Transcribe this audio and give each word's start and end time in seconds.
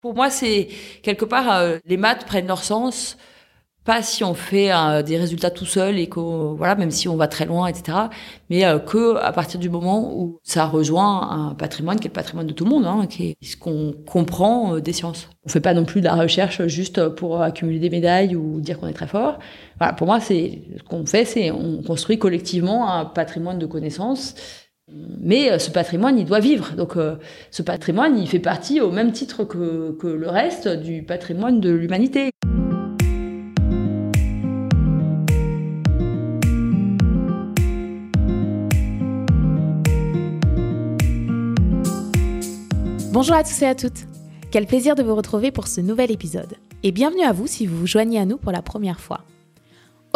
Pour 0.00 0.14
moi, 0.14 0.30
c'est 0.30 0.68
quelque 1.02 1.26
part, 1.26 1.52
euh, 1.52 1.78
les 1.84 1.98
maths 1.98 2.24
prennent 2.24 2.46
leur 2.46 2.64
sens. 2.64 3.18
Pas 3.84 4.02
si 4.02 4.24
on 4.24 4.34
fait 4.34 4.72
euh, 4.72 5.02
des 5.02 5.18
résultats 5.18 5.50
tout 5.50 5.64
seul 5.66 5.98
et 5.98 6.08
que 6.08 6.20
voilà 6.20 6.74
même 6.74 6.90
si 6.90 7.08
on 7.08 7.16
va 7.16 7.28
très 7.28 7.46
loin 7.46 7.66
etc 7.66 7.96
mais 8.50 8.66
euh, 8.66 8.78
que 8.78 9.16
à 9.16 9.32
partir 9.32 9.58
du 9.58 9.70
moment 9.70 10.14
où 10.14 10.38
ça 10.42 10.66
rejoint 10.66 11.30
un 11.30 11.54
patrimoine 11.54 11.98
qui 11.98 12.06
est 12.06 12.10
le 12.10 12.12
patrimoine 12.12 12.46
de 12.46 12.52
tout 12.52 12.64
le 12.64 12.70
monde 12.70 12.84
hein, 12.86 13.06
qui 13.08 13.30
est 13.30 13.36
ce 13.42 13.56
qu'on 13.56 13.94
comprend 14.06 14.78
des 14.78 14.92
sciences. 14.92 15.30
On 15.46 15.48
fait 15.48 15.60
pas 15.60 15.72
non 15.72 15.86
plus 15.86 16.02
de 16.02 16.06
la 16.06 16.14
recherche 16.14 16.66
juste 16.66 17.08
pour 17.08 17.40
accumuler 17.40 17.78
des 17.78 17.88
médailles 17.88 18.36
ou 18.36 18.60
dire 18.60 18.78
qu'on 18.78 18.86
est 18.86 18.92
très 18.92 19.06
fort. 19.06 19.38
Voilà 19.78 19.94
pour 19.94 20.06
moi 20.06 20.20
c'est 20.20 20.60
ce 20.76 20.82
qu'on 20.82 21.06
fait 21.06 21.24
c'est 21.24 21.50
on 21.50 21.82
construit 21.82 22.18
collectivement 22.18 22.92
un 22.92 23.06
patrimoine 23.06 23.58
de 23.58 23.66
connaissances 23.66 24.34
mais 25.20 25.50
euh, 25.50 25.58
ce 25.58 25.70
patrimoine, 25.70 26.18
il 26.18 26.24
doit 26.24 26.40
vivre. 26.40 26.74
Donc 26.76 26.96
euh, 26.96 27.16
ce 27.50 27.62
patrimoine, 27.62 28.18
il 28.18 28.28
fait 28.28 28.38
partie 28.38 28.80
au 28.80 28.90
même 28.90 29.12
titre 29.12 29.44
que, 29.44 29.92
que 29.92 30.06
le 30.06 30.28
reste 30.28 30.68
du 30.68 31.02
patrimoine 31.02 31.60
de 31.60 31.70
l'humanité. 31.70 32.30
Bonjour 43.12 43.34
à 43.34 43.42
tous 43.42 43.62
et 43.62 43.66
à 43.66 43.74
toutes. 43.74 44.06
Quel 44.50 44.66
plaisir 44.66 44.94
de 44.94 45.02
vous 45.02 45.14
retrouver 45.14 45.50
pour 45.50 45.66
ce 45.68 45.80
nouvel 45.80 46.10
épisode. 46.10 46.54
Et 46.82 46.92
bienvenue 46.92 47.22
à 47.22 47.32
vous 47.32 47.46
si 47.46 47.66
vous 47.66 47.76
vous 47.76 47.86
joignez 47.86 48.18
à 48.18 48.24
nous 48.24 48.38
pour 48.38 48.52
la 48.52 48.62
première 48.62 49.00
fois. 49.00 49.24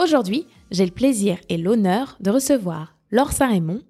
Aujourd'hui, 0.01 0.47
j'ai 0.71 0.87
le 0.87 0.91
plaisir 0.91 1.37
et 1.49 1.57
l'honneur 1.57 2.17
de 2.21 2.31
recevoir 2.31 2.97
Laure 3.11 3.33
Saint-Raymond, 3.33 3.81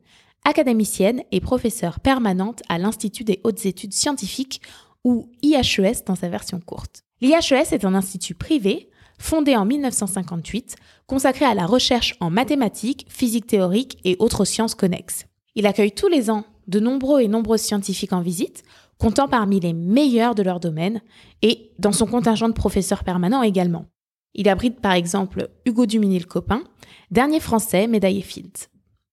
académicienne 0.45 1.23
et 1.33 1.41
professeure 1.41 2.01
permanente 2.01 2.63
à 2.69 2.79
l'Institut 2.79 3.25
des 3.25 3.41
hautes 3.45 3.67
études 3.67 3.95
scientifiques 3.95 4.61
ou 5.05 5.29
IHES 5.43 6.05
dans 6.07 6.15
sa 6.15 6.29
version 6.29 6.61
courte. 6.61 7.03
L'IHES 7.21 7.73
est 7.73 7.85
un 7.85 7.95
institut 7.95 8.35
privé 8.35 8.91
fondé 9.19 9.57
en 9.57 9.65
1958, 9.65 10.77
consacré 11.07 11.45
à 11.45 11.55
la 11.55 11.67
recherche 11.67 12.17
en 12.21 12.31
mathématiques, 12.31 13.07
physique 13.09 13.47
théorique 13.47 13.99
et 14.05 14.17
autres 14.19 14.45
sciences 14.45 14.75
connexes. 14.75 15.27
Il 15.55 15.67
accueille 15.67 15.93
tous 15.93 16.09
les 16.09 16.31
ans 16.31 16.45
de 16.67 16.81
nombreux 16.81 17.21
et 17.21 17.29
nombreuses 17.29 17.61
scientifiques 17.61 18.13
en 18.13 18.21
visite, 18.21 18.63
comptant 18.99 19.29
parmi 19.29 19.61
les 19.61 19.73
meilleurs 19.73 20.35
de 20.35 20.43
leur 20.43 20.61
domaine, 20.61 21.01
et 21.43 21.73
dans 21.79 21.93
son 21.93 22.07
contingent 22.07 22.49
de 22.49 22.55
professeurs 22.55 23.05
permanents 23.05 23.43
également. 23.43 23.87
Il 24.35 24.49
abrite 24.49 24.81
par 24.81 24.93
exemple 24.93 25.49
Hugo 25.65 25.87
Duminil-Copin, 25.87 26.63
dernier 27.11 27.41
français 27.41 27.87
médaillé 27.87 28.23
Fields. 28.23 28.69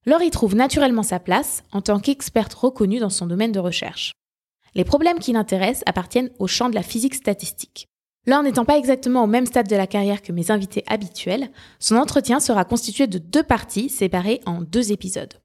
Laure 0.07 0.23
y 0.23 0.31
trouve 0.31 0.55
naturellement 0.55 1.03
sa 1.03 1.19
place 1.19 1.61
en 1.71 1.81
tant 1.81 1.99
qu'experte 1.99 2.55
reconnue 2.55 2.97
dans 2.97 3.11
son 3.11 3.27
domaine 3.27 3.51
de 3.51 3.59
recherche. 3.59 4.13
Les 4.73 4.83
problèmes 4.83 5.19
qui 5.19 5.31
l'intéressent 5.31 5.83
appartiennent 5.85 6.31
au 6.39 6.47
champ 6.47 6.69
de 6.69 6.75
la 6.75 6.81
physique 6.81 7.13
statistique. 7.13 7.85
Laure 8.25 8.41
n'étant 8.41 8.65
pas 8.65 8.79
exactement 8.79 9.23
au 9.23 9.27
même 9.27 9.45
stade 9.45 9.67
de 9.67 9.75
la 9.75 9.85
carrière 9.85 10.23
que 10.23 10.31
mes 10.31 10.49
invités 10.49 10.83
habituels, 10.87 11.51
son 11.77 11.97
entretien 11.97 12.39
sera 12.39 12.65
constitué 12.65 13.05
de 13.05 13.19
deux 13.19 13.43
parties 13.43 13.89
séparées 13.89 14.41
en 14.47 14.61
deux 14.61 14.91
épisodes. 14.91 15.35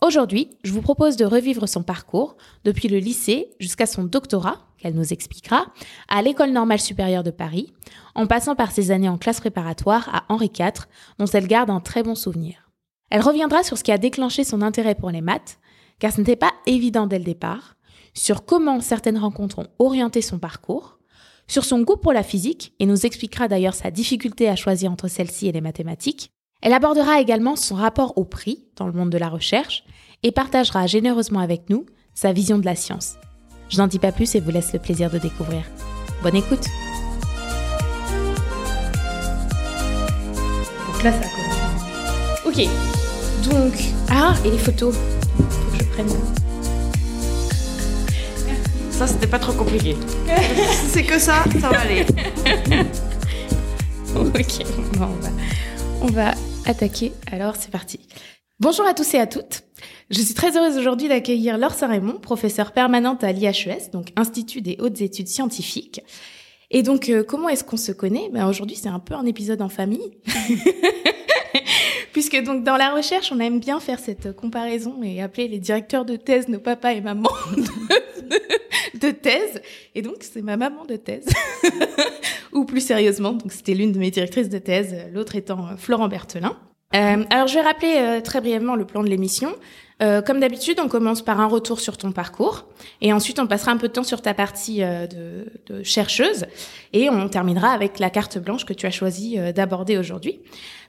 Aujourd'hui, 0.00 0.48
je 0.64 0.72
vous 0.72 0.80
propose 0.80 1.16
de 1.16 1.26
revivre 1.26 1.68
son 1.68 1.82
parcours 1.82 2.38
depuis 2.64 2.88
le 2.88 2.98
lycée 2.98 3.50
jusqu'à 3.60 3.84
son 3.84 4.04
doctorat, 4.04 4.66
qu'elle 4.78 4.94
nous 4.94 5.12
expliquera, 5.12 5.66
à 6.08 6.22
l'École 6.22 6.52
normale 6.52 6.80
supérieure 6.80 7.22
de 7.22 7.30
Paris, 7.30 7.74
en 8.14 8.26
passant 8.26 8.56
par 8.56 8.72
ses 8.72 8.92
années 8.92 9.10
en 9.10 9.18
classe 9.18 9.40
préparatoire 9.40 10.08
à 10.14 10.24
Henri 10.30 10.50
IV, 10.58 10.86
dont 11.18 11.26
elle 11.26 11.46
garde 11.46 11.68
un 11.68 11.80
très 11.80 12.02
bon 12.02 12.14
souvenir. 12.14 12.69
Elle 13.10 13.22
reviendra 13.22 13.62
sur 13.62 13.76
ce 13.76 13.84
qui 13.84 13.92
a 13.92 13.98
déclenché 13.98 14.44
son 14.44 14.62
intérêt 14.62 14.94
pour 14.94 15.10
les 15.10 15.20
maths, 15.20 15.58
car 15.98 16.12
ce 16.12 16.18
n'était 16.18 16.36
pas 16.36 16.52
évident 16.66 17.06
dès 17.06 17.18
le 17.18 17.24
départ, 17.24 17.76
sur 18.14 18.44
comment 18.44 18.80
certaines 18.80 19.18
rencontres 19.18 19.58
ont 19.58 19.66
orienté 19.78 20.22
son 20.22 20.38
parcours, 20.38 20.98
sur 21.46 21.64
son 21.64 21.80
goût 21.82 21.96
pour 21.96 22.12
la 22.12 22.22
physique, 22.22 22.72
et 22.78 22.86
nous 22.86 23.04
expliquera 23.06 23.48
d'ailleurs 23.48 23.74
sa 23.74 23.90
difficulté 23.90 24.48
à 24.48 24.56
choisir 24.56 24.92
entre 24.92 25.08
celle-ci 25.08 25.48
et 25.48 25.52
les 25.52 25.60
mathématiques. 25.60 26.30
Elle 26.62 26.72
abordera 26.72 27.20
également 27.20 27.56
son 27.56 27.74
rapport 27.74 28.16
au 28.16 28.24
prix 28.24 28.64
dans 28.76 28.86
le 28.86 28.92
monde 28.92 29.10
de 29.10 29.18
la 29.18 29.28
recherche, 29.28 29.84
et 30.22 30.32
partagera 30.32 30.86
généreusement 30.86 31.40
avec 31.40 31.68
nous 31.68 31.86
sa 32.14 32.32
vision 32.32 32.58
de 32.58 32.66
la 32.66 32.76
science. 32.76 33.14
Je 33.68 33.78
n'en 33.78 33.86
dis 33.86 33.98
pas 33.98 34.12
plus 34.12 34.34
et 34.34 34.40
vous 34.40 34.50
laisse 34.50 34.72
le 34.72 34.78
plaisir 34.78 35.10
de 35.10 35.18
découvrir. 35.18 35.64
Bonne 36.22 36.36
écoute 36.36 36.66
Donc 40.86 41.02
là, 41.02 41.12
ça 41.12 41.28
commence. 41.28 41.50
Ok, 42.46 42.89
donc, 43.48 43.74
ah, 44.10 44.34
et 44.44 44.50
les 44.50 44.58
photos. 44.58 44.94
Faut 44.94 45.70
que 45.70 45.78
je 45.78 45.84
prenne. 45.90 46.08
Ça, 48.90 49.06
c'était 49.06 49.26
pas 49.26 49.38
trop 49.38 49.52
compliqué. 49.52 49.96
c'est 50.88 51.04
que 51.04 51.18
ça, 51.18 51.44
ça 51.60 51.68
va 51.70 51.80
aller. 51.80 52.04
ok, 54.14 54.66
bon, 54.98 55.06
on 55.06 55.20
va, 55.22 55.30
on 56.02 56.06
va 56.06 56.34
attaquer. 56.66 57.12
Alors, 57.30 57.56
c'est 57.56 57.70
parti. 57.70 58.00
Bonjour 58.58 58.86
à 58.86 58.92
tous 58.92 59.14
et 59.14 59.18
à 59.18 59.26
toutes. 59.26 59.62
Je 60.10 60.20
suis 60.20 60.34
très 60.34 60.56
heureuse 60.56 60.76
aujourd'hui 60.76 61.08
d'accueillir 61.08 61.56
Laure 61.56 61.72
Saint-Raymond, 61.72 62.18
professeure 62.18 62.72
permanente 62.72 63.24
à 63.24 63.32
l'IHES, 63.32 63.90
donc 63.92 64.08
Institut 64.16 64.60
des 64.60 64.76
hautes 64.80 65.00
études 65.00 65.28
scientifiques. 65.28 66.02
Et 66.70 66.82
donc, 66.82 67.08
euh, 67.08 67.24
comment 67.24 67.48
est-ce 67.48 67.64
qu'on 67.64 67.76
se 67.76 67.92
connaît? 67.92 68.28
Ben, 68.32 68.46
Aujourd'hui, 68.48 68.76
c'est 68.76 68.88
un 68.88 69.00
peu 69.00 69.14
un 69.14 69.26
épisode 69.26 69.60
en 69.62 69.68
famille. 69.68 70.18
Puisque 72.12 72.42
donc 72.42 72.64
dans 72.64 72.76
la 72.76 72.90
recherche, 72.90 73.32
on 73.32 73.38
aime 73.38 73.60
bien 73.60 73.78
faire 73.80 73.98
cette 73.98 74.34
comparaison 74.34 75.00
et 75.02 75.22
appeler 75.22 75.48
les 75.48 75.58
directeurs 75.58 76.04
de 76.04 76.16
thèse 76.16 76.48
nos 76.48 76.58
papas 76.58 76.92
et 76.92 77.00
mamans 77.00 77.30
de, 79.00 79.10
thèse. 79.10 79.62
Et 79.94 80.02
donc 80.02 80.16
c'est 80.20 80.42
ma 80.42 80.56
maman 80.56 80.84
de 80.84 80.96
thèse. 80.96 81.28
Ou 82.52 82.64
plus 82.64 82.80
sérieusement, 82.80 83.32
donc 83.32 83.52
c'était 83.52 83.74
l'une 83.74 83.92
de 83.92 83.98
mes 83.98 84.10
directrices 84.10 84.48
de 84.48 84.58
thèse, 84.58 84.96
l'autre 85.12 85.36
étant 85.36 85.76
Florent 85.76 86.08
Berthelin. 86.08 86.56
Euh, 86.94 87.24
alors 87.30 87.46
je 87.46 87.54
vais 87.54 87.60
rappeler 87.60 87.94
euh, 87.98 88.20
très 88.20 88.40
brièvement 88.40 88.74
le 88.74 88.84
plan 88.84 89.04
de 89.04 89.08
l'émission. 89.08 89.54
Euh, 90.02 90.22
comme 90.22 90.40
d'habitude, 90.40 90.78
on 90.82 90.88
commence 90.88 91.22
par 91.22 91.40
un 91.40 91.46
retour 91.46 91.78
sur 91.80 91.98
ton 91.98 92.10
parcours 92.12 92.66
et 93.02 93.12
ensuite 93.12 93.38
on 93.38 93.46
passera 93.46 93.72
un 93.72 93.76
peu 93.76 93.88
de 93.88 93.92
temps 93.92 94.02
sur 94.02 94.22
ta 94.22 94.32
partie 94.32 94.82
euh, 94.82 95.06
de, 95.06 95.46
de, 95.66 95.82
chercheuse 95.82 96.46
et 96.94 97.10
on 97.10 97.28
terminera 97.28 97.68
avec 97.72 97.98
la 97.98 98.08
carte 98.08 98.38
blanche 98.38 98.64
que 98.64 98.72
tu 98.72 98.86
as 98.86 98.90
choisi 98.90 99.38
euh, 99.38 99.52
d'aborder 99.52 99.98
aujourd'hui. 99.98 100.40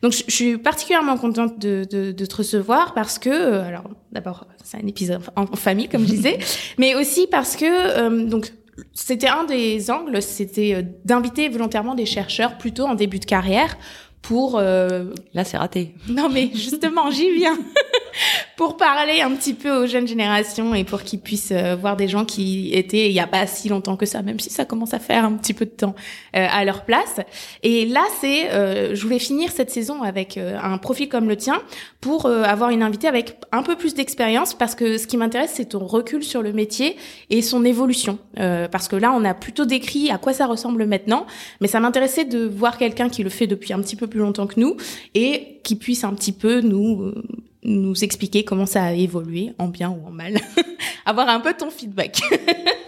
Donc 0.02 0.14
je, 0.14 0.24
suis 0.34 0.58
particulièrement 0.58 1.18
contente 1.18 1.60
de, 1.60 1.86
de, 1.90 2.12
de, 2.14 2.26
te 2.26 2.36
recevoir 2.38 2.94
parce 2.94 3.20
que, 3.20 3.60
alors 3.60 3.90
d'abord 4.14 4.48
c'est 4.64 4.78
un 4.78 4.88
épisode 4.88 5.22
en, 5.36 5.46
famille 5.48 5.90
comme 5.90 6.04
je 6.04 6.12
disais, 6.12 6.40
mais 6.78 6.96
aussi 6.96 7.28
parce 7.28 7.58
que 7.58 8.28
donc 8.28 8.54
c'était 8.94 9.28
un 9.28 9.44
des 9.44 9.92
angles, 9.92 10.22
c'était 10.22 10.88
d'inviter 11.04 11.50
volontairement 11.50 11.96
des 11.96 12.06
chercheurs 12.06 12.58
plutôt 12.58 12.86
en 12.86 12.96
début 12.96 13.20
de 13.20 13.26
carrière 13.26 13.78
pour 14.22 14.58
euh... 14.58 15.06
là 15.34 15.44
c'est 15.44 15.58
raté. 15.58 15.96
Non 16.08 16.30
mais 16.30 16.50
justement 16.54 17.12
j'y 17.12 17.30
viens 17.32 17.58
pour 18.62 18.78
parler 18.78 19.22
un 19.22 19.32
petit 19.32 19.56
peu 19.56 19.76
aux 19.76 19.88
jeunes 19.88 20.08
générations 20.08 20.76
et 20.76 20.84
pour 20.84 21.02
qu'ils 21.02 21.20
puissent 21.20 21.52
euh, 21.52 21.76
voir 21.76 21.98
des 21.98 22.08
gens 22.08 22.26
qui 22.26 22.72
étaient 22.76 23.08
il 23.08 23.12
y 23.12 23.20
a 23.20 23.26
pas 23.26 23.48
si 23.48 23.70
longtemps 23.70 23.98
que 23.98 24.06
ça 24.06 24.22
même 24.22 24.40
si 24.40 24.52
ça 24.52 24.66
commence 24.66 24.94
à 24.94 25.00
faire 25.00 25.26
un 25.26 25.32
petit 25.32 25.56
peu 25.56 25.66
de 25.66 25.72
temps 25.72 25.96
euh, 26.36 26.46
à 26.48 26.64
leur 26.64 26.86
place. 26.86 27.22
Et 27.64 27.88
là 27.88 28.04
c'est 28.20 28.52
euh, 28.52 28.94
je 28.94 29.02
voulais 29.02 29.18
finir 29.18 29.52
cette 29.52 29.72
saison 29.72 30.04
avec 30.04 30.38
un 30.38 30.78
profil 30.78 31.10
comme 31.10 31.28
le 31.28 31.38
tien 31.38 31.60
pour 32.02 32.28
avoir 32.28 32.70
une 32.70 32.84
invitée 32.84 33.08
avec 33.08 33.36
un 33.52 33.64
peu 33.64 33.76
plus 33.76 33.96
d'expérience 33.96 34.54
parce 34.54 34.76
que 34.76 35.00
ce 35.00 35.08
qui 35.08 35.18
m'intéresse 35.18 35.54
c'est 35.56 35.70
ton 35.70 35.88
recul 35.88 36.24
sur 36.24 36.44
le 36.44 36.54
métier 36.54 36.98
et 37.32 37.42
son 37.42 37.66
évolution 37.66 38.20
parce 38.36 38.88
que 38.88 38.96
là 38.96 39.12
on 39.12 39.26
a 39.26 39.34
plutôt 39.34 39.66
décrit 39.66 40.12
à 40.12 40.20
quoi 40.20 40.34
ça 40.34 40.46
ressemble 40.46 40.86
maintenant 40.86 41.26
mais 41.62 41.68
ça 41.68 41.80
m'intéressait 41.80 42.26
de 42.26 42.48
voir 42.48 42.78
quelqu'un 42.78 43.10
qui 43.10 43.24
le 43.24 43.32
fait 43.32 43.48
depuis 43.48 43.74
un 43.74 43.82
petit 43.82 43.96
peu 43.96 44.06
plus 44.06 44.20
longtemps 44.20 44.46
que 44.46 44.60
nous 44.60 44.78
et 45.16 45.60
qui 45.64 45.76
puisse 45.76 46.04
un 46.04 46.14
petit 46.14 46.32
peu 46.32 46.62
nous 46.62 47.02
euh, 47.02 47.24
nous 47.64 48.04
expliquer 48.04 48.44
comment 48.44 48.66
ça 48.66 48.84
a 48.84 48.92
évolué 48.94 49.54
en 49.60 49.68
bien 49.68 49.90
ou 49.90 50.08
en 50.08 50.12
mal, 50.12 50.40
avoir 51.06 51.30
un 51.30 51.40
peu 51.40 51.54
ton 51.54 51.70
feedback. 51.70 52.22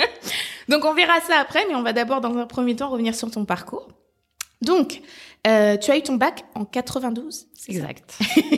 Donc 0.69 0.85
on 0.85 0.94
verra 0.94 1.19
ça 1.22 1.38
après, 1.39 1.66
mais 1.67 1.75
on 1.75 1.84
va 1.84 1.94
d'abord 1.94 2.22
dans 2.22 2.38
un 2.38 2.45
premier 2.45 2.75
temps 2.75 2.89
revenir 2.89 3.14
sur 3.16 3.29
ton 3.29 3.46
parcours. 3.46 3.90
Donc, 4.61 5.02
euh, 5.46 5.75
tu 5.75 5.91
as 5.91 5.97
eu 5.97 6.02
ton 6.02 6.16
bac 6.16 6.46
en 6.55 6.64
92 6.64 7.47
Exact. 7.67 8.17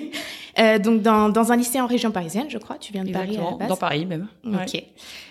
euh, 0.59 0.77
donc 0.77 1.01
dans, 1.01 1.29
dans 1.29 1.51
un 1.51 1.55
lycée 1.55 1.81
en 1.81 1.87
région 1.87 2.11
parisienne, 2.11 2.47
je 2.49 2.59
crois. 2.59 2.77
Tu 2.77 2.93
viens 2.93 3.03
de 3.03 3.11
Paris 3.11 3.37
à 3.37 3.43
la 3.43 3.57
base. 3.57 3.67
Dans 3.69 3.75
Paris 3.75 4.05
même. 4.05 4.27
Ok. 4.45 4.83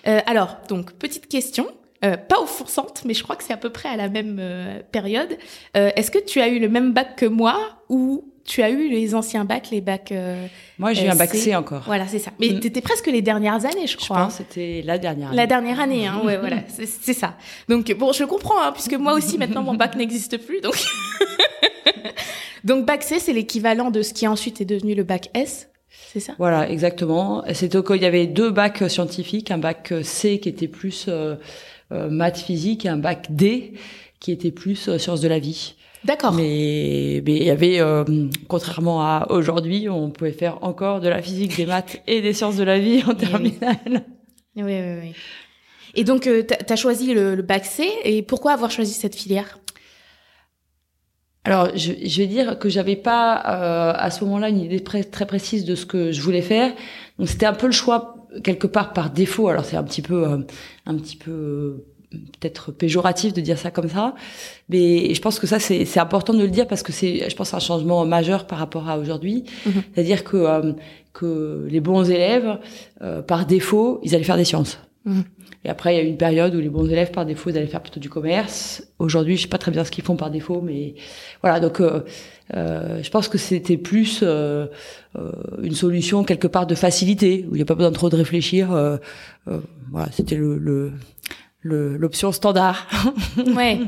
Euh, 0.08 0.20
alors, 0.26 0.56
donc 0.68 0.92
petite 0.94 1.28
question. 1.28 1.68
Euh, 2.04 2.16
pas 2.18 2.38
offensante, 2.40 3.02
mais 3.06 3.14
je 3.14 3.22
crois 3.22 3.34
que 3.34 3.42
c'est 3.42 3.52
à 3.52 3.56
peu 3.56 3.70
près 3.70 3.88
à 3.88 3.96
la 3.96 4.10
même 4.10 4.36
euh, 4.38 4.80
période. 4.92 5.38
Euh, 5.76 5.90
Est-ce 5.96 6.10
que 6.10 6.18
tu 6.18 6.40
as 6.40 6.48
eu 6.48 6.58
le 6.58 6.68
même 6.68 6.92
bac 6.92 7.16
que 7.16 7.24
moi 7.24 7.58
ou 7.88 8.30
tu 8.44 8.62
as 8.62 8.70
eu 8.70 8.88
les 8.88 9.14
anciens 9.14 9.44
bacs, 9.44 9.70
les 9.70 9.80
bacs 9.80 10.12
Moi, 10.78 10.92
j'ai 10.92 11.06
eu 11.06 11.08
un 11.08 11.16
bac 11.16 11.34
C 11.34 11.54
encore. 11.54 11.82
Voilà, 11.86 12.06
c'est 12.06 12.18
ça. 12.18 12.30
Mais 12.38 12.50
mm. 12.50 12.60
t'étais 12.60 12.80
presque 12.80 13.06
les 13.06 13.22
dernières 13.22 13.64
années, 13.64 13.86
je 13.86 13.96
crois. 13.96 14.18
Je 14.18 14.22
pense 14.24 14.34
c'était 14.34 14.82
la 14.84 14.98
dernière 14.98 15.28
année. 15.28 15.36
La 15.36 15.46
dernière 15.46 15.80
année, 15.80 16.06
hein, 16.06 16.20
ouais, 16.24 16.36
voilà, 16.40 16.58
c'est 16.68 17.14
ça. 17.14 17.36
Donc 17.68 17.92
bon, 17.94 18.12
je 18.12 18.24
comprends, 18.24 18.60
hein, 18.60 18.72
puisque 18.72 18.94
moi 18.94 19.14
aussi 19.14 19.38
maintenant 19.38 19.62
mon 19.62 19.74
bac 19.74 19.96
n'existe 19.96 20.38
plus, 20.38 20.60
donc. 20.60 20.76
donc 22.64 22.84
bac 22.84 23.02
C, 23.02 23.18
c'est 23.18 23.32
l'équivalent 23.32 23.90
de 23.90 24.02
ce 24.02 24.12
qui 24.12 24.26
ensuite 24.26 24.60
est 24.60 24.66
devenu 24.66 24.94
le 24.94 25.04
bac 25.04 25.30
S. 25.34 25.68
C'est 26.12 26.20
ça? 26.20 26.34
Voilà, 26.38 26.70
exactement. 26.70 27.42
C'était 27.54 27.78
il 27.78 28.02
y 28.02 28.06
avait 28.06 28.26
deux 28.26 28.50
bacs 28.50 28.88
scientifiques, 28.88 29.50
un 29.50 29.58
bac 29.58 29.92
C 30.02 30.38
qui 30.38 30.48
était 30.48 30.68
plus 30.68 31.08
maths 31.90 32.38
physique 32.38 32.84
et 32.84 32.88
un 32.88 32.96
bac 32.96 33.26
D 33.30 33.74
qui 34.20 34.32
était 34.32 34.52
plus 34.52 34.96
sciences 34.98 35.20
de 35.20 35.28
la 35.28 35.38
vie. 35.38 35.74
D'accord. 36.04 36.32
Mais 36.32 37.22
mais 37.24 37.36
il 37.36 37.44
y 37.44 37.50
avait, 37.50 37.80
contrairement 38.48 39.02
à 39.02 39.26
aujourd'hui, 39.30 39.88
on 39.88 40.10
pouvait 40.10 40.32
faire 40.32 40.62
encore 40.62 41.00
de 41.00 41.08
la 41.08 41.22
physique, 41.22 41.56
des 41.56 41.66
maths 41.66 42.02
et 42.06 42.20
des 42.20 42.32
sciences 42.32 42.56
de 42.56 42.64
la 42.64 42.78
vie 42.78 43.02
en 43.06 43.14
terminale. 43.14 44.04
Oui, 44.56 44.62
oui, 44.62 44.98
oui. 45.02 45.12
Et 45.94 46.04
donc, 46.04 46.22
tu 46.22 46.72
as 46.72 46.76
choisi 46.76 47.14
le, 47.14 47.34
le 47.34 47.42
bac 47.42 47.64
C. 47.64 47.88
Et 48.04 48.22
pourquoi 48.22 48.52
avoir 48.52 48.70
choisi 48.70 48.92
cette 48.92 49.14
filière? 49.14 49.58
Alors, 51.44 51.68
je, 51.76 51.92
je, 52.02 52.22
vais 52.22 52.26
dire 52.26 52.58
que 52.58 52.68
j'avais 52.70 52.96
pas 52.96 53.36
euh, 53.36 53.92
à 53.94 54.10
ce 54.10 54.24
moment-là 54.24 54.48
une 54.48 54.60
idée 54.60 54.82
très 54.82 55.26
précise 55.26 55.64
de 55.66 55.74
ce 55.74 55.84
que 55.84 56.10
je 56.10 56.20
voulais 56.22 56.42
faire. 56.42 56.72
Donc, 57.18 57.28
c'était 57.28 57.46
un 57.46 57.52
peu 57.52 57.66
le 57.66 57.72
choix 57.72 58.26
quelque 58.42 58.66
part 58.66 58.92
par 58.94 59.10
défaut. 59.10 59.48
Alors, 59.48 59.64
c'est 59.64 59.76
un 59.76 59.84
petit 59.84 60.00
peu, 60.02 60.26
euh, 60.26 60.38
un 60.86 60.96
petit 60.96 61.16
peu 61.16 61.30
euh, 61.30 61.86
peut-être 62.38 62.72
péjoratif 62.72 63.32
de 63.32 63.40
dire 63.40 63.58
ça 63.58 63.70
comme 63.70 63.88
ça, 63.88 64.14
mais 64.68 65.14
je 65.14 65.20
pense 65.20 65.38
que 65.38 65.46
ça 65.46 65.58
c'est 65.58 65.98
important 65.98 66.34
de 66.34 66.42
le 66.42 66.48
dire 66.48 66.66
parce 66.66 66.82
que 66.82 66.92
c'est, 66.92 67.28
je 67.28 67.36
pense, 67.36 67.54
un 67.54 67.58
changement 67.60 68.04
majeur 68.06 68.46
par 68.46 68.58
rapport 68.58 68.88
à 68.88 68.98
aujourd'hui. 68.98 69.44
Mm-hmm. 69.66 69.72
C'est-à-dire 69.94 70.24
que 70.24 70.74
que 71.12 71.66
les 71.70 71.80
bons 71.80 72.10
élèves, 72.10 72.58
par 73.26 73.46
défaut, 73.46 74.00
ils 74.02 74.14
allaient 74.14 74.24
faire 74.24 74.36
des 74.36 74.44
sciences. 74.44 74.78
Mm-hmm. 75.06 75.22
Et 75.64 75.70
après, 75.70 75.94
il 75.94 75.96
y 75.96 76.00
a 76.00 76.04
eu 76.04 76.08
une 76.08 76.18
période 76.18 76.54
où 76.54 76.60
les 76.60 76.68
bons 76.68 76.86
élèves, 76.86 77.10
par 77.10 77.24
défaut, 77.24 77.48
ils 77.48 77.56
allaient 77.56 77.66
faire 77.66 77.80
plutôt 77.80 78.00
du 78.00 78.10
commerce. 78.10 78.86
Aujourd'hui, 78.98 79.36
je 79.36 79.42
sais 79.42 79.48
pas 79.48 79.58
très 79.58 79.70
bien 79.70 79.82
ce 79.82 79.90
qu'ils 79.90 80.04
font 80.04 80.16
par 80.16 80.30
défaut, 80.30 80.60
mais 80.60 80.94
voilà. 81.40 81.58
Donc, 81.58 81.80
euh, 81.80 82.00
euh, 82.54 83.02
je 83.02 83.10
pense 83.10 83.28
que 83.28 83.38
c'était 83.38 83.78
plus 83.78 84.20
euh, 84.22 84.66
euh, 85.16 85.32
une 85.62 85.74
solution 85.74 86.22
quelque 86.22 86.48
part 86.48 86.66
de 86.66 86.74
facilité, 86.74 87.46
où 87.48 87.54
il 87.54 87.56
n'y 87.56 87.62
a 87.62 87.64
pas 87.64 87.74
besoin 87.74 87.90
de 87.90 87.94
trop 87.94 88.10
de 88.10 88.16
réfléchir. 88.16 88.72
Euh, 88.72 88.98
voilà, 89.90 90.08
c'était 90.12 90.36
le 90.36 90.92
l'option 91.64 92.30
standard. 92.32 92.86
ouais. 93.56 93.80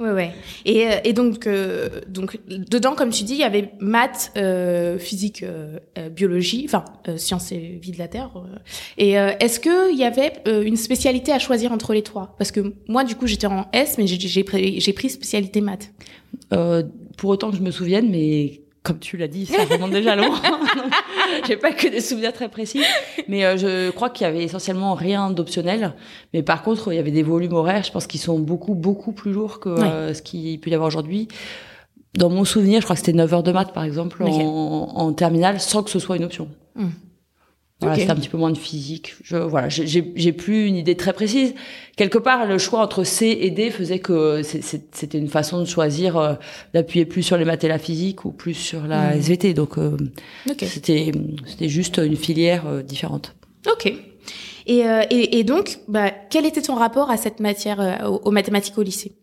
Ouais, 0.00 0.12
ouais. 0.12 0.32
Et, 0.64 0.86
euh, 0.86 0.96
et 1.04 1.12
donc, 1.12 1.46
euh, 1.46 2.00
donc, 2.08 2.38
dedans, 2.48 2.94
comme 2.94 3.10
tu 3.10 3.22
dis, 3.22 3.34
il 3.34 3.40
y 3.40 3.44
avait 3.44 3.72
maths, 3.80 4.32
euh, 4.38 4.98
physique, 4.98 5.42
euh, 5.42 5.78
euh 5.98 6.08
biologie, 6.08 6.64
enfin, 6.64 6.84
sciences 7.18 7.52
et 7.52 7.78
vie 7.82 7.92
de 7.92 7.98
la 7.98 8.08
Terre. 8.08 8.30
Et 8.96 9.12
est-ce 9.12 9.60
qu'il 9.60 9.98
y 9.98 10.04
avait 10.04 10.32
une 10.46 10.76
spécialité 10.76 11.32
à 11.32 11.38
choisir 11.38 11.72
entre 11.72 11.92
les 11.92 12.02
trois? 12.02 12.34
Parce 12.38 12.50
que 12.50 12.74
moi, 12.88 13.04
du 13.04 13.14
coup, 13.14 13.26
j'étais 13.26 13.46
en 13.46 13.66
S, 13.72 13.96
mais 13.98 14.06
j'ai 14.06 14.44
pris, 14.44 14.92
pris 14.94 15.10
spécialité 15.10 15.60
maths. 15.60 15.92
pour 16.48 17.30
autant 17.30 17.50
que 17.50 17.56
je 17.58 17.62
me 17.62 17.70
souvienne, 17.70 18.10
mais 18.10 18.62
comme 18.82 18.98
tu 18.98 19.16
l'as 19.16 19.28
dit, 19.28 19.46
ça 19.46 19.64
remonte 19.64 19.90
déjà 19.90 20.16
loin. 20.16 20.40
J'ai 21.46 21.56
pas 21.56 21.72
que 21.72 21.86
des 21.88 22.00
souvenirs 22.00 22.32
très 22.32 22.48
précis, 22.48 22.82
mais 23.28 23.44
euh, 23.44 23.56
je 23.56 23.90
crois 23.90 24.08
qu'il 24.08 24.26
y 24.26 24.30
avait 24.30 24.42
essentiellement 24.42 24.94
rien 24.94 25.30
d'optionnel. 25.30 25.94
Mais 26.32 26.42
par 26.42 26.62
contre, 26.62 26.92
il 26.92 26.96
y 26.96 26.98
avait 26.98 27.10
des 27.10 27.22
volumes 27.22 27.52
horaires, 27.52 27.82
je 27.84 27.92
pense 27.92 28.06
qu'ils 28.06 28.20
sont 28.20 28.38
beaucoup 28.38 28.74
beaucoup 28.74 29.12
plus 29.12 29.32
lourds 29.32 29.60
que 29.60 29.68
euh, 29.68 30.14
ce 30.14 30.22
qu'il 30.22 30.58
peut 30.60 30.70
y 30.70 30.74
avoir 30.74 30.88
aujourd'hui. 30.88 31.28
Dans 32.14 32.30
mon 32.30 32.44
souvenir, 32.44 32.80
je 32.80 32.86
crois 32.86 32.96
que 32.96 33.00
c'était 33.00 33.12
9 33.12 33.34
heures 33.34 33.42
de 33.42 33.52
maths 33.52 33.72
par 33.72 33.84
exemple 33.84 34.22
en, 34.22 34.28
en, 34.28 35.12
terminale, 35.12 35.60
sans 35.60 35.82
que 35.82 35.90
ce 35.90 35.98
soit 35.98 36.16
une 36.16 36.24
option. 36.24 36.48
Hmm. 36.74 36.88
Voilà, 37.80 37.96
c'est 37.96 38.10
un 38.10 38.14
petit 38.14 38.28
peu 38.28 38.36
moins 38.36 38.50
de 38.50 38.58
physique. 38.58 39.14
Je, 39.22 39.36
voilà, 39.36 39.68
j'ai 39.70 40.32
plus 40.32 40.66
une 40.66 40.76
idée 40.76 40.96
très 40.96 41.14
précise. 41.14 41.54
Quelque 41.96 42.18
part, 42.18 42.46
le 42.46 42.58
choix 42.58 42.80
entre 42.80 43.04
C 43.04 43.38
et 43.40 43.50
D 43.50 43.70
faisait 43.70 44.00
que 44.00 44.42
c'était 44.42 45.18
une 45.18 45.28
façon 45.28 45.60
de 45.60 45.64
choisir 45.64 46.18
euh, 46.18 46.34
d'appuyer 46.74 47.06
plus 47.06 47.22
sur 47.22 47.38
les 47.38 47.46
maths 47.46 47.64
et 47.64 47.68
la 47.68 47.78
physique 47.78 48.26
ou 48.26 48.32
plus 48.32 48.54
sur 48.54 48.86
la 48.86 49.14
mmh. 49.14 49.18
SVT. 49.18 49.54
Donc, 49.54 49.78
euh, 49.78 49.96
c'était 50.58 51.12
c'était 51.46 51.68
juste 51.70 51.98
une 51.98 52.16
filière 52.16 52.66
euh, 52.66 52.82
différente. 52.82 53.34
Ok. 53.70 53.86
Et, 54.66 54.84
et, 55.10 55.38
et, 55.38 55.42
donc, 55.42 55.78
bah, 55.88 56.10
quel 56.30 56.44
était 56.44 56.62
ton 56.62 56.74
rapport 56.74 57.10
à 57.10 57.16
cette 57.16 57.40
matière, 57.40 58.06
aux, 58.22 58.30
mathématiques 58.30 58.78
au 58.78 58.82
lycée? 58.82 59.16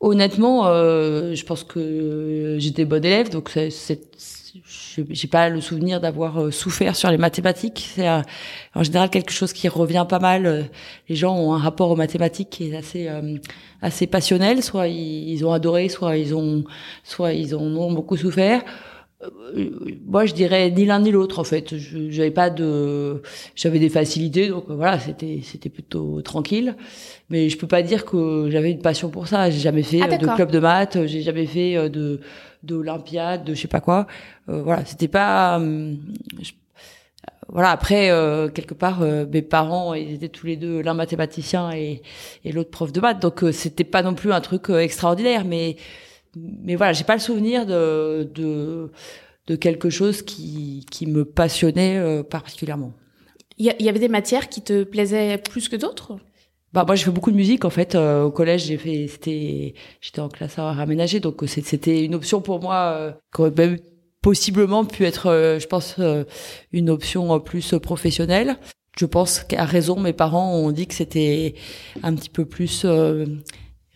Honnêtement, 0.00 0.64
je 0.64 1.42
pense 1.44 1.62
que 1.62 2.56
j'étais 2.58 2.84
bonne 2.84 3.04
élève, 3.04 3.30
donc 3.30 3.50
c'est 3.70 4.10
j'ai 5.10 5.28
pas 5.28 5.48
le 5.48 5.60
souvenir 5.60 6.00
d'avoir 6.00 6.40
euh, 6.40 6.50
souffert 6.50 6.96
sur 6.96 7.10
les 7.10 7.18
mathématiques. 7.18 7.88
C'est 7.94 8.08
euh, 8.08 8.20
en 8.74 8.82
général 8.82 9.10
quelque 9.10 9.32
chose 9.32 9.52
qui 9.52 9.68
revient 9.68 10.06
pas 10.08 10.18
mal. 10.18 10.46
Euh, 10.46 10.62
les 11.08 11.16
gens 11.16 11.36
ont 11.36 11.52
un 11.54 11.58
rapport 11.58 11.90
aux 11.90 11.96
mathématiques 11.96 12.50
qui 12.50 12.70
est 12.70 12.76
assez 12.76 13.08
assez 13.82 14.06
passionnel. 14.06 14.62
Soit 14.62 14.88
ils, 14.88 15.44
ont 15.44 15.52
adoré, 15.52 15.88
soit 15.88 16.16
ils 16.16 16.34
ont 16.34 16.64
soit 17.04 17.32
ils 17.32 17.54
en 17.54 17.62
ont 17.62 17.92
beaucoup 17.92 18.16
souffert. 18.16 18.62
Moi, 20.06 20.24
je 20.24 20.32
dirais 20.32 20.70
ni 20.70 20.86
l'un 20.86 21.00
ni 21.00 21.10
l'autre 21.10 21.40
en 21.40 21.44
fait. 21.44 21.74
J'avais 21.76 22.30
pas 22.30 22.48
de, 22.48 23.20
j'avais 23.54 23.78
des 23.78 23.90
facilités, 23.90 24.48
donc 24.48 24.64
voilà, 24.68 24.98
c'était 24.98 25.40
c'était 25.42 25.68
plutôt 25.68 26.22
tranquille. 26.22 26.74
Mais 27.28 27.50
je 27.50 27.58
peux 27.58 27.66
pas 27.66 27.82
dire 27.82 28.06
que 28.06 28.48
j'avais 28.50 28.70
une 28.70 28.80
passion 28.80 29.10
pour 29.10 29.28
ça. 29.28 29.50
J'ai 29.50 29.60
jamais 29.60 29.82
fait 29.82 30.00
ah, 30.02 30.16
de 30.16 30.26
club 30.26 30.50
de 30.50 30.58
maths, 30.58 31.06
j'ai 31.06 31.20
jamais 31.20 31.44
fait 31.44 31.90
de 31.90 32.20
d'Olympiade, 32.62 33.44
de 33.44 33.54
je 33.54 33.62
sais 33.62 33.68
pas 33.68 33.80
quoi. 33.80 34.06
Euh, 34.48 34.62
voilà, 34.62 34.84
c'était 34.84 35.08
pas. 35.08 35.60
Euh, 35.60 35.94
voilà, 37.48 37.70
après 37.70 38.10
euh, 38.10 38.48
quelque 38.48 38.74
part, 38.74 39.00
mes 39.00 39.42
parents 39.42 39.94
ils 39.94 40.14
étaient 40.14 40.28
tous 40.28 40.46
les 40.46 40.56
deux 40.56 40.82
l'un 40.82 40.94
mathématicien 40.94 41.72
et, 41.72 42.02
et 42.44 42.52
l'autre 42.52 42.70
prof 42.70 42.92
de 42.92 43.00
maths, 43.00 43.20
donc 43.20 43.44
c'était 43.52 43.84
pas 43.84 44.02
non 44.02 44.14
plus 44.14 44.32
un 44.32 44.40
truc 44.40 44.70
extraordinaire, 44.70 45.44
mais 45.44 45.76
mais 46.36 46.76
voilà, 46.76 46.92
j'ai 46.92 47.04
pas 47.04 47.14
le 47.14 47.20
souvenir 47.20 47.66
de 47.66 48.30
de 48.34 48.92
de 49.48 49.56
quelque 49.56 49.90
chose 49.90 50.22
qui 50.22 50.86
qui 50.90 51.06
me 51.06 51.24
passionnait 51.24 52.22
particulièrement. 52.22 52.92
Il 53.58 53.66
y, 53.78 53.88
avait 53.90 53.98
des 53.98 54.08
matières 54.08 54.48
qui 54.48 54.62
te 54.62 54.84
plaisaient 54.84 55.36
plus 55.36 55.68
que 55.68 55.76
d'autres? 55.76 56.16
Bah 56.72 56.84
moi 56.86 56.94
j'ai 56.94 57.04
fait 57.04 57.10
beaucoup 57.10 57.32
de 57.32 57.36
musique 57.36 57.64
en 57.64 57.70
fait. 57.70 57.94
Euh, 57.94 58.22
au 58.24 58.30
collège 58.30 58.66
j'ai 58.66 58.76
fait 58.76 59.08
c'était 59.08 59.74
j'étais 60.00 60.20
en 60.20 60.28
classe 60.28 60.58
à 60.58 60.70
aménagé 60.70 61.18
donc 61.20 61.42
euh, 61.42 61.46
c'était 61.46 62.04
une 62.04 62.14
option 62.14 62.40
pour 62.40 62.60
moi 62.60 62.94
euh, 62.94 63.12
qui 63.34 63.40
aurait 63.40 63.52
même 63.56 63.78
possiblement 64.22 64.84
pu 64.84 65.04
être 65.04 65.26
euh, 65.26 65.58
je 65.58 65.66
pense 65.66 65.96
une 66.72 66.90
option 66.90 67.40
plus 67.40 67.74
professionnelle. 67.82 68.56
Je 68.98 69.06
pense 69.06 69.40
qu'à 69.40 69.64
raison 69.64 69.98
mes 69.98 70.12
parents 70.12 70.54
ont 70.54 70.70
dit 70.72 70.86
que 70.86 70.94
c'était 70.94 71.54
un 72.02 72.14
petit 72.14 72.28
peu 72.28 72.44
plus 72.44 72.86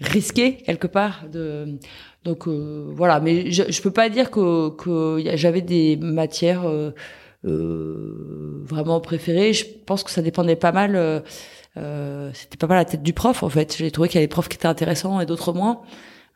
risqué 0.01 0.57
quelque 0.59 0.87
part 0.87 1.27
de 1.33 1.79
donc 2.25 2.49
voilà. 2.49 3.21
Mais 3.21 3.51
je 3.51 3.65
je 3.69 3.83
peux 3.83 3.91
pas 3.91 4.09
dire 4.09 4.31
que 4.31 4.71
que 4.71 5.23
j'avais 5.37 5.63
des 5.63 5.97
matières 5.97 6.65
vraiment 7.43 9.01
préférées. 9.01 9.53
Je 9.53 9.67
pense 9.85 10.05
que 10.05 10.11
ça 10.11 10.23
dépendait 10.23 10.57
pas 10.57 10.73
mal 10.73 11.23
euh, 11.77 12.31
c'était 12.35 12.57
pas 12.57 12.67
mal 12.67 12.79
la 12.79 12.85
tête 12.85 13.03
du 13.03 13.13
prof 13.13 13.43
en 13.43 13.49
fait. 13.49 13.77
J'ai 13.77 13.91
trouvé 13.91 14.09
qu'il 14.09 14.17
y 14.17 14.19
avait 14.19 14.27
des 14.27 14.33
profs 14.33 14.49
qui 14.49 14.57
étaient 14.57 14.67
intéressants 14.67 15.21
et 15.21 15.27
d'autres 15.27 15.53
moins. 15.53 15.81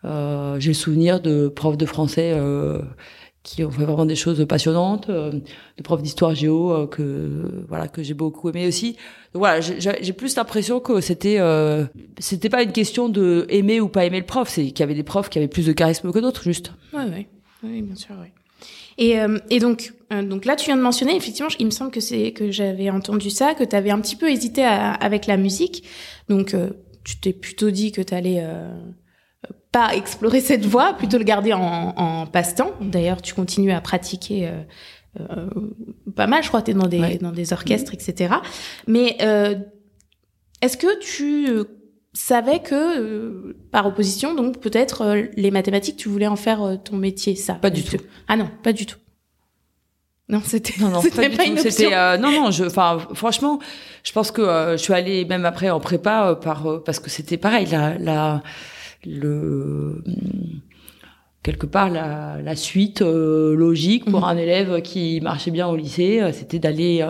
Euh, 0.05 0.59
j'ai 0.61 0.71
le 0.71 0.75
souvenir 0.75 1.21
de 1.21 1.49
profs 1.49 1.77
de 1.77 1.87
français 1.87 2.33
euh, 2.35 2.81
qui 3.43 3.65
ont 3.65 3.71
fait 3.71 3.85
vraiment 3.85 4.07
des 4.07 4.17
choses 4.17 4.45
passionnantes, 4.47 5.09
euh, 5.11 5.33
des 5.77 5.83
profs 5.83 6.03
d'histoire 6.03 6.35
géo 6.35 6.73
euh, 6.73 6.87
que 6.87 7.65
voilà 7.69 7.89
que 7.89 8.03
j'ai 8.03 8.15
beaucoup 8.15 8.49
aimé 8.49 8.67
aussi. 8.67 8.93
Donc 9.33 9.41
voilà, 9.41 9.61
j'ai 9.61 10.13
plus 10.13 10.37
l'impression 10.37 10.81
que 10.81 11.01
c'était 11.01 11.39
c'était 12.19 12.49
pas 12.49 12.63
une 12.63 12.73
question 12.73 13.09
de 13.09 13.47
aimer 13.49 13.81
ou 13.81 13.89
pas 13.89 14.05
aimer 14.05 14.21
le 14.21 14.27
prof, 14.27 14.49
c'est 14.49 14.67
qu'il 14.67 14.81
y 14.81 14.83
avait 14.83 14.95
des 14.95 15.03
profs 15.03 15.29
qui 15.29 15.39
avaient 15.39 15.49
plus 15.49 15.67
de 15.67 15.73
charisme 15.73 16.13
que 16.13 16.19
d'autres, 16.19 16.43
juste. 16.43 16.73
Ouais, 16.93 17.05
ouais, 17.05 17.27
oui, 17.63 17.83
bien 17.83 17.97
sûr, 17.97 18.15
oui. 18.21 18.29
Et, 18.99 19.17
et 19.51 19.61
donc, 19.61 19.93
euh, 20.13 20.23
donc 20.23 20.45
là, 20.45 20.57
tu 20.57 20.67
viens 20.67 20.77
de 20.77 20.83
mentionner, 20.83 21.15
effectivement, 21.15 21.51
il 21.59 21.67
me 21.67 21.71
semble 21.71 21.91
que 21.91 22.01
c'est 22.01 22.33
que 22.33 22.51
j'avais 22.51 22.91
entendu 22.91 23.31
ça, 23.31 23.55
que 23.55 23.65
tu 23.65 23.77
avais 23.77 23.91
un 23.91 24.01
petit 24.01 24.17
peu 24.17 24.31
hésité 24.31 24.65
avec 24.65 25.27
la 25.27 25.37
musique. 25.37 25.85
Donc, 26.29 26.55
euh, 26.55 26.71
tu 27.05 27.21
t'es 27.21 27.33
plutôt 27.33 27.71
dit 27.71 27.93
que 27.93 28.01
tu 28.01 28.15
allais 28.15 28.45
pas 29.73 29.95
explorer 29.95 30.41
cette 30.41 30.65
voie, 30.65 30.95
plutôt 30.95 31.19
le 31.19 31.25
garder 31.25 31.53
en, 31.53 31.61
en 31.97 32.27
passe-temps. 32.27 32.73
D'ailleurs, 32.81 33.23
tu 33.23 33.35
continues 33.35 33.73
à 33.73 33.81
pratiquer 33.81 34.51
pas 36.15 36.27
mal, 36.27 36.43
je 36.43 36.49
crois, 36.49 36.63
tu 36.63 36.73
es 36.73 36.75
dans 36.75 36.87
des, 36.87 37.19
dans 37.19 37.33
des 37.33 37.53
orchestres, 37.53 37.95
etc. 37.95 38.35
Mais 38.87 39.17
est-ce 40.61 40.77
que 40.77 40.99
tu 41.01 41.49
savais 42.13 42.61
que, 42.61 43.57
par 43.71 43.87
opposition, 43.87 44.35
donc 44.35 44.59
peut-être 44.59 45.27
les 45.37 45.51
mathématiques, 45.51 45.97
tu 45.97 46.11
voulais 46.11 46.27
en 46.27 46.37
faire 46.37 46.79
ton 46.85 46.97
métier, 46.97 47.35
ça? 47.37 47.55
Pas 47.55 47.71
du 47.71 47.83
tout. 47.83 47.97
Ah 48.27 48.37
non, 48.37 48.51
pas 48.63 48.75
du 48.75 48.85
tout. 48.85 48.99
Non, 50.29 50.43
c'était 50.45 50.75
non 50.79 50.91
non 50.91 51.01
pas, 51.17 51.31
pas 51.31 51.45
une 51.45 51.57
C'était 51.57 51.95
euh, 51.95 52.19
non 52.19 52.31
non, 52.31 52.51
je 52.51 52.65
enfin 52.65 52.99
franchement, 53.15 53.59
je 54.05 54.13
pense 54.13 54.31
que 54.31 54.43
euh, 54.43 54.73
je 54.73 54.83
suis 54.83 54.93
allée 54.93 55.25
même 55.25 55.47
après 55.47 55.71
en 55.71 55.81
prépa 55.81 56.29
euh, 56.29 56.35
par 56.35 56.83
parce 56.85 57.01
que 57.01 57.09
c'était 57.09 57.39
pareil 57.39 57.67
la 57.67 57.97
la 57.99 58.43
le 59.07 60.05
quelque 61.43 61.65
part 61.65 61.89
la, 61.89 62.43
la 62.43 62.57
suite 62.57 63.01
logique 63.01 64.05
pour 64.05 64.21
mhm. 64.21 64.27
un 64.27 64.37
élève 64.37 64.83
qui 64.83 65.21
marchait 65.23 65.51
bien 65.51 65.67
au 65.67 65.77
lycée, 65.77 66.21
c'était 66.35 66.59
d'aller 66.59 67.07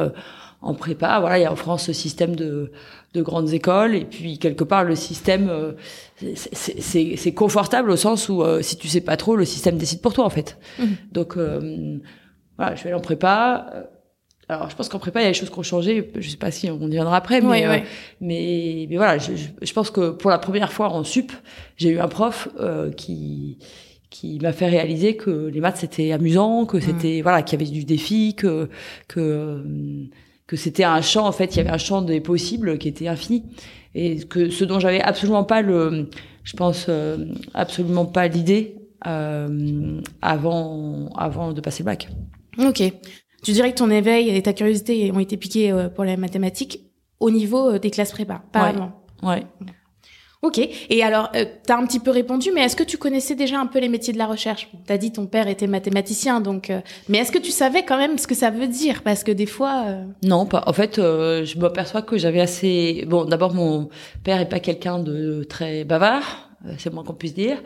en 0.60 0.74
prépa. 0.74 1.18
Voilà, 1.18 1.38
il 1.38 1.42
y 1.42 1.44
a 1.44 1.52
en 1.52 1.56
France 1.56 1.86
ce 1.86 1.92
système 1.92 2.36
de 2.36 2.70
de 3.14 3.22
grandes 3.22 3.52
écoles 3.54 3.94
et 3.94 4.04
puis 4.04 4.38
quelque 4.38 4.64
part 4.64 4.84
le 4.84 4.94
système 4.94 5.50
c'est 6.34 7.32
confortable 7.34 7.90
au 7.90 7.96
sens 7.96 8.28
où 8.28 8.44
si 8.60 8.76
tu 8.76 8.86
sais 8.86 9.00
pas 9.00 9.16
trop 9.16 9.34
le 9.34 9.44
système 9.44 9.76
décide 9.76 10.02
pour 10.02 10.12
toi 10.12 10.24
en 10.24 10.30
fait. 10.30 10.56
Mhm. 10.78 10.96
Donc 11.10 11.36
voilà, 12.58 12.74
je 12.74 12.82
vais 12.82 12.90
aller 12.90 12.98
en 12.98 13.02
prépa. 13.02 13.66
Euh, 13.74 13.82
alors 14.48 14.70
je 14.70 14.76
pense 14.76 14.88
qu'en 14.88 14.98
prépa 14.98 15.20
il 15.20 15.24
y 15.24 15.26
a 15.26 15.30
des 15.30 15.34
choses 15.34 15.50
qui 15.50 15.58
ont 15.58 15.62
changé 15.62 16.10
je 16.16 16.26
sais 16.26 16.38
pas 16.38 16.50
si 16.50 16.70
on 16.70 16.80
y 16.80 16.92
viendra 16.92 17.18
après 17.18 17.42
mais 17.42 17.66
euh, 17.66 17.80
mais 18.22 18.86
mais 18.88 18.96
voilà 18.96 19.18
je, 19.18 19.32
je, 19.60 19.72
pense 19.74 19.90
que 19.90 20.08
pour 20.08 20.30
la 20.30 20.38
première 20.38 20.72
fois 20.72 20.88
en 20.88 21.04
sup 21.04 21.32
j'ai 21.76 21.90
eu 21.90 21.98
un 21.98 22.08
prof 22.08 22.48
euh, 22.58 22.90
qui 22.90 23.58
qui 24.08 24.38
m'a 24.40 24.54
fait 24.54 24.68
réaliser 24.68 25.16
que 25.16 25.48
les 25.48 25.60
maths 25.60 25.76
c'était 25.76 26.12
amusant 26.12 26.64
que 26.64 26.80
c'était 26.80 27.20
voilà 27.20 27.42
qu'il 27.42 27.60
y 27.60 27.62
avait 27.62 27.70
du 27.70 27.84
défi 27.84 28.34
que 28.34 28.70
que 29.06 29.62
que 30.46 30.56
c'était 30.56 30.84
un 30.84 31.02
champ 31.02 31.26
en 31.26 31.32
fait 31.32 31.54
il 31.54 31.58
y 31.58 31.60
avait 31.60 31.68
un 31.68 31.76
champ 31.76 32.00
des 32.00 32.22
possibles 32.22 32.78
qui 32.78 32.88
était 32.88 33.06
infini 33.06 33.44
et 33.94 34.20
que 34.20 34.48
ce 34.48 34.64
dont 34.64 34.80
j'avais 34.80 35.02
absolument 35.02 35.44
pas 35.44 35.60
le 35.60 36.08
je 36.44 36.56
pense 36.56 36.86
euh, 36.88 37.26
absolument 37.52 38.06
pas 38.06 38.26
l'idée 38.26 38.76
euh, 39.06 40.00
avant 40.22 41.10
avant 41.16 41.52
de 41.52 41.60
passer 41.60 41.82
le 41.82 41.86
bac. 41.86 42.08
Ok. 42.58 42.82
Tu 43.42 43.52
dirais 43.52 43.72
que 43.72 43.78
ton 43.78 43.90
éveil 43.90 44.28
et 44.30 44.42
ta 44.42 44.52
curiosité 44.52 45.10
ont 45.12 45.20
été 45.20 45.36
piqués 45.36 45.70
euh, 45.70 45.88
pour 45.88 46.04
les 46.04 46.16
mathématiques 46.16 46.80
au 47.20 47.30
niveau 47.30 47.70
euh, 47.70 47.78
des 47.78 47.90
classes 47.90 48.12
prépa, 48.12 48.42
pas 48.52 48.62
avant. 48.62 48.92
Ouais. 49.22 49.44
Ok. 50.42 50.60
Et 50.90 51.02
alors, 51.02 51.30
euh, 51.34 51.44
tu 51.66 51.72
as 51.72 51.76
un 51.76 51.84
petit 51.86 51.98
peu 51.98 52.10
répondu, 52.10 52.50
mais 52.54 52.62
est-ce 52.62 52.76
que 52.76 52.84
tu 52.84 52.96
connaissais 52.96 53.34
déjà 53.34 53.58
un 53.58 53.66
peu 53.66 53.80
les 53.80 53.88
métiers 53.88 54.12
de 54.12 54.18
la 54.18 54.26
recherche? 54.26 54.68
Tu 54.86 54.92
as 54.92 54.98
dit 54.98 55.12
ton 55.12 55.26
père 55.26 55.48
était 55.48 55.66
mathématicien, 55.66 56.40
donc. 56.40 56.72
mais 57.08 57.18
est-ce 57.18 57.32
que 57.32 57.38
tu 57.38 57.50
savais 57.50 57.84
quand 57.84 57.96
même 57.96 58.18
ce 58.18 58.26
que 58.26 58.36
ça 58.36 58.50
veut 58.50 58.68
dire? 58.68 59.02
Parce 59.02 59.24
que 59.24 59.32
des 59.32 59.46
fois. 59.46 59.84
Non, 60.22 60.46
pas. 60.46 60.62
En 60.66 60.72
fait, 60.72 60.96
je 60.96 61.58
m'aperçois 61.58 62.02
que 62.02 62.18
j'avais 62.18 62.40
assez. 62.40 63.04
Bon, 63.08 63.24
d'abord, 63.24 63.52
mon 63.52 63.88
père 64.22 64.40
est 64.40 64.48
pas 64.48 64.60
quelqu'un 64.60 65.00
de 65.00 65.44
très 65.48 65.84
bavard, 65.84 66.50
c'est 66.78 66.92
moins 66.92 67.02
qu'on 67.02 67.14
puisse 67.14 67.34
dire. 67.34 67.60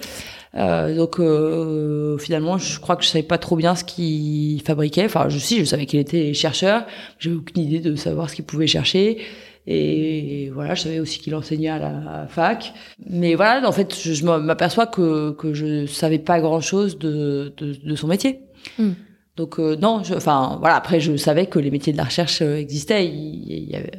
Euh, 0.55 0.95
donc 0.95 1.19
euh, 1.19 2.19
finalement, 2.19 2.59
je 2.59 2.79
crois 2.79 2.97
que 2.97 3.05
je 3.05 3.09
savais 3.09 3.23
pas 3.23 3.39
trop 3.39 3.57
bien 3.57 3.75
ce 3.75 3.85
qu'il 3.85 4.61
fabriquait. 4.63 5.05
Enfin, 5.05 5.29
je 5.29 5.39
si, 5.39 5.59
je 5.59 5.65
savais 5.65 5.87
qu'il 5.87 6.01
était 6.01 6.35
chercheur. 6.35 6.85
J'avais 7.19 7.37
aucune 7.37 7.63
idée 7.63 7.81
de 7.81 7.95
savoir 7.97 8.29
ce 8.29 8.37
qu'il 8.37 8.45
pouvait 8.45 8.67
chercher. 8.67 9.19
Et 9.67 10.51
voilà, 10.53 10.75
je 10.75 10.83
savais 10.83 10.99
aussi 10.99 11.21
qu'il 11.21 11.35
enseignait 11.35 11.69
à 11.69 11.79
la 11.79 12.27
fac. 12.29 12.73
Mais 13.09 13.35
voilà, 13.35 13.67
en 13.67 13.73
fait, 13.73 13.97
je, 13.97 14.25
m'aperçois 14.25 14.87
que 14.87 15.31
que 15.33 15.55
je 15.55 15.87
savais 15.87 16.19
pas 16.19 16.41
grand 16.41 16.61
chose 16.61 16.99
de 16.99 17.53
de, 17.57 17.75
de 17.75 17.95
son 17.95 18.09
métier. 18.09 18.41
Hmm. 18.79 18.93
Donc 19.37 19.59
euh, 19.59 19.77
non, 19.77 20.03
je, 20.03 20.15
enfin 20.15 20.59
voilà. 20.61 20.77
Après, 20.77 21.01
je 21.01 21.17
savais 21.17 21.47
que 21.47 21.59
les 21.59 21.71
métiers 21.71 21.93
de 21.93 21.99
la 21.99 22.05
recherche 22.05 22.43
euh, 22.43 22.57
existaient. 22.57 23.07
Il, 23.07 23.45
il 23.49 23.71
y 23.71 23.77
avait 23.77 23.93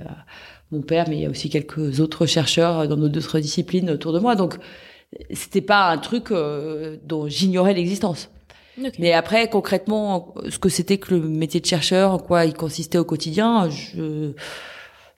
mon 0.72 0.82
père, 0.82 1.06
mais 1.08 1.18
il 1.18 1.22
y 1.22 1.26
a 1.26 1.30
aussi 1.30 1.50
quelques 1.50 2.00
autres 2.00 2.26
chercheurs 2.26 2.88
dans 2.88 2.98
nos 2.98 3.08
autres 3.08 3.40
disciplines 3.40 3.90
autour 3.90 4.12
de 4.12 4.20
moi. 4.20 4.36
Donc 4.36 4.58
c'était 5.32 5.62
pas 5.62 5.90
un 5.90 5.98
truc 5.98 6.32
euh, 6.32 6.98
dont 7.04 7.28
j'ignorais 7.28 7.74
l'existence. 7.74 8.30
Mais 8.98 9.14
après, 9.14 9.50
concrètement, 9.50 10.34
ce 10.50 10.58
que 10.58 10.68
c'était 10.68 10.98
que 10.98 11.14
le 11.14 11.22
métier 11.22 11.60
de 11.60 11.66
chercheur, 11.66 12.12
en 12.12 12.18
quoi 12.18 12.46
il 12.46 12.56
consistait 12.56 12.98
au 12.98 13.06
quotidien, 13.06 13.70
je 13.70 14.34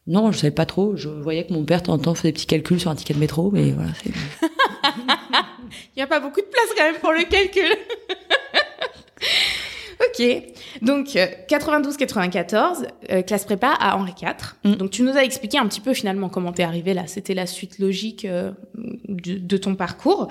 non, 0.07 0.31
je 0.31 0.37
savais 0.37 0.51
pas 0.51 0.65
trop. 0.65 0.95
Je 0.95 1.09
voyais 1.09 1.45
que 1.45 1.53
mon 1.53 1.63
père, 1.63 1.81
de 1.81 1.87
temps 1.87 1.93
en 1.93 1.97
temps, 1.97 2.13
faisait 2.13 2.29
des 2.29 2.33
petits 2.33 2.45
calculs 2.45 2.79
sur 2.79 2.91
un 2.91 2.95
ticket 2.95 3.15
de 3.15 3.19
métro, 3.19 3.49
mais 3.51 3.71
voilà. 3.71 3.91
il 5.95 5.99
y 5.99 6.01
a 6.01 6.07
pas 6.07 6.19
beaucoup 6.19 6.41
de 6.41 6.45
place 6.45 6.67
quand 6.77 6.83
même 6.83 6.99
pour 6.99 7.11
le 7.11 7.23
calcul. 7.23 7.75
Ok. 10.19 10.43
Donc 10.81 11.07
92-94, 11.07 12.55
euh, 12.55 12.85
euh, 13.11 13.21
classe 13.21 13.45
prépa 13.45 13.73
à 13.79 13.97
Henri 13.97 14.13
IV. 14.21 14.55
Mm. 14.63 14.75
Donc 14.75 14.91
tu 14.91 15.03
nous 15.03 15.15
as 15.17 15.23
expliqué 15.23 15.57
un 15.57 15.67
petit 15.67 15.81
peu 15.81 15.93
finalement 15.93 16.29
comment 16.29 16.51
t'es 16.51 16.63
arrivé 16.63 16.93
là. 16.93 17.03
C'était 17.07 17.33
la 17.33 17.45
suite 17.45 17.79
logique 17.79 18.25
euh, 18.25 18.51
de, 19.07 19.57
ton 19.57 19.75
parcours. 19.75 20.27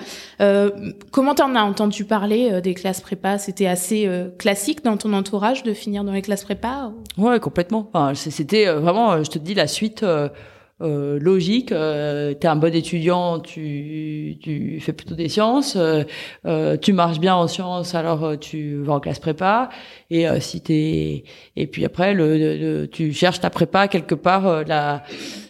comment 1.11 1.35
t'en 1.35 1.55
as 1.55 1.63
entendu 1.63 2.05
parler 2.05 2.61
des 2.61 2.73
classes 2.73 3.01
prépa? 3.01 3.37
C'était 3.37 3.67
assez 3.67 4.09
classique 4.37 4.83
dans 4.83 4.97
ton 4.97 5.13
entourage 5.13 5.63
de 5.63 5.73
finir 5.73 6.03
dans 6.03 6.11
les 6.11 6.21
classes 6.21 6.43
prépa 6.43 6.91
Ouais, 7.17 7.39
complètement. 7.39 7.89
Enfin, 7.91 8.13
c'était 8.13 8.71
vraiment, 8.71 9.23
je 9.23 9.29
te 9.29 9.39
dis, 9.39 9.53
la 9.53 9.67
suite 9.67 10.05
euh, 10.81 11.19
logique. 11.19 11.71
Euh, 11.71 12.33
tu 12.33 12.45
es 12.45 12.49
un 12.49 12.57
bon 12.57 12.73
étudiant, 12.73 13.39
tu, 13.39 14.37
tu 14.41 14.79
fais 14.81 14.91
plutôt 14.91 15.15
des 15.15 15.29
sciences. 15.29 15.75
Euh, 15.77 16.03
euh 16.45 16.75
tu 16.75 16.91
marches 16.91 17.19
bien 17.19 17.33
en 17.35 17.47
sciences, 17.47 17.95
alors 17.95 18.23
euh, 18.25 18.35
tu 18.35 18.75
vas 18.83 18.95
en 18.95 18.99
classe 18.99 19.19
prépa. 19.19 19.69
Et 20.09 20.25
si 20.39 20.61
t'es 20.61 21.23
et 21.55 21.67
puis 21.67 21.85
après, 21.85 22.13
le, 22.13 22.87
tu 22.91 23.13
cherches 23.13 23.39
ta 23.39 23.49
prépa 23.49 23.87
quelque 23.87 24.15
part 24.15 24.65
la 24.65 25.03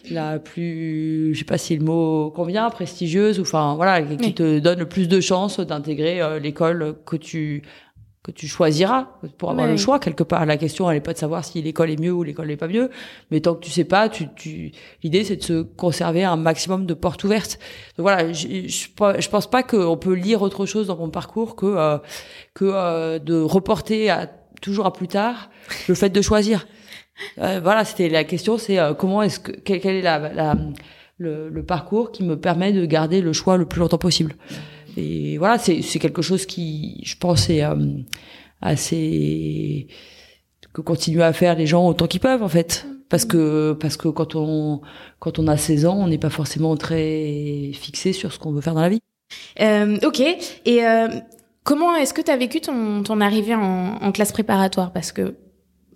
la 0.08 0.38
plus, 0.38 1.34
je 1.34 1.38
sais 1.40 1.44
pas 1.44 1.58
si 1.58 1.76
le 1.76 1.84
mot 1.84 2.30
convient, 2.30 2.70
prestigieuse, 2.70 3.40
ou 3.40 3.42
enfin 3.42 3.74
voilà, 3.74 4.00
qui 4.02 4.34
te 4.34 4.60
donne 4.60 4.78
le 4.78 4.88
plus 4.88 5.08
de 5.08 5.20
chances 5.20 5.58
d'intégrer 5.58 6.20
l'école 6.40 6.94
que 7.04 7.16
tu 7.16 7.62
que 8.26 8.32
tu 8.32 8.48
choisiras 8.48 9.06
pour 9.38 9.52
avoir 9.52 9.68
le 9.68 9.76
choix 9.76 10.00
quelque 10.00 10.24
part. 10.24 10.44
La 10.46 10.56
question, 10.56 10.90
elle 10.90 10.96
est 10.96 11.00
pas 11.00 11.12
de 11.12 11.18
savoir 11.18 11.44
si 11.44 11.62
l'école 11.62 11.90
est 11.90 12.00
mieux 12.00 12.10
ou 12.10 12.24
l'école 12.24 12.48
n'est 12.48 12.56
pas 12.56 12.66
mieux, 12.66 12.90
mais 13.30 13.38
tant 13.38 13.54
que 13.54 13.60
tu 13.60 13.70
sais 13.70 13.84
pas, 13.84 14.08
tu, 14.08 14.26
tu... 14.34 14.72
l'idée 15.04 15.22
c'est 15.22 15.36
de 15.36 15.44
se 15.44 15.62
conserver 15.62 16.24
un 16.24 16.34
maximum 16.34 16.86
de 16.86 16.94
portes 16.94 17.22
ouvertes. 17.22 17.60
Donc 17.96 18.02
voilà, 18.02 18.32
je, 18.32 18.66
je, 18.66 19.28
pense 19.28 19.48
pas 19.48 19.62
qu'on 19.62 19.96
peut 19.96 20.14
lire 20.14 20.42
autre 20.42 20.66
chose 20.66 20.88
dans 20.88 20.96
mon 20.96 21.08
parcours 21.08 21.54
que 21.54 21.66
euh, 21.66 21.98
que 22.52 22.64
euh, 22.64 23.20
de 23.20 23.40
reporter 23.40 24.10
à, 24.10 24.26
toujours 24.60 24.86
à 24.86 24.92
plus 24.92 25.08
tard 25.08 25.48
le 25.86 25.94
fait 25.94 26.10
de 26.10 26.20
choisir. 26.20 26.66
Euh, 27.38 27.60
voilà, 27.62 27.84
c'était 27.84 28.08
la 28.08 28.24
question, 28.24 28.58
c'est 28.58 28.78
comment 28.98 29.22
est-ce 29.22 29.38
que 29.38 29.52
quel, 29.52 29.94
est 29.94 30.02
la, 30.02 30.18
la 30.18 30.56
le, 31.18 31.48
le, 31.48 31.62
parcours 31.64 32.10
qui 32.10 32.24
me 32.24 32.36
permet 32.36 32.72
de 32.72 32.84
garder 32.86 33.20
le 33.20 33.32
choix 33.32 33.56
le 33.56 33.66
plus 33.66 33.78
longtemps 33.78 33.98
possible. 33.98 34.34
Et 34.96 35.38
voilà, 35.38 35.58
c'est 35.58 35.98
quelque 35.98 36.22
chose 36.22 36.46
qui, 36.46 37.00
je 37.04 37.16
pense, 37.16 37.50
est 37.50 37.62
euh, 37.62 37.76
assez 38.60 39.88
que 40.72 40.82
continuent 40.82 41.22
à 41.22 41.32
faire 41.32 41.56
les 41.56 41.66
gens 41.66 41.86
autant 41.88 42.06
qu'ils 42.06 42.20
peuvent 42.20 42.42
en 42.42 42.48
fait. 42.48 42.86
Parce 43.08 43.24
que 43.24 43.72
parce 43.72 43.96
que 43.96 44.08
quand 44.08 44.34
on 44.34 44.80
quand 45.20 45.38
on 45.38 45.46
a 45.46 45.56
16 45.56 45.86
ans 45.86 45.96
on 45.96 46.08
n'est 46.08 46.18
pas 46.18 46.30
forcément 46.30 46.76
très 46.76 47.70
fixé 47.72 48.12
sur 48.12 48.32
ce 48.32 48.38
qu'on 48.38 48.52
veut 48.52 48.60
faire 48.60 48.74
dans 48.74 48.82
la 48.82 48.88
vie. 48.88 49.00
Euh, 49.60 49.96
ok. 50.04 50.20
Et 50.20 50.84
euh, 50.84 51.08
comment 51.64 51.94
est-ce 51.94 52.12
que 52.12 52.20
tu 52.20 52.30
as 52.30 52.36
vécu 52.36 52.60
ton, 52.60 53.02
ton 53.02 53.20
arrivée 53.20 53.54
en, 53.54 53.96
en 54.02 54.12
classe 54.12 54.32
préparatoire? 54.32 54.92
Parce 54.92 55.12
que 55.12 55.34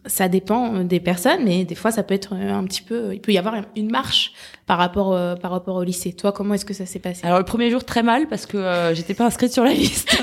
ça 0.07 0.28
dépend 0.28 0.75
euh, 0.75 0.85
des 0.85 1.00
personnes, 1.00 1.45
mais 1.45 1.64
des 1.64 1.75
fois 1.75 1.90
ça 1.90 2.02
peut 2.02 2.14
être 2.14 2.35
euh, 2.35 2.52
un 2.52 2.64
petit 2.64 2.83
peu, 2.83 3.12
il 3.12 3.21
peut 3.21 3.33
y 3.33 3.38
avoir 3.38 3.57
une 3.76 3.90
marche 3.90 4.33
par 4.66 4.78
rapport 4.78 5.12
euh, 5.12 5.35
par 5.35 5.50
rapport 5.50 5.76
au 5.76 5.83
lycée. 5.83 6.12
Toi, 6.12 6.33
comment 6.33 6.54
est-ce 6.54 6.64
que 6.64 6.75
ça 6.75 6.87
s'est 6.87 6.99
passé? 6.99 7.21
Alors 7.25 7.38
le 7.38 7.45
premier 7.45 7.71
jour 7.71 7.85
très 7.85 8.02
mal 8.02 8.26
parce 8.28 8.47
que 8.47 8.92
j'étais 8.95 9.14
pas 9.14 9.26
inscrite 9.26 9.52
sur 9.52 9.64
la 9.64 9.73
liste. 9.73 10.23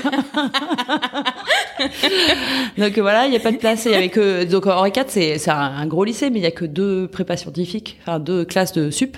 donc 2.78 2.98
voilà, 2.98 3.26
il 3.26 3.32
y 3.32 3.36
a 3.36 3.40
pas 3.40 3.52
de 3.52 3.58
place. 3.58 3.84
Il 3.84 3.92
y 3.92 3.94
avait 3.94 4.08
que 4.08 4.44
donc 4.44 4.66
Henri 4.66 4.90
IV 4.94 5.04
c'est 5.08 5.38
c'est 5.38 5.50
un, 5.50 5.86
gros 5.86 6.04
lycée, 6.04 6.30
mais 6.30 6.40
il 6.40 6.42
y 6.42 6.46
a 6.46 6.50
que 6.50 6.64
deux 6.64 7.08
prépas 7.08 7.36
scientifiques, 7.36 7.98
enfin 8.02 8.18
deux 8.18 8.44
classes 8.44 8.72
de 8.72 8.90
sup. 8.90 9.16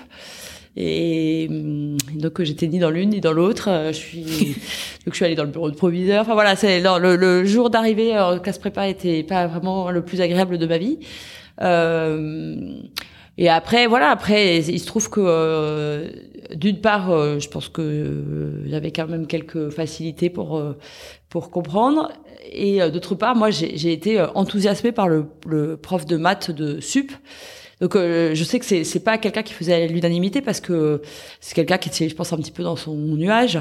Et 0.77 1.47
hum, 1.49 1.97
donc 2.15 2.41
j'étais 2.41 2.67
ni 2.67 2.79
dans 2.79 2.89
l'une 2.89 3.09
ni 3.09 3.21
dans 3.21 3.33
l'autre. 3.33 3.69
Euh, 3.69 3.87
je 3.91 3.97
suis 3.97 4.23
donc 5.05 5.13
je 5.13 5.15
suis 5.15 5.25
allée 5.25 5.35
dans 5.35 5.43
le 5.43 5.49
bureau 5.49 5.69
de 5.69 5.75
proviseur. 5.75 6.21
Enfin 6.21 6.33
voilà, 6.33 6.55
c'est 6.55 6.79
le, 6.79 7.15
le, 7.15 7.45
jour 7.45 7.69
d'arrivée 7.69 8.17
en 8.17 8.39
classe 8.39 8.59
prépa 8.59 8.87
était 8.87 9.23
pas 9.23 9.47
vraiment 9.47 9.91
le 9.91 10.03
plus 10.03 10.21
agréable 10.21 10.57
de 10.57 10.65
ma 10.65 10.77
vie. 10.77 10.99
Euh, 11.61 12.79
et 13.37 13.49
après 13.49 13.87
voilà, 13.87 14.09
après 14.09 14.59
il 14.59 14.79
se 14.79 14.85
trouve 14.85 15.09
que 15.09 15.21
euh, 15.23 16.09
d'une 16.55 16.79
part, 16.79 17.11
euh, 17.11 17.39
je 17.39 17.49
pense 17.49 17.69
que 17.69 18.63
j'avais 18.67 18.91
quand 18.91 19.07
même 19.07 19.27
quelques 19.27 19.69
facilités 19.69 20.29
pour 20.29 20.63
pour 21.29 21.51
comprendre. 21.51 22.11
Et 22.51 22.79
d'autre 22.91 23.15
part, 23.15 23.35
moi 23.35 23.49
j'ai 23.51 23.91
été 23.91 24.21
enthousiasmée 24.35 24.91
par 24.91 25.07
le, 25.07 25.25
le 25.47 25.77
prof 25.77 26.05
de 26.05 26.17
maths 26.17 26.51
de 26.51 26.79
sup. 26.79 27.11
Donc 27.81 27.95
euh, 27.95 28.35
je 28.35 28.43
sais 28.43 28.59
que 28.59 28.65
c'est 28.65 28.83
c'est 28.83 28.99
pas 28.99 29.17
quelqu'un 29.17 29.41
qui 29.41 29.53
faisait 29.53 29.87
l'unanimité 29.87 30.41
parce 30.41 30.61
que 30.61 31.01
c'est 31.39 31.55
quelqu'un 31.55 31.79
qui 31.79 31.89
était 31.89 32.07
je 32.07 32.15
pense 32.15 32.31
un 32.31 32.37
petit 32.37 32.51
peu 32.51 32.63
dans 32.63 32.75
son 32.75 32.95
nuage, 32.95 33.59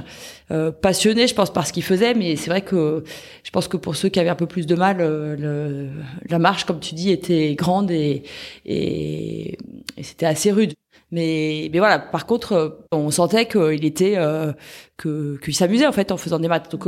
euh, 0.50 0.70
passionné 0.70 1.26
je 1.26 1.34
pense 1.34 1.52
par 1.52 1.66
ce 1.66 1.72
qu'il 1.72 1.82
faisait, 1.82 2.14
mais 2.14 2.36
c'est 2.36 2.50
vrai 2.50 2.60
que 2.60 3.02
je 3.42 3.50
pense 3.50 3.66
que 3.66 3.78
pour 3.78 3.96
ceux 3.96 4.10
qui 4.10 4.20
avaient 4.20 4.30
un 4.30 4.34
peu 4.36 4.46
plus 4.46 4.66
de 4.66 4.74
mal, 4.74 4.98
euh, 5.00 5.88
la 6.28 6.38
marche 6.38 6.64
comme 6.64 6.80
tu 6.80 6.94
dis 6.94 7.10
était 7.10 7.54
grande 7.54 7.90
et 7.90 8.22
et, 8.66 9.58
et 9.96 10.02
c'était 10.02 10.26
assez 10.26 10.52
rude. 10.52 10.74
Mais, 11.12 11.68
mais 11.72 11.78
voilà. 11.80 11.98
Par 11.98 12.26
contre, 12.26 12.84
on 12.92 13.10
sentait 13.10 13.46
qu'il 13.46 13.84
était, 13.84 14.14
euh, 14.16 14.52
que 14.96 15.38
qu'il 15.42 15.54
s'amusait 15.56 15.86
en 15.86 15.92
fait 15.92 16.12
en 16.12 16.16
faisant 16.16 16.38
des 16.38 16.46
maths. 16.48 16.70
Donc 16.70 16.86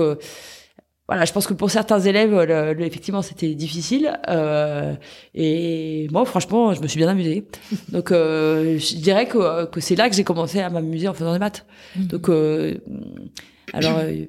voilà, 1.09 1.25
je 1.25 1.32
pense 1.32 1.47
que 1.47 1.54
pour 1.54 1.71
certains 1.71 2.00
élèves, 2.00 2.32
effectivement, 2.78 3.23
c'était 3.23 3.54
difficile. 3.54 4.18
Euh, 4.28 4.94
et 5.35 6.06
moi, 6.12 6.25
franchement, 6.25 6.75
je 6.75 6.80
me 6.80 6.87
suis 6.87 6.99
bien 6.99 7.09
amusée. 7.09 7.44
Donc, 7.88 8.12
euh, 8.12 8.78
je 8.78 8.97
dirais 8.97 9.26
que, 9.26 9.66
que 9.66 9.80
c'est 9.80 9.97
là 9.97 10.09
que 10.09 10.14
j'ai 10.14 10.25
commencé 10.25 10.61
à 10.61 10.71
m'amuser 10.71 11.09
en 11.09 11.14
faisant 11.14 11.32
des 11.32 11.40
maths. 11.40 11.66
Mhm. 11.97 12.06
Donc, 12.06 12.28
euh, 12.28 12.78
alors, 13.73 13.99
euh, 13.99 14.26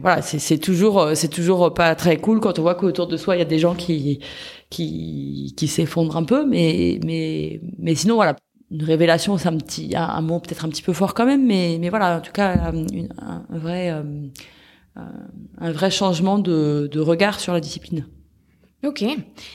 voilà, 0.00 0.22
c'est 0.22 0.58
toujours, 0.58 1.10
c'est 1.14 1.28
toujours 1.28 1.72
pas 1.72 1.94
très 1.94 2.16
cool 2.16 2.40
quand 2.40 2.58
on 2.58 2.62
voit 2.62 2.74
qu'autour 2.74 3.06
de 3.06 3.16
soi, 3.16 3.36
il 3.36 3.38
y 3.38 3.42
a 3.42 3.46
des 3.46 3.58
gens 3.58 3.74
qui, 3.74 4.18
qui, 4.70 5.54
qui 5.56 5.68
s'effondrent 5.68 6.16
un 6.16 6.24
peu. 6.24 6.44
Mais, 6.44 6.98
mais, 7.04 7.60
mais 7.78 7.94
sinon, 7.94 8.16
voilà, 8.16 8.34
une 8.72 8.82
révélation, 8.82 9.38
c'est 9.38 9.48
un 9.48 9.56
petit, 9.56 9.94
un, 9.94 10.20
mot 10.20 10.40
peut-être 10.40 10.64
un 10.64 10.68
petit 10.68 10.82
peu 10.82 10.92
fort 10.92 11.14
quand 11.14 11.26
même. 11.26 11.46
Mais, 11.46 11.78
mais 11.80 11.90
voilà, 11.90 12.18
en 12.18 12.20
tout 12.20 12.32
cas, 12.32 12.72
un, 12.72 13.56
vrai 13.56 13.94
un 14.96 15.72
vrai 15.72 15.90
changement 15.90 16.38
de, 16.38 16.88
de 16.90 17.00
regard 17.00 17.40
sur 17.40 17.52
la 17.52 17.60
discipline. 17.60 18.06
Ok. 18.84 19.04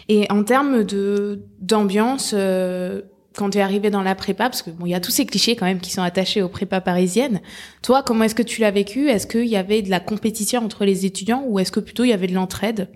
Et 0.07 0.25
en 0.31 0.43
termes 0.43 0.83
de 0.83 1.43
d'ambiance, 1.59 2.31
euh, 2.33 3.01
quand 3.35 3.51
tu 3.51 3.57
es 3.57 3.61
arrivé 3.61 3.89
dans 3.89 4.01
la 4.01 4.15
prépa, 4.15 4.45
parce 4.45 4.61
que 4.61 4.69
bon, 4.69 4.85
il 4.85 4.91
y 4.91 4.95
a 4.95 4.99
tous 4.99 5.11
ces 5.11 5.25
clichés 5.25 5.55
quand 5.55 5.65
même 5.65 5.81
qui 5.81 5.91
sont 5.91 6.01
attachés 6.01 6.41
aux 6.41 6.49
prépas 6.49 6.81
parisiennes. 6.81 7.41
Toi, 7.81 8.03
comment 8.03 8.23
est-ce 8.23 8.35
que 8.35 8.43
tu 8.43 8.61
l'as 8.61 8.71
vécu? 8.71 9.09
Est-ce 9.09 9.27
qu'il 9.27 9.47
y 9.47 9.57
avait 9.57 9.81
de 9.81 9.89
la 9.89 9.99
compétition 9.99 10.63
entre 10.63 10.85
les 10.85 11.05
étudiants 11.05 11.43
ou 11.45 11.59
est-ce 11.59 11.71
que 11.71 11.81
plutôt 11.81 12.03
il 12.05 12.09
y 12.09 12.13
avait 12.13 12.27
de 12.27 12.33
l'entraide? 12.33 12.89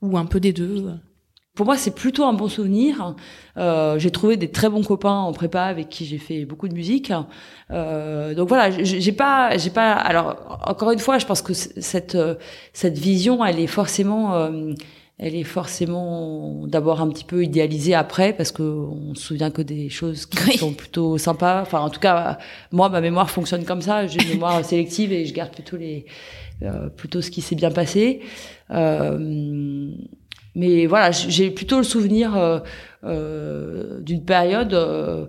Ou 0.00 0.16
un 0.16 0.24
peu 0.26 0.40
des 0.40 0.52
deux? 0.52 0.86
Pour 1.54 1.66
moi, 1.66 1.76
c'est 1.76 1.94
plutôt 1.94 2.24
un 2.24 2.32
bon 2.32 2.48
souvenir. 2.48 3.14
Euh, 3.58 3.98
j'ai 3.98 4.10
trouvé 4.10 4.38
des 4.38 4.50
très 4.50 4.70
bons 4.70 4.82
copains 4.82 5.10
en 5.10 5.32
prépa 5.32 5.62
avec 5.64 5.90
qui 5.90 6.06
j'ai 6.06 6.16
fait 6.16 6.46
beaucoup 6.46 6.66
de 6.66 6.74
musique. 6.74 7.12
Euh, 7.70 8.34
donc 8.34 8.48
voilà, 8.48 8.70
j'ai 8.70 9.12
pas, 9.12 9.58
j'ai 9.58 9.70
pas. 9.70 9.92
Alors 9.92 10.60
encore 10.66 10.92
une 10.92 10.98
fois, 10.98 11.18
je 11.18 11.26
pense 11.26 11.42
que 11.42 11.52
cette 11.52 12.16
cette 12.72 12.98
vision, 12.98 13.44
elle 13.44 13.60
est 13.60 13.66
forcément 13.66 14.34
euh, 14.34 14.72
elle 15.18 15.36
est 15.36 15.44
forcément 15.44 16.66
d'abord 16.66 17.02
un 17.02 17.08
petit 17.10 17.24
peu 17.24 17.44
idéalisée 17.44 17.94
après 17.94 18.32
parce 18.32 18.50
que 18.50 18.62
on 18.62 19.14
se 19.14 19.22
souvient 19.22 19.50
que 19.50 19.62
des 19.62 19.90
choses 19.90 20.24
qui 20.24 20.56
sont 20.58 20.72
plutôt 20.72 21.18
sympas. 21.18 21.60
Enfin, 21.60 21.80
en 21.80 21.90
tout 21.90 22.00
cas, 22.00 22.38
moi, 22.72 22.88
ma 22.88 23.02
mémoire 23.02 23.30
fonctionne 23.30 23.64
comme 23.64 23.82
ça. 23.82 24.06
J'ai 24.06 24.22
une 24.22 24.30
mémoire 24.30 24.64
sélective 24.64 25.12
et 25.12 25.26
je 25.26 25.34
garde 25.34 25.52
plutôt 25.52 25.76
les 25.76 26.06
euh, 26.62 26.88
plutôt 26.88 27.20
ce 27.20 27.30
qui 27.30 27.40
s'est 27.40 27.56
bien 27.56 27.70
passé. 27.70 28.20
Euh, 28.70 29.90
mais 30.54 30.86
voilà, 30.86 31.10
j'ai 31.10 31.50
plutôt 31.50 31.78
le 31.78 31.84
souvenir 31.84 32.36
euh, 32.36 32.60
euh 33.04 34.00
d'une 34.00 34.24
période 34.24 34.74
euh, 34.74 35.26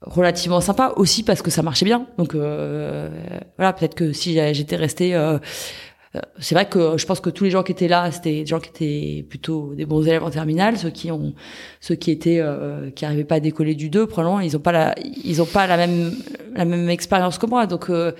relativement 0.00 0.60
sympa 0.60 0.92
aussi 0.96 1.22
parce 1.22 1.42
que 1.42 1.50
ça 1.50 1.62
marchait 1.62 1.84
bien. 1.84 2.06
Donc 2.18 2.34
voilà, 2.34 3.72
peut-être 3.72 3.94
que 3.94 4.12
si 4.12 4.34
j'étais 4.54 4.76
restée 4.76 5.14
euh, 6.16 6.20
c'est 6.38 6.54
vrai 6.54 6.68
que 6.68 6.96
je 6.96 7.06
pense 7.06 7.20
que 7.20 7.30
tous 7.30 7.44
les 7.44 7.50
gens 7.50 7.62
qui 7.62 7.72
étaient 7.72 7.88
là, 7.88 8.10
c'était 8.10 8.42
des 8.42 8.46
gens 8.46 8.60
qui 8.60 8.70
étaient 8.70 9.22
plutôt 9.28 9.74
des 9.74 9.86
bons 9.86 10.02
élèves 10.06 10.22
en 10.22 10.30
terminale, 10.30 10.78
ceux 10.78 10.90
qui 10.90 11.10
ont, 11.10 11.34
ceux 11.80 11.94
qui 11.94 12.10
étaient, 12.10 12.40
euh, 12.40 12.90
qui 12.90 13.04
arrivaient 13.04 13.24
pas 13.24 13.36
à 13.36 13.40
décoller 13.40 13.74
du 13.74 13.90
2, 13.90 14.06
probablement, 14.06 14.40
ils 14.40 14.56
ont 14.56 14.60
pas 14.60 14.72
la, 14.72 14.94
ils 15.24 15.42
ont 15.42 15.46
pas 15.46 15.66
la 15.66 15.76
même, 15.76 16.14
la 16.54 16.64
même 16.64 16.88
expérience 16.88 17.38
que 17.38 17.46
moi. 17.46 17.66
Donc 17.66 17.90
euh, 17.90 18.12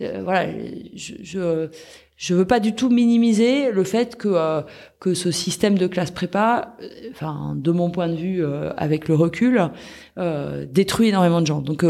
voilà, 0.00 0.46
je, 0.94 1.14
je, 1.22 1.68
je 2.16 2.34
veux 2.34 2.46
pas 2.46 2.60
du 2.60 2.74
tout 2.74 2.90
minimiser 2.90 3.72
le 3.72 3.84
fait 3.84 4.16
que 4.16 4.62
que 5.00 5.14
ce 5.14 5.30
système 5.30 5.76
de 5.76 5.86
classe 5.86 6.10
prépa, 6.10 6.76
enfin 7.10 7.54
de 7.56 7.70
mon 7.72 7.90
point 7.90 8.08
de 8.08 8.14
vue, 8.14 8.44
avec 8.76 9.08
le 9.08 9.14
recul, 9.14 9.70
détruit 10.70 11.08
énormément 11.08 11.40
de 11.40 11.46
gens. 11.46 11.60
Donc 11.60 11.84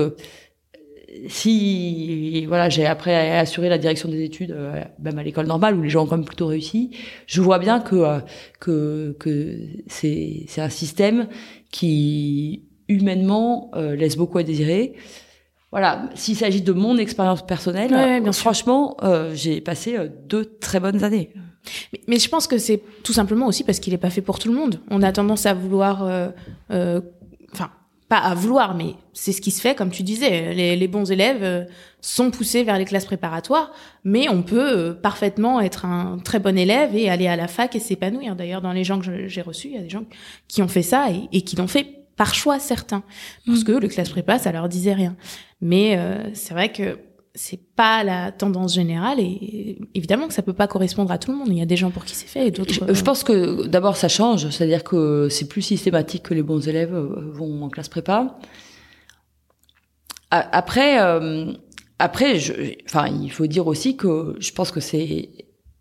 si 1.29 2.45
voilà 2.47 2.69
j'ai 2.69 2.87
après 2.87 3.37
assuré 3.37 3.69
la 3.69 3.79
direction 3.79 4.09
des 4.09 4.23
études 4.23 4.53
euh, 4.53 4.83
même 4.99 5.19
à 5.19 5.23
l'école 5.23 5.47
normale 5.47 5.77
où 5.77 5.83
les 5.83 5.89
gens 5.89 6.05
ont 6.05 6.07
quand 6.07 6.17
même 6.17 6.25
plutôt 6.25 6.47
réussi 6.47 6.91
je 7.27 7.41
vois 7.41 7.59
bien 7.59 7.81
que 7.81 7.97
euh, 7.97 8.19
que 8.61 9.17
que 9.19 9.59
c'est 9.87 10.45
c'est 10.49 10.61
un 10.61 10.69
système 10.69 11.29
qui 11.71 12.65
humainement 12.89 13.71
euh, 13.75 13.95
laisse 13.95 14.17
beaucoup 14.17 14.39
à 14.39 14.43
désirer 14.43 14.95
voilà 15.75 16.09
s'il 16.15 16.37
s'agit 16.37 16.63
de 16.63 16.73
mon 16.73 16.97
expérience 16.97 17.45
personnelle 17.45 18.21
bien 18.23 18.33
franchement 18.33 18.97
j'ai 19.35 19.61
passé 19.61 19.97
deux 20.29 20.45
très 20.45 20.81
bonnes 20.81 21.05
années 21.05 21.31
mais, 21.93 22.01
mais 22.07 22.19
je 22.19 22.29
pense 22.29 22.47
que 22.47 22.59
c'est 22.59 22.83
tout 23.03 23.13
simplement 23.13 23.47
aussi 23.47 23.65
parce 23.65 23.81
qu'il 23.81 23.93
n'est 23.93 23.99
pas 23.99 24.11
fait 24.11 24.23
pour 24.23 24.39
tout 24.39 24.49
le 24.49 24.55
monde 24.55 24.81
on 24.91 25.03
a 25.03 25.13
tendance 25.13 25.47
à 25.47 25.55
vouloir 25.55 26.03
enfin 27.53 27.71
pas 28.09 28.19
à 28.19 28.35
vouloir, 28.35 28.75
mais 28.75 28.95
c'est 29.13 29.33
ce 29.33 29.41
qui 29.41 29.51
se 29.51 29.61
fait, 29.61 29.75
comme 29.75 29.91
tu 29.91 30.03
disais. 30.03 30.53
Les, 30.55 30.89
bons 30.89 31.11
élèves 31.11 31.43
euh, 31.43 31.65
sont 32.01 32.31
poussés 32.31 32.63
vers 32.63 32.79
les 32.79 32.85
classes 32.85 33.07
préparatoires, 33.07 33.73
mais 34.05 34.29
on 34.29 34.43
peut 34.43 34.91
euh, 34.91 34.93
parfaitement 34.93 35.61
être 35.61 35.87
un 35.87 36.19
très 36.23 36.39
bon 36.39 36.57
élève 36.59 36.95
et 36.95 37.09
aller 37.09 37.29
à 37.29 37.37
la 37.37 37.49
fac 37.49 37.75
et 37.75 37.81
s'épanouir. 37.81 38.37
D'ailleurs, 38.37 38.61
dans 38.61 38.73
les 38.73 38.85
gens 38.85 39.01
que 39.01 39.27
j'ai 39.27 39.43
reçus, 39.43 39.69
il 39.69 39.75
y 39.75 39.79
a 39.79 39.83
des 39.83 39.89
gens 39.89 40.05
qui 40.49 40.63
ont 40.63 40.69
fait 40.69 40.83
ça 40.83 41.07
et, 41.33 41.43
qui 41.43 41.57
l'ont 41.57 41.67
fait 41.67 42.05
par 42.17 42.35
choix 42.35 42.61
certains, 42.61 43.03
parce 43.47 43.63
mm. 43.63 43.65
que 43.65 43.73
le 43.73 43.89
classe 43.89 44.11
prépa, 44.11 44.39
ça 44.39 44.53
leur 44.53 44.69
disait 44.69 44.93
rien. 44.93 45.17
Mais 45.65 45.97
euh, 45.97 46.29
c'est 46.35 46.53
vrai 46.53 46.71
que 46.71 46.99
c'est 47.35 47.59
pas 47.75 48.05
la 48.05 48.31
tendance 48.31 48.75
générale 48.75 49.19
et 49.19 49.79
évidemment 49.95 50.29
que 50.29 50.35
ça 50.35 50.43
peut 50.43 50.53
pas 50.53 50.69
correspondre 50.69 51.11
à 51.11 51.17
tout 51.17 51.33
le 51.33 51.39
monde. 51.39 51.49
Il 51.49 51.57
y 51.57 51.63
a 51.63 51.67
des 51.67 51.79
gens 51.79 51.91
pour 51.91 52.05
qui 52.05 52.15
c'est 52.15 52.29
fait 52.29 52.47
et 52.47 52.51
d'autres. 52.51 52.75
Je, 52.93 53.03
pense 53.03 53.25
que 53.25 53.67
d'abord 53.67 53.97
ça 53.97 54.09
change, 54.09 54.51
c'est-à-dire 54.51 54.85
que 54.85 55.29
c'est 55.31 55.49
plus 55.49 55.63
systématique 55.63 56.25
que 56.25 56.35
les 56.35 56.43
bons 56.43 56.69
élèves 56.69 56.95
euh, 56.95 57.33
vont 57.33 57.65
en 57.65 57.71
classe 57.71 57.89
prépa. 57.89 58.39
Après, 60.31 61.01
euh, 61.01 61.53
après, 61.99 62.39
je, 62.39 62.53
enfin, 62.87 63.07
il 63.07 63.31
faut 63.31 63.47
dire 63.47 63.67
aussi 63.67 63.97
que 63.97 64.37
je 64.41 64.53
pense 64.53 64.71
que 64.71 64.81
c'est 64.81 65.31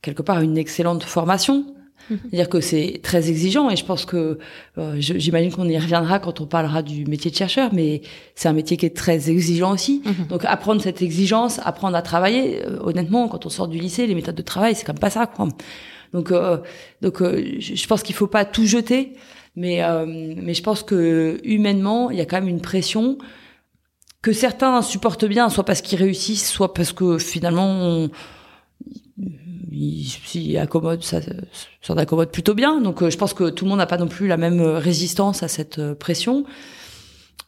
quelque 0.02 0.22
part 0.22 0.39
une 0.39 0.58
excellente 0.58 1.04
formation. 1.04 1.76
C'est-à-dire 2.10 2.50
que 2.50 2.60
c'est 2.62 3.00
très 3.04 3.30
exigeant 3.30 3.70
et 3.70 3.76
je 3.76 3.86
pense 3.86 4.06
que 4.06 4.38
euh, 4.78 4.96
j'imagine 4.98 5.52
qu'on 5.52 5.68
y 5.68 5.78
reviendra 5.78 6.20
quand 6.20 6.42
on 6.42 6.46
parlera 6.46 6.82
du 6.82 7.06
métier 7.06 7.32
de 7.32 7.36
chercheur, 7.36 7.72
mais 7.74 8.02
c'est 8.36 8.48
un 8.50 8.54
métier 8.54 8.78
qui 8.78 8.86
est 8.86 8.96
très 8.96 9.30
exigeant 9.30 9.74
aussi. 9.74 10.02
Mhm. 10.06 10.28
Donc 10.28 10.46
apprendre 10.46 10.82
cette 10.82 11.02
exigence, 11.02 11.60
apprendre 11.63 11.96
à 11.96 12.02
travailler, 12.02 12.66
euh, 12.66 12.80
honnêtement, 12.82 13.28
quand 13.28 13.46
on 13.46 13.50
sort 13.50 13.68
du 13.68 13.78
lycée, 13.78 14.08
les 14.08 14.16
méthodes 14.16 14.36
de 14.36 14.42
travail, 14.42 14.76
c'est 14.76 14.86
comme 14.86 15.00
pas 15.00 15.10
ça. 15.10 15.28
Quoi. 15.28 15.48
Donc 16.13 16.32
euh, 16.32 16.58
donc 17.02 17.22
je 17.22 17.88
pense 17.88 18.04
qu'il 18.04 18.16
faut 18.16 18.28
pas 18.28 18.46
tout 18.46 18.66
jeter, 18.66 19.13
mais 19.56 19.82
mais 20.08 20.54
je 20.54 20.63
pense 20.63 20.84
que 20.84 21.39
humainement, 21.44 22.12
il 22.12 22.18
y 22.18 22.22
a 22.22 22.26
quand 22.26 22.38
même 22.38 22.50
une 22.50 22.62
pression 22.62 23.18
que 24.24 24.32
certains 24.32 24.82
supportent 24.82 25.26
bien, 25.26 25.50
soit 25.50 25.66
parce 25.66 25.82
qu'ils 25.82 26.00
réussissent, 26.00 26.50
soit 26.50 26.74
parce 26.74 26.94
que 26.94 27.18
finalement 27.18 27.68
on, 27.68 28.10
il 29.71 30.06
s'y 30.06 30.58
accommode, 30.58 31.04
ça 31.04 31.19
s'en 31.82 31.95
accommode 31.97 32.32
plutôt 32.32 32.54
bien. 32.54 32.82
Donc 32.82 33.02
euh, 33.02 33.10
je 33.10 33.17
pense 33.17 33.34
que 33.34 33.49
tout 33.49 33.65
le 33.65 33.69
monde 33.69 33.80
n'a 33.80 33.86
pas 33.86 33.97
non 33.97 34.08
plus 34.08 34.28
la 34.28 34.38
même 34.38 34.60
euh, 34.60 34.78
résistance 34.78 35.43
à 35.43 35.47
cette 35.47 35.80
euh, 35.80 35.95
pression. 35.95 36.45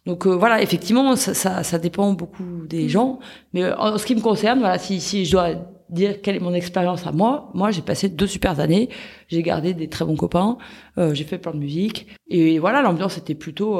Donc 0.06 0.28
voilà, 0.28 0.62
effectivement, 0.62 1.15
ça, 1.15 1.34
ça, 1.34 1.63
ça, 1.63 1.80
dépend 1.80 2.13
beaucoup 2.13 2.67
des 2.67 2.86
mm. 2.86 2.89
gens. 2.89 3.19
Mais 3.54 3.71
en 3.73 3.97
ce 3.97 4.06
qui 4.06 4.15
me 4.15 4.21
concerne, 4.21 4.60
voilà, 4.60 4.78
si, 4.78 5.01
si 5.01 5.25
je 5.25 5.32
dois 5.32 5.49
dire 5.89 6.21
quelle 6.21 6.36
est 6.36 6.39
mon 6.39 6.54
expérience 6.54 7.08
à 7.08 7.12
moi, 7.12 7.49
moi 7.56 7.71
j'ai 7.71 7.82
passé 7.82 8.08
deux 8.10 8.28
super 8.28 8.60
années, 8.60 8.89
j'ai 9.30 9.41
gardé 9.41 9.73
des 9.73 9.88
très 9.88 10.06
bons 10.06 10.15
copains, 10.15 10.58
j'ai 10.97 11.23
fait 11.23 11.38
plein 11.39 11.54
de 11.54 11.58
musique 11.58 12.08
et 12.28 12.60
voilà, 12.60 12.82
l'ambiance 12.82 13.17
était 13.17 13.36
plutôt 13.36 13.80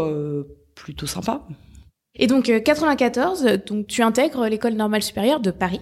plutôt 0.76 1.08
sympa. 1.08 1.42
Et 2.16 2.28
donc 2.28 2.52
94, 2.64 3.60
donc 3.66 3.88
tu 3.88 4.02
intègres 4.04 4.46
l'école 4.48 4.74
normale 4.74 5.02
supérieure 5.02 5.40
de 5.40 5.52
Paris. 5.52 5.82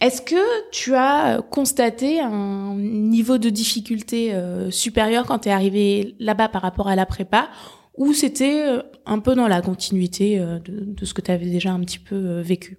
Est-ce 0.00 0.20
que 0.20 0.70
tu 0.70 0.94
as 0.94 1.40
constaté 1.50 2.20
un 2.20 2.74
niveau 2.76 3.38
de 3.38 3.48
difficulté 3.48 4.34
euh, 4.34 4.70
supérieur 4.70 5.24
quand 5.24 5.40
tu 5.40 5.48
es 5.48 5.52
arrivé 5.52 6.14
là-bas 6.20 6.48
par 6.48 6.62
rapport 6.62 6.88
à 6.88 6.96
la 6.96 7.06
prépa 7.06 7.48
ou 7.96 8.12
c'était 8.12 8.62
euh, 8.66 8.82
un 9.06 9.20
peu 9.20 9.34
dans 9.34 9.48
la 9.48 9.62
continuité 9.62 10.38
euh, 10.38 10.58
de, 10.58 11.04
ce 11.04 11.14
que 11.14 11.22
tu 11.22 11.30
avais 11.30 11.46
déjà 11.46 11.72
un 11.72 11.80
petit 11.80 11.98
peu 11.98 12.40
vécu? 12.40 12.78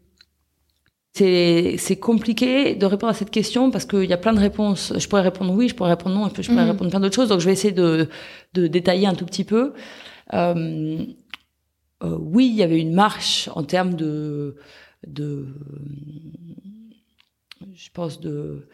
C'est 1.14 1.98
compliqué 2.00 2.76
de 2.76 2.86
répondre 2.86 3.10
à 3.10 3.16
cette 3.16 3.32
question 3.32 3.72
parce 3.72 3.86
qu'il 3.86 4.04
y 4.04 4.14
a 4.14 4.18
plein 4.18 4.34
de 4.34 4.40
réponses. 4.40 4.94
Je 4.96 5.08
pourrais 5.08 5.24
répondre 5.24 5.52
oui, 5.52 5.68
je 5.68 5.74
pourrais 5.74 5.90
répondre 5.90 6.16
non, 6.16 6.30
je 6.30 6.48
pourrais 6.48 6.64
mhm. 6.64 6.70
répondre 6.70 6.92
plein 6.92 7.00
d'autres 7.00 7.16
choses. 7.16 7.30
Donc 7.30 7.40
je 7.40 7.48
vais 7.48 7.54
essayer 7.54 7.74
de, 7.74 8.08
de 8.54 8.68
détailler 8.68 9.08
un 9.08 9.16
tout 9.16 9.26
petit 9.26 9.44
peu. 9.44 9.74
oui, 10.32 11.18
il 12.04 12.54
y 12.54 12.62
avait 12.62 12.80
une 12.80 12.94
marche 12.94 13.50
en 13.56 13.64
termes 13.64 13.96
de, 13.96 14.58
de 15.08 15.48
je 17.74 17.90
pense, 17.94 18.20
de 18.20 18.68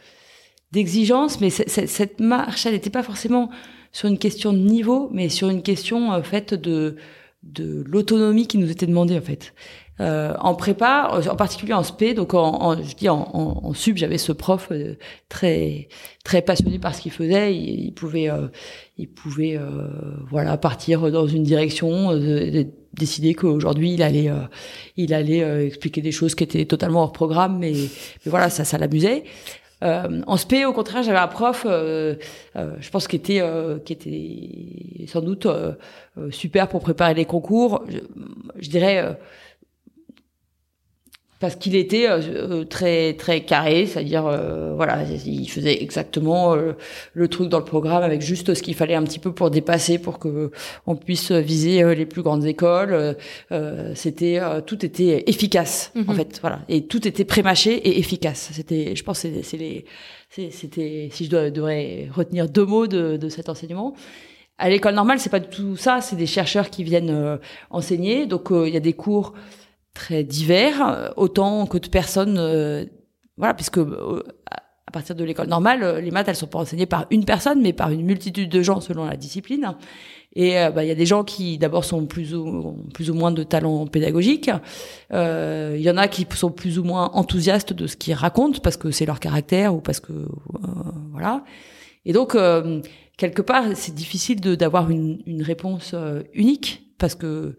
d'exigence, 0.71 1.39
mais 1.39 1.51
cette 1.51 2.19
marche, 2.19 2.65
elle 2.65 2.73
n'était 2.73 2.89
pas 2.89 3.03
forcément 3.03 3.51
sur 3.91 4.09
une 4.09 4.17
question 4.17 4.53
de 4.53 4.57
niveau, 4.57 5.07
mais 5.13 5.29
sur 5.29 5.49
une 5.49 5.61
question 5.61 6.09
en 6.09 6.23
fait 6.23 6.53
de 6.55 6.95
de 7.43 7.83
l'autonomie 7.85 8.47
qui 8.47 8.57
nous 8.57 8.71
était 8.71 8.87
demandée 8.87 9.17
en 9.17 9.21
fait. 9.21 9.53
Euh, 9.99 10.33
en 10.39 10.55
prépa, 10.55 11.21
en 11.29 11.35
particulier 11.35 11.73
en 11.73 11.83
SP, 11.85 12.15
donc 12.15 12.33
en, 12.33 12.81
je 12.81 12.95
dis 12.95 13.09
en, 13.09 13.29
en, 13.31 13.73
sub, 13.75 13.95
j'avais 13.95 14.17
ce 14.17 14.31
prof 14.31 14.69
euh, 14.71 14.95
très 15.29 15.87
très 16.23 16.41
passionné 16.41 16.79
par 16.79 16.95
ce 16.95 17.01
qu'il 17.01 17.11
faisait. 17.11 17.55
Il, 17.55 17.93
pouvait 17.93 18.29
euh, 18.29 18.47
il 18.97 19.07
pouvait 19.07 19.55
euh, 19.55 19.87
voilà 20.31 20.57
partir 20.57 21.11
dans 21.11 21.27
une 21.27 21.43
direction, 21.43 22.09
décider 22.93 23.35
qu'aujourd'hui 23.35 23.93
il 23.93 24.01
allait 24.01 24.31
il 24.97 25.13
allait 25.13 25.67
expliquer 25.67 26.01
des 26.01 26.11
choses 26.11 26.33
qui 26.33 26.43
étaient 26.43 26.65
totalement 26.65 27.03
hors 27.03 27.11
programme, 27.11 27.59
mais, 27.59 27.73
mais 27.73 28.29
voilà 28.31 28.49
ça 28.49 28.65
ça 28.65 28.79
l'amusait. 28.79 29.25
Euh, 29.83 30.21
en 30.27 30.37
SP, 30.39 30.63
au 30.65 30.71
contraire, 30.71 31.03
j'avais 31.03 31.17
un 31.17 31.27
prof, 31.27 31.65
euh, 31.67 32.15
je 32.55 32.89
pense, 32.89 33.05
qui 33.05 33.17
était, 33.17 33.41
qui 33.83 33.93
était 33.93 35.07
sans 35.07 35.21
doute 35.21 35.45
super 36.31 36.69
pour 36.69 36.79
préparer 36.79 37.13
les 37.13 37.25
concours. 37.25 37.83
Je, 37.89 37.97
je 38.59 38.69
dirais 38.69 39.17
parce 41.43 41.57
qu'il 41.57 41.75
était 41.75 42.05
euh, 42.07 42.63
très 42.63 43.15
très 43.15 43.41
carré, 43.41 43.85
c'est-à-dire 43.85 44.25
euh, 44.25 44.73
voilà, 44.75 45.03
il 45.03 45.49
faisait 45.49 45.83
exactement 45.83 46.55
euh, 46.55 46.71
le 47.13 47.27
truc 47.27 47.49
dans 47.49 47.59
le 47.59 47.65
programme 47.65 48.01
avec 48.01 48.21
juste 48.21 48.53
ce 48.53 48.63
qu'il 48.63 48.75
fallait 48.75 48.95
un 48.95 49.03
petit 49.03 49.19
peu 49.19 49.33
pour 49.33 49.51
dépasser, 49.51 49.99
pour 49.99 50.19
que 50.19 50.51
on 50.87 50.95
puisse 50.95 51.33
viser 51.33 51.95
les 51.95 52.05
plus 52.05 52.21
grandes 52.21 52.45
écoles. 52.45 53.17
c'était 53.93 54.39
tout 54.65 54.85
était 54.85 55.25
efficace 55.27 55.91
en 56.07 56.13
mhm. 56.13 56.15
fait, 56.15 56.39
voilà, 56.39 56.59
et 56.69 56.85
tout 56.85 57.05
était 57.05 57.25
prémâché 57.25 57.73
et 57.73 57.99
efficace. 57.99 58.51
C'était, 58.53 58.95
je 58.95 59.03
pense, 59.03 59.19
c'est 59.19 59.57
les, 59.57 59.83
c'était 60.29 61.09
si 61.11 61.25
je 61.25 61.29
dois, 61.29 61.49
devrais 61.49 62.07
retenir 62.15 62.47
deux 62.47 62.65
mots 62.65 62.87
de, 62.87 63.17
de 63.17 63.27
cet 63.27 63.49
enseignement. 63.49 63.95
À 64.57 64.69
l'école 64.69 64.95
normale, 64.95 65.19
c'est 65.19 65.29
pas 65.29 65.41
du 65.41 65.49
tout 65.49 65.75
ça. 65.75 65.99
C'est 65.99 66.15
des 66.15 66.25
chercheurs 66.25 66.69
qui 66.69 66.85
viennent 66.85 67.37
enseigner, 67.69 68.27
donc 68.27 68.47
il 68.49 68.73
y 68.73 68.77
a 68.77 68.85
des 68.91 68.93
cours 68.93 69.33
très 69.93 70.23
divers, 70.23 71.13
autant 71.17 71.65
que 71.65 71.77
de 71.77 71.87
personnes, 71.87 72.37
euh, 72.39 72.85
voilà, 73.37 73.53
puisque 73.53 73.77
euh, 73.77 74.23
à 74.87 74.91
partir 74.91 75.15
de 75.15 75.23
l'école 75.23 75.47
normale, 75.47 75.83
euh, 75.83 76.01
les 76.01 76.11
maths, 76.11 76.27
elles 76.27 76.35
sont 76.35 76.47
pas 76.47 76.59
enseignées 76.59 76.85
par 76.85 77.05
une 77.11 77.25
personne, 77.25 77.61
mais 77.61 77.73
par 77.73 77.91
une 77.91 78.03
multitude 78.03 78.49
de 78.49 78.61
gens 78.61 78.81
selon 78.81 79.05
la 79.05 79.15
discipline. 79.15 79.75
Et 80.35 80.55
bah, 80.73 80.83
il 80.83 80.87
y 80.87 80.91
a 80.91 80.95
des 80.95 81.05
gens 81.05 81.23
qui, 81.23 81.59
d'abord, 81.59 81.85
sont 81.85 82.07
plus 82.07 82.33
ou, 82.33 82.75
plus 82.91 83.11
ou 83.11 83.13
moins 83.13 83.31
de 83.31 83.43
talent 83.43 83.85
pédagogique. 83.85 84.49
Il 85.11 85.79
y 85.79 85.89
en 85.91 85.97
a 85.97 86.07
qui 86.07 86.25
sont 86.33 86.49
plus 86.49 86.79
ou 86.79 86.83
moins 86.83 87.11
enthousiastes 87.13 87.71
de 87.71 87.85
ce 87.85 87.95
qu'ils 87.95 88.15
racontent 88.15 88.59
parce 88.63 88.75
que 88.75 88.89
c'est 88.89 89.05
leur 89.05 89.19
caractère 89.19 89.75
ou 89.75 89.79
parce 89.79 89.99
que 89.99 90.27
voilà. 91.11 91.43
Et 92.05 92.13
donc, 92.13 92.35
quelque 93.15 93.43
part, 93.43 93.63
c'est 93.75 93.93
difficile 93.93 94.41
d'avoir 94.41 94.89
une, 94.89 95.21
une 95.27 95.43
réponse 95.43 95.93
unique 96.33 96.83
parce 96.97 97.13
que 97.13 97.55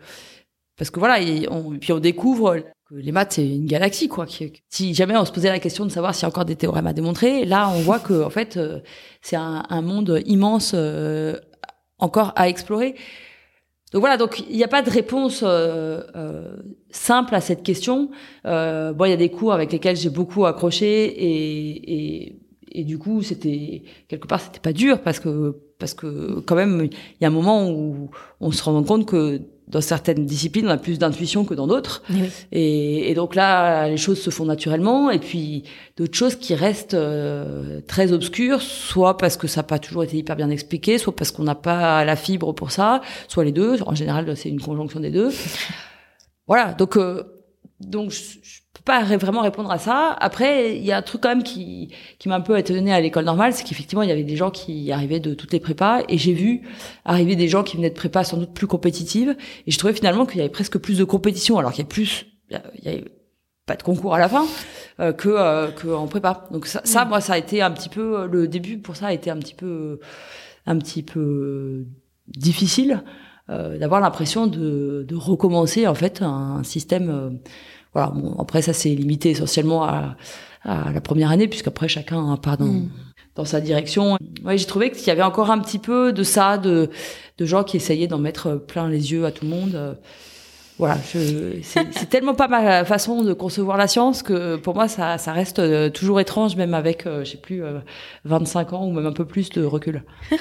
parce 0.77 0.91
que 0.91 0.99
voilà, 0.99 1.21
et 1.21 1.47
on, 1.51 1.79
puis 1.79 1.93
on 1.93 1.99
découvre 1.99 2.57
que 2.89 2.95
les 2.95 3.13
maths 3.13 3.33
c'est 3.33 3.49
une 3.49 3.67
galaxie 3.67 4.09
quoi. 4.09 4.27
si 4.69 4.95
jamais 4.95 5.17
on 5.17 5.25
se 5.25 5.33
posait 5.33 5.49
la 5.49 5.59
question 5.59 5.85
de 5.85 5.91
savoir 5.91 6.15
s'il 6.15 6.23
y 6.23 6.27
a 6.27 6.29
encore 6.29 6.45
des 6.45 6.57
théorèmes 6.57 6.87
à 6.87 6.93
démontrer, 6.93 7.45
là 7.45 7.71
on 7.71 7.81
voit 7.81 7.99
que 7.99 8.23
en 8.23 8.31
fait 8.31 8.57
euh, 8.57 8.81
c'est 9.23 9.37
un, 9.37 9.83
monde 9.83 10.21
immense 10.27 10.73
euh, 10.75 11.37
encore 11.99 12.33
à 12.37 12.49
explorer. 12.49 12.95
Donc 13.93 14.01
voilà, 14.01 14.17
donc 14.17 14.43
il 14.51 14.57
n'y 14.57 14.65
a 14.65 14.69
pas 14.69 14.83
de 14.83 14.91
réponse 14.91 15.45
euh, 15.45 16.03
euh, 16.17 16.57
simple 16.91 17.33
à 17.37 17.41
cette 17.41 17.63
question. 17.63 18.11
Euh, 18.45 18.93
bon, 18.93 19.05
il 19.05 19.11
y 19.11 19.13
a 19.13 19.17
des 19.17 19.31
cours 19.31 19.53
avec 19.53 19.71
lesquels 19.71 19.97
j'ai 19.97 20.11
beaucoup 20.11 20.47
accroché 20.47 21.05
et, 21.05 21.95
et, 21.95 22.41
et 22.73 22.83
du 22.83 22.99
coup 22.99 23.23
c'était 23.23 23.85
quelque 24.09 24.27
part 24.27 24.41
c'était 24.41 24.59
pas 24.59 24.73
dur 24.73 25.01
parce 25.01 25.21
que 25.21 25.61
parce 25.79 25.95
que 25.95 26.41
quand 26.41 26.57
même 26.57 26.89
il 26.91 27.21
y 27.21 27.25
a 27.25 27.29
un 27.29 27.31
moment 27.31 27.71
où 27.71 28.11
on 28.41 28.51
se 28.51 28.65
rend 28.65 28.83
compte 28.83 29.07
que 29.07 29.41
dans 29.69 29.81
certaines 29.81 30.27
disciplines, 30.27 30.67
on 30.67 30.71
a 30.71 30.77
plus 30.77 30.99
d'intuition 30.99 31.45
que 31.45 31.55
dans 31.55 31.67
d'autres. 31.67 32.03
Et, 32.53 33.11
et, 33.11 33.15
donc 33.15 33.35
là, 33.35 33.89
les 33.89 33.97
choses 33.97 34.21
se 34.21 34.31
font 34.31 34.45
naturellement. 34.45 35.11
Et 35.11 35.19
puis 35.19 35.65
d'autres 35.97 36.17
choses 36.17 36.37
qui 36.37 36.55
restent 36.55 36.95
euh, 36.95 37.81
très 37.87 38.13
obscures, 38.13 38.61
soit 38.61 39.17
parce 39.17 39.37
que 39.37 39.47
ça 39.47 39.61
n'a 39.61 39.65
pas 39.65 39.79
toujours 39.79 40.05
été 40.05 40.17
hyper 40.17 40.37
bien 40.37 40.51
expliqué, 40.51 40.99
soit 40.99 41.17
parce 41.17 41.31
qu'on 41.31 41.45
n'a 41.45 41.55
pas 41.55 42.05
la 42.05 42.17
fibre 42.17 42.53
pour 42.53 42.71
ça, 42.71 43.01
soit 43.29 43.45
les 43.45 43.53
deux. 43.53 43.83
En 43.87 43.95
général, 43.95 44.37
c'est 44.37 44.51
une 44.51 44.61
conjonction 44.61 45.01
des 45.01 45.11
deux. 45.11 45.31
voilà. 46.47 46.75
Donc, 46.75 46.97
euh, 46.97 47.23
donc 47.81 48.11
je, 48.11 48.64
pas 48.85 49.03
vraiment 49.03 49.41
répondre 49.41 49.71
à 49.71 49.79
ça. 49.79 50.17
Après, 50.21 50.77
il 50.77 50.85
y 50.85 50.93
a 50.93 50.99
un 50.99 51.03
truc 51.03 51.23
quand 51.23 51.31
même 51.31 51.43
qui, 51.43 51.91
qui 52.19 52.29
m'a 52.29 52.37
un 52.37 52.41
peu 52.41 52.59
étonné 52.59 52.93
à 52.93 53.01
l'école 53.01 53.25
normale, 53.25 53.53
c'est 53.53 53.65
qu'effectivement, 53.65 54.03
il 54.03 54.09
y 54.09 54.13
avait 54.13 54.25
des 54.25 54.37
gens 54.37 54.51
qui 54.51 54.93
arrivaient 54.93 55.21
de 55.21 55.35
toutes 55.35 55.53
les 55.53 55.61
prépas, 55.61 56.03
et 56.09 56.19
j'ai 56.19 56.33
vu 56.33 56.63
arriver 57.05 57.37
des 57.37 57.49
gens 57.49 57.63
qui 57.63 57.77
venaient 57.77 57.91
de 57.91 57.95
prépas 57.95 58.25
sans 58.25 58.37
doute 58.37 58.53
plus 58.53 58.67
compétitives, 58.67 59.37
et 59.67 59.71
je 59.71 59.79
trouvais 59.79 59.95
finalement 59.95 60.27
qu'il 60.27 60.39
y 60.39 60.41
avait 60.41 60.51
presque 60.51 60.79
plus 60.79 60.99
de 60.99 61.05
compétition, 61.05 61.59
alors 61.59 61.73
qu'il 61.73 61.85
y 61.85 61.87
a 61.87 61.89
plus, 61.89 62.27
il 62.51 62.85
y 62.85 62.89
avait 62.89 63.05
pas 63.67 63.77
de 63.77 63.83
concours 63.83 64.15
à 64.15 64.19
la 64.19 64.29
fin, 64.29 64.45
euh, 65.01 65.13
que, 65.13 65.31
euh, 65.31 65.71
que 65.71 65.89
en 65.89 66.07
prépa. 66.07 66.47
Donc 66.51 66.67
ça, 66.67 66.83
ça, 66.85 67.05
mm. 67.05 67.09
moi, 67.09 67.21
ça 67.21 67.33
a 67.35 67.39
été 67.39 67.63
un 67.63 67.71
petit 67.71 67.89
peu, 67.89 68.27
le 68.27 68.47
début 68.49 68.79
pour 68.79 68.97
ça 68.97 69.07
a 69.07 69.13
été 69.13 69.31
un 69.31 69.39
petit 69.39 69.55
peu, 69.55 70.01
un 70.67 70.77
petit 70.77 71.03
peu 71.03 71.87
difficile, 72.29 73.03
euh, 73.51 73.77
d'avoir 73.77 74.01
l'impression 74.01 74.47
de, 74.47 75.05
de 75.07 75.15
recommencer 75.15 75.87
en 75.87 75.95
fait 75.95 76.23
un 76.23 76.63
système 76.65 77.11
euh, 77.11 77.31
voilà. 77.95 78.11
Bon, 78.11 78.35
après 78.39 78.63
ça 78.63 78.73
c'est 78.73 78.91
limité 78.91 79.31
essentiellement 79.31 79.85
à, 79.85 80.17
à, 80.63 80.93
la 80.93 81.01
première 81.01 81.31
année 81.31 81.49
puisqu'après 81.49 81.89
chacun 81.89 82.37
part 82.37 82.59
dans, 82.59 82.67
mm. 82.67 82.91
dans 83.37 83.45
sa 83.45 83.61
direction. 83.61 84.19
Ouais, 84.45 84.59
j'ai 84.59 84.67
trouvé 84.67 84.91
qu'il 84.91 85.07
y 85.07 85.11
avait 85.11 85.23
encore 85.23 85.51
un 85.51 85.59
petit 85.59 85.79
peu 85.79 86.13
de 86.13 86.23
ça, 86.23 86.59
de, 86.59 86.91
de 87.39 87.47
gens 87.47 87.65
qui 87.65 87.79
essayaient 87.79 88.09
d'en 88.09 88.19
mettre 88.19 88.57
plein 88.57 88.89
les 88.89 89.13
yeux 89.13 89.25
à 89.25 89.33
tout 89.33 89.45
le 89.45 89.51
monde. 89.51 89.97
Voilà, 90.77 90.97
c'est 91.05 92.09
tellement 92.11 92.35
pas 92.35 92.49
ma 92.49 92.85
façon 92.85 93.23
de 93.23 93.33
concevoir 93.33 93.77
la 93.77 93.87
science 93.87 94.25
que 94.25 94.57
pour 94.57 94.75
moi 94.75 94.89
ça, 94.89 95.19
ça 95.19 95.33
reste 95.33 95.61
euh, 95.61 95.89
toujours 95.89 96.19
étrange, 96.19 96.57
même 96.57 96.75
avec, 96.75 97.07
euh, 97.07 97.25
je 97.25 97.31
sais 97.31 97.37
plus, 97.37 97.63
25 98.25 98.73
euh, 98.73 98.77
ans 98.77 98.87
ou 98.87 98.93
même 98.93 99.07
un 99.07 99.13
peu 99.13 99.25
plus 99.25 99.51
de 99.51 99.65
recul. 99.65 100.03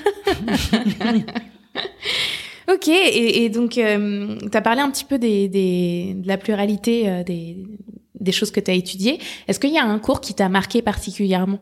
Ok, 2.71 2.87
et, 2.87 3.43
et 3.43 3.49
donc 3.49 3.77
euh, 3.77 4.37
tu 4.39 4.57
as 4.57 4.61
parlé 4.61 4.81
un 4.81 4.89
petit 4.89 5.03
peu 5.05 5.17
des, 5.17 5.49
des, 5.49 6.13
de 6.15 6.27
la 6.27 6.37
pluralité 6.37 7.09
euh, 7.09 7.23
des, 7.23 7.57
des 8.19 8.31
choses 8.31 8.51
que 8.51 8.59
tu 8.59 8.71
as 8.71 8.73
étudiées. 8.73 9.19
Est-ce 9.47 9.59
qu'il 9.59 9.73
y 9.73 9.77
a 9.77 9.83
un 9.83 9.99
cours 9.99 10.21
qui 10.21 10.33
t'a 10.33 10.47
marqué 10.47 10.81
particulièrement? 10.81 11.59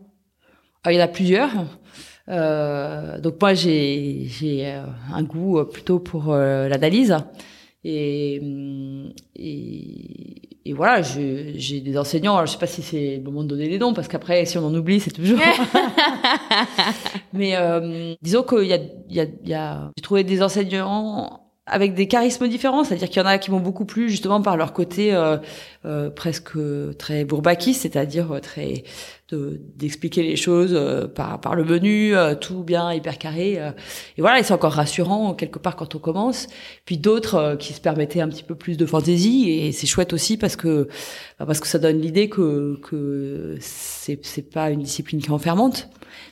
Ah, 0.84 0.92
Il 0.92 0.98
y 0.98 1.02
en 1.02 1.04
a 1.04 1.08
plusieurs. 1.08 1.52
Euh, 2.30 3.20
donc 3.20 3.42
moi 3.42 3.56
j'ai 3.56 4.28
euh, 4.42 4.86
un 5.12 5.24
goût 5.24 5.64
plutôt 5.66 6.00
pour 6.00 6.34
l'analyse 6.36 7.18
et, 7.84 8.40
et 9.36 10.51
et 10.63 10.74
voilà, 10.74 11.02
j'ai 11.02 11.82
des 11.82 11.97
enseignants. 11.97 12.36
Alors, 12.36 12.45
je 12.45 12.52
sais 12.52 12.60
pas 12.60 12.67
si 12.67 12.84
c'est 12.84 13.17
le 13.17 13.24
moment 13.24 13.43
de 13.43 13.50
donner 13.50 13.67
des 13.67 13.80
noms, 13.80 13.93
parce 13.93 14.08
qu'après, 14.08 14.45
si 14.45 14.60
on 14.60 14.65
en 14.65 14.76
oublie, 14.76 15.00
c'est 15.00 15.12
toujours. 15.12 15.39
Mais 17.34 17.56
euh, 17.56 18.13
disons 18.21 18.43
qu'il 18.43 18.65
y 18.65 18.74
a, 18.74 18.78
il 19.10 19.15
y 19.15 19.19
a, 19.21 19.26
il 19.43 19.50
y 19.50 19.54
a... 19.56 19.89
j'ai 19.97 20.04
trouvé 20.04 20.24
des 20.24 20.43
enseignants 20.43 21.41
avec 21.72 21.96
des 21.96 22.08
charismes 22.08 22.48
différents, 22.48 22.84
c'est-à-dire 22.84 23.10
qu'il 23.10 23.22
y 23.22 23.26
en 23.26 23.28
a 23.28 23.38
qui 23.38 23.50
m'ont 23.50 23.62
beaucoup 23.62 23.86
plu 23.86 24.10
justement 24.10 24.42
par 24.42 24.58
leur 24.58 24.74
côté 24.74 25.14
euh, 25.14 25.38
euh, 25.86 26.10
presque 26.10 26.58
très 26.98 27.24
bourbakiste, 27.26 27.84
c'est-à-dire 27.84 28.32
euh, 28.34 28.40
très 28.40 28.84
d'expliquer 29.32 30.24
les 30.24 30.36
choses 30.36 30.74
euh, 30.74 31.08
par 31.08 31.40
par 31.40 31.56
le 31.56 31.64
menu, 31.64 32.16
euh, 32.16 32.36
tout 32.36 32.64
bien 32.64 32.92
hyper 32.92 33.18
carré. 33.18 33.54
et 33.54 34.22
voilà, 34.22 34.40
et 34.40 34.44
c'est 34.44 34.54
encore 34.54 34.74
rassurant 34.74 35.34
quelque 35.34 35.58
part 35.58 35.78
quand 35.78 35.96
on 35.96 36.00
commence. 36.00 36.48
Puis 36.86 36.98
d'autres 36.98 37.56
qui 37.58 37.72
se 37.72 37.80
permettaient 37.80 38.22
un 38.22 38.28
petit 38.28 38.44
peu 38.44 38.56
plus 38.56 38.76
de 38.78 38.86
fantaisie 38.86 39.50
et 39.50 39.72
c'est 39.72 39.88
chouette 39.88 40.12
aussi 40.12 40.36
parce 40.38 40.58
que 40.58 40.90
bah, 41.40 41.46
parce 41.46 41.62
que 41.62 41.68
ça 41.68 41.80
donne 41.80 42.02
l'idée 42.02 42.28
que 42.28 42.78
que 42.84 43.56
c'est 43.62 44.20
c'est 44.26 44.50
pas 44.50 44.70
une 44.70 44.82
discipline 44.82 45.22
qui 45.22 45.28
est 45.28 45.32
enfermante. 45.32 45.90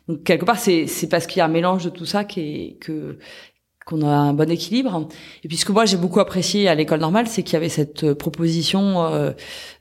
Donc 0.10 0.24
quelque 0.24 0.44
part 0.44 0.60
c'est 0.60 0.86
c'est 0.88 1.08
parce 1.08 1.26
qu'il 1.26 1.40
y 1.40 1.42
a 1.42 1.46
un 1.46 1.50
mélange 1.50 1.86
de 1.86 1.90
tout 1.90 2.06
ça 2.06 2.26
qui 2.26 2.42
est 2.42 2.78
que 2.82 3.18
qu'on 3.90 4.04
a 4.04 4.08
un 4.08 4.34
bon 4.34 4.50
équilibre. 4.52 5.08
Et 5.44 5.48
puis 5.48 5.58
ce 5.58 5.66
que 5.66 5.72
moi 5.72 5.86
j'ai 5.86 5.98
beaucoup 5.98 6.20
apprécié 6.20 6.68
à 6.68 6.76
l'école 6.76 7.00
normale, 7.00 7.28
c'est 7.28 7.42
qu'il 7.42 7.54
y 7.54 7.58
avait 7.58 7.70
cette 7.70 8.04
euh, 8.04 8.16
proposition 8.16 9.04
euh, 9.06 9.32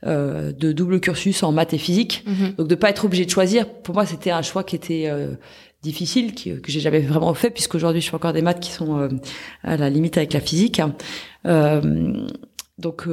euh, 0.05 0.51
de 0.51 0.71
double 0.71 0.99
cursus 0.99 1.43
en 1.43 1.51
maths 1.51 1.73
et 1.73 1.77
physique. 1.77 2.23
Mhm. 2.25 2.53
Donc 2.57 2.67
de 2.67 2.75
pas 2.75 2.89
être 2.89 3.05
obligé 3.05 3.25
de 3.25 3.29
choisir, 3.29 3.69
pour 3.69 3.93
moi 3.93 4.05
c'était 4.05 4.31
un 4.31 4.41
choix 4.41 4.63
qui 4.63 4.75
était 4.75 5.05
euh, 5.07 5.35
difficile, 5.83 6.33
qui, 6.33 6.59
que 6.59 6.71
j'ai 6.71 6.79
jamais 6.79 6.99
vraiment 6.99 7.33
fait, 7.35 7.51
puisqu'aujourd'hui 7.51 8.01
je 8.01 8.09
fais 8.09 8.15
encore 8.15 8.33
des 8.33 8.41
maths 8.41 8.59
qui 8.59 8.71
sont 8.71 8.97
euh, 8.99 9.09
à 9.63 9.77
la 9.77 9.89
limite 9.89 10.17
avec 10.17 10.33
la 10.33 10.39
physique. 10.39 10.81
donc 11.45 13.07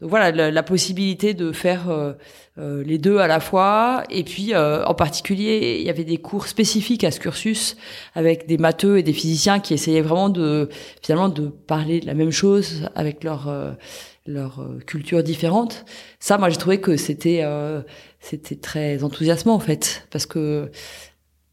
donc 0.00 0.08
voilà, 0.08 0.50
la, 0.50 0.62
possibilité 0.62 1.34
de 1.34 1.52
faire 1.52 1.90
euh, 1.90 2.14
euh, 2.58 2.82
les 2.84 2.96
deux 2.96 3.18
à 3.18 3.26
la 3.26 3.38
fois. 3.38 4.02
Et 4.08 4.24
puis, 4.24 4.54
euh, 4.54 4.82
en 4.86 4.94
particulier, 4.94 5.76
il 5.78 5.86
y 5.86 5.90
avait 5.90 6.04
des 6.04 6.16
cours 6.16 6.46
spécifiques 6.46 7.04
à 7.04 7.10
ce 7.10 7.20
cursus 7.20 7.76
avec 8.14 8.46
des 8.46 8.56
matheux 8.56 8.98
et 8.98 9.02
des 9.02 9.12
physiciens 9.12 9.60
qui 9.60 9.74
essayaient 9.74 10.00
vraiment 10.00 10.30
de 10.30 10.70
finalement 11.02 11.28
de 11.28 11.48
parler 11.48 12.00
de 12.00 12.06
la 12.06 12.14
même 12.14 12.30
chose 12.30 12.88
avec 12.94 13.24
leur 13.24 13.76
leur 14.26 14.64
culture 14.86 15.22
différente. 15.22 15.84
Ça, 16.18 16.38
moi, 16.38 16.48
j'ai 16.48 16.56
trouvé 16.56 16.80
que 16.80 16.96
c'était 16.96 17.44
c'était 18.20 18.56
très 18.56 19.04
enthousiasmant 19.04 19.54
en 19.54 19.60
fait, 19.60 20.06
parce 20.10 20.24
que 20.24 20.70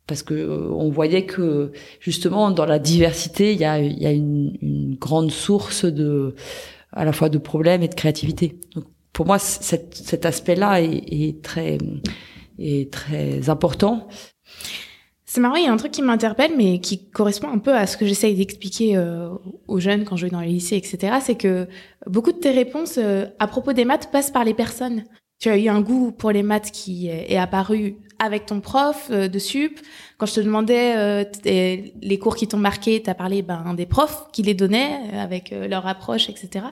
parce 0.05 0.23
que 0.23 0.69
on 0.71 0.89
voyait 0.89 1.25
que 1.25 1.73
justement 1.99 2.51
dans 2.51 2.65
la 2.65 2.79
diversité, 2.79 3.51
il 3.51 3.59
y 3.59 3.65
a 3.65 3.79
y 3.81 4.05
a 4.05 4.11
une, 4.11 4.57
une 4.61 4.95
grande 4.95 5.31
source 5.31 5.83
de 5.83 6.35
à 6.91 7.05
la 7.05 7.11
fois 7.11 7.29
de 7.29 7.37
problèmes 7.37 7.83
et 7.83 7.87
de 7.87 7.95
créativité. 7.95 8.59
Donc, 8.75 8.85
pour 9.13 9.25
moi, 9.25 9.39
cet, 9.39 10.25
aspect-là 10.25 10.81
est, 10.81 11.03
est, 11.11 11.41
très, 11.43 11.77
est 12.59 12.91
très 12.91 13.49
important. 13.49 14.07
C'est 15.25 15.41
marrant, 15.41 15.55
il 15.55 15.65
y 15.65 15.67
a 15.67 15.73
un 15.73 15.77
truc 15.77 15.91
qui 15.91 16.01
m'interpelle, 16.01 16.51
mais 16.55 16.79
qui 16.79 17.09
correspond 17.09 17.49
un 17.49 17.57
peu 17.57 17.75
à 17.75 17.85
ce 17.85 17.97
que 17.97 18.05
j'essaye 18.05 18.35
d'expliquer 18.35 18.95
euh, 18.95 19.29
aux 19.67 19.79
jeunes 19.79 20.05
quand 20.05 20.15
je 20.15 20.25
vais 20.25 20.31
dans 20.31 20.39
les 20.39 20.47
lycées, 20.47 20.77
etc. 20.77 21.17
C'est 21.21 21.35
que 21.35 21.67
beaucoup 22.05 22.31
de 22.31 22.37
tes 22.37 22.51
réponses 22.51 22.97
euh, 22.97 23.25
à 23.39 23.47
propos 23.47 23.73
des 23.73 23.83
maths 23.83 24.09
passent 24.11 24.31
par 24.31 24.45
les 24.45 24.53
personnes. 24.53 25.03
Tu 25.39 25.49
as 25.49 25.57
eu 25.57 25.67
un 25.67 25.81
goût 25.81 26.11
pour 26.11 26.31
les 26.31 26.43
maths 26.43 26.71
qui 26.71 27.09
est 27.09 27.37
apparu 27.37 27.97
avec 28.19 28.45
ton 28.45 28.61
prof 28.61 29.11
de 29.11 29.39
sup, 29.39 29.79
quand 30.17 30.25
je 30.25 30.35
te 30.35 30.39
demandais 30.39 31.25
les 31.45 32.19
cours 32.19 32.35
qui 32.35 32.47
t'ont 32.47 32.57
marqué, 32.57 33.01
tu 33.01 33.09
as 33.09 33.15
parlé 33.15 33.41
ben, 33.41 33.73
des 33.75 33.85
profs 33.85 34.25
qui 34.31 34.41
les 34.41 34.53
donnaient 34.53 34.99
avec 35.13 35.51
leur 35.51 35.85
approche, 35.85 36.29
etc. 36.29 36.65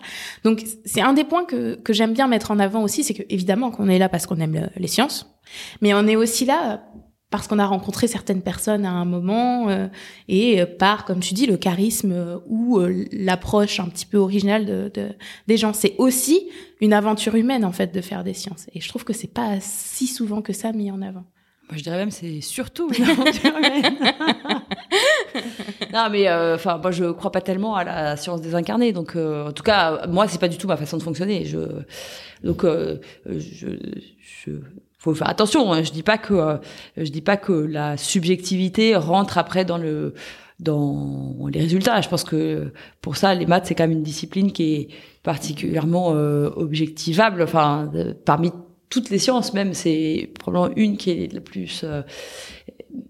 Donc 0.43 0.63
c'est 0.85 1.01
un 1.01 1.13
des 1.13 1.23
points 1.23 1.45
que, 1.45 1.75
que 1.75 1.93
j'aime 1.93 2.13
bien 2.13 2.27
mettre 2.27 2.51
en 2.51 2.59
avant 2.59 2.83
aussi, 2.83 3.03
c'est 3.03 3.13
que 3.13 3.23
évidemment 3.29 3.71
qu'on 3.71 3.87
est 3.89 3.99
là 3.99 4.09
parce 4.09 4.25
qu'on 4.25 4.39
aime 4.39 4.69
les 4.75 4.87
sciences, 4.87 5.29
mais 5.81 5.93
on 5.93 6.07
est 6.07 6.15
aussi 6.15 6.45
là 6.45 6.81
parce 7.35 7.47
qu'on 7.47 7.59
a 7.59 7.65
rencontré 7.65 8.07
certaines 8.07 8.41
personnes 8.41 8.85
à 8.85 8.91
un 8.91 9.03
moment 9.03 9.67
euh, 9.69 9.87
et 10.29 10.61
euh, 10.61 10.65
par, 10.65 11.05
comme 11.05 11.19
tu 11.19 11.33
dis, 11.33 11.45
le 11.45 11.57
charisme 11.57 12.11
euh, 12.13 12.37
ou 12.47 12.79
l'approche 13.11 13.79
un 13.79 13.89
petit 13.89 14.05
peu 14.05 14.17
originale 14.17 14.65
de, 14.65 14.91
de 14.93 15.09
des 15.47 15.57
gens. 15.57 15.73
C'est 15.73 15.95
aussi 15.97 16.49
une 16.79 16.93
aventure 16.93 17.35
humaine 17.35 17.65
en 17.65 17.71
fait 17.71 17.93
de 17.93 17.99
faire 17.99 18.23
des 18.23 18.33
sciences. 18.33 18.67
Et 18.73 18.79
je 18.79 18.87
trouve 18.87 19.03
que 19.03 19.11
c'est 19.11 19.33
pas 19.33 19.59
si 19.59 20.07
souvent 20.07 20.41
que 20.41 20.53
ça 20.53 20.71
mis 20.71 20.91
en 20.91 21.01
avant. 21.01 21.25
Moi, 21.69 21.77
je 21.77 21.83
dirais 21.83 21.97
même 21.97 22.11
c'est 22.11 22.41
surtout 22.41 22.89
une 22.97 23.03
aventure 23.05 23.57
humaine. 23.57 23.97
non, 25.93 26.07
mais 26.11 26.31
enfin, 26.31 26.77
moi, 26.77 26.91
je 26.91 27.11
crois 27.11 27.31
pas 27.31 27.41
tellement 27.41 27.75
à 27.75 27.83
la 27.83 28.17
science 28.17 28.41
désincarnée. 28.41 28.93
Donc, 28.93 29.15
en 29.15 29.51
tout 29.51 29.63
cas, 29.63 30.05
moi, 30.07 30.27
c'est 30.27 30.39
pas 30.39 30.47
du 30.47 30.57
tout 30.57 30.67
ma 30.67 30.77
façon 30.77 30.97
de 30.97 31.03
fonctionner. 31.03 31.45
Je, 31.45 31.59
donc, 32.43 32.63
je, 32.63 33.67
je 34.45 34.51
faut 35.05 35.13
faire 35.13 35.29
attention. 35.29 35.71
Hein. 35.71 35.83
Je 35.83 35.91
dis 35.91 36.03
pas 36.03 36.17
que 36.17 36.33
euh, 36.33 36.57
je 36.97 37.09
dis 37.11 37.21
pas 37.21 37.37
que 37.37 37.53
la 37.53 37.95
subjectivité 37.95 38.95
rentre 38.95 39.37
après 39.37 39.63
dans 39.63 39.77
le 39.77 40.15
dans 40.59 41.47
les 41.51 41.59
résultats. 41.59 42.01
Je 42.01 42.09
pense 42.09 42.23
que 42.23 42.71
pour 43.01 43.15
ça, 43.15 43.35
les 43.35 43.45
maths 43.45 43.67
c'est 43.67 43.75
quand 43.75 43.83
même 43.83 43.91
une 43.91 44.03
discipline 44.03 44.51
qui 44.51 44.73
est 44.73 44.87
particulièrement 45.21 46.13
euh, 46.15 46.49
objectivable. 46.55 47.43
Enfin, 47.43 47.91
parmi 48.25 48.51
toutes 48.95 49.09
les 49.09 49.19
sciences 49.19 49.53
même, 49.53 49.73
c'est 49.73 50.29
probablement 50.39 50.73
une 50.75 50.97
qui 50.97 51.11
est 51.11 51.33
la 51.33 51.41
plus 51.41 51.81
euh, 51.83 52.01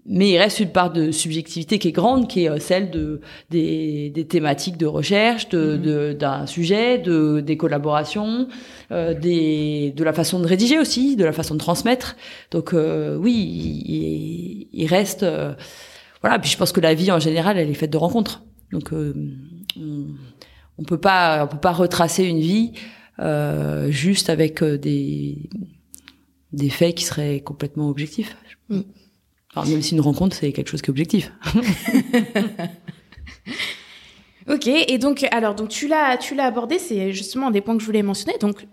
mais 0.06 0.30
il 0.30 0.38
reste 0.38 0.60
une 0.60 0.70
part 0.70 0.92
de 0.92 1.10
subjectivité 1.10 1.78
qui 1.78 1.88
est 1.88 1.92
grande, 1.92 2.28
qui 2.28 2.44
est 2.44 2.50
euh, 2.50 2.58
celle 2.58 2.90
de 2.90 3.20
des, 3.50 4.10
des 4.10 4.26
thématiques 4.26 4.76
de 4.76 4.86
recherche, 4.86 5.48
de 5.48 5.76
mhm. 5.76 6.14
d'un 6.14 6.46
sujet, 6.46 6.98
de 6.98 7.40
des 7.40 7.56
collaborations, 7.56 8.48
euh, 8.92 9.14
des 9.14 9.92
de 9.96 10.04
la 10.04 10.12
façon 10.12 10.40
de 10.40 10.46
rédiger 10.46 10.78
aussi, 10.78 11.16
de 11.16 11.24
la 11.24 11.32
façon 11.32 11.54
de 11.54 11.60
transmettre. 11.60 12.16
Donc 12.50 12.72
euh, 12.72 13.16
oui, 13.16 13.34
il, 13.34 14.68
il 14.72 14.86
reste 14.86 15.22
euh, 15.22 15.54
voilà. 16.22 16.38
Puis 16.38 16.50
je 16.50 16.56
pense 16.56 16.72
que 16.72 16.80
la 16.80 16.94
vie 16.94 17.10
en 17.10 17.20
général, 17.20 17.58
elle 17.58 17.70
est 17.70 17.74
faite 17.74 17.92
de 17.92 17.98
rencontres. 17.98 18.44
Donc 18.72 18.90
on, 18.92 19.14
on 20.78 20.84
peut 20.84 21.00
pas 21.00 21.44
on 21.44 21.48
peut 21.48 21.60
pas 21.60 21.72
retracer 21.72 22.24
une 22.24 22.40
vie 22.40 22.72
juste 23.88 24.28
avec 24.28 24.62
des 24.62 25.48
des 26.52 26.70
faits 26.70 26.94
qui 26.94 27.04
seraient 27.04 27.40
complètement 27.40 27.88
objectifs. 27.88 28.36
Mm 28.68 28.82
même 29.64 29.82
si 29.82 29.94
une 29.94 30.00
rencontre, 30.00 30.36
c'est 30.36 30.52
quelque 30.52 30.68
chose 30.68 30.82
qui 30.82 30.88
est 30.88 30.90
objectif. 30.90 31.32
ok, 34.48 34.66
et 34.66 34.98
donc, 34.98 35.24
alors, 35.30 35.54
donc 35.54 35.68
tu 35.68 35.88
l'as, 35.88 36.18
tu 36.18 36.34
l'as 36.34 36.44
abordé, 36.44 36.78
c'est 36.78 37.12
justement 37.12 37.48
un 37.48 37.50
des 37.50 37.60
points 37.60 37.74
que 37.74 37.80
je 37.80 37.86
voulais 37.86 38.02
mentionner. 38.02 38.36
Donc, 38.38 38.66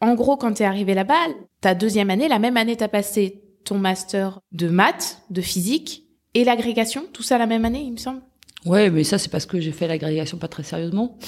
en 0.00 0.14
gros, 0.14 0.36
quand 0.36 0.52
tu 0.52 0.62
es 0.62 0.66
arrivé 0.66 0.94
là-bas, 0.94 1.26
ta 1.60 1.74
deuxième 1.74 2.10
année, 2.10 2.28
la 2.28 2.38
même 2.38 2.56
année, 2.56 2.76
tu 2.76 2.84
as 2.84 2.88
passé 2.88 3.42
ton 3.64 3.78
master 3.78 4.40
de 4.52 4.68
maths, 4.68 5.22
de 5.30 5.40
physique 5.40 6.04
et 6.34 6.44
l'agrégation, 6.44 7.04
tout 7.12 7.22
ça 7.22 7.38
la 7.38 7.46
même 7.46 7.64
année, 7.64 7.82
il 7.82 7.92
me 7.92 7.96
semble? 7.96 8.20
Ouais, 8.64 8.90
mais 8.90 9.04
ça, 9.04 9.18
c'est 9.18 9.30
parce 9.30 9.46
que 9.46 9.60
j'ai 9.60 9.72
fait 9.72 9.88
l'agrégation 9.88 10.38
pas 10.38 10.48
très 10.48 10.62
sérieusement. 10.62 11.18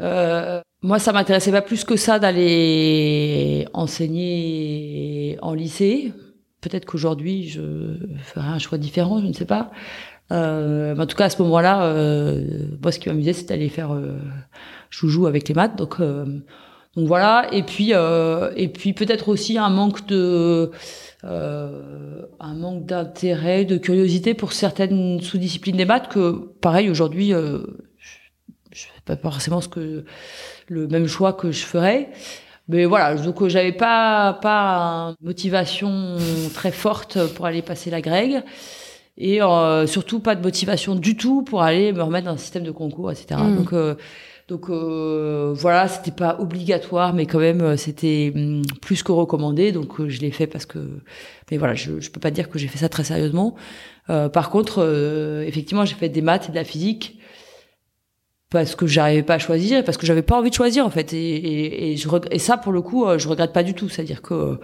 Euh, 0.00 0.60
moi, 0.82 0.98
ça 0.98 1.12
m'intéressait 1.12 1.52
pas 1.52 1.62
plus 1.62 1.84
que 1.84 1.96
ça 1.96 2.18
d'aller 2.18 3.66
enseigner 3.74 5.36
en 5.42 5.54
lycée. 5.54 6.12
Peut-être 6.60 6.84
qu'aujourd'hui, 6.86 7.48
je 7.48 7.96
ferai 8.22 8.48
un 8.48 8.58
choix 8.58 8.78
différent, 8.78 9.20
je 9.20 9.26
ne 9.26 9.32
sais 9.32 9.44
pas. 9.46 9.70
Euh, 10.32 10.94
mais 10.94 11.02
en 11.02 11.06
tout 11.06 11.16
cas, 11.16 11.24
à 11.26 11.30
ce 11.30 11.42
moment-là, 11.42 11.84
euh, 11.84 12.66
moi, 12.82 12.92
ce 12.92 12.98
qui 12.98 13.08
m'amusait, 13.08 13.32
c'était 13.32 13.54
d'aller 13.54 13.68
faire 13.68 13.92
euh, 13.92 14.18
joujou 14.88 15.26
avec 15.26 15.48
les 15.48 15.54
maths. 15.54 15.76
Donc, 15.76 15.96
euh, 16.00 16.24
donc 16.96 17.06
voilà. 17.08 17.48
Et 17.52 17.62
puis, 17.62 17.90
euh, 17.92 18.50
et 18.56 18.68
puis 18.68 18.92
peut-être 18.92 19.28
aussi 19.28 19.58
un 19.58 19.70
manque 19.70 20.06
de, 20.06 20.70
euh, 21.24 22.22
un 22.38 22.54
manque 22.54 22.86
d'intérêt, 22.86 23.64
de 23.64 23.76
curiosité 23.76 24.34
pour 24.34 24.52
certaines 24.52 25.20
sous-disciplines 25.20 25.76
des 25.76 25.84
maths 25.84 26.08
que, 26.08 26.52
pareil, 26.60 26.90
aujourd'hui, 26.90 27.30
je, 27.30 27.66
je 28.72 28.84
fais 28.84 29.16
pas 29.16 29.16
forcément 29.16 29.60
ce 29.60 29.68
que 29.68 30.04
le 30.70 30.86
même 30.86 31.06
choix 31.06 31.34
que 31.34 31.52
je 31.52 31.64
ferais. 31.64 32.08
Mais 32.68 32.84
voilà, 32.86 33.16
donc 33.16 33.42
euh, 33.42 33.48
j'avais 33.48 33.72
pas 33.72 34.38
pas 34.40 35.14
motivation 35.20 36.16
très 36.54 36.70
forte 36.70 37.18
pour 37.34 37.44
aller 37.46 37.62
passer 37.62 37.90
la 37.90 38.00
grègue 38.00 38.42
et 39.20 39.42
euh, 39.42 39.86
surtout 39.86 40.18
pas 40.18 40.34
de 40.34 40.42
motivation 40.42 40.94
du 40.94 41.16
tout 41.16 41.42
pour 41.42 41.62
aller 41.62 41.92
me 41.92 42.02
remettre 42.02 42.26
dans 42.26 42.32
un 42.32 42.38
système 42.38 42.62
de 42.62 42.70
concours, 42.70 43.12
etc. 43.12 43.40
Mm. 43.40 43.56
Donc 43.56 43.72
euh, 43.72 43.94
donc 44.48 44.70
euh, 44.70 45.52
voilà, 45.54 45.86
c'était 45.86 46.10
pas 46.10 46.38
obligatoire, 46.40 47.12
mais 47.12 47.26
quand 47.26 47.38
même 47.38 47.76
c'était 47.76 48.32
mm, 48.34 48.62
plus 48.80 49.02
que 49.02 49.12
recommandé. 49.12 49.72
Donc 49.72 50.06
je 50.08 50.20
l'ai 50.20 50.30
fait 50.30 50.46
parce 50.46 50.64
que, 50.64 50.78
mais 51.50 51.58
voilà, 51.58 51.74
je, 51.74 52.00
je 52.00 52.10
peux 52.10 52.18
pas 52.18 52.30
dire 52.30 52.48
que 52.48 52.58
j'ai 52.58 52.66
fait 52.66 52.78
ça 52.78 52.88
très 52.88 53.04
sérieusement. 53.04 53.54
par 54.08 54.50
contre, 54.50 54.82
effectivement, 55.46 55.84
j'ai 55.84 55.94
fait 55.94 56.08
des 56.08 56.22
maths 56.22 56.48
et 56.48 56.50
de 56.50 56.56
la 56.56 56.64
physique 56.64 57.19
parce 58.50 58.74
que 58.74 58.86
j'arrivais 58.86 59.22
pas 59.22 59.34
à 59.34 59.38
choisir 59.38 59.84
parce 59.84 59.96
que 59.96 60.06
j'avais 60.06 60.22
pas 60.22 60.36
envie 60.36 60.50
de 60.50 60.54
choisir 60.54 60.84
en 60.84 60.90
fait. 60.90 61.12
Et, 61.12 61.36
et, 61.36 61.92
et, 61.92 61.96
je, 61.96 62.08
et 62.30 62.38
ça 62.38 62.56
pour 62.56 62.72
le 62.72 62.82
coup 62.82 63.06
euh, 63.06 63.16
je 63.18 63.28
regrette 63.28 63.52
pas 63.52 63.62
du 63.62 63.74
tout. 63.74 63.88
C'est 63.88 64.02
à 64.02 64.04
dire 64.04 64.22
que 64.22 64.58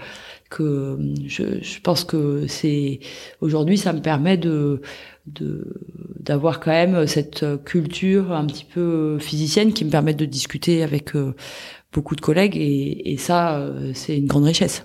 que 0.51 0.99
je, 1.27 1.61
je 1.61 1.81
pense 1.81 2.05
que 2.05 2.46
c'est 2.46 3.01
aujourd'hui 3.40 3.79
ça 3.79 3.92
me 3.92 4.01
permet 4.01 4.37
de 4.37 4.81
de 5.27 5.81
d'avoir 6.20 6.61
quand 6.61 6.72
même 6.72 7.07
cette 7.07 7.44
culture 7.64 8.33
un 8.33 8.46
petit 8.46 8.64
peu 8.64 9.18
physicienne 9.20 9.72
qui 9.72 9.85
me 9.85 9.90
permet 9.90 10.14
de 10.14 10.25
discuter 10.25 10.83
avec 10.83 11.14
euh, 11.14 11.35
beaucoup 11.92 12.16
de 12.16 12.20
collègues. 12.20 12.57
Et, 12.57 13.12
et 13.12 13.16
ça 13.16 13.57
euh, 13.57 13.92
c'est 13.94 14.16
une 14.18 14.27
grande 14.27 14.44
richesse. 14.44 14.85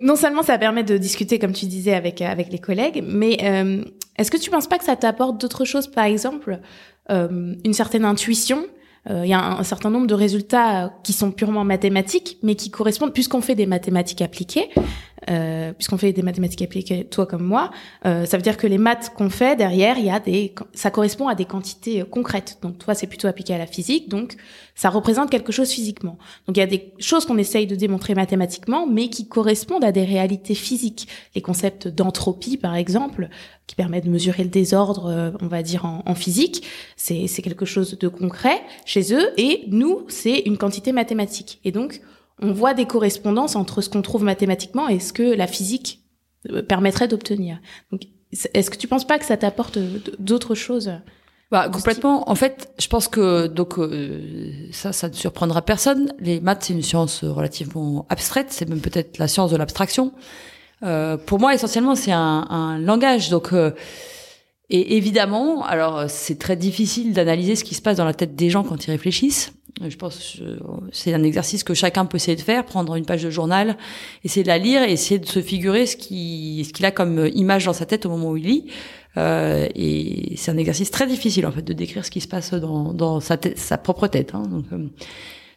Non 0.00 0.16
seulement 0.16 0.42
ça 0.42 0.58
permet 0.58 0.84
de 0.84 0.98
discuter 0.98 1.38
comme 1.38 1.52
tu 1.52 1.66
disais 1.66 1.94
avec 1.94 2.20
avec 2.20 2.52
les 2.52 2.58
collègues 2.58 3.02
mais 3.06 3.38
euh, 3.42 3.82
est-ce 4.18 4.30
que 4.30 4.36
tu 4.36 4.50
penses 4.50 4.66
pas 4.66 4.78
que 4.78 4.84
ça 4.84 4.96
t'apporte 4.96 5.40
d'autres 5.40 5.64
choses 5.64 5.86
par 5.86 6.04
exemple? 6.04 6.52
euh, 6.52 6.97
une 7.08 7.72
certaine 7.72 8.04
intuition. 8.04 8.66
Euh, 9.10 9.22
il 9.24 9.30
y 9.30 9.32
a 9.32 9.42
un, 9.58 9.62
certain 9.62 9.90
nombre 9.90 10.06
de 10.06 10.14
résultats 10.14 10.92
qui 11.02 11.12
sont 11.12 11.30
purement 11.30 11.64
mathématiques, 11.64 12.38
mais 12.42 12.54
qui 12.54 12.70
correspondent, 12.70 13.12
puisqu'on 13.12 13.40
fait 13.40 13.54
des 13.54 13.66
mathématiques 13.66 14.20
appliquées, 14.20 14.68
euh, 15.30 15.72
puisqu'on 15.72 15.98
fait 15.98 16.12
des 16.12 16.22
mathématiques 16.22 16.62
appliquées, 16.62 17.04
toi 17.04 17.26
comme 17.26 17.42
moi, 17.42 17.70
euh, 18.06 18.24
ça 18.24 18.36
veut 18.36 18.42
dire 18.42 18.56
que 18.56 18.66
les 18.66 18.78
maths 18.78 19.12
qu'on 19.16 19.30
fait 19.30 19.56
derrière, 19.56 19.98
il 19.98 20.04
y 20.04 20.10
a 20.10 20.20
des, 20.20 20.54
ça 20.74 20.90
correspond 20.90 21.28
à 21.28 21.34
des 21.34 21.44
quantités 21.44 22.02
euh, 22.02 22.04
concrètes. 22.04 22.58
Donc 22.62 22.78
toi, 22.78 22.94
c'est 22.94 23.06
plutôt 23.06 23.28
appliqué 23.28 23.54
à 23.54 23.58
la 23.58 23.66
physique, 23.66 24.08
donc 24.08 24.36
ça 24.74 24.90
représente 24.90 25.30
quelque 25.30 25.52
chose 25.52 25.70
physiquement. 25.70 26.18
Donc 26.46 26.56
il 26.56 26.60
y 26.60 26.62
a 26.62 26.66
des 26.66 26.92
choses 26.98 27.24
qu'on 27.24 27.38
essaye 27.38 27.66
de 27.66 27.74
démontrer 27.74 28.14
mathématiquement, 28.14 28.86
mais 28.86 29.08
qui 29.08 29.26
correspondent 29.26 29.84
à 29.84 29.92
des 29.92 30.04
réalités 30.04 30.54
physiques. 30.54 31.08
Les 31.34 31.42
concepts 31.42 31.88
d'entropie, 31.88 32.56
par 32.56 32.74
exemple, 32.76 33.28
qui 33.66 33.74
permet 33.74 34.00
de 34.00 34.08
mesurer 34.08 34.44
le 34.44 34.50
désordre, 34.50 35.06
euh, 35.06 35.30
on 35.40 35.46
va 35.46 35.62
dire 35.62 35.84
en, 35.84 36.02
en 36.06 36.14
physique, 36.14 36.64
c'est 36.96 37.26
quelque 37.42 37.66
chose 37.66 37.98
de 37.98 38.08
concret 38.08 38.62
chez 38.84 39.14
eux, 39.14 39.30
et 39.36 39.64
nous, 39.68 40.04
c'est 40.08 40.38
une 40.46 40.56
quantité 40.56 40.92
mathématique. 40.92 41.60
Et 41.64 41.72
donc 41.72 42.00
on 42.40 42.52
voit 42.52 42.74
des 42.74 42.86
correspondances 42.86 43.56
entre 43.56 43.80
ce 43.80 43.88
qu'on 43.88 44.02
trouve 44.02 44.24
mathématiquement 44.24 44.88
et 44.88 45.00
ce 45.00 45.12
que 45.12 45.22
la 45.22 45.46
physique 45.46 46.02
euh, 46.50 46.62
permettrait 46.62 47.08
d'obtenir. 47.08 47.60
Donc, 47.92 48.02
est-ce 48.32 48.70
que 48.70 48.76
tu 48.76 48.88
penses 48.88 49.06
pas 49.06 49.18
que 49.18 49.24
ça 49.24 49.36
t'apporte 49.36 49.78
d'autres 50.18 50.54
choses 50.54 50.92
bah, 51.50 51.70
complètement. 51.70 52.28
En 52.30 52.34
fait, 52.34 52.70
je 52.78 52.88
pense 52.88 53.08
que 53.08 53.46
donc 53.46 53.78
euh, 53.78 54.68
ça, 54.70 54.92
ça 54.92 55.08
ne 55.08 55.14
surprendra 55.14 55.62
personne. 55.62 56.12
Les 56.18 56.40
maths, 56.40 56.64
c'est 56.64 56.74
une 56.74 56.82
science 56.82 57.24
relativement 57.24 58.06
abstraite. 58.10 58.48
C'est 58.50 58.68
même 58.68 58.80
peut-être 58.80 59.16
la 59.16 59.28
science 59.28 59.50
de 59.50 59.56
l'abstraction. 59.56 60.12
Euh, 60.82 61.16
pour 61.16 61.40
moi, 61.40 61.54
essentiellement, 61.54 61.94
c'est 61.94 62.12
un, 62.12 62.46
un, 62.50 62.78
langage. 62.78 63.30
Donc, 63.30 63.54
euh, 63.54 63.70
et 64.68 64.98
évidemment, 64.98 65.64
alors 65.64 66.10
c'est 66.10 66.38
très 66.38 66.56
difficile 66.56 67.14
d'analyser 67.14 67.56
ce 67.56 67.64
qui 67.64 67.74
se 67.74 67.80
passe 67.80 67.96
dans 67.96 68.04
la 68.04 68.12
tête 68.12 68.36
des 68.36 68.50
gens 68.50 68.62
quand 68.62 68.86
ils 68.86 68.90
réfléchissent. 68.90 69.52
Je 69.86 69.96
pense 69.96 70.40
c'est 70.92 71.14
un 71.14 71.22
exercice 71.22 71.62
que 71.62 71.74
chacun 71.74 72.04
peut 72.04 72.16
essayer 72.16 72.36
de 72.36 72.42
faire, 72.42 72.64
prendre 72.64 72.96
une 72.96 73.04
page 73.04 73.22
de 73.22 73.30
journal, 73.30 73.76
essayer 74.24 74.42
de 74.42 74.48
la 74.48 74.58
lire 74.58 74.82
et 74.82 74.92
essayer 74.92 75.20
de 75.20 75.26
se 75.26 75.40
figurer 75.40 75.86
ce 75.86 75.96
qui 75.96 76.64
ce 76.66 76.72
qu'il 76.72 76.84
a 76.84 76.90
comme 76.90 77.28
image 77.34 77.66
dans 77.66 77.72
sa 77.72 77.86
tête 77.86 78.06
au 78.06 78.10
moment 78.10 78.30
où 78.30 78.36
il 78.36 78.44
lit. 78.44 78.70
Euh, 79.16 79.66
et 79.74 80.34
c'est 80.36 80.50
un 80.50 80.56
exercice 80.56 80.90
très 80.90 81.06
difficile 81.06 81.46
en 81.46 81.52
fait 81.52 81.62
de 81.62 81.72
décrire 81.72 82.04
ce 82.04 82.10
qui 82.10 82.20
se 82.20 82.28
passe 82.28 82.52
dans, 82.54 82.92
dans 82.92 83.20
sa 83.20 83.36
tête, 83.36 83.58
sa 83.58 83.78
propre 83.78 84.06
tête. 84.06 84.34
Hein. 84.34 84.42
Donc 84.42 84.66
euh, 84.72 84.88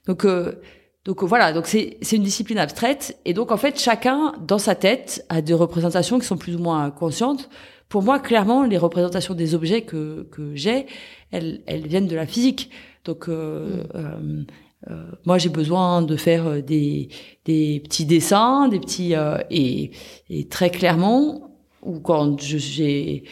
donc 0.07 0.25
euh, 0.25 0.61
donc 1.05 1.23
voilà, 1.23 1.51
donc 1.53 1.67
c'est 1.67 1.97
c'est 2.01 2.15
une 2.15 2.23
discipline 2.23 2.57
abstraite 2.57 3.17
et 3.25 3.33
donc 3.33 3.51
en 3.51 3.57
fait 3.57 3.79
chacun 3.79 4.33
dans 4.39 4.57
sa 4.57 4.75
tête 4.75 5.25
a 5.29 5.41
des 5.41 5.53
représentations 5.53 6.19
qui 6.19 6.25
sont 6.25 6.37
plus 6.37 6.55
ou 6.55 6.59
moins 6.59 6.91
conscientes. 6.91 7.49
Pour 7.91 8.03
moi, 8.03 8.19
clairement, 8.19 8.63
les 8.63 8.77
représentations 8.77 9.35
des 9.35 9.53
objets 9.53 9.81
que 9.81 10.23
que 10.31 10.55
j'ai, 10.55 10.85
elles 11.31 11.61
elles 11.67 11.85
viennent 11.87 12.07
de 12.07 12.15
la 12.15 12.25
physique. 12.25 12.69
Donc 13.03 13.27
euh, 13.27 13.83
mm. 13.83 13.87
euh, 13.95 14.43
euh, 14.89 15.11
moi, 15.25 15.37
j'ai 15.37 15.49
besoin 15.49 16.01
de 16.01 16.15
faire 16.15 16.63
des, 16.63 17.09
des 17.45 17.81
petits 17.83 18.05
dessins, 18.05 18.67
des 18.67 18.79
petits 18.79 19.13
et, 19.51 19.91
et 20.29 20.47
très 20.47 20.71
clairement, 20.71 21.51
ou 21.83 21.99
quand 21.99 22.41
j'ai, 22.41 23.25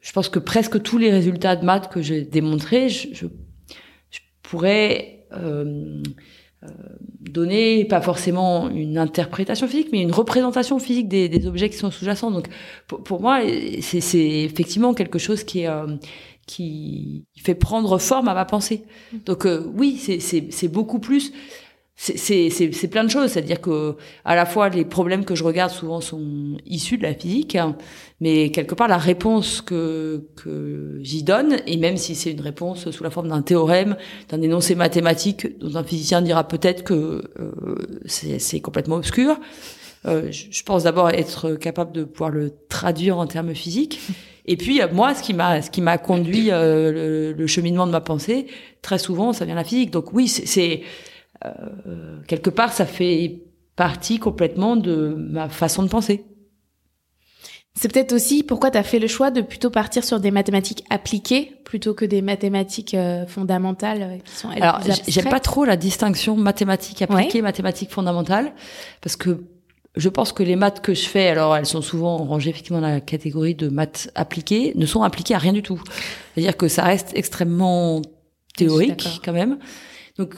je 0.00 0.12
pense 0.12 0.28
que 0.28 0.38
presque 0.38 0.82
tous 0.82 0.98
les 0.98 1.10
résultats 1.10 1.56
de 1.56 1.64
maths 1.64 1.90
que 1.92 2.00
j'ai 2.00 2.22
démontrés, 2.22 2.88
je, 2.88 3.08
je, 3.12 3.26
pourrais 4.42 5.26
euh, 5.32 5.64
euh, 5.64 6.02
donner 7.20 7.84
pas 7.84 8.00
forcément 8.00 8.68
une 8.68 8.98
interprétation 8.98 9.66
physique, 9.66 9.88
mais 9.92 10.02
une 10.02 10.12
représentation 10.12 10.78
physique 10.78 11.08
des, 11.08 11.28
des 11.28 11.46
objets 11.46 11.70
qui 11.70 11.76
sont 11.76 11.90
sous-jacents. 11.90 12.30
Donc, 12.30 12.48
pour, 12.86 13.02
pour 13.02 13.20
moi, 13.20 13.40
c'est 13.80 14.18
effectivement 14.18 14.92
quelque 14.92 15.18
chose 15.18 15.44
qui 15.44 15.60
est 15.60 15.68
euh, 15.68 15.96
qui 16.46 17.26
fait 17.36 17.54
prendre 17.54 17.96
forme 17.98 18.28
à 18.28 18.34
ma 18.34 18.44
pensée. 18.44 18.82
Mmh. 19.12 19.16
Donc, 19.24 19.46
euh, 19.46 19.70
oui, 19.74 19.96
c'est 19.96 20.68
beaucoup 20.68 20.98
plus 20.98 21.32
c'est 22.02 22.88
plein 22.88 23.04
de 23.04 23.10
choses, 23.10 23.32
c'est-à-dire 23.32 23.60
que 23.60 23.94
à 24.24 24.34
la 24.34 24.46
fois 24.46 24.70
les 24.70 24.86
problèmes 24.86 25.26
que 25.26 25.34
je 25.34 25.44
regarde 25.44 25.70
souvent 25.70 26.00
sont 26.00 26.56
issus 26.64 26.96
de 26.96 27.02
la 27.02 27.12
physique, 27.12 27.56
hein, 27.56 27.76
mais 28.22 28.50
quelque 28.50 28.74
part 28.74 28.88
la 28.88 28.96
réponse 28.96 29.60
que 29.60 30.24
que 30.34 30.98
j'y 31.02 31.22
donne, 31.22 31.58
et 31.66 31.76
même 31.76 31.98
si 31.98 32.14
c'est 32.14 32.30
une 32.30 32.40
réponse 32.40 32.90
sous 32.90 33.04
la 33.04 33.10
forme 33.10 33.28
d'un 33.28 33.42
théorème, 33.42 33.96
d'un 34.30 34.40
énoncé 34.40 34.74
mathématique, 34.74 35.58
dont 35.58 35.76
un 35.76 35.84
physicien 35.84 36.22
dira 36.22 36.48
peut-être 36.48 36.84
que 36.84 37.22
euh, 37.38 37.74
c'est 38.06 38.60
complètement 38.60 38.96
obscur, 38.96 39.38
euh, 40.06 40.32
je 40.32 40.62
pense 40.62 40.84
d'abord 40.84 41.10
être 41.10 41.56
capable 41.56 41.92
de 41.92 42.04
pouvoir 42.04 42.30
le 42.30 42.50
traduire 42.70 43.18
en 43.18 43.26
termes 43.26 43.54
physiques. 43.54 44.00
Et 44.46 44.56
puis 44.56 44.80
moi, 44.90 45.14
ce 45.14 45.22
qui 45.22 45.34
m'a 45.34 45.60
ce 45.60 45.70
qui 45.70 45.82
m'a 45.82 45.98
conduit 45.98 46.50
euh, 46.50 46.92
le, 46.92 47.32
le, 47.34 47.46
cheminement 47.46 47.86
de 47.86 47.92
ma 47.92 48.00
pensée, 48.00 48.46
très 48.80 48.98
souvent, 48.98 49.34
ça 49.34 49.44
vient 49.44 49.54
de 49.54 49.60
la 49.60 49.64
physique. 49.64 49.90
Donc 49.90 50.14
oui, 50.14 50.28
c'est 50.28 50.80
euh, 51.44 52.18
quelque 52.26 52.50
part, 52.50 52.72
ça 52.72 52.86
fait 52.86 53.42
partie 53.76 54.18
complètement 54.18 54.76
de 54.76 55.14
ma 55.16 55.48
façon 55.48 55.82
de 55.82 55.88
penser. 55.88 56.24
C'est 57.74 57.90
peut-être 57.90 58.12
aussi 58.12 58.42
pourquoi 58.42 58.70
tu 58.70 58.78
as 58.78 58.82
fait 58.82 58.98
le 58.98 59.06
choix 59.06 59.30
de 59.30 59.40
plutôt 59.40 59.70
partir 59.70 60.04
sur 60.04 60.18
des 60.18 60.30
mathématiques 60.30 60.84
appliquées 60.90 61.56
plutôt 61.64 61.94
que 61.94 62.04
des 62.04 62.20
mathématiques 62.20 62.94
euh, 62.94 63.26
fondamentales 63.26 64.02
euh, 64.02 64.18
qui 64.18 64.34
sont 64.34 64.50
elles, 64.50 64.62
Alors, 64.62 64.80
j'aime 65.06 65.28
pas 65.28 65.38
trop 65.38 65.64
la 65.64 65.76
distinction 65.76 66.36
mathématiques 66.36 67.00
appliquées, 67.02 67.42
mathématiques 67.42 67.90
fondamentales, 67.90 68.52
parce 69.00 69.14
que 69.14 69.44
je 69.96 70.08
pense 70.08 70.32
que 70.32 70.42
les 70.42 70.56
maths 70.56 70.80
que 70.80 70.94
je 70.94 71.08
fais, 71.08 71.28
alors 71.28 71.56
elles 71.56 71.66
sont 71.66 71.80
souvent 71.80 72.16
rangées 72.18 72.50
effectivement 72.50 72.80
dans 72.80 72.88
la 72.88 73.00
catégorie 73.00 73.54
de 73.54 73.68
maths 73.68 74.10
appliquées, 74.14 74.72
ne 74.74 74.86
sont 74.86 75.02
appliquées 75.02 75.34
à 75.34 75.38
rien 75.38 75.52
du 75.52 75.62
tout. 75.62 75.80
C'est-à-dire 76.34 76.56
que 76.56 76.68
ça 76.68 76.82
reste 76.82 77.12
extrêmement 77.14 78.02
théorique 78.56 79.20
quand 79.24 79.32
même. 79.32 79.58
Donc 80.18 80.34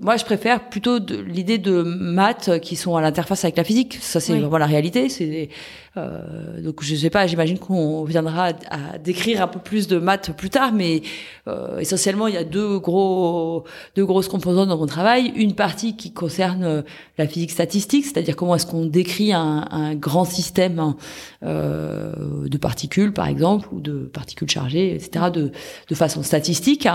moi, 0.00 0.16
je 0.16 0.24
préfère 0.24 0.68
plutôt 0.68 0.98
l'idée 0.98 1.58
de 1.58 1.82
maths 1.82 2.60
qui 2.60 2.76
sont 2.76 2.96
à 2.96 3.00
l'interface 3.00 3.44
avec 3.44 3.56
la 3.56 3.64
physique. 3.64 3.98
Ça, 4.00 4.20
c'est 4.20 4.38
vraiment 4.38 4.58
la 4.58 4.66
réalité. 4.66 5.08
C'est 5.08 5.48
euh, 5.96 6.60
donc 6.60 6.82
je 6.82 6.94
sais 6.94 7.10
pas. 7.10 7.26
J'imagine 7.26 7.58
qu'on 7.58 8.04
viendra 8.04 8.52
à, 8.70 8.98
décrire 8.98 9.42
un 9.42 9.48
peu 9.48 9.58
plus 9.58 9.86
de 9.88 9.98
maths 9.98 10.32
plus 10.36 10.50
tard, 10.50 10.72
mais 10.72 11.02
euh, 11.48 11.78
essentiellement, 11.78 12.26
il 12.26 12.34
y 12.34 12.38
a 12.38 12.44
deux 12.44 12.78
gros, 12.78 13.64
deux 13.94 14.04
grosses 14.04 14.28
composantes 14.28 14.68
dans 14.68 14.78
mon 14.78 14.86
travail. 14.86 15.32
Une 15.36 15.54
partie 15.54 15.96
qui 15.96 16.12
concerne 16.12 16.64
euh, 16.64 16.82
la 17.18 17.26
physique 17.26 17.50
statistique, 17.50 18.04
c'est-à-dire 18.04 18.36
comment 18.36 18.54
est-ce 18.56 18.66
qu'on 18.66 18.86
décrit 18.86 19.32
un, 19.32 19.66
un, 19.70 19.94
grand 19.94 20.24
système 20.24 20.94
euh, 21.42 22.12
de 22.48 22.58
particules, 22.58 23.12
par 23.12 23.28
exemple, 23.28 23.68
ou 23.72 23.80
de 23.80 24.10
particules 24.12 24.50
chargées, 24.50 24.94
etc., 24.94 25.26
de, 25.32 25.50
de 25.88 25.94
façon 25.94 26.22
statistique. 26.22 26.88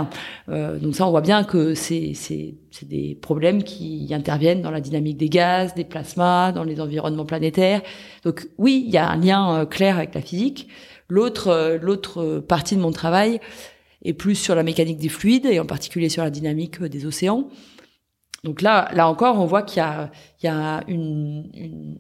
Euh, 0.50 0.78
donc 0.78 0.96
ça, 0.96 1.08
on 1.08 1.12
voit 1.12 1.22
bien 1.22 1.44
que 1.44 1.74
c'est 1.74 2.14
c'est 2.14 2.88
des 2.88 3.18
problèmes 3.22 3.64
qui 3.64 4.10
interviennent 4.14 4.62
dans 4.62 4.72
la 4.72 4.80
dynamique 4.80 5.18
des 5.18 5.30
gaz, 5.30 5.76
des 5.76 5.84
plasmas, 5.84 6.52
dans 6.52 6.64
les 6.64 6.80
environnements 6.80 7.26
planétaires. 7.26 7.82
Donc 8.24 8.48
oui, 8.58 8.84
il 8.86 8.92
y 8.92 8.98
a 8.98 9.10
un 9.10 9.18
lien 9.18 9.56
euh, 9.56 9.66
clair 9.66 9.98
avec 9.98 10.14
la 10.14 10.22
physique. 10.22 10.68
L'autre 11.10 11.48
euh, 11.48 11.78
l'autre 11.82 12.40
partie 12.40 12.76
de 12.76 12.82
mon 12.82 12.92
travail 12.92 13.40
est 14.04 14.14
plus 14.14 14.36
sur 14.36 14.56
la 14.56 14.64
mécanique 14.64 14.98
des 14.98 15.10
fluides 15.10 15.46
et 15.46 15.60
en 15.60 15.66
particulier 15.66 16.10
sur 16.10 16.24
la 16.24 16.30
dynamique 16.30 16.82
euh, 16.82 16.90
des 16.90 17.06
océans. 17.06 17.48
Donc 18.44 18.64
là, 18.64 18.90
là 18.94 19.08
encore, 19.08 19.40
on 19.40 19.46
voit 19.46 19.62
qu'il 19.62 19.78
y 19.78 19.82
a, 19.82 20.10
il 20.42 20.48
y 20.48 20.50
a 20.50 20.84
une, 20.88 21.52
une, 21.54 21.98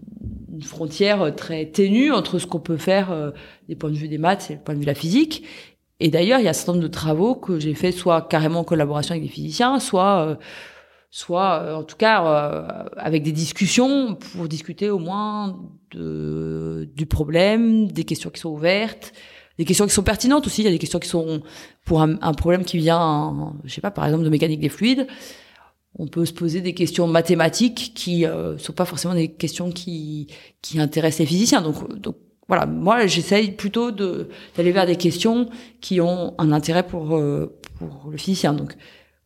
frontière 0.63 1.36
très 1.36 1.65
ténue 1.67 2.12
entre 2.12 2.38
ce 2.38 2.45
qu'on 2.45 2.60
peut 2.60 2.77
faire 2.77 3.12
euh, 3.12 3.31
des 3.67 3.75
points 3.75 3.91
de 3.91 3.95
vue 3.95 4.07
des 4.07 4.17
maths 4.17 4.49
et 4.49 4.55
le 4.55 4.60
point 4.60 4.73
de 4.73 4.79
vue 4.79 4.86
de 4.86 4.89
la 4.89 4.95
physique, 4.95 5.43
et 5.99 6.10
d'ailleurs, 6.10 6.39
il 6.39 6.43
y 6.43 6.47
a 6.47 6.49
un 6.49 6.53
certain 6.53 6.73
nombre 6.73 6.84
de 6.84 6.88
travaux 6.88 7.36
que 7.36 7.60
j'ai 7.60 7.75
fait 7.75 7.91
soit 7.91 8.23
carrément 8.23 8.62
en 8.62 8.63
collaboration 8.63 9.13
avec 9.13 9.23
des 9.23 9.29
physiciens, 9.29 9.79
soit 9.79 10.25
euh, 10.25 10.36
soit 11.12 11.62
euh, 11.62 11.76
en 11.76 11.84
tout 11.84 11.97
cas 11.97 12.26
euh, 12.26 12.86
avec 12.95 13.21
des 13.21 13.34
discussions 13.34 14.15
pour 14.15 14.47
discuter 14.47 14.89
au 14.89 14.97
moins 14.97 15.60
de, 15.91 16.89
du 16.95 17.06
problème, 17.06 17.91
des 17.91 18.06
questions 18.06 18.30
qui 18.30 18.39
sont 18.39 18.50
ouvertes, 18.50 19.13
des 19.58 19.65
questions 19.65 19.86
qui 19.86 19.93
sont 19.93 20.04
pertinentes 20.04 20.47
aussi. 20.47 20.62
Il 20.62 20.65
y 20.65 20.67
a 20.69 20.71
des 20.71 20.80
questions 20.80 21.00
qui 21.00 21.10
sont 21.10 21.41
pour 21.86 22.02
un, 22.02 22.15
problème 22.34 22.63
qui 22.63 22.78
vient, 22.78 23.54
je 23.65 23.74
sais 23.74 23.82
pas, 23.82 23.91
par 23.91 24.06
exemple 24.06 24.24
de 24.24 24.30
mécanique 24.30 24.62
des 24.62 24.69
fluides. 24.69 25.06
On 26.00 26.08
peut 26.08 26.26
se 26.26 26.32
poser 26.32 26.62
des 26.62 26.74
questions 26.74 27.06
mathématiques 27.08 27.91
qui 27.93 28.26
euh, 28.26 28.58
sont 28.58 28.71
pas 28.71 28.86
forcément 28.86 29.13
des 29.13 29.28
questions 29.28 29.71
qui 29.71 30.28
qui 30.62 30.80
intéressent 30.80 31.19
les 31.19 31.26
physiciens. 31.26 31.62
Donc 31.62 32.00
donc 32.00 32.15
voilà, 32.47 32.65
moi 32.65 33.06
j'essaye 33.08 33.52
plutôt 33.52 33.91
de 33.91 34.30
d'aller 34.56 34.71
vers 34.71 34.86
des 34.86 34.95
questions 34.95 35.50
qui 35.82 36.00
ont 36.00 36.34
un 36.38 36.54
intérêt 36.54 36.84
pour 36.88 37.17
euh, 37.17 37.60
pour 37.78 38.10
le 38.10 38.17
physicien. 38.17 38.54
Donc 38.54 38.78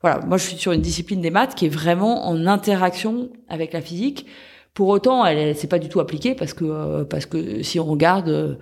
voilà, 0.06 0.26
moi 0.26 0.38
je 0.38 0.44
suis 0.44 0.58
sur 0.58 0.72
une 0.72 0.82
discipline 0.82 1.20
des 1.20 1.32
maths 1.32 1.56
qui 1.56 1.66
est 1.66 1.70
vraiment 1.70 2.28
en 2.28 2.46
interaction 2.46 3.30
avec 3.50 3.74
la 3.74 3.82
physique. 3.82 4.28
Pour 4.76 4.90
autant, 4.90 5.26
elle, 5.26 5.38
elle 5.38 5.56
c'est 5.56 5.68
pas 5.68 5.80
du 5.80 5.90
tout 5.90 6.00
appliquée 6.00 6.36
parce 6.36 6.54
que 6.54 6.66
euh, 6.66 7.06
parce 7.06 7.26
que 7.26 7.64
si 7.64 7.80
on 7.80 7.86
regarde, 7.86 8.30
euh, 8.30 8.56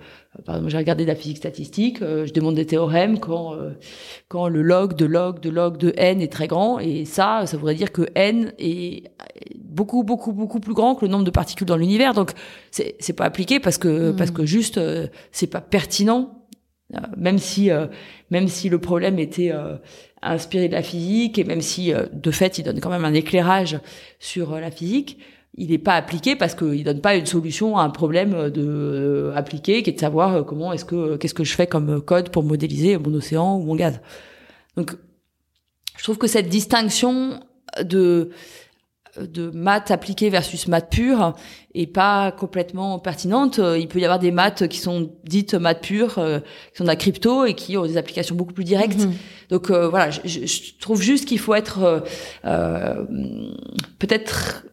par 0.46 0.54
exemple, 0.54 0.70
j'ai 0.70 0.78
regardé 0.78 1.04
de 1.04 1.08
la 1.08 1.16
physique 1.16 1.36
statistique, 1.38 1.98
je 2.00 2.32
demande 2.32 2.54
des 2.54 2.64
théorèmes 2.64 3.18
quand 3.18 3.56
quand 4.28 4.48
le 4.48 4.62
log 4.62 4.94
de 4.94 5.04
log 5.04 5.40
de 5.40 5.50
log 5.50 5.76
de 5.76 5.92
n 5.96 6.22
est 6.22 6.32
très 6.32 6.46
grand 6.46 6.78
et 6.78 7.04
ça, 7.04 7.44
ça 7.46 7.56
voudrait 7.56 7.74
dire 7.74 7.92
que 7.92 8.08
n 8.14 8.52
est 8.58 9.10
beaucoup 9.58 10.04
beaucoup 10.04 10.32
beaucoup 10.32 10.60
plus 10.60 10.72
grand 10.72 10.94
que 10.94 11.04
le 11.04 11.10
nombre 11.10 11.24
de 11.24 11.30
particules 11.30 11.66
dans 11.66 11.76
l'univers. 11.76 12.14
Donc 12.14 12.32
c'est 12.70 12.96
c'est 13.00 13.12
pas 13.12 13.24
appliqué 13.24 13.60
parce 13.60 13.76
que 13.76 14.12
hmm. 14.12 14.16
parce 14.16 14.30
que 14.30 14.46
juste 14.46 14.78
euh, 14.78 15.08
c'est 15.32 15.48
pas 15.48 15.60
pertinent. 15.60 16.40
Euh, 16.94 17.00
même 17.16 17.38
si 17.38 17.70
euh, 17.70 17.86
même 18.30 18.48
si 18.48 18.68
le 18.68 18.78
problème 18.78 19.18
était 19.18 19.52
inspiré 20.32 20.68
de 20.68 20.74
la 20.74 20.82
physique 20.82 21.38
et 21.38 21.44
même 21.44 21.60
si 21.60 21.92
de 22.12 22.30
fait 22.30 22.58
il 22.58 22.64
donne 22.64 22.80
quand 22.80 22.90
même 22.90 23.04
un 23.04 23.14
éclairage 23.14 23.78
sur 24.18 24.58
la 24.58 24.70
physique, 24.70 25.18
il 25.56 25.70
n'est 25.70 25.78
pas 25.78 25.94
appliqué 25.94 26.34
parce 26.34 26.54
qu'il 26.54 26.82
donne 26.82 27.00
pas 27.00 27.14
une 27.14 27.26
solution 27.26 27.76
à 27.76 27.84
un 27.84 27.90
problème 27.90 28.50
de 28.50 29.32
appliqué 29.36 29.82
qui 29.82 29.90
est 29.90 29.94
de 29.94 30.00
savoir 30.00 30.44
comment 30.44 30.72
est-ce 30.72 30.84
que 30.84 31.16
qu'est-ce 31.16 31.34
que 31.34 31.44
je 31.44 31.54
fais 31.54 31.66
comme 31.66 32.00
code 32.00 32.30
pour 32.30 32.42
modéliser 32.42 32.98
mon 32.98 33.14
océan 33.14 33.56
ou 33.56 33.62
mon 33.62 33.76
gaz. 33.76 34.00
Donc 34.76 34.96
je 35.96 36.02
trouve 36.02 36.18
que 36.18 36.26
cette 36.26 36.48
distinction 36.48 37.40
de 37.82 38.30
de 39.18 39.50
maths 39.50 39.90
appliquées 39.90 40.30
versus 40.30 40.68
maths 40.68 40.90
pures 40.90 41.34
est 41.74 41.86
pas 41.86 42.32
complètement 42.32 42.98
pertinente. 42.98 43.60
Il 43.78 43.88
peut 43.88 43.98
y 43.98 44.04
avoir 44.04 44.18
des 44.18 44.30
maths 44.30 44.68
qui 44.68 44.78
sont 44.78 45.12
dites 45.24 45.54
maths 45.54 45.82
pures, 45.82 46.18
euh, 46.18 46.40
qui 46.72 46.78
sont 46.78 46.84
de 46.84 46.88
la 46.88 46.96
crypto 46.96 47.44
et 47.44 47.54
qui 47.54 47.76
ont 47.76 47.86
des 47.86 47.96
applications 47.96 48.34
beaucoup 48.34 48.52
plus 48.52 48.64
directes. 48.64 49.00
Mhm. 49.00 49.14
Donc 49.50 49.70
euh, 49.70 49.88
voilà, 49.88 50.10
je, 50.10 50.20
je, 50.24 50.78
trouve 50.80 51.02
juste 51.02 51.26
qu'il 51.26 51.38
faut 51.38 51.54
être 51.54 52.04
euh, 52.44 53.04
peut-être 53.98 54.64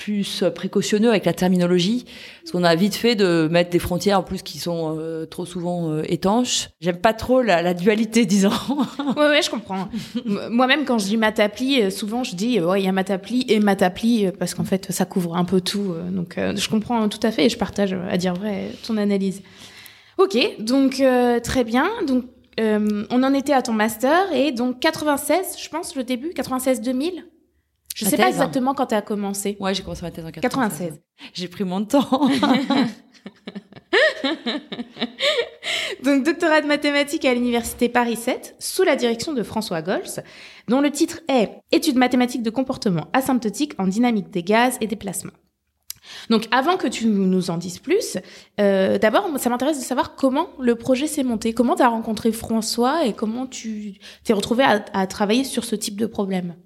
plus 0.00 0.44
précautionneux 0.54 1.10
avec 1.10 1.26
la 1.26 1.34
terminologie, 1.34 2.06
parce 2.40 2.52
qu'on 2.52 2.64
a 2.64 2.74
vite 2.74 2.94
fait 2.94 3.16
de 3.16 3.48
mettre 3.50 3.68
des 3.68 3.78
frontières 3.78 4.18
en 4.18 4.22
plus 4.22 4.42
qui 4.42 4.58
sont 4.58 4.96
euh, 4.98 5.26
trop 5.26 5.44
souvent 5.44 5.90
euh, 5.90 6.02
étanches. 6.06 6.70
J'aime 6.80 6.96
pas 6.96 7.12
trop 7.12 7.42
la, 7.42 7.60
la 7.60 7.74
dualité, 7.74 8.24
disons. 8.24 8.48
ouais, 9.16 9.28
ouais, 9.28 9.42
je 9.42 9.50
comprends. 9.50 9.88
Moi-même, 10.24 10.86
quand 10.86 10.98
je 10.98 11.04
dis 11.04 11.18
matapli, 11.18 11.82
euh, 11.82 11.90
souvent 11.90 12.24
je 12.24 12.34
dis 12.34 12.60
ouais, 12.60 12.80
il 12.80 12.86
y 12.86 12.88
a 12.88 12.92
matapli 12.92 13.44
et 13.48 13.60
matapli 13.60 14.30
parce 14.38 14.54
qu'en 14.54 14.64
fait, 14.64 14.90
ça 14.90 15.04
couvre 15.04 15.36
un 15.36 15.44
peu 15.44 15.60
tout. 15.60 15.94
Donc, 16.10 16.36
je 16.36 16.68
comprends 16.70 17.06
tout 17.10 17.20
à 17.22 17.30
fait 17.30 17.44
et 17.44 17.48
je 17.50 17.58
partage, 17.58 17.94
à 18.10 18.16
dire 18.16 18.32
vrai, 18.32 18.70
ton 18.86 18.96
analyse. 18.96 19.42
Ok, 20.16 20.38
donc 20.58 21.02
très 21.42 21.64
bien. 21.64 21.90
Donc, 22.06 22.24
on 22.58 23.22
en 23.22 23.34
était 23.34 23.52
à 23.52 23.60
ton 23.60 23.74
master 23.74 24.32
et 24.32 24.52
donc 24.52 24.80
96, 24.80 25.56
je 25.62 25.68
pense, 25.68 25.94
le 25.94 26.04
début, 26.04 26.30
96-2000 26.30 27.22
je 27.94 28.04
sais 28.04 28.16
pas 28.16 28.28
exactement 28.28 28.74
quand 28.74 28.86
tu 28.86 28.94
as 28.94 29.02
commencé. 29.02 29.56
Ouais, 29.60 29.74
j'ai 29.74 29.82
commencé 29.82 30.02
ma 30.02 30.10
thèse 30.10 30.24
en 30.24 30.30
96. 30.30 31.00
J'ai 31.34 31.48
pris 31.48 31.64
mon 31.64 31.84
temps. 31.84 32.28
Donc, 36.04 36.24
doctorat 36.24 36.62
de 36.62 36.66
mathématiques 36.66 37.24
à 37.24 37.34
l'université 37.34 37.88
Paris 37.88 38.16
7, 38.16 38.56
sous 38.58 38.82
la 38.84 38.96
direction 38.96 39.32
de 39.34 39.42
François 39.42 39.82
Gols, 39.82 40.22
dont 40.68 40.80
le 40.80 40.90
titre 40.90 41.20
est 41.28 41.50
Études 41.72 41.96
mathématiques 41.96 42.42
de 42.42 42.50
comportement 42.50 43.08
asymptotique 43.12 43.74
en 43.78 43.86
dynamique 43.86 44.30
des 44.30 44.42
gaz 44.42 44.78
et 44.80 44.86
des 44.86 44.96
plasmas. 44.96 45.32
Donc, 46.30 46.48
avant 46.50 46.76
que 46.76 46.88
tu 46.88 47.06
nous 47.06 47.50
en 47.50 47.58
dises 47.58 47.78
plus, 47.78 48.16
euh, 48.58 48.98
d'abord, 48.98 49.28
ça 49.38 49.50
m'intéresse 49.50 49.78
de 49.78 49.84
savoir 49.84 50.14
comment 50.16 50.48
le 50.58 50.74
projet 50.74 51.06
s'est 51.06 51.22
monté, 51.22 51.52
comment 51.52 51.76
tu 51.76 51.82
as 51.82 51.88
rencontré 51.88 52.32
François 52.32 53.04
et 53.04 53.12
comment 53.12 53.46
tu 53.46 53.98
t'es 54.24 54.32
retrouvé 54.32 54.64
à, 54.64 54.84
à 54.94 55.06
travailler 55.06 55.44
sur 55.44 55.64
ce 55.64 55.76
type 55.76 55.96
de 55.96 56.06
problème? 56.06 56.56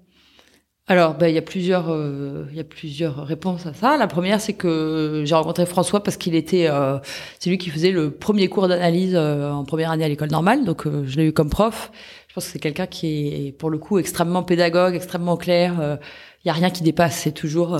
Alors, 0.87 1.15
ben, 1.15 1.27
il 1.27 1.33
y 1.33 1.37
a 1.39 1.41
plusieurs, 1.41 1.91
euh, 1.91 2.45
il 2.51 2.57
y 2.57 2.59
a 2.59 2.63
plusieurs 2.63 3.25
réponses 3.25 3.65
à 3.65 3.73
ça. 3.73 3.97
La 3.97 4.05
première, 4.05 4.39
c'est 4.39 4.53
que 4.53 5.23
j'ai 5.25 5.33
rencontré 5.33 5.65
François 5.65 6.03
parce 6.03 6.15
qu'il 6.15 6.35
était, 6.35 6.67
euh, 6.67 6.99
c'est 7.39 7.49
lui 7.49 7.57
qui 7.57 7.71
faisait 7.71 7.89
le 7.89 8.11
premier 8.11 8.49
cours 8.49 8.67
d'analyse 8.67 9.15
euh, 9.15 9.49
en 9.49 9.63
première 9.65 9.89
année 9.89 10.05
à 10.05 10.07
l'école 10.07 10.29
normale, 10.29 10.63
donc 10.63 10.83
je 10.85 11.17
l'ai 11.17 11.25
eu 11.25 11.33
comme 11.33 11.49
prof. 11.49 11.91
Je 12.27 12.35
pense 12.35 12.45
que 12.45 12.51
c'est 12.51 12.59
quelqu'un 12.59 12.85
qui 12.85 13.47
est, 13.47 13.51
pour 13.51 13.71
le 13.71 13.79
coup, 13.79 13.97
extrêmement 13.97 14.43
pédagogue, 14.43 14.93
extrêmement 14.93 15.37
clair. 15.37 15.97
Il 16.43 16.47
y 16.47 16.51
a 16.51 16.53
rien 16.53 16.69
qui 16.69 16.83
dépasse. 16.83 17.15
C'est 17.15 17.31
toujours, 17.31 17.79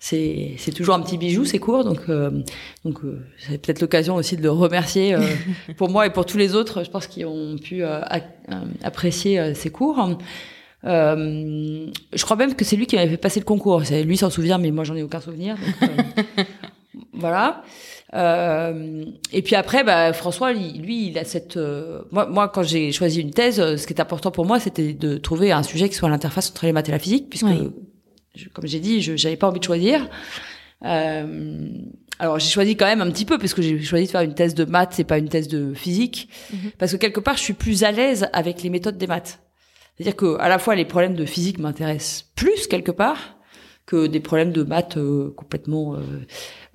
c'est, 0.00 0.54
c'est 0.56 0.72
toujours 0.72 0.94
un 0.94 1.00
petit 1.00 1.18
bijou 1.18 1.44
ces 1.44 1.58
cours. 1.58 1.84
Donc, 1.84 2.10
donc, 2.86 3.00
c'est 3.36 3.58
peut-être 3.58 3.82
l'occasion 3.82 4.14
aussi 4.14 4.38
de 4.38 4.42
le 4.42 4.50
remercier 4.50 5.14
pour 5.76 5.90
moi 5.90 6.06
et 6.06 6.10
pour 6.10 6.24
tous 6.24 6.38
les 6.38 6.54
autres. 6.54 6.84
Je 6.84 6.90
pense 6.90 7.06
qui 7.06 7.26
ont 7.26 7.58
pu 7.58 7.82
apprécier 8.82 9.54
ces 9.54 9.68
cours. 9.68 9.98
Euh, 10.84 11.86
je 12.12 12.24
crois 12.24 12.36
même 12.36 12.54
que 12.54 12.64
c'est 12.64 12.76
lui 12.76 12.86
qui 12.86 12.96
m'avait 12.96 13.10
fait 13.10 13.16
passer 13.16 13.40
le 13.40 13.44
concours. 13.44 13.82
Lui 14.04 14.16
s'en 14.16 14.30
souvient, 14.30 14.58
mais 14.58 14.70
moi 14.70 14.84
j'en 14.84 14.96
ai 14.96 15.02
aucun 15.02 15.20
souvenir. 15.20 15.56
Donc, 15.56 15.90
euh, 15.90 16.42
voilà. 17.12 17.62
Euh, 18.14 19.04
et 19.32 19.42
puis 19.42 19.54
après, 19.54 19.84
bah, 19.84 20.12
François, 20.12 20.52
lui, 20.52 21.08
il 21.08 21.18
a 21.18 21.24
cette. 21.24 21.56
Euh, 21.56 22.02
moi, 22.10 22.26
moi, 22.26 22.48
quand 22.48 22.62
j'ai 22.62 22.92
choisi 22.92 23.20
une 23.20 23.30
thèse, 23.30 23.56
ce 23.76 23.86
qui 23.86 23.94
est 23.94 24.00
important 24.00 24.30
pour 24.30 24.44
moi, 24.44 24.60
c'était 24.60 24.92
de 24.92 25.16
trouver 25.16 25.52
un 25.52 25.62
sujet 25.62 25.88
qui 25.88 25.94
soit 25.94 26.08
à 26.08 26.10
l'interface 26.10 26.50
entre 26.50 26.66
les 26.66 26.72
maths 26.72 26.88
et 26.88 26.92
la 26.92 26.98
physique, 26.98 27.30
puisque, 27.30 27.46
comme 28.52 28.66
j'ai 28.66 28.80
dit, 28.80 29.00
je 29.00 29.12
n'avais 29.12 29.36
pas 29.36 29.48
envie 29.48 29.60
de 29.60 29.64
choisir. 29.64 30.08
Euh, 30.84 31.68
alors 32.18 32.38
j'ai 32.38 32.50
choisi 32.50 32.76
quand 32.76 32.86
même 32.86 33.00
un 33.00 33.10
petit 33.10 33.24
peu 33.24 33.38
parce 33.38 33.54
que 33.54 33.62
j'ai 33.62 33.80
choisi 33.80 34.06
de 34.06 34.10
faire 34.10 34.22
une 34.22 34.34
thèse 34.34 34.54
de 34.54 34.64
maths 34.64 34.98
et 34.98 35.04
pas 35.04 35.18
une 35.18 35.28
thèse 35.28 35.48
de 35.48 35.74
physique, 35.74 36.28
mhm. 36.52 36.70
parce 36.78 36.92
que 36.92 36.96
quelque 36.96 37.20
part 37.20 37.36
je 37.36 37.42
suis 37.42 37.52
plus 37.52 37.84
à 37.84 37.92
l'aise 37.92 38.28
avec 38.32 38.62
les 38.62 38.70
méthodes 38.70 38.98
des 38.98 39.06
maths. 39.06 39.40
C'est-à-dire 39.96 40.16
que 40.16 40.38
à 40.38 40.48
la 40.48 40.58
fois 40.58 40.74
les 40.74 40.84
problèmes 40.84 41.14
de 41.14 41.24
physique 41.24 41.58
m'intéressent 41.58 42.30
plus 42.34 42.66
quelque 42.66 42.92
part 42.92 43.36
que 43.84 44.06
des 44.06 44.20
problèmes 44.20 44.52
de 44.52 44.62
maths 44.62 44.96
euh, 44.96 45.32
complètement 45.36 45.94
euh, 45.94 45.98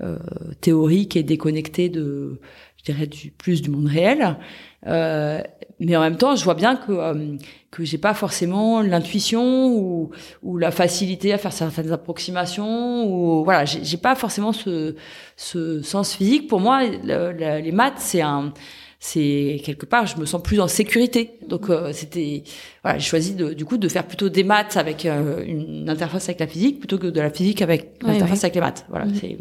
euh, 0.01 0.17
théoriques 0.61 1.15
et 1.15 1.23
déconnectés 1.23 1.87
de, 1.89 2.39
je 2.77 2.83
dirais, 2.83 3.07
du 3.07 3.31
plus 3.31 3.61
du 3.61 3.69
monde 3.69 3.87
réel. 3.87 4.37
Euh, 4.85 5.41
mais 5.79 5.95
en 5.95 6.01
même 6.01 6.17
temps, 6.17 6.35
je 6.35 6.43
vois 6.43 6.53
bien 6.53 6.75
que 6.75 6.91
euh, 6.91 7.37
que 7.71 7.85
j'ai 7.85 7.97
pas 7.97 8.13
forcément 8.13 8.81
l'intuition 8.81 9.67
ou 9.67 10.11
ou 10.43 10.57
la 10.57 10.69
facilité 10.71 11.31
à 11.33 11.37
faire 11.37 11.53
certaines 11.53 11.91
approximations 11.91 13.05
ou 13.09 13.43
voilà, 13.43 13.63
j'ai 13.65 13.97
pas 13.97 14.15
forcément 14.15 14.51
ce 14.51 14.95
ce 15.37 15.81
sens 15.81 16.13
physique. 16.13 16.47
Pour 16.47 16.59
moi, 16.59 16.83
les 16.83 17.71
maths, 17.71 17.99
c'est 17.99 18.21
un 18.21 18.53
c'est 18.99 19.61
quelque 19.63 19.85
part 19.85 20.07
je 20.07 20.17
me 20.17 20.25
sens 20.25 20.41
plus 20.41 20.59
en 20.59 20.67
sécurité. 20.67 21.39
Donc 21.47 21.69
euh, 21.69 21.91
c'était 21.93 22.43
voilà 22.83 22.97
j'ai 22.97 23.07
choisi 23.07 23.35
de, 23.35 23.53
du 23.53 23.65
coup 23.65 23.77
de 23.77 23.87
faire 23.87 24.07
plutôt 24.07 24.29
des 24.29 24.43
maths 24.43 24.77
avec 24.77 25.05
euh, 25.05 25.43
une 25.45 25.89
interface 25.89 26.29
avec 26.29 26.39
la 26.39 26.47
physique 26.47 26.79
plutôt 26.79 26.97
que 26.97 27.07
de 27.07 27.21
la 27.21 27.29
physique 27.29 27.61
avec 27.61 28.01
l'interface 28.01 28.43
avec 28.43 28.55
les 28.55 28.61
maths. 28.61 28.85
Voilà 28.89 29.05
mmh. 29.05 29.15
c'est 29.15 29.37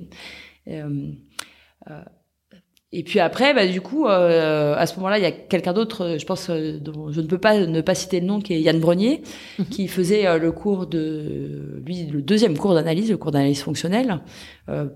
euh, 0.68 1.12
et 2.92 3.02
puis 3.02 3.18
après, 3.18 3.52
bah, 3.52 3.66
du 3.66 3.80
coup, 3.80 4.06
euh, 4.06 4.76
à 4.76 4.86
ce 4.86 4.94
moment-là, 4.96 5.18
il 5.18 5.22
y 5.22 5.26
a 5.26 5.32
quelqu'un 5.32 5.72
d'autre, 5.72 6.04
euh, 6.04 6.18
je 6.18 6.24
pense, 6.24 6.48
euh, 6.50 6.78
dont 6.78 7.10
je 7.10 7.20
ne 7.20 7.26
peux 7.26 7.38
pas 7.38 7.58
ne 7.58 7.80
pas 7.80 7.96
citer 7.96 8.20
le 8.20 8.26
nom, 8.26 8.40
qui 8.40 8.54
est 8.54 8.60
Yann 8.60 8.78
Brenier, 8.78 9.22
mhm. 9.58 9.66
qui 9.66 9.88
faisait 9.88 10.38
le 10.38 10.52
cours 10.52 10.86
de, 10.86 11.82
lui, 11.84 12.06
le 12.06 12.22
deuxième 12.22 12.56
cours 12.56 12.74
d'analyse, 12.74 13.10
le 13.10 13.16
cours 13.16 13.32
d'analyse 13.32 13.60
fonctionnelle. 13.60 14.20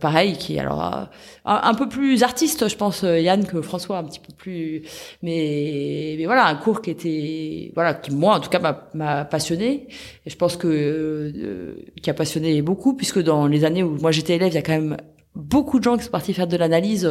pareil, 0.01 0.34
qui 0.34 0.57
est 0.57 0.61
alors 0.61 1.09
un, 1.45 1.74
peu 1.74 1.88
plus 1.88 2.22
artiste, 2.22 2.68
je 2.68 2.76
pense, 2.76 3.03
Yann, 3.03 3.45
que 3.45 3.61
François, 3.61 3.99
un 3.99 4.05
petit 4.05 4.20
peu 4.20 4.32
plus, 4.36 4.82
mais, 5.22 6.14
mais 6.16 6.24
voilà, 6.26 6.47
un 6.47 6.55
cours 6.55 6.82
qui 6.82 6.91
était, 6.91 7.72
voilà, 7.74 7.95
qui 7.95 8.12
moi, 8.12 8.36
en 8.36 8.41
tout 8.41 8.51
cas, 8.51 8.61
m'a 8.95 9.24
passionné. 9.24 9.88
Et 10.26 10.30
je 10.30 10.36
pense 10.36 10.57
que 10.57 11.74
qui 12.01 12.09
a 12.09 12.14
passionné 12.14 12.62
beaucoup, 12.62 12.95
puisque 12.95 13.20
dans 13.20 13.47
les 13.47 13.64
années 13.64 13.82
où 13.82 13.99
moi 14.01 14.12
j'étais 14.12 14.36
élève, 14.36 14.53
il 14.53 14.55
y 14.55 14.59
a 14.59 14.62
quand 14.62 14.72
même 14.72 14.97
beaucoup 15.35 15.78
de 15.78 15.85
gens 15.85 15.97
qui 15.97 16.05
sont 16.05 16.11
partis 16.11 16.35
faire 16.35 16.47
de 16.47 16.57
l'analyse 16.57 17.09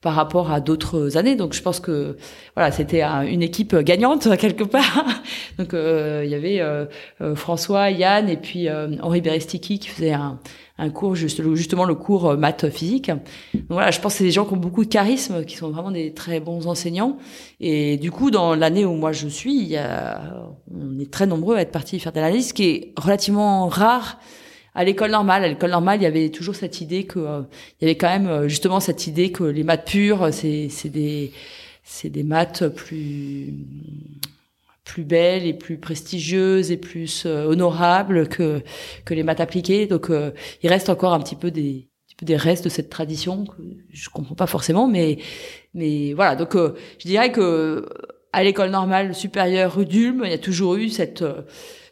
par 0.00 0.14
rapport 0.14 0.52
à 0.52 0.60
d'autres 0.60 1.16
années. 1.16 1.34
Donc 1.34 1.54
je 1.54 1.62
pense 1.62 1.80
que 1.80 2.16
voilà, 2.54 2.70
c'était 2.70 3.02
une 3.02 3.42
équipe 3.42 3.74
gagnante 3.76 4.36
quelque 4.38 4.64
part. 4.64 5.04
Donc 5.58 5.74
euh, 5.74 6.22
il 6.24 6.30
y 6.30 6.34
avait 6.34 6.60
euh, 6.60 6.86
euh, 7.20 7.34
François, 7.34 7.90
Yann 7.90 8.28
et 8.28 8.36
puis 8.36 8.68
Henri 8.70 9.20
Berestiki 9.20 9.78
qui 9.78 9.88
faisait 9.88 10.12
un, 10.12 10.38
un 10.78 10.90
cours 10.90 11.16
juste, 11.16 11.42
justement 11.54 11.84
le 11.84 11.96
cours 11.96 12.36
maths 12.36 12.70
physique. 12.70 13.08
Donc 13.08 13.64
voilà, 13.70 13.90
je 13.90 14.00
pense 14.00 14.12
que 14.12 14.18
c'est 14.18 14.24
des 14.24 14.30
gens 14.30 14.44
qui 14.44 14.54
ont 14.54 14.58
beaucoup 14.58 14.84
de 14.84 14.90
charisme, 14.90 15.44
qui 15.44 15.56
sont 15.56 15.70
vraiment 15.70 15.90
des 15.90 16.14
très 16.14 16.38
bons 16.38 16.68
enseignants. 16.68 17.18
Et 17.58 17.96
du 17.96 18.12
coup, 18.12 18.30
dans 18.30 18.54
l'année 18.54 18.84
où 18.84 18.94
moi 18.94 19.10
je 19.10 19.26
suis, 19.26 19.64
y 19.64 19.76
a, 19.76 20.20
on 20.72 21.00
est 21.00 21.10
très 21.10 21.26
nombreux 21.26 21.56
à 21.56 21.62
être 21.62 21.72
partis 21.72 21.98
faire 21.98 22.12
de 22.12 22.20
l'analyse, 22.20 22.48
ce 22.48 22.54
qui 22.54 22.64
est 22.68 22.92
relativement 22.96 23.66
rare 23.66 24.18
à 24.78 24.84
l'école 24.84 25.10
normale. 25.10 25.44
À 25.44 25.48
l'école 25.48 25.72
normale, 25.72 25.98
il 25.98 26.04
y 26.04 26.06
avait 26.06 26.28
toujours 26.30 26.54
cette 26.54 26.80
idée 26.80 27.04
que 27.04 27.18
euh, 27.18 27.42
il 27.80 27.84
y 27.84 27.90
avait 27.90 27.96
quand 27.96 28.08
même 28.08 28.28
euh, 28.28 28.48
justement 28.48 28.78
cette 28.78 29.08
idée 29.08 29.32
que 29.32 29.42
les 29.42 29.64
maths 29.64 29.84
pures, 29.84 30.32
c'est 30.32 30.68
c'est 30.68 30.88
des 30.88 31.32
c'est 31.82 32.10
des 32.10 32.22
maths 32.22 32.68
plus 32.68 33.54
plus 34.84 35.02
belles 35.02 35.46
et 35.46 35.52
plus 35.52 35.78
prestigieuses 35.78 36.70
et 36.70 36.76
plus 36.76 37.24
euh, 37.26 37.46
honorables 37.46 38.28
que 38.28 38.62
que 39.04 39.14
les 39.14 39.24
maths 39.24 39.40
appliquées. 39.40 39.86
Donc 39.86 40.10
il 40.62 40.68
reste 40.68 40.88
encore 40.90 41.12
un 41.12 41.20
petit 41.20 41.36
peu 41.36 41.50
des 41.50 41.88
des 42.22 42.36
restes 42.36 42.64
de 42.64 42.68
cette 42.68 42.88
tradition 42.88 43.46
que 43.46 43.62
je 43.92 44.08
comprends 44.10 44.36
pas 44.36 44.46
forcément, 44.46 44.86
mais 44.86 45.18
mais 45.74 46.12
voilà. 46.14 46.36
Donc 46.36 46.54
je 46.54 47.06
dirais 47.08 47.32
que 47.32 47.84
à 48.32 48.44
l'école 48.44 48.70
normale 48.70 49.12
supérieure 49.12 49.74
rue 49.74 49.86
d'Ulm, 49.86 50.22
il 50.24 50.30
y 50.30 50.34
a 50.34 50.38
toujours 50.38 50.76
eu 50.76 50.88
cette 50.88 51.24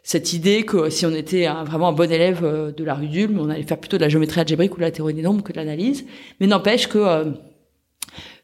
cette 0.07 0.31
idée 0.31 0.63
que 0.63 0.89
si 0.89 1.05
on 1.05 1.11
était 1.13 1.47
vraiment 1.65 1.89
un 1.89 1.91
bon 1.91 2.09
élève 2.09 2.39
euh, 2.41 2.71
de 2.71 2.85
la 2.85 2.93
rue 2.93 3.07
d'Ulm, 3.07 3.41
on 3.41 3.49
allait 3.49 3.63
faire 3.63 3.77
plutôt 3.77 3.97
de 3.97 4.03
la 4.03 4.07
géométrie 4.07 4.39
algébrique 4.39 4.73
ou 4.75 4.77
de 4.77 4.83
la 4.83 4.91
théorie 4.91 5.13
des 5.13 5.21
nombres 5.21 5.43
que 5.43 5.51
de 5.51 5.57
l'analyse. 5.57 6.05
Mais 6.39 6.47
n'empêche 6.47 6.87
que 6.87 6.97
euh, 6.97 7.25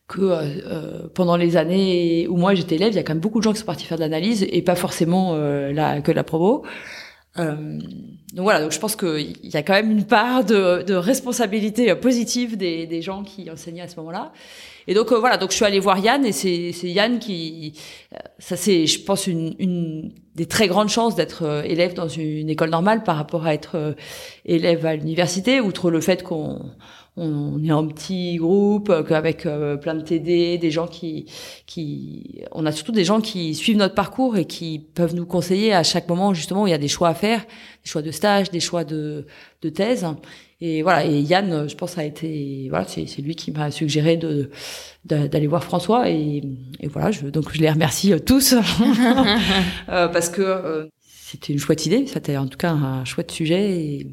que 0.09 0.20
euh, 0.20 1.07
pendant 1.16 1.38
les 1.38 1.55
années 1.55 2.28
où 2.28 2.36
moi 2.36 2.53
j'étais 2.53 2.76
élève, 2.76 2.91
il 2.91 2.97
y 2.97 2.99
a 2.99 3.03
quand 3.03 3.14
même 3.14 3.22
beaucoup 3.22 3.39
de 3.39 3.45
gens 3.45 3.53
qui 3.53 3.59
sont 3.59 3.66
partis 3.66 3.86
faire 3.86 3.97
de 3.97 4.03
l'analyse 4.03 4.45
et 4.51 4.61
pas 4.61 4.76
forcément 4.76 5.38
la, 5.38 6.01
que 6.01 6.11
la 6.11 6.26
promo. 6.26 6.66
Donc 7.36 8.43
voilà, 8.43 8.61
donc 8.61 8.71
je 8.71 8.79
pense 8.79 8.95
qu'il 8.95 9.36
y 9.43 9.57
a 9.57 9.63
quand 9.63 9.73
même 9.73 9.91
une 9.91 10.05
part 10.05 10.43
de, 10.43 10.93
responsabilité 10.93 11.93
positive 11.95 12.57
des, 12.57 13.01
gens 13.01 13.23
qui 13.23 13.49
enseignaient 13.49 13.81
à 13.81 13.88
ce 13.88 13.95
moment-là. 13.97 14.31
Et 14.88 14.93
donc 14.93 15.11
voilà, 15.13 15.38
donc 15.38 15.51
je 15.51 15.55
suis 15.55 15.65
allée 15.65 15.79
voir 15.79 15.97
Yann 15.97 16.25
et 16.25 16.31
c'est 16.31 16.73
Yann 16.84 17.19
qui, 17.19 17.73
ça 18.38 18.55
c'est, 18.55 18.86
je 18.86 19.01
pense 19.01 19.27
une, 19.27 19.55
une 19.57 20.11
des 20.36 20.45
très 20.45 20.67
grandes 20.67 20.89
chances 20.89 21.15
d'être 21.15 21.43
euh, 21.43 21.63
élève 21.63 21.93
dans 21.93 22.07
une 22.07 22.49
école 22.49 22.69
normale 22.69 23.03
par 23.03 23.17
rapport 23.17 23.45
à 23.45 23.53
être 23.53 23.75
euh, 23.75 23.93
élève 24.45 24.86
à 24.86 24.95
l'université, 24.95 25.61
outre 25.61 25.91
le 25.91 26.01
fait 26.01 26.23
qu'on 26.23 26.71
on 27.16 27.64
est 27.64 27.72
en 27.72 27.88
petit 27.88 28.38
groupe 28.38 28.89
euh, 28.89 29.03
avec 29.11 29.43
plein 29.82 29.95
de 29.95 30.01
TD, 30.01 30.57
des 30.57 30.72
gens 30.72 30.88
qui 30.88 31.26
qui 31.66 32.41
on 32.51 32.66
a 32.66 32.72
surtout 32.72 32.91
des 32.91 33.03
gens 33.03 33.22
qui 33.22 33.55
suivent 33.55 33.78
notre 33.78 33.95
parcours 33.95 34.38
et 34.38 34.45
qui 34.45 34.80
peuvent 34.80 35.16
nous 35.16 35.26
conseiller 35.26 35.74
à 35.74 35.84
chaque 35.84 36.09
moment 36.09 36.34
justement 36.34 36.64
où 36.64 36.68
il 36.68 36.72
y 36.72 36.74
a 36.74 36.80
des 36.80 36.88
choix 36.88 37.09
à 37.09 37.14
faire, 37.14 37.41
des 37.41 37.89
choix 37.89 38.01
de 38.01 38.11
stage, 38.11 38.51
des 38.51 38.59
choix 38.59 38.84
de 38.84 39.26
de 39.61 39.70
thèse. 39.70 40.05
Et 40.66 40.82
voilà, 40.82 41.05
et 41.05 41.20
Yann, 41.20 41.68
je 41.68 41.76
pense, 41.76 41.97
a 41.97 42.05
été, 42.05 42.68
voilà, 42.70 42.86
c'est, 42.88 43.22
lui 43.22 43.36
qui 43.36 43.51
m'a 43.51 43.70
suggéré 43.70 44.16
de, 44.16 44.49
d'aller 45.03 45.45
voir 45.45 45.61
François 45.61 46.09
et, 46.09 46.41
voilà, 46.86 47.11
je, 47.11 47.28
donc 47.28 47.51
je 47.51 47.59
les 47.59 47.70
remercie 47.70 48.14
euh, 48.14 48.20
tous. 48.20 48.55
Euh, 49.89 50.07
parce 50.07 50.30
que 50.30 50.41
euh, 50.41 50.86
c'était 51.05 51.51
une 51.51 51.59
chouette 51.59 51.86
idée, 51.86 52.05
c'était 52.07 52.38
en 52.38 52.47
tout 52.47 52.57
cas 52.57 52.72
un 52.72 53.03
chouette 53.03 53.32
sujet 53.32 53.72
et, 53.72 54.07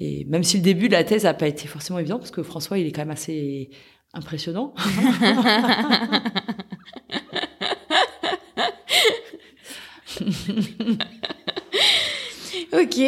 et 0.00 0.24
même 0.24 0.42
si 0.42 0.56
le 0.56 0.62
début 0.62 0.88
de 0.88 0.94
la 0.94 1.04
thèse 1.04 1.26
a 1.26 1.34
pas 1.34 1.46
été 1.46 1.68
forcément 1.68 1.98
évident 1.98 2.18
parce 2.18 2.30
que 2.30 2.42
François, 2.42 2.78
il 2.78 2.86
est 2.86 2.92
quand 2.92 3.02
même 3.02 3.10
assez 3.10 3.70
impressionnant. 4.14 4.74
Ok. 12.72 13.00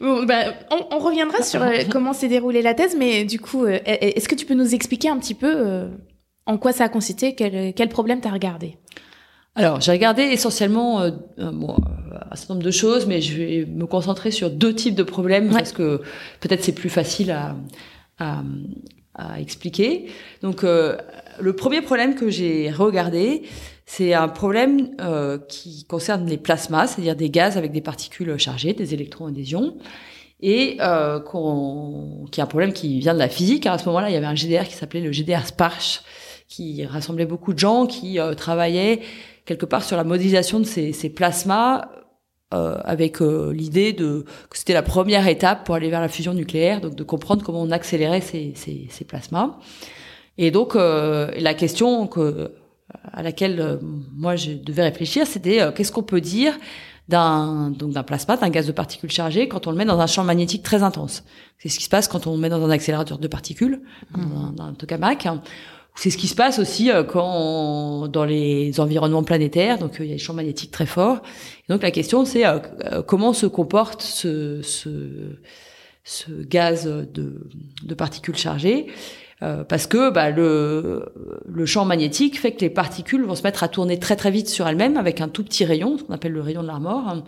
Bon, 0.00 0.24
bah, 0.24 0.54
on, 0.90 0.98
reviendra 0.98 1.42
sur 1.42 1.62
euh, 1.62 1.82
comment 1.90 2.12
s'est 2.12 2.28
déroulée 2.28 2.62
la 2.62 2.74
thèse, 2.74 2.96
mais 2.98 3.24
du 3.24 3.38
coup, 3.38 3.64
euh, 3.64 3.78
est-ce 3.86 4.28
que 4.28 4.34
tu 4.34 4.44
peux 4.44 4.54
nous 4.54 4.74
expliquer 4.74 5.08
un 5.08 5.18
petit 5.18 5.34
peu 5.34 5.52
euh, 5.54 5.88
en 6.46 6.58
quoi 6.58 6.72
ça 6.72 6.84
a 6.84 6.88
consisté, 6.88 7.34
quel, 7.34 7.74
quel 7.74 7.88
problème 7.88 8.20
tu 8.20 8.28
as 8.28 8.32
regardé? 8.32 8.76
Alors, 9.54 9.80
j'ai 9.80 9.92
regardé 9.92 10.22
essentiellement 10.22 11.08
bon, 11.38 11.76
un 12.30 12.36
certain 12.36 12.54
nombre 12.54 12.66
de 12.66 12.70
choses, 12.72 13.06
mais 13.06 13.20
je 13.20 13.36
vais 13.36 13.66
me 13.66 13.86
concentrer 13.86 14.30
sur 14.30 14.50
deux 14.50 14.74
types 14.74 14.94
de 14.94 15.02
problèmes 15.02 15.50
parce 15.50 15.72
que 15.72 16.00
peut-être 16.40 16.64
c'est 16.64 16.74
plus 16.74 16.90
facile 16.90 17.30
à, 17.30 17.56
à, 18.18 18.42
à 19.14 19.40
expliquer. 19.40 20.06
Donc, 20.42 20.62
le 20.62 21.52
premier 21.52 21.82
problème 21.82 22.14
que 22.14 22.30
j'ai 22.30 22.70
regardé, 22.70 23.42
c'est 23.86 24.14
un 24.14 24.28
problème 24.28 24.90
euh, 25.00 25.38
qui 25.48 25.84
concerne 25.84 26.26
les 26.26 26.38
plasmas, 26.38 26.86
c'est-à-dire 26.86 27.16
des 27.16 27.30
gaz 27.30 27.56
avec 27.58 27.72
des 27.72 27.80
particules 27.80 28.36
chargées, 28.38 28.72
des 28.72 28.94
électrons 28.94 29.28
et 29.28 29.32
des 29.32 29.52
ions, 29.52 29.76
et 30.40 30.78
euh, 30.80 31.20
qui 32.30 32.40
est 32.40 32.42
un 32.42 32.46
problème 32.46 32.72
qui 32.72 32.98
vient 33.00 33.14
de 33.14 33.18
la 33.18 33.28
physique. 33.28 33.66
À 33.66 33.76
ce 33.78 33.86
moment-là, 33.86 34.10
il 34.10 34.14
y 34.14 34.16
avait 34.16 34.26
un 34.26 34.34
GDR 34.34 34.64
qui 34.64 34.74
s'appelait 34.74 35.00
le 35.00 35.12
GDR 35.12 35.46
Sparch, 35.46 36.02
qui 36.48 36.84
rassemblait 36.84 37.26
beaucoup 37.26 37.52
de 37.52 37.58
gens 37.58 37.86
qui 37.86 38.18
euh, 38.18 38.34
travaillaient 38.34 39.00
quelque 39.44 39.66
part 39.66 39.84
sur 39.84 39.96
la 39.96 40.04
modélisation 40.04 40.60
de 40.60 40.64
ces, 40.64 40.92
ces 40.92 41.10
plasmas 41.10 41.88
euh, 42.54 42.78
avec 42.84 43.20
euh, 43.20 43.52
l'idée 43.52 43.92
de 43.92 44.24
que 44.48 44.56
c'était 44.58 44.74
la 44.74 44.82
première 44.82 45.26
étape 45.26 45.64
pour 45.64 45.74
aller 45.74 45.90
vers 45.90 46.00
la 46.00 46.08
fusion 46.08 46.34
nucléaire, 46.34 46.80
donc 46.80 46.94
de 46.94 47.02
comprendre 47.02 47.42
comment 47.42 47.62
on 47.62 47.70
accélérait 47.70 48.20
ces, 48.20 48.52
ces, 48.54 48.86
ces 48.90 49.04
plasmas. 49.04 49.56
Et 50.38 50.50
donc 50.50 50.76
euh, 50.76 51.32
la 51.36 51.54
question 51.54 52.06
que, 52.06 52.52
à 53.12 53.22
laquelle 53.22 53.80
moi 53.82 54.36
je 54.36 54.52
devais 54.52 54.82
réfléchir, 54.82 55.26
c'était 55.26 55.60
qu'est-ce 55.74 55.90
qu'on 55.90 56.04
peut 56.04 56.20
dire 56.20 56.54
d'un 57.08 57.70
donc 57.70 57.92
d'un 57.92 58.04
plasma, 58.04 58.36
d'un 58.36 58.50
gaz 58.50 58.66
de 58.66 58.72
particules 58.72 59.10
chargées, 59.10 59.48
quand 59.48 59.66
on 59.66 59.72
le 59.72 59.76
met 59.76 59.86
dans 59.86 59.98
un 59.98 60.06
champ 60.06 60.22
magnétique 60.22 60.62
très 60.62 60.84
intense? 60.84 61.24
C'est 61.58 61.68
ce 61.68 61.78
qui 61.78 61.84
se 61.84 61.90
passe 61.90 62.06
quand 62.06 62.26
on 62.28 62.34
le 62.34 62.40
met 62.40 62.50
dans 62.50 62.64
un 62.64 62.70
accélérateur 62.70 63.18
de 63.18 63.26
particules, 63.26 63.80
mmh. 64.16 64.54
dans 64.54 64.64
un, 64.64 64.74
tokamak. 64.74 65.26
C'est 65.96 66.10
ce 66.10 66.18
qui 66.18 66.26
se 66.26 66.34
passe 66.34 66.58
aussi 66.58 66.90
euh, 66.90 67.04
quand 67.04 68.08
dans 68.08 68.24
les 68.24 68.80
environnements 68.80 69.22
planétaires, 69.22 69.78
donc 69.78 70.00
euh, 70.00 70.04
il 70.04 70.08
y 70.08 70.12
a 70.12 70.16
des 70.16 70.22
champs 70.22 70.34
magnétiques 70.34 70.72
très 70.72 70.86
forts. 70.86 71.22
Donc 71.68 71.82
la 71.82 71.92
question 71.92 72.24
c'est 72.24 72.44
euh, 72.44 72.58
comment 73.06 73.32
se 73.32 73.46
comporte 73.46 74.02
ce, 74.02 74.60
ce, 74.62 74.88
ce 76.02 76.30
gaz 76.42 76.86
de, 76.86 77.48
de, 77.84 77.94
particules 77.94 78.36
chargées 78.36 78.86
parce 79.68 79.86
que 79.86 80.08
bah, 80.08 80.30
le, 80.30 81.04
le 81.46 81.66
champ 81.66 81.84
magnétique 81.84 82.40
fait 82.40 82.52
que 82.52 82.62
les 82.62 82.70
particules 82.70 83.26
vont 83.26 83.34
se 83.34 83.42
mettre 83.42 83.62
à 83.62 83.68
tourner 83.68 83.98
très 83.98 84.16
très 84.16 84.30
vite 84.30 84.48
sur 84.48 84.66
elles-mêmes 84.66 84.96
avec 84.96 85.20
un 85.20 85.28
tout 85.28 85.44
petit 85.44 85.66
rayon, 85.66 85.98
ce 85.98 86.02
qu'on 86.02 86.14
appelle 86.14 86.32
le 86.32 86.40
rayon 86.40 86.62
de 86.62 86.66
l'armor. 86.66 87.22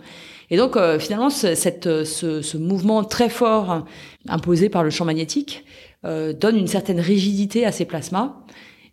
Et 0.49 0.57
donc 0.57 0.79
finalement, 0.97 1.29
cette, 1.29 1.83
ce, 2.05 2.41
ce, 2.41 2.57
mouvement 2.57 3.03
très 3.03 3.29
fort 3.29 3.85
imposé 4.27 4.67
par 4.67 4.83
le 4.83 4.89
champ 4.89 5.05
magnétique 5.05 5.63
euh, 6.05 6.31
donne 6.31 6.57
une 6.57 6.67
certaine 6.67 6.99
rigidité 6.99 7.65
à 7.65 7.71
ces 7.71 7.83
plasmas. 7.83 8.35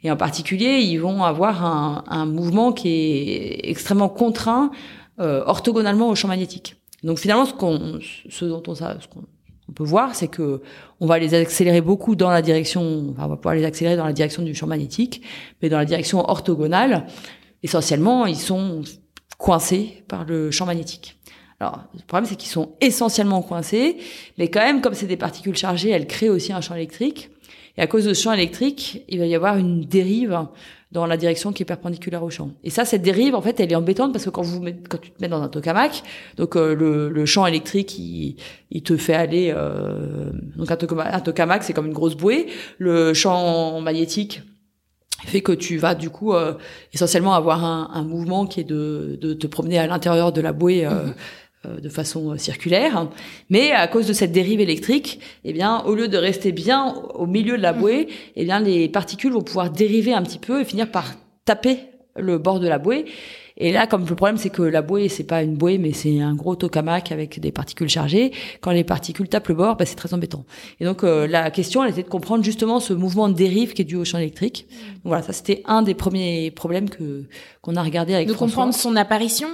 Et 0.05 0.11
en 0.11 0.17
particulier, 0.17 0.81
ils 0.81 0.99
vont 0.99 1.25
avoir 1.25 1.65
un, 1.65 2.05
un 2.07 2.27
mouvement 2.27 2.73
qui 2.73 2.89
est 2.89 3.71
extrêmement 3.71 4.09
contraint 4.11 4.71
euh, 5.19 5.43
orthogonalement 5.47 6.09
au 6.09 6.15
champ 6.15 6.29
magnétique. 6.29 6.77
Donc 7.03 7.19
finalement, 7.19 7.47
ce, 7.47 7.55
qu'on, 7.55 7.99
ce 8.29 8.45
dont 8.45 8.63
on, 8.67 8.75
ce 8.75 8.83
qu'on 8.83 9.25
on 9.69 9.73
peut 9.73 9.85
voir, 9.85 10.15
c'est 10.15 10.29
que 10.29 10.61
on 11.01 11.07
va 11.07 11.19
les 11.19 11.35
accélérer 11.35 11.81
beaucoup 11.81 12.17
dans 12.17 12.31
la 12.31 12.43
direction, 12.43 13.11
enfin, 13.11 13.25
on 13.25 13.29
va 13.29 13.37
pouvoir 13.37 13.55
les 13.55 13.65
accélérer 13.65 13.97
dans 13.97 14.05
la 14.05 14.13
direction 14.13 14.43
du 14.43 14.55
champ 14.55 14.67
magnétique, 14.67 15.23
mais 15.63 15.69
dans 15.71 15.79
la 15.79 15.87
direction 15.87 16.29
orthogonale, 16.29 17.07
essentiellement, 17.63 18.27
ils 18.27 18.37
sont 18.37 18.83
coincés 19.39 20.05
par 20.07 20.25
le 20.25 20.51
champ 20.51 20.67
magnétique. 20.67 21.19
Alors, 21.61 21.81
le 21.95 22.03
problème, 22.07 22.29
c'est 22.29 22.37
qu'ils 22.37 22.51
sont 22.51 22.73
essentiellement 22.81 23.41
coincés, 23.41 23.97
mais 24.37 24.49
quand 24.49 24.61
même, 24.61 24.83
comme 24.83 24.95
c'est 24.95 25.07
des 25.07 25.17
particules 25.17 25.57
chargées, 25.57 25.91
elles 25.91 26.07
créent 26.07 26.29
aussi 26.29 26.53
un 26.53 26.61
champ 26.61 26.75
électrique. 26.75 27.31
Et 27.77 27.83
à 27.83 27.87
cause 27.87 28.05
de 28.05 28.15
ce 28.15 28.23
champ 28.23 28.33
électrique, 28.33 29.05
il 29.09 29.19
va 29.19 29.27
y 29.27 29.35
avoir 29.35 29.57
une 29.57 29.85
dérive 29.85 30.47
dans 30.93 31.07
la 31.07 31.17
direction 31.17 31.53
qui 31.53 31.65
est 31.65 31.67
perpendiculaire 31.67 32.23
au 32.23 32.31
champ. 32.31 32.53
Et 32.63 32.71
ça, 32.71 32.85
cette 32.85 33.03
dérive, 33.03 33.35
en 33.35 33.43
fait, 33.43 33.59
elle 33.59 33.73
est 33.73 33.75
embêtante 33.75 34.13
parce 34.13 34.25
que 34.25 34.31
quand 34.31 34.43
vous 34.43 34.65
quand 34.89 34.99
tu 34.99 35.11
te 35.11 35.21
mets 35.21 35.29
dans 35.29 35.43
un 35.43 35.49
tokamak, 35.49 36.05
donc 36.37 36.55
euh, 36.55 36.75
le, 36.75 37.09
le, 37.09 37.27
champ 37.27 37.47
électrique, 37.47 37.99
il, 37.99 38.37
il, 38.71 38.83
te 38.85 38.97
fait 38.97 39.15
aller. 39.15 39.53
Euh, 39.55 40.31
donc 40.55 40.71
un 40.71 40.77
tokamak, 40.77 41.65
c'est 41.65 41.73
comme 41.73 41.87
une 41.87 41.93
grosse 41.93 42.15
bouée. 42.15 42.47
Le 42.79 43.13
champ 43.13 43.81
magnétique 43.81 44.43
fait 45.27 45.41
que 45.41 45.53
tu 45.53 45.79
vas 45.79 45.95
du 45.95 46.11
coup 46.11 46.35
euh, 46.35 46.55
essentiellement 46.93 47.35
avoir 47.35 47.65
un, 47.65 47.91
un, 47.93 48.03
mouvement 48.03 48.47
qui 48.47 48.61
est 48.61 48.65
de, 48.65 49.19
de 49.21 49.35
te 49.35 49.47
promener 49.47 49.79
à 49.79 49.87
l'intérieur 49.87 50.33
de 50.33 50.41
la 50.41 50.53
bouée. 50.53 50.87
Euh, 50.87 51.09
de 51.81 51.89
façon 51.89 52.33
euh, 52.33 52.37
circulaire, 52.37 53.09
mais 53.51 53.73
à 53.73 53.87
cause 53.87 54.07
de 54.07 54.13
cette 54.13 54.33
dérive 54.33 54.61
électrique, 54.61 55.21
eh 55.45 55.53
bien, 55.53 55.83
au 55.87 55.95
lieu 55.95 56.09
de 56.09 56.19
rester 56.19 56.53
bien 56.53 56.95
au 57.15 57.27
milieu 57.27 57.57
de 57.57 57.63
la 57.63 57.73
bouée, 57.73 58.07
mhm. 58.07 58.13
eh 58.37 58.45
bien, 58.45 58.61
les 58.61 58.89
particules 58.89 59.33
vont 59.33 59.43
pouvoir 59.43 59.71
dériver 59.71 60.13
un 60.13 60.23
petit 60.23 60.39
peu 60.39 60.61
et 60.61 60.65
finir 60.65 60.91
par 60.91 61.15
taper 61.45 61.79
le 62.17 62.39
bord 62.39 62.61
de 62.61 62.69
la 62.69 62.79
bouée. 62.79 63.07
Et 63.57 63.71
là, 63.71 63.87
comme 63.87 64.05
le 64.05 64.15
problème, 64.17 64.37
c'est 64.37 64.51
que 64.51 64.63
la 64.63 64.83
bouée, 64.83 65.09
c'est 65.09 65.25
pas 65.25 65.43
une 65.43 65.55
bouée, 65.55 65.79
mais 65.79 65.93
c'est 65.93 66.21
un 66.21 66.35
gros 66.35 66.57
tokamak 66.57 67.13
avec 67.13 67.39
des 67.39 67.53
particules 67.53 67.89
chargées. 67.89 68.33
Quand 68.61 68.73
les 68.73 68.83
particules 68.83 69.29
tapent 69.29 69.47
le 69.49 69.55
bord, 69.55 69.77
bah, 69.77 69.87
c'est 69.87 69.95
très 69.95 70.13
embêtant. 70.13 70.45
Et 70.81 70.85
donc, 70.85 71.05
euh, 71.05 71.29
la 71.29 71.53
question, 71.53 71.85
elle 71.85 71.91
était 71.91 72.03
de 72.03 72.09
comprendre 72.09 72.43
justement 72.43 72.81
ce 72.81 72.93
mouvement 72.93 73.29
de 73.29 73.35
dérive 73.35 73.73
qui 73.73 73.83
est 73.83 73.85
dû 73.85 73.95
au 73.95 74.05
champ 74.05 74.19
électrique. 74.19 74.67
Donc, 74.69 75.05
voilà, 75.05 75.23
ça, 75.23 75.33
c'était 75.33 75.63
un 75.67 75.83
des 75.83 75.95
premiers 75.95 76.51
problèmes 76.51 76.91
que 76.91 77.25
qu'on 77.63 77.77
a 77.77 77.83
regardé 77.83 78.15
avec 78.15 78.29
De 78.29 78.35
comprendre 78.35 78.75
son 78.75 78.95
apparition 78.95 79.49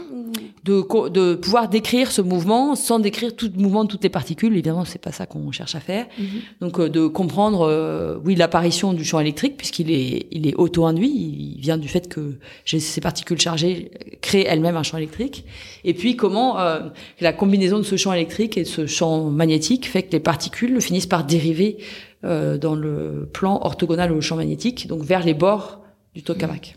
de, 0.64 1.08
de 1.10 1.34
pouvoir 1.36 1.68
décrire 1.68 2.10
ce 2.10 2.20
mouvement 2.20 2.74
sans 2.74 2.98
décrire 2.98 3.36
tout 3.36 3.48
le 3.54 3.62
mouvement 3.62 3.84
de 3.84 3.88
toutes 3.88 4.02
les 4.02 4.10
particules. 4.10 4.52
Évidemment, 4.52 4.84
c'est 4.84 5.00
pas 5.00 5.12
ça 5.12 5.26
qu'on 5.26 5.52
cherche 5.52 5.76
à 5.76 5.80
faire. 5.80 6.06
Mhm. 6.18 6.26
Donc, 6.60 6.80
euh, 6.80 6.88
de 6.88 7.06
comprendre, 7.06 7.68
euh, 7.68 8.18
oui, 8.24 8.34
l'apparition 8.34 8.94
du 8.94 9.04
champ 9.04 9.20
électrique, 9.20 9.56
puisqu'il 9.56 9.92
est, 9.92 10.26
il 10.32 10.48
est 10.48 10.54
auto-induit. 10.56 11.54
Il 11.56 11.60
vient 11.60 11.78
du 11.78 11.86
fait 11.86 12.08
que 12.08 12.38
ces 12.64 13.00
particules 13.00 13.40
chargées 13.40 13.89
créer 14.20 14.46
elle-même 14.46 14.76
un 14.76 14.82
champ 14.82 14.96
électrique. 14.96 15.44
Et 15.84 15.94
puis 15.94 16.16
comment 16.16 16.58
euh, 16.60 16.80
la 17.20 17.32
combinaison 17.32 17.78
de 17.78 17.82
ce 17.82 17.96
champ 17.96 18.12
électrique 18.12 18.56
et 18.56 18.62
de 18.62 18.68
ce 18.68 18.86
champ 18.86 19.24
magnétique 19.24 19.88
fait 19.88 20.04
que 20.04 20.12
les 20.12 20.20
particules 20.20 20.80
finissent 20.80 21.06
par 21.06 21.24
dériver 21.24 21.78
euh, 22.24 22.58
dans 22.58 22.74
le 22.74 23.28
plan 23.32 23.60
orthogonal 23.62 24.12
au 24.12 24.20
champ 24.20 24.36
magnétique, 24.36 24.86
donc 24.86 25.02
vers 25.02 25.24
les 25.24 25.34
bords 25.34 25.80
du 26.14 26.22
tokamak. 26.22 26.76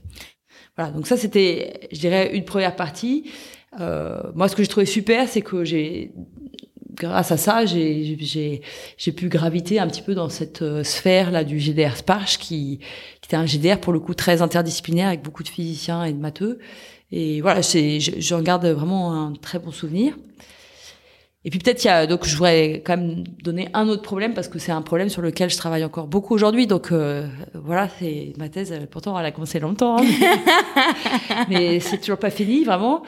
Voilà, 0.77 0.91
donc 0.91 1.05
ça 1.05 1.17
c'était, 1.17 1.87
je 1.91 1.99
dirais, 1.99 2.35
une 2.35 2.45
première 2.45 2.75
partie. 2.75 3.29
Euh, 3.79 4.21
moi, 4.35 4.47
ce 4.47 4.55
que 4.55 4.63
j'ai 4.63 4.69
trouvé 4.69 4.85
super, 4.85 5.27
c'est 5.27 5.41
que 5.41 5.63
j'ai 5.63 6.13
grâce 6.95 7.31
à 7.31 7.37
ça, 7.37 7.65
j'ai 7.65 8.61
j'ai 8.97 9.11
pu 9.11 9.27
graviter 9.27 9.79
un 9.79 9.87
petit 9.87 10.01
peu 10.01 10.13
dans 10.13 10.29
cette 10.29 10.63
sphère 10.83 11.31
là 11.31 11.43
du 11.43 11.59
GDR 11.59 11.97
Sparch 11.97 12.37
qui, 12.37 12.79
qui 13.21 13.27
était 13.27 13.35
un 13.35 13.47
GDR 13.47 13.79
pour 13.79 13.93
le 13.93 13.99
coup 13.99 14.13
très 14.13 14.43
interdisciplinaire 14.43 15.07
avec 15.07 15.23
beaucoup 15.23 15.41
de 15.43 15.49
physiciens 15.49 16.03
et 16.03 16.13
de 16.13 16.19
matheux 16.19 16.59
et 17.11 17.41
voilà, 17.41 17.61
c'est, 17.61 17.99
j'en 17.99 18.41
garde 18.41 18.65
vraiment 18.65 19.13
un 19.13 19.33
très 19.33 19.59
bon 19.59 19.71
souvenir. 19.71 20.15
Et 21.45 21.49
puis 21.49 21.59
peut-être 21.59 21.83
il 21.83 21.87
y 21.87 21.89
a 21.89 22.07
donc 22.07 22.25
je 22.25 22.35
voudrais 22.37 22.81
quand 22.85 22.95
même 22.95 23.25
donner 23.43 23.67
un 23.73 23.89
autre 23.89 24.01
problème 24.01 24.33
parce 24.33 24.47
que 24.47 24.59
c'est 24.59 24.71
un 24.71 24.81
problème 24.81 25.09
sur 25.09 25.21
lequel 25.21 25.49
je 25.49 25.57
travaille 25.57 25.83
encore 25.83 26.07
beaucoup 26.07 26.33
aujourd'hui. 26.33 26.67
Donc 26.67 26.91
euh, 26.91 27.27
voilà, 27.53 27.89
c'est 27.99 28.33
ma 28.37 28.47
thèse. 28.47 28.73
Pourtant 28.89 29.19
elle 29.19 29.25
a 29.25 29.31
commencé 29.31 29.59
longtemps, 29.59 29.97
hein, 29.97 30.05
mais, 31.49 31.81
c'est 31.81 31.97
toujours 31.97 32.17
pas 32.17 32.29
fini 32.29 32.63
vraiment. 32.63 33.03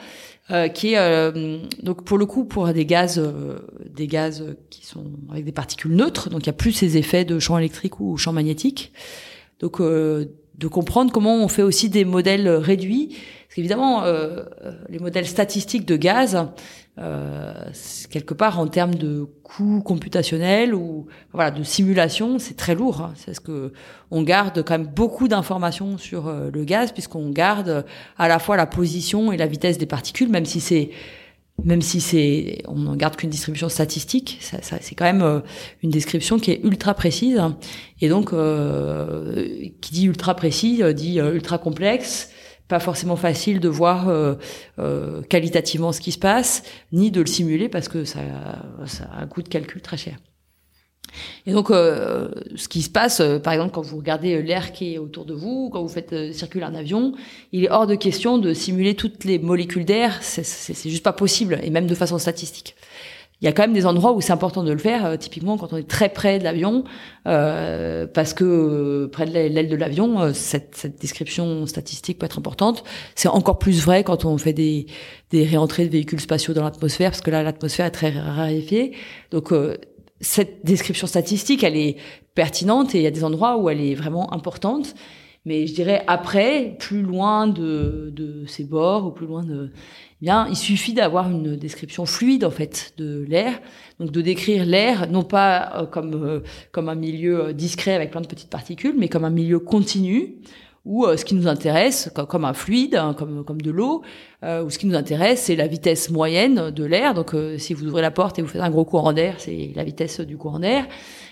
Euh, 0.52 0.68
qui 0.68 0.92
est 0.92 0.98
euh, 0.98 1.58
donc 1.82 2.04
pour 2.04 2.18
le 2.18 2.26
coup 2.26 2.44
pour 2.44 2.68
des 2.68 2.86
gaz, 2.86 3.18
euh, 3.18 3.58
des 3.84 4.06
gaz 4.06 4.44
qui 4.70 4.86
sont 4.86 5.04
avec 5.30 5.44
des 5.44 5.52
particules 5.52 5.96
neutres. 5.96 6.30
Donc 6.30 6.42
il 6.42 6.46
y 6.46 6.50
a 6.50 6.52
plus 6.52 6.72
ces 6.72 6.96
effets 6.96 7.24
de 7.24 7.40
champ 7.40 7.58
électrique 7.58 7.98
ou 7.98 8.16
champ 8.16 8.32
magnétique. 8.32 8.92
Donc 9.58 9.80
de 9.80 10.68
comprendre 10.68 11.10
comment 11.10 11.34
on 11.36 11.48
fait 11.48 11.62
aussi 11.62 11.88
des 11.88 12.04
modèles 12.04 12.48
réduits. 12.48 13.16
Parce 13.56 13.62
qu'évidemment, 13.62 14.04
euh, 14.04 14.42
euh, 14.66 14.72
les 14.90 14.98
modèles 14.98 15.26
statistiques 15.26 15.86
de 15.86 15.96
gaz, 15.96 16.46
euh, 16.98 17.54
quelque 18.10 18.34
part 18.34 18.58
en 18.58 18.66
termes 18.66 18.96
de 18.96 19.26
coûts 19.44 19.80
computationnels 19.82 20.74
ou 20.74 21.06
voilà 21.32 21.50
de 21.50 21.62
simulation, 21.62 22.38
c'est 22.38 22.58
très 22.58 22.74
lourd. 22.74 23.00
Hein. 23.00 23.14
C'est 23.16 23.32
ce 23.32 23.40
que 23.40 23.72
on 24.10 24.22
garde 24.24 24.62
quand 24.62 24.76
même 24.76 24.86
beaucoup 24.86 25.26
d'informations 25.26 25.96
sur 25.96 26.28
euh, 26.28 26.50
le 26.52 26.64
gaz 26.64 26.92
puisqu'on 26.92 27.30
garde 27.30 27.86
à 28.18 28.28
la 28.28 28.38
fois 28.38 28.58
la 28.58 28.66
position 28.66 29.32
et 29.32 29.38
la 29.38 29.46
vitesse 29.46 29.78
des 29.78 29.86
particules, 29.86 30.28
même 30.28 30.44
si 30.44 30.60
c'est 30.60 30.90
même 31.64 31.82
si 31.82 32.00
c'est, 32.00 32.62
on 32.68 32.76
n'en 32.76 32.96
garde 32.96 33.16
qu'une 33.16 33.30
distribution 33.30 33.68
statistique, 33.68 34.38
ça, 34.40 34.60
ça, 34.62 34.76
c'est 34.80 34.94
quand 34.94 35.04
même 35.04 35.22
euh, 35.22 35.40
une 35.82 35.90
description 35.90 36.38
qui 36.38 36.50
est 36.50 36.60
ultra 36.62 36.94
précise. 36.94 37.40
Et 38.00 38.08
donc, 38.08 38.32
euh, 38.32 39.48
qui 39.80 39.92
dit 39.92 40.06
ultra 40.06 40.34
précis 40.34 40.82
euh, 40.82 40.92
dit 40.92 41.18
ultra 41.18 41.58
complexe, 41.58 42.30
pas 42.68 42.80
forcément 42.80 43.16
facile 43.16 43.60
de 43.60 43.68
voir 43.68 44.08
qualitativement 45.28 45.92
ce 45.92 46.00
qui 46.00 46.12
se 46.12 46.18
passe, 46.18 46.62
ni 46.92 47.10
de 47.10 47.20
le 47.20 47.26
simuler 47.26 47.68
parce 47.68 47.88
que 47.88 48.04
ça, 48.04 48.20
ça 48.86 49.04
a 49.12 49.22
un 49.22 49.26
coût 49.26 49.42
de 49.42 49.48
calcul 49.48 49.80
très 49.80 49.96
cher. 49.96 50.16
Et 51.46 51.52
donc, 51.52 51.70
euh, 51.70 52.28
ce 52.56 52.68
qui 52.68 52.82
se 52.82 52.90
passe, 52.90 53.20
euh, 53.20 53.38
par 53.38 53.52
exemple, 53.52 53.72
quand 53.72 53.82
vous 53.82 53.96
regardez 53.96 54.34
euh, 54.34 54.42
l'air 54.42 54.72
qui 54.72 54.94
est 54.94 54.98
autour 54.98 55.24
de 55.24 55.34
vous, 55.34 55.70
quand 55.72 55.82
vous 55.82 55.88
faites 55.88 56.32
circuler 56.32 56.64
un 56.64 56.74
avion, 56.74 57.12
il 57.52 57.64
est 57.64 57.70
hors 57.70 57.86
de 57.86 57.94
question 57.94 58.38
de 58.38 58.52
simuler 58.52 58.94
toutes 58.94 59.24
les 59.24 59.38
molécules 59.38 59.84
d'air. 59.84 60.18
C'est 60.22 60.90
juste 60.90 61.04
pas 61.04 61.12
possible, 61.12 61.58
et 61.62 61.70
même 61.70 61.86
de 61.86 61.94
façon 61.94 62.18
statistique. 62.18 62.76
Il 63.42 63.44
y 63.44 63.48
a 63.48 63.52
quand 63.52 63.64
même 63.64 63.74
des 63.74 63.84
endroits 63.84 64.12
où 64.12 64.22
c'est 64.22 64.32
important 64.32 64.62
de 64.62 64.72
le 64.72 64.78
faire, 64.78 65.18
typiquement 65.18 65.58
quand 65.58 65.74
on 65.74 65.76
est 65.76 65.86
très 65.86 66.08
près 66.08 66.38
de 66.38 66.44
l'avion, 66.44 66.84
parce 67.24 68.32
que 68.32 69.10
près 69.12 69.26
de 69.26 69.30
l'aile 69.30 69.68
de 69.68 69.76
l'avion, 69.76 70.32
cette, 70.32 70.74
cette, 70.74 70.98
description 70.98 71.66
statistique 71.66 72.18
peut 72.18 72.24
être 72.24 72.38
importante. 72.38 72.82
C'est 73.14 73.28
encore 73.28 73.58
plus 73.58 73.82
vrai 73.82 74.04
quand 74.04 74.24
on 74.24 74.38
fait 74.38 74.54
des, 74.54 74.86
des 75.30 75.44
réentrées 75.44 75.84
de 75.84 75.90
véhicules 75.90 76.20
spatiaux 76.20 76.54
dans 76.54 76.64
l'atmosphère, 76.64 77.10
parce 77.10 77.20
que 77.20 77.30
là, 77.30 77.42
l'atmosphère 77.42 77.84
est 77.84 77.90
très 77.90 78.10
raréfiée. 78.18 78.92
Donc, 79.30 79.52
cette 80.20 80.64
description 80.64 81.06
statistique, 81.06 81.62
elle 81.62 81.76
est 81.76 81.96
pertinente 82.34 82.94
et 82.94 82.98
il 82.98 83.04
y 83.04 83.06
a 83.06 83.10
des 83.10 83.24
endroits 83.24 83.56
où 83.58 83.68
elle 83.68 83.80
est 83.80 83.94
vraiment 83.94 84.32
importante. 84.32 84.94
Mais 85.46 85.66
je 85.68 85.74
dirais 85.74 86.02
après, 86.08 86.76
plus 86.78 87.02
loin 87.02 87.46
de, 87.46 88.12
de 88.14 88.44
ces 88.46 88.64
bords 88.64 89.06
ou 89.06 89.10
plus 89.12 89.26
loin 89.26 89.44
de, 89.44 89.70
eh 90.20 90.24
bien, 90.24 90.48
il 90.48 90.56
suffit 90.56 90.92
d'avoir 90.92 91.30
une 91.30 91.56
description 91.56 92.04
fluide 92.04 92.44
en 92.44 92.50
fait 92.50 92.94
de 92.98 93.24
l'air, 93.28 93.60
donc 94.00 94.10
de 94.10 94.20
décrire 94.22 94.64
l'air 94.64 95.10
non 95.10 95.22
pas 95.22 95.72
euh, 95.76 95.86
comme 95.86 96.14
euh, 96.14 96.40
comme 96.72 96.88
un 96.88 96.94
milieu 96.94 97.46
euh, 97.46 97.52
discret 97.52 97.94
avec 97.94 98.10
plein 98.10 98.22
de 98.22 98.26
petites 98.26 98.50
particules, 98.50 98.94
mais 98.98 99.08
comme 99.08 99.24
un 99.24 99.30
milieu 99.30 99.60
continu 99.60 100.36
ou 100.86 101.06
ce 101.16 101.24
qui 101.24 101.34
nous 101.34 101.48
intéresse, 101.48 102.10
comme, 102.28 102.44
un 102.44 102.54
fluide, 102.54 102.94
hein, 102.94 103.12
comme, 103.12 103.44
comme 103.44 103.60
de 103.60 103.70
l'eau, 103.70 104.02
ou 104.42 104.70
ce 104.70 104.78
qui 104.78 104.86
nous 104.86 104.94
intéresse, 104.94 105.42
c'est 105.42 105.56
la 105.56 105.66
vitesse 105.66 106.10
moyenne 106.10 106.70
de 106.70 106.84
l'air. 106.84 107.12
Donc, 107.12 107.34
si 107.58 107.74
vous 107.74 107.86
ouvrez 107.86 108.02
la 108.02 108.12
porte 108.12 108.38
et 108.38 108.42
vous 108.42 108.48
faites 108.48 108.62
un 108.62 108.70
gros 108.70 108.84
courant 108.84 109.12
d'air, 109.12 109.34
c'est 109.38 109.72
la 109.74 109.82
vitesse 109.82 110.20
du 110.20 110.36
courant 110.36 110.60
d'air. 110.60 110.86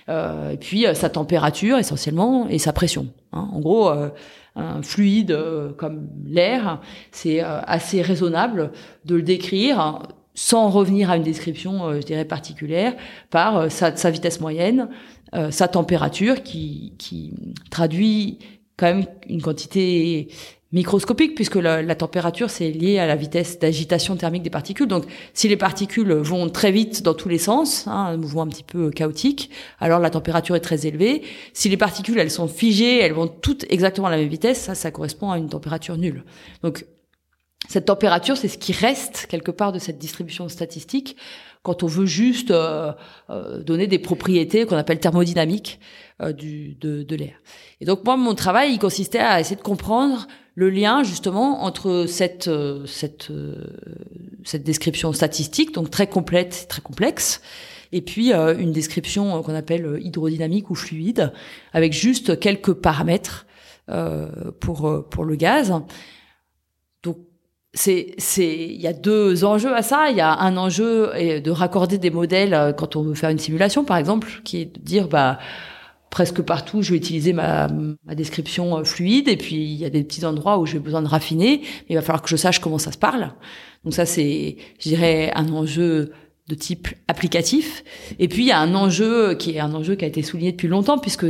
et 0.08 0.56
puis, 0.58 0.86
sa 0.94 1.08
température 1.08 1.78
essentiellement 1.78 2.48
et 2.48 2.58
sa 2.58 2.72
pression. 2.72 3.06
Hein. 3.32 3.48
En 3.52 3.60
gros, 3.60 3.88
un 4.56 4.82
fluide 4.82 5.38
comme 5.76 6.08
l'air, 6.26 6.80
c'est 7.12 7.40
assez 7.40 8.02
raisonnable 8.02 8.72
de 9.04 9.14
le 9.14 9.22
décrire 9.22 10.02
sans 10.34 10.68
revenir 10.68 11.10
à 11.10 11.16
une 11.16 11.22
description, 11.22 11.86
euh, 11.86 12.00
je 12.00 12.06
dirais, 12.06 12.24
particulière, 12.24 12.94
par 13.30 13.56
euh, 13.56 13.68
sa, 13.68 13.96
sa, 13.96 14.10
vitesse 14.10 14.40
moyenne, 14.40 14.88
euh, 15.34 15.50
sa 15.50 15.68
température, 15.68 16.42
qui, 16.42 16.94
qui 16.98 17.34
traduit 17.70 18.38
quand 18.76 18.86
même 18.86 19.06
une 19.28 19.42
quantité 19.42 20.28
microscopique 20.72 21.36
puisque 21.36 21.54
la, 21.54 21.94
température 21.94 22.50
c'est 22.50 22.70
lié 22.70 22.98
à 22.98 23.06
la 23.06 23.14
vitesse 23.14 23.60
d'agitation 23.60 24.16
thermique 24.16 24.42
des 24.42 24.50
particules. 24.50 24.88
Donc 24.88 25.04
si 25.32 25.48
les 25.48 25.56
particules 25.56 26.12
vont 26.12 26.48
très 26.48 26.72
vite 26.72 27.02
dans 27.02 27.14
tous 27.14 27.28
les 27.28 27.38
sens, 27.38 27.86
hein, 27.86 28.06
un 28.08 28.16
mouvement 28.16 28.42
un 28.42 28.48
petit 28.48 28.64
peu 28.64 28.90
chaotique, 28.90 29.50
alors 29.78 30.00
la 30.00 30.10
température 30.10 30.56
est 30.56 30.60
très 30.60 30.86
élevée. 30.86 31.22
Si 31.52 31.68
les 31.68 31.76
particules 31.76 32.18
elles 32.18 32.30
sont 32.30 32.48
figées, 32.48 32.98
elles 32.98 33.12
vont 33.12 33.28
toutes 33.28 33.64
exactement 33.70 34.08
à 34.08 34.10
la 34.10 34.16
même 34.16 34.28
vitesse, 34.28 34.60
ça 34.62 34.74
ça 34.74 34.90
correspond 34.90 35.30
à 35.30 35.38
une 35.38 35.48
température 35.48 35.96
nulle. 35.96 36.24
Donc 36.62 36.84
cette 37.68 37.86
température, 37.86 38.36
c'est 38.36 38.48
ce 38.48 38.58
qui 38.58 38.72
reste 38.72 39.26
quelque 39.26 39.50
part 39.50 39.72
de 39.72 39.78
cette 39.78 39.98
distribution 39.98 40.48
statistique 40.48 41.16
quand 41.64 41.82
on 41.82 41.86
veut 41.86 42.06
juste 42.06 42.52
euh, 42.52 42.92
euh, 43.30 43.62
donner 43.62 43.88
des 43.88 43.98
propriétés 43.98 44.66
qu'on 44.66 44.76
appelle 44.76 45.00
thermodynamiques 45.00 45.80
euh, 46.22 46.32
du, 46.32 46.74
de, 46.74 47.02
de 47.02 47.16
l'air. 47.16 47.34
Et 47.80 47.86
donc 47.86 48.04
moi, 48.04 48.16
mon 48.16 48.34
travail, 48.34 48.74
il 48.74 48.78
consistait 48.78 49.18
à 49.18 49.40
essayer 49.40 49.56
de 49.56 49.62
comprendre 49.62 50.28
le 50.54 50.70
lien 50.70 51.02
justement 51.02 51.64
entre 51.64 52.04
cette 52.06 52.48
cette 52.86 53.32
cette 54.44 54.62
description 54.62 55.12
statistique, 55.12 55.74
donc 55.74 55.90
très 55.90 56.06
complète, 56.06 56.66
très 56.68 56.80
complexe, 56.80 57.42
et 57.90 58.00
puis 58.00 58.32
une 58.32 58.70
description 58.70 59.42
qu'on 59.42 59.54
appelle 59.56 59.98
hydrodynamique 60.00 60.70
ou 60.70 60.76
fluide, 60.76 61.32
avec 61.72 61.92
juste 61.92 62.38
quelques 62.38 62.72
paramètres 62.72 63.46
pour 64.60 65.08
pour 65.10 65.24
le 65.24 65.34
gaz 65.34 65.72
c'est 67.74 68.14
c'est 68.18 68.56
il 68.56 68.80
y 68.80 68.86
a 68.86 68.92
deux 68.92 69.44
enjeux 69.44 69.74
à 69.74 69.82
ça. 69.82 70.10
Il 70.10 70.16
y 70.16 70.20
a 70.20 70.38
un 70.38 70.56
enjeu 70.56 71.10
de 71.40 71.50
raccorder 71.50 71.98
des 71.98 72.10
modèles 72.10 72.54
euh, 72.54 72.72
quand 72.72 72.96
on 72.96 73.02
veut 73.02 73.14
faire 73.14 73.30
une 73.30 73.38
simulation 73.38 73.84
par 73.84 73.96
exemple 73.96 74.28
qui 74.44 74.60
est 74.60 74.76
de 74.76 74.80
dire 74.80 75.08
bah 75.08 75.38
presque 76.10 76.40
partout 76.42 76.80
je 76.82 76.92
vais 76.92 76.96
utiliser 76.96 77.32
ma, 77.32 77.66
ma 78.06 78.14
description 78.14 78.78
euh, 78.78 78.84
fluide 78.84 79.28
et 79.28 79.36
puis 79.36 79.56
il 79.56 79.76
y 79.76 79.84
a 79.84 79.90
des 79.90 80.04
petits 80.04 80.24
endroits 80.24 80.58
où 80.58 80.66
j'ai 80.66 80.78
besoin 80.78 81.02
de 81.02 81.08
raffiner 81.08 81.60
mais 81.62 81.90
il 81.90 81.96
va 81.96 82.02
falloir 82.02 82.22
que 82.22 82.28
je 82.28 82.36
sache 82.36 82.60
comment 82.60 82.78
ça 82.78 82.92
se 82.92 82.98
parle. 82.98 83.32
Donc 83.82 83.92
ça 83.92 84.06
c'est 84.06 84.56
je 84.78 84.88
dirais 84.88 85.32
un 85.34 85.48
enjeu 85.50 86.12
de 86.48 86.54
type 86.54 86.88
applicatif. 87.08 87.84
Et 88.18 88.28
puis 88.28 88.42
il 88.42 88.48
y 88.48 88.52
a 88.52 88.58
un 88.58 88.74
enjeu 88.74 89.34
qui 89.34 89.52
est 89.52 89.60
un 89.60 89.72
enjeu 89.72 89.94
qui 89.94 90.04
a 90.04 90.08
été 90.08 90.22
souligné 90.22 90.52
depuis 90.52 90.68
longtemps 90.68 90.98
puisque 90.98 91.26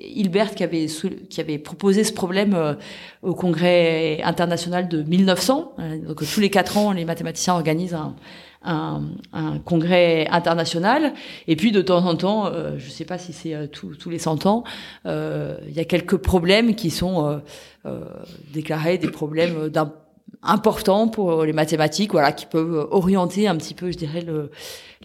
Hilbert 0.00 0.54
qui 0.54 0.62
avait 0.62 0.86
qui 1.30 1.40
avait 1.40 1.58
proposé 1.58 2.04
ce 2.04 2.12
problème 2.12 2.54
euh, 2.54 2.74
au 3.22 3.34
congrès 3.34 4.20
international 4.22 4.88
de 4.88 5.02
1900. 5.02 5.72
Euh, 5.78 5.98
donc 6.06 6.22
tous 6.22 6.40
les 6.40 6.50
quatre 6.50 6.76
ans, 6.76 6.92
les 6.92 7.06
mathématiciens 7.06 7.54
organisent 7.54 7.94
un, 7.94 8.14
un, 8.62 9.04
un, 9.32 9.58
congrès 9.58 10.26
international. 10.30 11.14
Et 11.46 11.56
puis 11.56 11.72
de 11.72 11.80
temps 11.80 12.04
en 12.04 12.14
temps, 12.14 12.46
euh, 12.48 12.72
je 12.76 12.84
ne 12.84 12.90
sais 12.90 13.06
pas 13.06 13.16
si 13.16 13.32
c'est 13.32 13.70
tous 13.70 14.10
les 14.10 14.18
100 14.18 14.44
ans, 14.44 14.64
il 15.06 15.72
y 15.72 15.80
a 15.80 15.84
quelques 15.86 16.18
problèmes 16.18 16.74
qui 16.74 16.90
sont 16.90 17.40
déclarés 18.52 18.98
des 18.98 19.10
problèmes 19.10 19.70
d'un 19.70 19.94
importants 20.42 21.08
pour 21.08 21.44
les 21.44 21.52
mathématiques, 21.52 22.12
voilà, 22.12 22.32
qui 22.32 22.46
peuvent 22.46 22.88
orienter 22.90 23.48
un 23.48 23.56
petit 23.56 23.74
peu, 23.74 23.90
je 23.90 23.98
dirais, 23.98 24.20
le, 24.20 24.50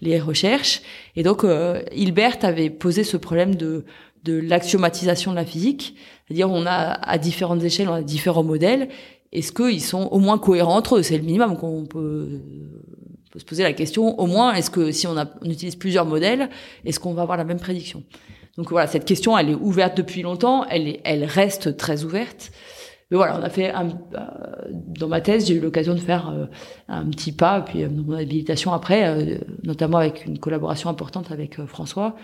les 0.01 0.19
recherches. 0.19 0.81
Et 1.15 1.23
donc, 1.23 1.43
euh, 1.43 1.81
Hilbert 1.91 2.37
avait 2.43 2.69
posé 2.69 3.03
ce 3.03 3.17
problème 3.17 3.55
de, 3.55 3.85
de 4.23 4.39
l'axiomatisation 4.39 5.31
de 5.31 5.35
la 5.35 5.45
physique, 5.45 5.95
c'est-à-dire 6.27 6.49
on 6.49 6.65
a 6.65 6.71
à 6.71 7.17
différentes 7.17 7.63
échelles, 7.63 7.89
on 7.89 7.93
a 7.93 8.01
différents 8.01 8.43
modèles. 8.43 8.89
Est-ce 9.31 9.51
qu'ils 9.51 9.81
sont 9.81 10.09
au 10.11 10.19
moins 10.19 10.37
cohérents 10.37 10.77
entre 10.77 10.97
eux? 10.97 11.03
C'est 11.03 11.17
le 11.17 11.23
minimum 11.23 11.57
qu'on 11.57 11.85
peut, 11.85 12.41
peut, 13.31 13.39
se 13.39 13.45
poser 13.45 13.63
la 13.63 13.73
question. 13.73 14.19
Au 14.19 14.27
moins, 14.27 14.53
est-ce 14.53 14.69
que 14.69 14.91
si 14.91 15.07
on, 15.07 15.17
a, 15.17 15.25
on 15.41 15.49
utilise 15.49 15.75
plusieurs 15.75 16.05
modèles, 16.05 16.49
est-ce 16.85 16.99
qu'on 16.99 17.13
va 17.13 17.23
avoir 17.23 17.37
la 17.37 17.43
même 17.43 17.59
prédiction? 17.59 18.03
Donc 18.57 18.69
voilà, 18.69 18.85
cette 18.85 19.05
question, 19.05 19.35
elle 19.35 19.49
est 19.49 19.55
ouverte 19.55 19.97
depuis 19.97 20.21
longtemps, 20.21 20.65
elle, 20.69 20.87
est, 20.87 21.01
elle 21.03 21.23
reste 21.23 21.75
très 21.75 22.03
ouverte. 22.03 22.51
Mais 23.13 23.17
voilà, 23.17 23.37
on 23.39 23.43
a 23.43 23.49
fait 23.51 23.69
un, 23.69 23.89
euh, 23.89 24.25
dans 24.71 25.07
ma 25.07 25.21
thèse, 25.21 25.45
j'ai 25.45 25.53
eu 25.53 25.59
l'occasion 25.59 25.93
de 25.93 25.99
faire 25.99 26.29
euh, 26.29 26.47
un 26.87 27.05
petit 27.11 27.31
pas, 27.31 27.61
puis 27.61 27.83
euh, 27.83 27.87
dans 27.87 28.01
mon 28.01 28.17
habilitation 28.17 28.73
après, 28.73 29.39
notamment 29.61 29.99
avec 29.99 30.25
une 30.25 30.39
collaboration 30.39 30.89
importante 30.89 31.29
avec 31.29 31.63
François, 31.67 32.15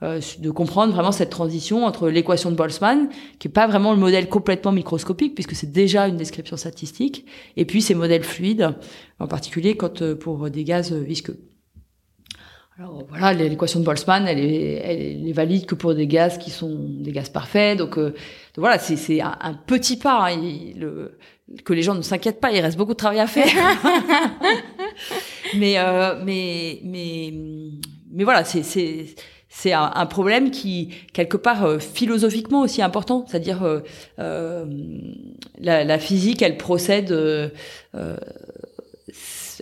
de 0.00 0.50
comprendre 0.50 0.94
vraiment 0.94 1.12
cette 1.12 1.28
transition 1.28 1.84
entre 1.84 2.08
l'équation 2.08 2.50
de 2.50 2.56
Boltzmann, 2.56 3.10
qui 3.38 3.48
est 3.48 3.50
pas 3.50 3.66
vraiment 3.66 3.92
le 3.92 3.98
modèle 3.98 4.30
complètement 4.30 4.72
microscopique, 4.72 5.34
puisque 5.34 5.54
c'est 5.54 5.70
déjà 5.70 6.08
une 6.08 6.16
description 6.16 6.56
statistique, 6.56 7.26
et 7.58 7.66
puis 7.66 7.82
ces 7.82 7.94
modèles 7.94 8.24
fluides, 8.24 8.74
en 9.18 9.26
particulier 9.26 9.76
quand 9.76 10.14
pour 10.14 10.48
des 10.48 10.64
gaz 10.64 10.90
visqueux. 10.90 11.50
Alors 12.80 13.04
voilà, 13.10 13.34
l'équation 13.34 13.80
de 13.80 13.84
Boltzmann, 13.84 14.26
elle 14.26 14.38
est, 14.38 14.72
elle 14.82 15.28
est 15.28 15.32
valide 15.32 15.66
que 15.66 15.74
pour 15.74 15.94
des 15.94 16.06
gaz 16.06 16.38
qui 16.38 16.50
sont 16.50 16.78
des 16.88 17.12
gaz 17.12 17.28
parfaits. 17.28 17.76
Donc, 17.76 17.98
euh, 17.98 18.14
voilà, 18.56 18.78
c'est 18.78 19.20
un, 19.20 19.54
petit 19.66 19.96
pas. 19.96 20.30
Hein, 20.30 20.36
le, 20.76 21.18
que 21.64 21.72
les 21.72 21.82
gens 21.82 21.94
ne 21.94 22.02
s'inquiètent 22.02 22.40
pas, 22.40 22.52
il 22.52 22.60
reste 22.60 22.76
beaucoup 22.76 22.92
de 22.92 22.98
travail 22.98 23.20
à 23.20 23.26
faire. 23.26 23.46
mais, 25.56 25.78
euh, 25.78 26.20
mais, 26.24 26.80
mais, 26.84 28.24
voilà, 28.24 28.44
c'est 28.44 29.72
un, 29.72 30.06
problème 30.06 30.50
qui 30.50 30.90
quelque 31.12 31.36
part 31.36 31.64
euh, 31.64 31.78
philosophiquement 31.78 32.60
aussi 32.60 32.82
important, 32.82 33.24
c'est-à-dire 33.28 33.62
euh, 33.62 33.80
euh, 34.18 34.64
la, 35.58 35.84
la, 35.84 35.98
physique, 35.98 36.42
elle 36.42 36.56
procède 36.56 37.10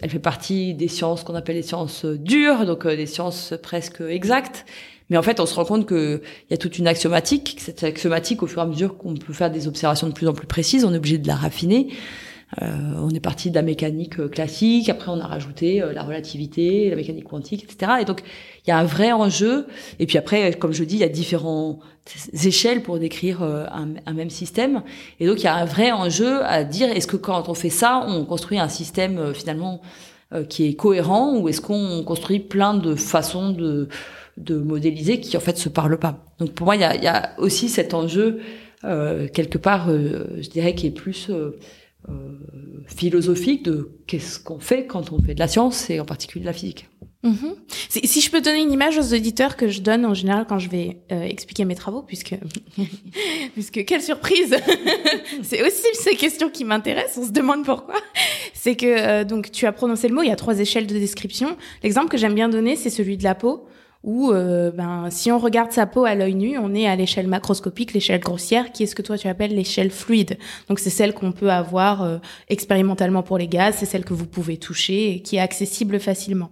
elle 0.01 0.11
fait 0.11 0.20
partie 0.20 0.74
des 0.74 0.86
sciences 0.86 1.24
qu'on 1.24 1.34
appelle 1.34 1.57
les 1.57 1.62
sciences 1.62 2.05
dures, 2.05 2.66
donc 2.66 2.86
des 2.86 3.07
sciences 3.07 3.55
presque 3.62 4.03
exactes. 4.03 4.64
Mais 5.11 5.17
en 5.17 5.23
fait, 5.23 5.41
on 5.41 5.47
se 5.47 5.55
rend 5.55 5.65
compte 5.65 5.89
qu'il 5.89 6.21
y 6.51 6.55
a 6.55 6.57
toute 6.57 6.79
une 6.79 6.87
axiomatique. 6.87 7.57
Cette 7.59 7.83
axiomatique, 7.83 8.43
au 8.43 8.47
fur 8.47 8.61
et 8.61 8.65
à 8.65 8.67
mesure 8.67 8.97
qu'on 8.97 9.15
peut 9.15 9.33
faire 9.33 9.51
des 9.51 9.67
observations 9.67 10.09
de 10.09 10.13
plus 10.13 10.29
en 10.29 10.33
plus 10.33 10.47
précises, 10.47 10.85
on 10.85 10.93
est 10.93 10.99
obligé 10.99 11.19
de 11.19 11.27
la 11.27 11.37
raffiner. 11.37 11.89
Euh, 12.63 12.95
on 12.97 13.11
est 13.11 13.21
parti 13.21 13.51
de 13.51 13.55
la 13.55 13.63
mécanique 13.63 14.19
euh, 14.19 14.29
classique, 14.29 14.89
après 14.89 15.11
on 15.11 15.21
a 15.21 15.27
rajouté 15.27 15.83
euh, 15.83 15.93
la 15.93 16.03
relativité, 16.03 16.89
la 16.89 16.97
mécanique 16.97 17.25
quantique, 17.25 17.65
etc. 17.65 17.93
Et 18.01 18.05
donc 18.07 18.23
il 18.67 18.71
y 18.71 18.73
a 18.73 18.79
un 18.79 18.85
vrai 18.85 19.13
enjeu. 19.13 19.67
Et 19.99 20.07
puis 20.07 20.17
après, 20.17 20.55
comme 20.55 20.73
je 20.73 20.83
dis, 20.85 20.95
il 20.95 21.01
y 21.01 21.05
a 21.05 21.11
différentes 21.11 21.81
échelles 22.33 22.83
pour 22.83 22.99
décrire 22.99 23.43
un, 23.43 23.95
un, 24.07 24.13
même 24.15 24.31
système. 24.31 24.83
Et 25.21 25.27
donc 25.27 25.41
il 25.41 25.45
y 25.45 25.49
a 25.49 25.57
un 25.57 25.67
vrai 25.67 25.93
enjeu 25.93 26.43
à 26.45 26.65
dire 26.65 26.89
est-ce 26.89 27.07
que 27.07 27.19
quand 27.19 27.51
on 27.51 27.55
fait 27.55 27.69
ça, 27.69 28.03
on 28.09 28.25
construit 28.25 28.59
un 28.59 28.69
système 28.69 29.35
finalement 29.35 29.83
qui 30.49 30.69
est 30.69 30.75
cohérent 30.75 31.37
ou 31.37 31.49
est-ce 31.49 31.61
qu'on 31.61 32.03
construit 32.05 32.41
plein 32.41 32.75
de 32.75 32.95
façons 32.95 33.51
de, 33.51 33.89
de 34.39 34.57
modéliser 34.57 35.20
qui 35.20 35.36
en 35.36 35.41
fait 35.41 35.59
se 35.59 35.68
parlent 35.68 35.99
pas. 35.99 36.24
Donc 36.39 36.53
pour 36.53 36.64
moi, 36.64 36.76
il 36.76 36.80
y 36.80 36.84
a, 36.84 36.97
y 36.97 37.07
a 37.07 37.34
aussi 37.39 37.68
cet 37.68 37.95
enjeu 37.95 38.41
quelque 38.82 39.59
part, 39.59 39.91
je 39.91 40.49
dirais, 40.49 40.76
qui 40.76 40.86
est 40.86 40.93
plus 40.93 41.30
euh, 42.09 42.39
philosophique 42.86 43.64
de 43.64 43.91
qu'est-ce 44.07 44.39
qu'on 44.39 44.61
fait 44.61 44.86
quand 44.86 45.12
on 45.12 45.20
fait 45.20 45.34
de 45.34 45.41
la 45.41 45.49
science 45.49 45.91
et 45.91 46.01
en 46.01 46.07
particulier 46.07 46.41
de 46.43 46.47
la 46.47 46.55
physique. 46.55 46.89
Mhm. 47.22 47.55
Si, 47.91 48.07
si, 48.07 48.20
je 48.22 48.30
peux 48.30 48.41
donner 48.41 48.62
une 48.62 48.72
image 48.72 48.97
aux 48.97 49.14
auditeurs 49.14 49.57
que 49.57 49.68
je 49.68 49.82
donne 49.82 50.07
en 50.07 50.14
général 50.14 50.47
quand 50.49 50.59
je 50.59 50.70
vais 50.70 51.03
euh, 51.12 51.22
expliquer 51.22 51.66
mes 51.66 51.74
travaux, 51.74 52.03
puisque 52.03 52.34
puisque 53.53 53.84
quelle 53.84 54.01
surprise, 54.01 54.57
c'est 55.43 55.66
aussi 55.66 55.86
ces 55.93 56.14
questions 56.14 56.49
qui 56.49 56.64
m'intéressent. 56.64 57.24
On 57.24 57.26
se 57.26 57.32
demande 57.32 57.64
pourquoi. 57.64 57.97
C'est 58.55 58.76
que 58.76 58.86
euh, 58.86 59.24
donc 59.24 59.51
tu 59.51 59.66
as 59.66 59.72
prononcé 59.72 60.09
le 60.09 60.14
mot. 60.14 60.22
Il 60.22 60.28
y 60.28 60.32
a 60.32 60.36
trois 60.36 60.59
échelles 60.61 60.86
de 60.86 60.99
description. 60.99 61.57
L'exemple 61.82 62.09
que 62.09 62.16
j'aime 62.16 62.34
bien 62.34 62.49
donner, 62.49 62.76
c'est 62.76 62.91
celui 62.91 63.18
de 63.18 63.24
la 63.24 63.34
peau 63.34 63.66
où 64.05 64.31
euh, 64.31 64.71
ben, 64.71 65.09
si 65.11 65.33
on 65.33 65.39
regarde 65.39 65.73
sa 65.73 65.87
peau 65.87 66.05
à 66.05 66.15
l'œil 66.15 66.35
nu, 66.35 66.57
on 66.59 66.75
est 66.75 66.87
à 66.87 66.95
l'échelle 66.95 67.27
macroscopique, 67.27 67.93
l'échelle 67.93 68.21
grossière, 68.21 68.73
qui 68.73 68.85
est 68.85 68.87
ce 68.87 68.95
que 68.95 69.03
toi 69.03 69.19
tu 69.19 69.29
appelles 69.29 69.55
l'échelle 69.55 69.91
fluide. 69.91 70.39
Donc 70.69 70.79
c'est 70.79 70.91
celle 70.91 71.13
qu'on 71.15 71.33
peut 71.33 71.51
avoir 71.51 72.03
euh, 72.03 72.19
expérimentalement 72.49 73.23
pour 73.23 73.39
les 73.39 73.49
gaz, 73.49 73.77
c'est 73.79 73.87
celle 73.87 74.05
que 74.05 74.15
vous 74.15 74.27
pouvez 74.27 74.57
toucher 74.57 75.13
et 75.13 75.23
qui 75.23 75.37
est 75.37 75.41
accessible 75.41 75.99
facilement. 75.99 76.51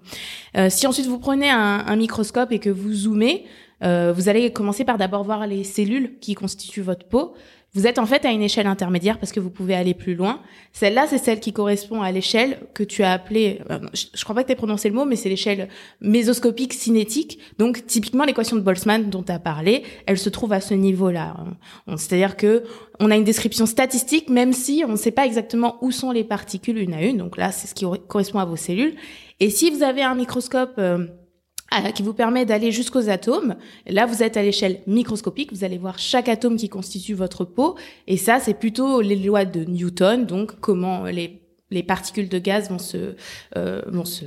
Euh, 0.56 0.68
si 0.70 0.86
ensuite 0.86 1.06
vous 1.06 1.18
prenez 1.18 1.48
un, 1.48 1.84
un, 1.86 1.96
microscope 1.96 2.50
et 2.52 2.58
que 2.58 2.70
vous 2.70 2.92
zoomez, 2.92 3.44
vous 3.82 4.28
allez 4.30 4.52
commencer 4.54 4.84
par 4.84 4.96
d'abord 4.96 5.22
voir 5.22 5.46
les 5.46 5.62
cellules 5.62 6.18
qui 6.18 6.34
constituent 6.34 6.80
votre 6.80 7.06
peau 7.06 7.34
Vous 7.76 7.86
êtes 7.86 7.98
en 7.98 8.06
fait 8.06 8.24
à 8.24 8.30
une 8.30 8.40
échelle 8.40 8.66
intermédiaire 8.66 9.18
parce 9.18 9.32
que 9.32 9.38
vous 9.38 9.50
pouvez 9.50 9.74
aller 9.74 9.92
plus 9.92 10.14
loin. 10.14 10.40
Celle-là, 10.72 11.06
c'est 11.08 11.18
celle 11.18 11.40
qui 11.40 11.52
correspond 11.52 12.00
à 12.00 12.10
l'échelle 12.10 12.60
que 12.72 12.82
tu 12.82 13.02
as 13.02 13.12
appelée, 13.12 13.60
euh, 13.70 13.80
je, 13.92 14.06
je 14.14 14.24
crois 14.24 14.34
pas 14.34 14.42
que 14.42 14.46
tu 14.46 14.52
aies 14.54 14.56
prononcé 14.56 14.88
le 14.88 14.94
mot, 14.94 15.04
mais 15.04 15.14
c'est 15.14 15.28
l'échelle 15.28 15.68
mésoscopique 16.00 16.72
cinétique. 16.72 17.38
Donc, 17.58 17.84
typiquement, 17.86 18.24
l'équation 18.24 18.56
de 18.56 18.62
Boltzmann 18.62 19.10
dont 19.10 19.22
tu 19.22 19.30
as 19.30 19.38
parlé, 19.38 19.82
elle 20.06 20.16
se 20.16 20.30
trouve 20.30 20.54
à 20.54 20.62
ce 20.62 20.72
niveau-là. 20.72 21.36
C'est-à-dire 21.98 22.38
que 22.38 22.64
on 22.98 23.10
a 23.10 23.16
une 23.16 23.24
description 23.24 23.66
statistique, 23.66 24.30
même 24.30 24.54
si 24.54 24.82
on 24.86 24.92
ne 24.92 24.96
sait 24.96 25.10
pas 25.10 25.26
exactement 25.26 25.76
où 25.82 25.90
sont 25.90 26.12
les 26.12 26.24
particules 26.24 26.78
une 26.78 26.94
à 26.94 27.02
une. 27.02 27.18
Donc 27.18 27.36
là, 27.36 27.52
c'est 27.52 27.66
ce 27.66 27.74
qui 27.74 27.84
correspond 28.08 28.38
à 28.38 28.46
vos 28.46 28.56
cellules. 28.56 28.94
Et 29.38 29.50
si 29.50 29.70
vous 29.70 29.82
avez 29.82 30.02
un 30.02 30.14
microscope 30.14 30.76
euh, 30.78 31.08
qui 31.94 32.02
vous 32.02 32.14
permet 32.14 32.44
d'aller 32.44 32.72
jusqu'aux 32.72 33.08
atomes. 33.08 33.56
Là, 33.86 34.06
vous 34.06 34.22
êtes 34.22 34.36
à 34.36 34.42
l'échelle 34.42 34.80
microscopique, 34.86 35.52
vous 35.52 35.64
allez 35.64 35.78
voir 35.78 35.98
chaque 35.98 36.28
atome 36.28 36.56
qui 36.56 36.68
constitue 36.68 37.14
votre 37.14 37.44
peau, 37.44 37.76
et 38.06 38.16
ça, 38.16 38.40
c'est 38.40 38.54
plutôt 38.54 39.00
les 39.00 39.16
lois 39.16 39.44
de 39.44 39.64
Newton, 39.64 40.26
donc 40.26 40.60
comment 40.60 41.04
les 41.04 41.40
les 41.70 41.82
particules 41.82 42.28
de 42.28 42.38
gaz 42.38 42.70
vont 42.70 42.78
se 42.78 43.16
euh, 43.56 43.82
vont 43.86 44.04
se 44.04 44.24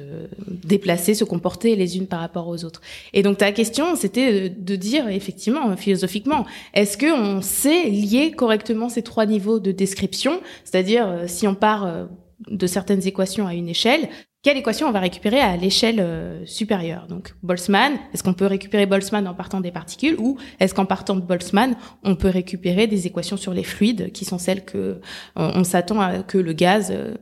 déplacer, 0.47 1.13
se 1.13 1.23
comporter 1.23 1.75
les 1.75 1.97
unes 1.97 2.07
par 2.07 2.19
rapport 2.19 2.47
aux 2.47 2.65
autres. 2.65 2.81
Et 3.13 3.23
donc 3.23 3.37
ta 3.37 3.51
question, 3.51 3.95
c'était 3.95 4.49
de 4.49 4.75
dire 4.75 5.07
effectivement 5.07 5.75
philosophiquement, 5.77 6.45
est-ce 6.73 6.97
que 6.97 7.11
on 7.11 7.41
sait 7.41 7.85
lier 7.89 8.31
correctement 8.31 8.89
ces 8.89 9.03
trois 9.03 9.25
niveaux 9.25 9.59
de 9.59 9.71
description, 9.71 10.41
c'est-à-dire 10.65 11.07
euh, 11.07 11.23
si 11.27 11.47
on 11.47 11.55
part 11.55 12.07
de 12.47 12.67
certaines 12.67 13.05
équations 13.07 13.47
à 13.47 13.53
une 13.53 13.69
échelle, 13.69 14.09
quelle 14.41 14.57
équation 14.57 14.87
on 14.87 14.91
va 14.91 15.01
récupérer 15.01 15.39
à 15.41 15.57
l'échelle 15.57 15.99
euh, 15.99 16.45
supérieure? 16.45 17.07
Donc 17.07 17.33
Boltzmann, 17.43 17.97
est-ce 18.13 18.23
qu'on 18.23 18.33
peut 18.33 18.45
récupérer 18.45 18.85
Boltzmann 18.85 19.27
en 19.27 19.33
partant 19.33 19.59
des 19.59 19.71
particules 19.71 20.15
ou 20.17 20.37
est-ce 20.59 20.73
qu'en 20.73 20.85
partant 20.85 21.15
de 21.15 21.21
Boltzmann, 21.21 21.75
on 22.03 22.15
peut 22.15 22.29
récupérer 22.29 22.87
des 22.87 23.05
équations 23.05 23.35
sur 23.35 23.53
les 23.53 23.63
fluides 23.63 24.11
qui 24.13 24.23
sont 24.23 24.37
celles 24.37 24.63
que 24.63 24.77
euh, 24.77 24.97
on 25.35 25.65
s'attend 25.65 25.99
à 25.99 26.19
que 26.19 26.37
le 26.37 26.53
gaz 26.53 26.91
euh, 26.91 27.15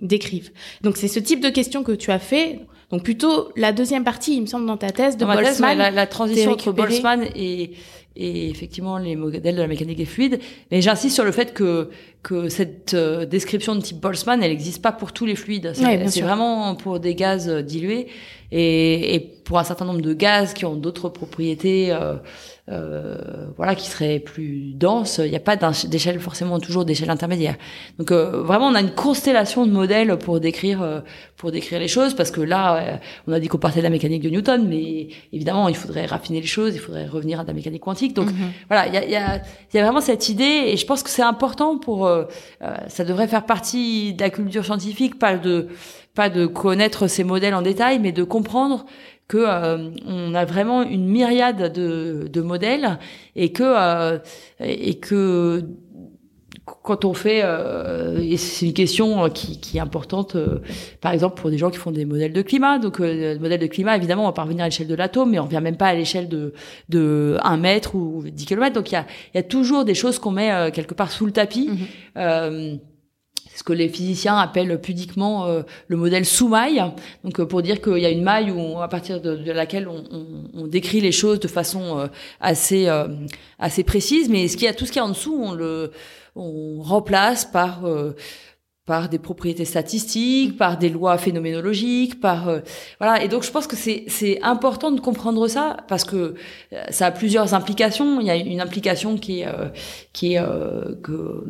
décrive? 0.00 0.52
Donc 0.82 0.96
c'est 0.96 1.08
ce 1.08 1.18
type 1.18 1.40
de 1.40 1.50
question 1.50 1.82
que 1.82 1.92
tu 1.92 2.10
as 2.10 2.18
fait. 2.18 2.60
Donc 2.90 3.02
plutôt 3.02 3.50
la 3.56 3.72
deuxième 3.72 4.04
partie, 4.04 4.36
il 4.36 4.42
me 4.42 4.46
semble 4.46 4.66
dans 4.66 4.76
ta 4.78 4.90
thèse 4.90 5.18
de 5.18 5.26
Boltzmann. 5.26 5.76
la, 5.76 5.90
la, 5.90 6.06
transition 6.06 6.52
entre 6.52 6.72
Boltzmann 6.72 7.24
et 7.34 7.72
et 8.16 8.48
effectivement 8.48 8.98
les 8.98 9.16
modèles 9.16 9.56
de 9.56 9.60
la 9.60 9.66
mécanique 9.66 9.98
des 9.98 10.04
fluides. 10.04 10.38
Mais 10.70 10.80
j'insiste 10.80 11.14
sur 11.14 11.24
le 11.24 11.32
fait 11.32 11.52
que 11.52 11.90
que 12.22 12.48
cette 12.48 12.94
euh, 12.94 13.26
description 13.26 13.74
de 13.74 13.82
type 13.82 14.00
Boltzmann, 14.00 14.42
elle 14.42 14.50
n'existe 14.50 14.80
pas 14.80 14.92
pour 14.92 15.12
tous 15.12 15.26
les 15.26 15.36
fluides. 15.36 15.72
C'est 15.74 16.22
vraiment 16.22 16.74
pour 16.74 16.98
des 16.98 17.14
gaz 17.14 17.48
euh, 17.48 17.60
dilués 17.60 18.06
et, 18.50 19.14
et, 19.14 19.20
pour 19.20 19.58
un 19.58 19.64
certain 19.64 19.84
nombre 19.84 20.00
de 20.00 20.14
gaz 20.14 20.54
qui 20.54 20.64
ont 20.64 20.74
d'autres 20.74 21.10
propriétés. 21.10 21.92
Euh, 21.92 22.14
euh, 22.70 23.48
voilà, 23.58 23.74
qui 23.74 23.90
serait 23.90 24.18
plus 24.18 24.72
dense. 24.72 25.20
Il 25.22 25.28
n'y 25.28 25.36
a 25.36 25.40
pas 25.40 25.56
d'échelle 25.56 26.18
forcément 26.18 26.58
toujours 26.58 26.86
d'échelle 26.86 27.10
intermédiaire. 27.10 27.56
Donc 27.98 28.10
euh, 28.10 28.42
vraiment, 28.42 28.68
on 28.68 28.74
a 28.74 28.80
une 28.80 28.94
constellation 28.94 29.66
de 29.66 29.70
modèles 29.70 30.16
pour 30.16 30.40
décrire 30.40 30.80
euh, 30.80 31.00
pour 31.36 31.52
décrire 31.52 31.78
les 31.78 31.88
choses, 31.88 32.14
parce 32.14 32.30
que 32.30 32.40
là, 32.40 33.00
on 33.26 33.32
a 33.32 33.40
dit 33.40 33.48
qu'on 33.48 33.58
partait 33.58 33.80
de 33.80 33.84
la 33.84 33.90
mécanique 33.90 34.22
de 34.22 34.30
Newton, 34.30 34.66
mais 34.66 35.08
évidemment, 35.30 35.68
il 35.68 35.76
faudrait 35.76 36.06
raffiner 36.06 36.40
les 36.40 36.46
choses, 36.46 36.74
il 36.74 36.80
faudrait 36.80 37.06
revenir 37.06 37.38
à 37.38 37.42
de 37.42 37.48
la 37.48 37.54
mécanique 37.54 37.82
quantique. 37.82 38.14
Donc 38.14 38.28
mhm. 38.28 38.52
voilà, 38.68 38.86
il 38.86 38.94
y 38.94 38.96
a, 38.96 39.04
y, 39.04 39.16
a, 39.16 39.42
y 39.74 39.78
a, 39.78 39.82
vraiment 39.82 40.00
cette 40.00 40.30
idée, 40.30 40.62
et 40.68 40.78
je 40.78 40.86
pense 40.86 41.02
que 41.02 41.10
c'est 41.10 41.20
important 41.20 41.76
pour 41.76 42.10
ça 42.88 43.04
devrait 43.04 43.28
faire 43.28 43.44
partie 43.44 44.14
de 44.14 44.22
la 44.22 44.30
culture 44.30 44.64
scientifique, 44.64 45.18
pas 45.18 45.36
de 45.36 45.68
pas 46.14 46.30
de 46.30 46.46
connaître 46.46 47.08
ces 47.08 47.24
modèles 47.24 47.54
en 47.54 47.62
détail, 47.62 47.98
mais 47.98 48.12
de 48.12 48.22
comprendre 48.22 48.86
que 49.28 49.38
euh, 49.38 49.90
on 50.06 50.34
a 50.34 50.44
vraiment 50.44 50.82
une 50.82 51.06
myriade 51.06 51.72
de, 51.72 52.28
de 52.30 52.40
modèles 52.40 52.98
et 53.36 53.52
que 53.52 53.62
euh, 53.64 54.18
et 54.60 54.98
que 54.98 55.64
quand 56.82 57.04
on 57.04 57.12
fait, 57.12 57.42
euh, 57.44 58.20
et 58.22 58.38
c'est 58.38 58.64
une 58.64 58.72
question 58.72 59.28
qui, 59.28 59.60
qui 59.60 59.76
est 59.76 59.80
importante, 59.80 60.36
par 61.02 61.12
exemple 61.12 61.38
pour 61.38 61.50
des 61.50 61.58
gens 61.58 61.70
qui 61.70 61.76
font 61.76 61.90
des 61.90 62.06
modèles 62.06 62.32
de 62.32 62.40
climat. 62.40 62.78
Donc, 62.78 63.00
le 63.00 63.38
modèle 63.38 63.60
de 63.60 63.66
climat, 63.66 63.96
évidemment, 63.96 64.22
on 64.22 64.26
va 64.26 64.32
pas 64.32 64.44
revenir 64.44 64.64
à 64.64 64.68
l'échelle 64.68 64.86
de 64.86 64.94
l'atome, 64.94 65.30
mais 65.30 65.38
on 65.38 65.46
vient 65.46 65.60
même 65.60 65.76
pas 65.76 65.88
à 65.88 65.94
l'échelle 65.94 66.28
de 66.28 66.54
de 66.88 67.36
1 67.42 67.56
mètre 67.58 67.94
ou 67.94 68.22
10 68.26 68.46
km. 68.46 68.74
Donc, 68.74 68.90
il 68.90 68.94
y 68.94 68.96
a, 68.96 69.06
il 69.34 69.36
y 69.36 69.40
a 69.40 69.42
toujours 69.42 69.84
des 69.84 69.94
choses 69.94 70.18
qu'on 70.18 70.30
met 70.30 70.70
quelque 70.72 70.94
part 70.94 71.10
sous 71.10 71.26
le 71.26 71.32
tapis. 71.32 71.68
Ce 73.54 73.62
que 73.62 73.72
les 73.72 73.88
physiciens 73.88 74.36
appellent 74.36 74.80
pudiquement 74.80 75.46
euh, 75.46 75.62
le 75.88 75.96
modèle 75.96 76.24
sous-maille. 76.24 76.82
Donc 77.22 77.38
euh, 77.38 77.46
pour 77.46 77.62
dire 77.62 77.80
qu'il 77.80 77.98
y 77.98 78.06
a 78.06 78.10
une 78.10 78.22
maille 78.22 78.50
où 78.50 78.80
à 78.80 78.88
partir 78.88 79.20
de, 79.20 79.52
laquelle 79.52 79.88
on, 79.88 80.04
on, 80.10 80.26
on, 80.54 80.66
décrit 80.66 81.00
les 81.00 81.12
choses 81.12 81.38
de 81.38 81.48
façon 81.48 81.98
euh, 81.98 82.06
assez 82.40 82.88
assez 83.58 83.84
précise, 83.84 84.28
mais 84.28 84.48
ce 84.48 84.56
qui 84.56 84.66
a 84.66 84.74
tout 84.74 84.86
ce 84.86 84.92
qui 84.92 84.98
est 84.98 85.02
en 85.02 85.10
dessous, 85.10 85.38
on 85.40 85.52
le 85.52 85.92
on 86.34 86.80
remplace 86.82 87.44
par 87.44 87.82
par 88.86 89.08
des 89.08 89.18
propriétés 89.18 89.64
statistiques, 89.64 90.58
par 90.58 90.76
des 90.76 90.88
lois 90.88 91.16
phénoménologiques, 91.16 92.20
par 92.20 92.60
voilà. 92.98 93.22
Et 93.22 93.28
donc 93.28 93.44
je 93.44 93.50
pense 93.50 93.66
que 93.66 93.76
c'est 93.76 94.04
c'est 94.08 94.42
important 94.42 94.90
de 94.90 95.00
comprendre 95.00 95.46
ça 95.46 95.76
parce 95.88 96.04
que 96.04 96.34
ça 96.90 97.06
a 97.06 97.10
plusieurs 97.12 97.54
implications. 97.54 98.20
Il 98.20 98.26
y 98.26 98.30
a 98.30 98.36
une 98.36 98.60
implication 98.60 99.16
qui 99.16 99.40
est 99.40 99.48
qui 100.12 100.34
est 100.34 100.42
que 101.02 101.44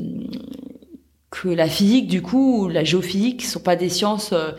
que 1.35 1.49
la 1.49 1.68
physique, 1.68 2.07
du 2.07 2.22
coup, 2.22 2.68
la 2.68 2.85
géophysique, 2.85 3.45
sont 3.45 3.61
pas 3.61 3.76
des 3.76 3.89
sciences 3.89 4.32
euh, 4.32 4.53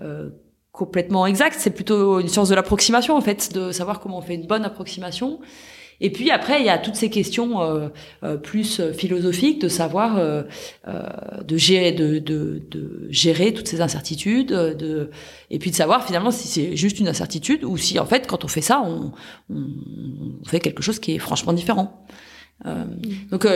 euh, 0.00 0.30
complètement 0.72 1.26
exactes. 1.26 1.56
C'est 1.58 1.70
plutôt 1.70 2.20
une 2.20 2.28
science 2.28 2.48
de 2.48 2.54
l'approximation, 2.54 3.16
en 3.16 3.20
fait, 3.20 3.52
de 3.54 3.70
savoir 3.72 4.00
comment 4.00 4.18
on 4.18 4.22
fait 4.22 4.34
une 4.34 4.46
bonne 4.46 4.64
approximation. 4.64 5.40
Et 6.00 6.10
puis 6.10 6.30
après, 6.30 6.60
il 6.60 6.66
y 6.66 6.68
a 6.68 6.76
toutes 6.76 6.96
ces 6.96 7.08
questions 7.08 7.62
euh, 7.62 7.88
euh 8.22 8.36
plus 8.36 8.82
philosophiques 8.92 9.62
de 9.62 9.68
savoir 9.68 10.18
euh, 10.18 10.42
de 11.42 11.56
gérer, 11.56 11.92
de, 11.92 12.18
de, 12.18 12.62
de, 12.70 13.06
gérer 13.08 13.54
toutes 13.54 13.68
ces 13.68 13.80
incertitudes, 13.80 14.48
de, 14.48 15.10
et 15.50 15.58
puis 15.58 15.70
de 15.70 15.76
savoir 15.76 16.04
finalement 16.04 16.30
si 16.30 16.48
c'est 16.48 16.76
juste 16.76 17.00
une 17.00 17.08
incertitude 17.08 17.64
ou 17.64 17.78
si 17.78 17.98
en 17.98 18.04
fait, 18.04 18.26
quand 18.26 18.44
on 18.44 18.48
fait 18.48 18.60
ça, 18.60 18.82
on, 18.84 19.12
on 19.48 20.44
fait 20.44 20.60
quelque 20.60 20.82
chose 20.82 20.98
qui 20.98 21.14
est 21.14 21.18
franchement 21.18 21.54
différent. 21.54 22.04
Euh, 22.64 22.84
donc 23.30 23.46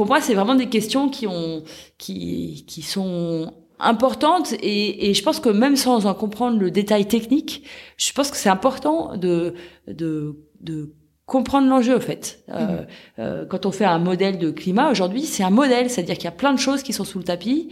pour 0.00 0.06
moi, 0.06 0.22
c'est 0.22 0.32
vraiment 0.32 0.54
des 0.54 0.70
questions 0.70 1.10
qui 1.10 1.26
ont, 1.26 1.62
qui, 1.98 2.64
qui 2.66 2.80
sont 2.80 3.52
importantes 3.78 4.54
et, 4.54 5.10
et, 5.10 5.12
je 5.12 5.22
pense 5.22 5.40
que 5.40 5.50
même 5.50 5.76
sans 5.76 6.06
en 6.06 6.14
comprendre 6.14 6.58
le 6.58 6.70
détail 6.70 7.06
technique, 7.06 7.64
je 7.98 8.10
pense 8.14 8.30
que 8.30 8.38
c'est 8.38 8.48
important 8.48 9.14
de, 9.18 9.52
de, 9.88 10.38
de 10.62 10.94
comprendre 11.26 11.68
l'enjeu 11.68 11.96
en 11.96 12.00
fait. 12.00 12.42
Euh, 12.48 12.80
mmh. 12.80 12.86
euh, 13.18 13.44
quand 13.44 13.66
on 13.66 13.72
fait 13.72 13.84
un 13.84 13.98
modèle 13.98 14.38
de 14.38 14.50
climat 14.50 14.90
aujourd'hui, 14.90 15.24
c'est 15.24 15.42
un 15.42 15.50
modèle, 15.50 15.90
c'est-à-dire 15.90 16.14
qu'il 16.14 16.24
y 16.24 16.28
a 16.28 16.32
plein 16.32 16.54
de 16.54 16.58
choses 16.58 16.82
qui 16.82 16.94
sont 16.94 17.04
sous 17.04 17.18
le 17.18 17.24
tapis 17.24 17.68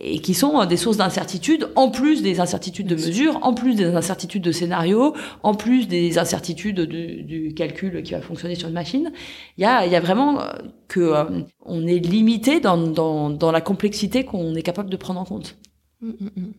et 0.00 0.20
qui 0.20 0.34
sont 0.34 0.64
des 0.64 0.76
sources 0.76 0.96
d'incertitude, 0.96 1.68
en 1.74 1.90
plus 1.90 2.22
des 2.22 2.40
incertitudes 2.40 2.86
de 2.86 2.94
mesure, 2.94 3.38
en 3.42 3.54
plus 3.54 3.74
des 3.74 3.84
incertitudes 3.84 4.42
de 4.42 4.52
scénario, 4.52 5.14
en 5.42 5.54
plus 5.54 5.88
des 5.88 6.18
incertitudes 6.18 6.80
du 6.80 7.54
calcul 7.54 8.02
qui 8.02 8.12
va 8.12 8.20
fonctionner 8.20 8.54
sur 8.54 8.68
une 8.68 8.74
machine. 8.74 9.12
Il 9.56 9.62
y 9.62 9.64
a, 9.64 9.86
il 9.86 9.92
y 9.92 9.96
a 9.96 10.00
vraiment 10.00 10.40
euh, 10.40 10.46
que 10.86 11.00
euh, 11.00 11.24
on 11.64 11.86
est 11.86 11.98
limité 11.98 12.60
dans, 12.60 12.76
dans, 12.78 13.30
dans 13.30 13.50
la 13.50 13.60
complexité 13.60 14.24
qu'on 14.24 14.54
est 14.54 14.62
capable 14.62 14.90
de 14.90 14.96
prendre 14.96 15.20
en 15.20 15.24
compte. 15.24 15.56
Mm, 16.00 16.08
mm, 16.08 16.30
mm. 16.36 16.52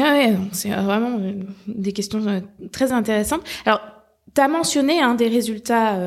Ah 0.00 0.12
ouais, 0.12 0.36
c'est 0.52 0.70
vraiment 0.70 1.18
des 1.66 1.92
questions 1.92 2.24
euh, 2.26 2.40
très 2.70 2.92
intéressantes. 2.92 3.42
Alors, 3.64 3.80
tu 4.34 4.40
as 4.40 4.48
mentionné 4.48 5.00
un 5.00 5.14
des 5.14 5.28
résultats 5.28 5.98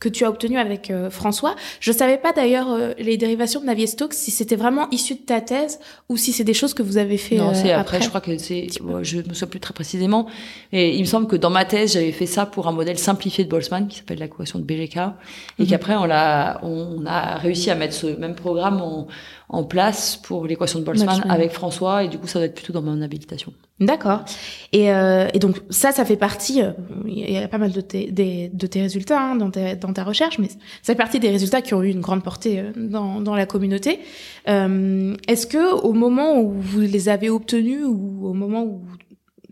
que 0.00 0.08
tu 0.08 0.24
as 0.24 0.28
obtenu 0.28 0.58
avec 0.58 0.90
euh, 0.90 1.10
François. 1.10 1.56
Je 1.80 1.90
savais 1.90 2.18
pas 2.18 2.32
d'ailleurs 2.32 2.70
euh, 2.70 2.92
les 2.98 3.16
dérivations 3.16 3.60
de 3.60 3.66
Navier-Stokes 3.66 4.14
si 4.14 4.30
c'était 4.30 4.56
vraiment 4.56 4.88
issu 4.90 5.14
de 5.14 5.20
ta 5.20 5.40
thèse 5.40 5.80
ou 6.08 6.16
si 6.16 6.32
c'est 6.32 6.44
des 6.44 6.54
choses 6.54 6.72
que 6.72 6.82
vous 6.82 6.98
avez 6.98 7.16
fait 7.16 7.36
Non, 7.36 7.52
c'est 7.52 7.72
euh, 7.72 7.78
après, 7.78 8.00
Je 8.00 8.08
crois 8.08 8.20
que 8.20 8.38
c'est. 8.38 8.68
je 9.02 9.16
me 9.18 9.34
souviens 9.34 9.48
plus 9.48 9.60
très 9.60 9.74
précisément, 9.74 10.26
et 10.72 10.94
il 10.94 11.00
me 11.00 11.06
semble 11.06 11.26
que 11.26 11.36
dans 11.36 11.50
ma 11.50 11.64
thèse 11.64 11.94
j'avais 11.94 12.12
fait 12.12 12.26
ça 12.26 12.46
pour 12.46 12.68
un 12.68 12.72
modèle 12.72 12.98
simplifié 12.98 13.44
de 13.44 13.50
Boltzmann 13.50 13.88
qui 13.88 13.98
s'appelle 13.98 14.18
l'équation 14.18 14.60
de 14.60 14.64
BGK, 14.64 14.96
et 14.96 15.62
mhm. 15.62 15.66
qu'après 15.66 15.96
on 15.96 16.04
l'a, 16.04 16.60
on 16.62 17.04
a 17.04 17.36
réussi 17.36 17.70
à 17.70 17.74
mettre 17.74 17.94
ce 17.94 18.06
même 18.06 18.36
programme 18.36 18.80
en, 18.80 19.08
en 19.48 19.64
place 19.64 20.16
pour 20.16 20.46
l'équation 20.46 20.78
de 20.78 20.84
Boltzmann 20.84 21.22
avec 21.28 21.52
François, 21.52 22.04
et 22.04 22.08
du 22.08 22.18
coup 22.18 22.26
ça 22.26 22.38
doit 22.38 22.46
être 22.46 22.54
plutôt 22.54 22.72
dans 22.72 22.82
mon 22.82 23.00
habilitation. 23.00 23.52
D'accord. 23.80 24.24
Et, 24.72 24.92
euh, 24.92 25.28
et, 25.32 25.38
donc 25.38 25.60
ça, 25.70 25.92
ça 25.92 26.04
fait 26.04 26.16
partie. 26.16 26.62
Euh, 26.62 26.72
il 27.06 27.30
y 27.30 27.38
a 27.38 27.46
pas 27.46 27.58
mal 27.58 27.70
de 27.70 27.80
tes, 27.80 28.10
de 28.10 28.66
tes 28.66 28.80
résultats 28.80 29.20
hein, 29.20 29.36
dans, 29.36 29.48
dans, 29.48 29.92
ta 29.92 30.04
recherche, 30.04 30.38
mais 30.38 30.48
ça 30.48 30.58
fait 30.82 30.96
partie 30.96 31.20
des 31.20 31.30
résultats 31.30 31.62
qui 31.62 31.74
ont 31.74 31.82
eu 31.82 31.90
une 31.90 32.00
grande 32.00 32.24
portée 32.24 32.58
euh, 32.58 32.72
dans, 32.76 33.20
dans 33.20 33.36
la 33.36 33.46
communauté. 33.46 34.00
Euh, 34.48 35.14
Est-ce 35.28 35.46
que 35.46 35.80
au 35.82 35.92
moment 35.92 36.40
où 36.40 36.50
vous 36.50 36.80
les 36.80 37.08
avez 37.08 37.30
obtenus 37.30 37.84
ou 37.86 38.26
au 38.26 38.34
moment 38.34 38.64
où 38.64 38.82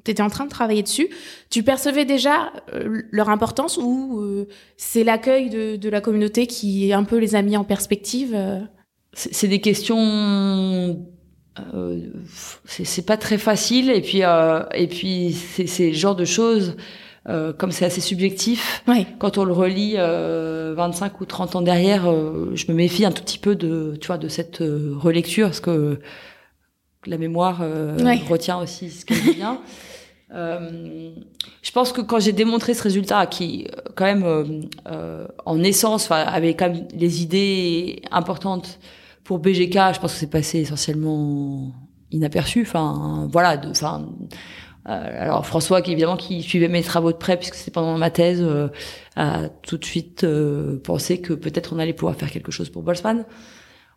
tu 0.04 0.10
étais 0.10 0.22
en 0.22 0.28
train 0.28 0.44
de 0.44 0.50
travailler 0.50 0.82
dessus, 0.82 1.08
tu 1.48 1.62
percevais 1.62 2.04
déjà 2.04 2.52
euh, 2.74 3.02
leur 3.12 3.30
importance 3.30 3.78
ou 3.78 4.20
c'est 4.76 5.04
l'accueil 5.04 5.50
de, 5.50 5.76
de, 5.76 5.88
la 5.88 6.00
communauté 6.00 6.46
qui 6.48 6.92
un 6.92 7.04
peu 7.04 7.16
les 7.16 7.36
a 7.36 7.42
mis 7.42 7.56
en 7.56 7.64
perspective 7.64 8.36
C'est 9.18 9.48
des 9.48 9.60
questions 9.62 9.98
euh, 11.74 12.00
c'est 12.66 13.06
pas 13.06 13.16
très 13.16 13.38
facile 13.38 13.88
et 13.90 14.02
puis 14.02 14.22
euh, 14.22 14.62
et 14.74 14.86
puis 14.88 15.32
c'est 15.32 15.88
le 15.88 15.94
genre 15.94 16.14
de 16.14 16.26
choses 16.26 16.76
euh, 17.28 17.52
comme 17.54 17.72
c'est 17.72 17.84
assez 17.86 18.00
subjectif, 18.02 18.84
Ouais. 18.86 19.04
quand 19.18 19.36
on 19.38 19.44
le 19.44 19.52
relit 19.52 19.94
euh, 19.96 20.74
25 20.76 21.20
ou 21.20 21.24
30 21.24 21.56
ans 21.56 21.60
derrière, 21.62 22.08
euh, 22.08 22.52
je 22.54 22.66
me 22.70 22.74
méfie 22.76 23.04
un 23.04 23.10
tout 23.10 23.24
petit 23.24 23.38
peu 23.38 23.56
de, 23.56 23.96
tu 24.00 24.06
vois, 24.06 24.16
de 24.18 24.28
cette 24.28 24.60
euh, 24.60 24.94
relecture, 24.96 25.48
parce 25.48 25.58
que 25.58 25.98
la 27.04 27.18
mémoire 27.18 27.60
euh, 27.62 27.98
Ouais. 27.98 28.20
retient 28.30 28.58
aussi 28.60 28.90
ce 28.90 29.04
qu'elle 29.06 29.34
bien. 29.34 29.60
Euh, 30.34 31.10
je 31.62 31.70
pense 31.70 31.92
que 31.92 32.00
quand 32.00 32.18
j'ai 32.18 32.32
démontré 32.32 32.74
ce 32.74 32.82
résultat, 32.82 33.26
qui 33.26 33.68
euh, 33.70 33.80
quand 33.94 34.06
même 34.06 34.24
euh, 34.24 34.44
euh, 34.90 35.24
en 35.44 35.62
essence 35.62 36.10
avait 36.10 36.54
quand 36.54 36.68
même 36.68 36.88
les 36.92 37.22
idées 37.22 38.02
importantes 38.10 38.80
pour 39.26 39.38
BGK, 39.40 39.74
je 39.94 40.00
pense 40.00 40.12
que 40.14 40.18
c'est 40.18 40.30
passé 40.30 40.60
essentiellement 40.60 41.72
inaperçu. 42.12 42.62
Enfin, 42.62 43.28
voilà. 43.32 43.56
de- 43.56 43.68
Enfin, 43.70 44.08
euh, 44.88 45.22
alors 45.22 45.44
François, 45.46 45.82
qui 45.82 45.92
évidemment 45.92 46.16
qui 46.16 46.42
suivait 46.42 46.68
mes 46.68 46.82
travaux 46.82 47.10
de 47.12 47.16
près 47.16 47.36
puisque 47.36 47.56
c'était 47.56 47.72
pendant 47.72 47.98
ma 47.98 48.10
thèse, 48.10 48.40
euh, 48.40 48.68
a 49.16 49.48
tout 49.62 49.78
de 49.78 49.84
suite 49.84 50.22
euh, 50.24 50.80
pensé 50.82 51.20
que 51.20 51.32
peut-être 51.32 51.72
on 51.74 51.78
allait 51.78 51.92
pouvoir 51.92 52.14
faire 52.16 52.30
quelque 52.30 52.52
chose 52.52 52.70
pour 52.70 52.82
Boltzmann. 52.82 53.24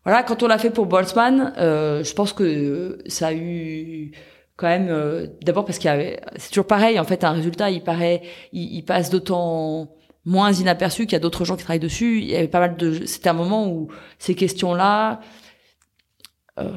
Voilà, 0.05 0.23
quand 0.23 0.41
on 0.43 0.47
l'a 0.47 0.57
fait 0.57 0.71
pour 0.71 0.87
Boltzmann, 0.87 1.53
euh, 1.57 2.03
je 2.03 2.13
pense 2.13 2.33
que 2.33 2.97
ça 3.07 3.27
a 3.27 3.33
eu 3.33 4.11
quand 4.55 4.67
même 4.67 4.87
euh, 4.89 5.27
d'abord 5.43 5.63
parce 5.65 5.77
qu'il 5.77 5.89
y 5.89 5.93
avait 5.93 6.19
c'est 6.37 6.49
toujours 6.49 6.67
pareil 6.67 6.99
en 6.99 7.05
fait 7.05 7.23
un 7.23 7.31
résultat 7.31 7.69
il 7.69 7.81
paraît 7.81 8.21
il, 8.51 8.73
il 8.75 8.83
passe 8.83 9.09
d'autant 9.09 9.91
moins 10.29 10.53
inaperçu 10.53 11.05
qu'il 11.05 11.13
y 11.13 11.15
a 11.15 11.19
d'autres 11.19 11.43
gens 11.43 11.55
qui 11.55 11.63
travaillent 11.63 11.79
dessus. 11.79 12.19
Il 12.19 12.29
y 12.29 12.35
avait 12.35 12.47
pas 12.47 12.59
mal 12.59 12.77
de 12.77 13.05
c'était 13.05 13.29
un 13.29 13.33
moment 13.33 13.67
où 13.67 13.89
ces 14.19 14.35
questions 14.35 14.75
là 14.75 15.19
euh, 16.59 16.69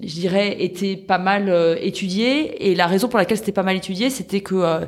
je 0.00 0.14
dirais 0.14 0.62
étaient 0.62 0.96
pas 0.96 1.18
mal 1.18 1.48
euh, 1.48 1.76
étudiées. 1.80 2.70
Et 2.70 2.74
la 2.74 2.86
raison 2.86 3.08
pour 3.08 3.18
laquelle 3.18 3.36
c'était 3.36 3.52
pas 3.52 3.62
mal 3.62 3.76
étudié 3.76 4.08
c'était 4.08 4.40
que 4.40 4.54
euh, 4.54 4.86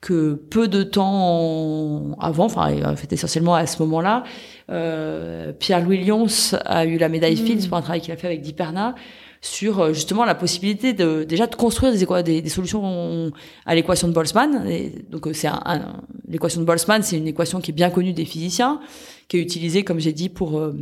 que 0.00 0.34
peu 0.34 0.66
de 0.66 0.82
temps 0.82 2.16
avant 2.20 2.46
enfin 2.46 2.74
essentiellement 3.10 3.54
à 3.54 3.66
ce 3.66 3.82
moment-là 3.82 4.22
euh, 4.70 5.52
Pierre-Louis 5.52 6.04
Lyons 6.04 6.26
a 6.64 6.86
eu 6.86 6.96
la 6.96 7.08
médaille 7.08 7.34
Mm. 7.34 7.46
Fields 7.46 7.68
pour 7.68 7.76
un 7.76 7.82
travail 7.82 8.00
qu'il 8.00 8.12
a 8.12 8.16
fait 8.16 8.28
avec 8.28 8.40
Diperna 8.40 8.94
sur 9.40 9.80
euh, 9.80 9.92
justement 9.92 10.24
la 10.24 10.34
possibilité 10.34 10.92
de 10.92 11.24
déjà 11.24 11.46
de 11.46 11.54
construire 11.54 11.92
des, 11.92 12.22
des, 12.22 12.42
des 12.42 12.48
solutions 12.48 13.30
à 13.66 13.74
l'équation 13.74 14.08
de 14.08 14.12
Boltzmann. 14.12 14.66
Et 14.68 14.92
donc 15.10 15.26
euh, 15.26 15.32
c'est 15.32 15.48
un, 15.48 15.60
un- 15.64 16.02
l'équation 16.28 16.60
de 16.60 16.66
Boltzmann, 16.66 17.02
c'est 17.02 17.16
une 17.16 17.28
équation 17.28 17.60
qui 17.60 17.70
est 17.70 17.74
bien 17.74 17.90
connue 17.90 18.12
des 18.12 18.24
physiciens, 18.24 18.80
qui 19.28 19.36
est 19.36 19.40
utilisée, 19.40 19.84
comme 19.84 20.00
j'ai 20.00 20.12
dit, 20.12 20.28
pour 20.28 20.58
euh, 20.58 20.72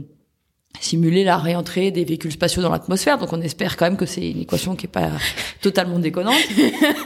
simuler 0.80 1.24
la 1.24 1.38
réentrée 1.38 1.90
des 1.90 2.04
véhicules 2.04 2.32
spatiaux 2.32 2.62
dans 2.62 2.70
l'atmosphère. 2.70 3.18
Donc 3.18 3.32
on 3.32 3.40
espère 3.40 3.76
quand 3.76 3.86
même 3.86 3.96
que 3.96 4.04
c'est 4.06 4.30
une 4.30 4.40
équation 4.40 4.76
qui 4.76 4.86
est 4.86 4.90
pas 4.90 5.10
totalement 5.60 5.98
déconnante. 5.98 6.34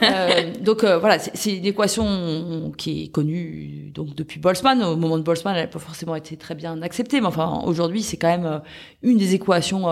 Euh, 0.02 0.52
donc 0.62 0.82
euh, 0.82 0.98
voilà, 0.98 1.18
c'est, 1.18 1.58
une 1.58 1.66
équation 1.66 2.72
qui 2.78 3.04
est 3.04 3.08
connue 3.08 3.90
donc 3.94 4.14
depuis 4.14 4.40
Boltzmann. 4.40 4.82
Au 4.82 4.96
moment 4.96 5.18
de 5.18 5.22
Boltzmann, 5.22 5.54
elle 5.54 5.62
n'a 5.64 5.68
pas 5.68 5.78
forcément 5.78 6.16
été 6.16 6.38
très 6.38 6.54
bien 6.54 6.80
acceptée, 6.80 7.20
mais 7.20 7.26
enfin 7.26 7.62
aujourd'hui 7.66 8.02
c'est 8.02 8.16
quand 8.16 8.28
même 8.28 8.62
une 9.02 9.18
des 9.18 9.34
équations 9.34 9.86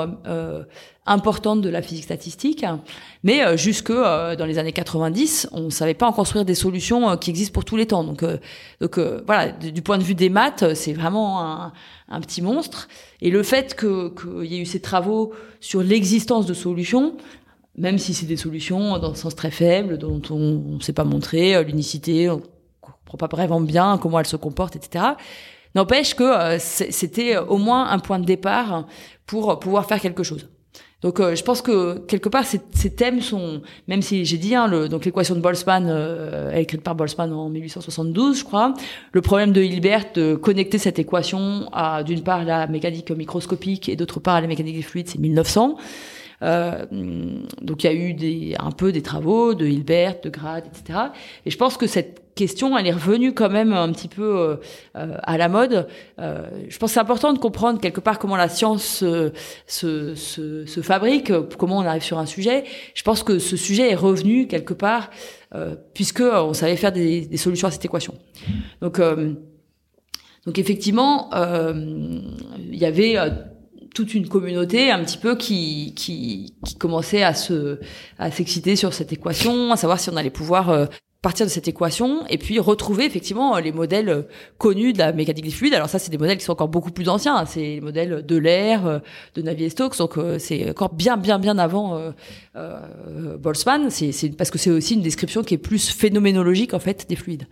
importantes 1.08 1.60
de 1.60 1.68
la 1.68 1.82
physique 1.82 2.04
statistique. 2.04 2.64
Mais 3.24 3.44
euh, 3.44 3.56
jusque 3.56 3.90
euh, 3.90 4.36
dans 4.36 4.44
les 4.44 4.58
années 4.58 4.72
90, 4.72 5.48
on 5.52 5.70
savait 5.70 5.94
pas 5.94 6.06
en 6.06 6.12
construire 6.12 6.44
des 6.44 6.54
solutions 6.54 7.10
euh, 7.10 7.16
qui 7.16 7.30
existent 7.30 7.52
pour 7.52 7.64
tous 7.64 7.76
les 7.76 7.86
temps. 7.86 8.04
Donc, 8.04 8.24
donc 8.80 8.98
voilà, 9.26 9.50
du, 9.50 9.82
point 9.82 9.98
de 9.98 10.04
vue 10.04 10.14
des 10.14 10.28
maths, 10.28 10.74
c'est 10.74 10.92
vraiment 10.92 11.72
un, 12.08 12.20
petit 12.20 12.42
monstre. 12.42 12.88
Et 13.20 13.30
le 13.30 13.42
fait 13.42 13.78
qu'il 13.78 14.44
y 14.44 14.56
ait 14.56 14.60
eu 14.60 14.66
ces 14.66 14.80
travaux 14.80 15.32
sur 15.60 15.82
l'existence 15.82 16.46
de 16.46 16.54
solutions, 16.54 17.16
même 17.76 17.98
si 17.98 18.14
c'est 18.14 18.26
des 18.26 18.36
solutions 18.36 18.98
dans 18.98 19.10
le 19.10 19.14
sens 19.14 19.34
très 19.34 19.50
faible, 19.50 19.98
dont 19.98 20.20
on 20.30 20.74
ne 20.76 20.80
sait 20.80 20.92
pas 20.92 21.04
montrer 21.04 21.62
l'unicité, 21.64 22.28
on 22.28 22.42
comprend 22.82 23.28
pas 23.28 23.36
vraiment 23.36 23.60
bien 23.60 23.98
comment 23.98 24.20
elles 24.20 24.26
se 24.26 24.36
comportent, 24.36 24.76
etc. 24.76 25.04
N'empêche 25.74 26.14
que 26.14 26.58
c'était 26.58 27.36
au 27.36 27.58
moins 27.58 27.88
un 27.90 27.98
point 27.98 28.18
de 28.18 28.24
départ 28.24 28.86
pour 29.26 29.58
pouvoir 29.60 29.86
faire 29.86 30.00
quelque 30.00 30.22
chose. 30.22 30.48
Donc 31.00 31.20
euh, 31.20 31.36
je 31.36 31.44
pense 31.44 31.62
que 31.62 31.98
quelque 32.06 32.28
part 32.28 32.44
ces, 32.44 32.60
ces 32.72 32.90
thèmes 32.90 33.20
sont, 33.20 33.62
même 33.86 34.02
si 34.02 34.24
j'ai 34.24 34.36
dit, 34.36 34.56
hein, 34.56 34.66
le, 34.66 34.88
donc 34.88 35.04
l'équation 35.04 35.36
de 35.36 35.40
Boltzmann, 35.40 35.86
euh, 35.88 36.52
écrite 36.52 36.82
par 36.82 36.96
Boltzmann 36.96 37.32
en 37.32 37.48
1872, 37.48 38.40
je 38.40 38.44
crois. 38.44 38.74
Le 39.12 39.20
problème 39.20 39.52
de 39.52 39.62
Hilbert 39.62 40.06
de 40.14 40.34
connecter 40.34 40.78
cette 40.78 40.98
équation 40.98 41.68
à 41.72 42.02
d'une 42.02 42.22
part 42.22 42.44
la 42.44 42.66
mécanique 42.66 43.12
microscopique 43.12 43.88
et 43.88 43.94
d'autre 43.94 44.18
part 44.18 44.40
la 44.40 44.48
mécanique 44.48 44.76
des 44.76 44.82
fluides, 44.82 45.08
c'est 45.08 45.20
1900. 45.20 45.76
Euh, 46.42 46.86
donc 47.62 47.84
il 47.84 47.86
y 47.86 47.90
a 47.90 47.94
eu 47.94 48.14
des, 48.14 48.56
un 48.58 48.70
peu 48.70 48.90
des 48.92 49.02
travaux 49.02 49.54
de 49.54 49.66
Hilbert, 49.66 50.16
de 50.22 50.30
Grad, 50.30 50.64
etc. 50.66 50.98
Et 51.46 51.50
je 51.50 51.56
pense 51.56 51.76
que 51.76 51.86
cette 51.86 52.27
question, 52.38 52.78
elle 52.78 52.86
est 52.86 52.92
revenue 52.92 53.34
quand 53.34 53.50
même 53.50 53.72
un 53.72 53.92
petit 53.92 54.08
peu 54.08 54.38
euh, 54.38 54.56
euh, 54.96 55.16
à 55.22 55.36
la 55.36 55.48
mode. 55.48 55.88
Euh, 56.20 56.48
je 56.68 56.78
pense 56.78 56.90
que 56.90 56.94
c'est 56.94 57.00
important 57.00 57.32
de 57.32 57.38
comprendre 57.38 57.80
quelque 57.80 58.00
part 58.00 58.18
comment 58.18 58.36
la 58.36 58.48
science 58.48 59.04
se, 59.66 60.80
fabrique, 60.82 61.32
comment 61.58 61.78
on 61.78 61.84
arrive 61.84 62.02
sur 62.02 62.18
un 62.18 62.26
sujet. 62.26 62.64
Je 62.94 63.02
pense 63.02 63.22
que 63.24 63.38
ce 63.38 63.56
sujet 63.56 63.90
est 63.90 63.96
revenu 63.96 64.46
quelque 64.46 64.74
part 64.74 65.10
puisque 65.94 66.20
on 66.20 66.52
savait 66.52 66.76
faire 66.76 66.92
des, 66.92 67.36
solutions 67.36 67.68
à 67.68 67.70
cette 67.70 67.84
équation. 67.84 68.14
Donc, 68.82 69.00
donc 70.46 70.58
effectivement, 70.58 71.30
il 71.32 72.78
y 72.78 72.84
avait 72.84 73.16
toute 73.94 74.14
une 74.14 74.28
communauté 74.28 74.90
un 74.90 75.02
petit 75.02 75.16
peu 75.16 75.36
qui 75.36 75.94
qui, 75.94 76.54
qui 76.64 76.74
commençait 76.76 77.22
à 77.22 77.32
se 77.32 77.80
à 78.18 78.30
s'exciter 78.30 78.76
sur 78.76 78.92
cette 78.92 79.12
équation, 79.12 79.72
à 79.72 79.76
savoir 79.76 79.98
si 79.98 80.10
on 80.10 80.16
allait 80.16 80.30
pouvoir 80.30 80.88
partir 81.28 81.44
de 81.44 81.50
cette 81.50 81.68
équation 81.68 82.26
et 82.30 82.38
puis 82.38 82.58
retrouver 82.58 83.04
effectivement 83.04 83.58
les 83.58 83.70
modèles 83.70 84.08
euh, 84.08 84.22
connus 84.56 84.94
de 84.94 84.98
la 84.98 85.12
mécanique 85.12 85.44
des 85.44 85.50
fluides. 85.50 85.74
Alors 85.74 85.90
ça, 85.90 85.98
c'est 85.98 86.10
des 86.10 86.16
modèles 86.16 86.38
qui 86.38 86.44
sont 86.44 86.52
encore 86.52 86.68
beaucoup 86.68 86.90
plus 86.90 87.10
anciens. 87.10 87.36
hein. 87.36 87.44
C'est 87.44 87.60
les 87.60 87.80
modèles 87.82 88.24
de 88.24 88.36
l'air, 88.38 88.86
euh, 88.86 88.98
de 89.34 89.42
Navier-Stokes. 89.42 89.98
Donc 89.98 90.16
euh, 90.16 90.38
c'est 90.38 90.70
encore 90.70 90.94
bien, 90.94 91.18
bien, 91.18 91.38
bien 91.38 91.58
avant 91.58 92.00
Boltzmann. 93.38 93.90
C'est 93.90 94.36
parce 94.38 94.50
que 94.50 94.56
c'est 94.56 94.70
aussi 94.70 94.94
une 94.94 95.02
description 95.02 95.42
qui 95.42 95.52
est 95.52 95.58
plus 95.58 95.90
phénoménologique 95.90 96.72
en 96.72 96.78
fait 96.78 97.06
des 97.10 97.16
fluides. 97.16 97.46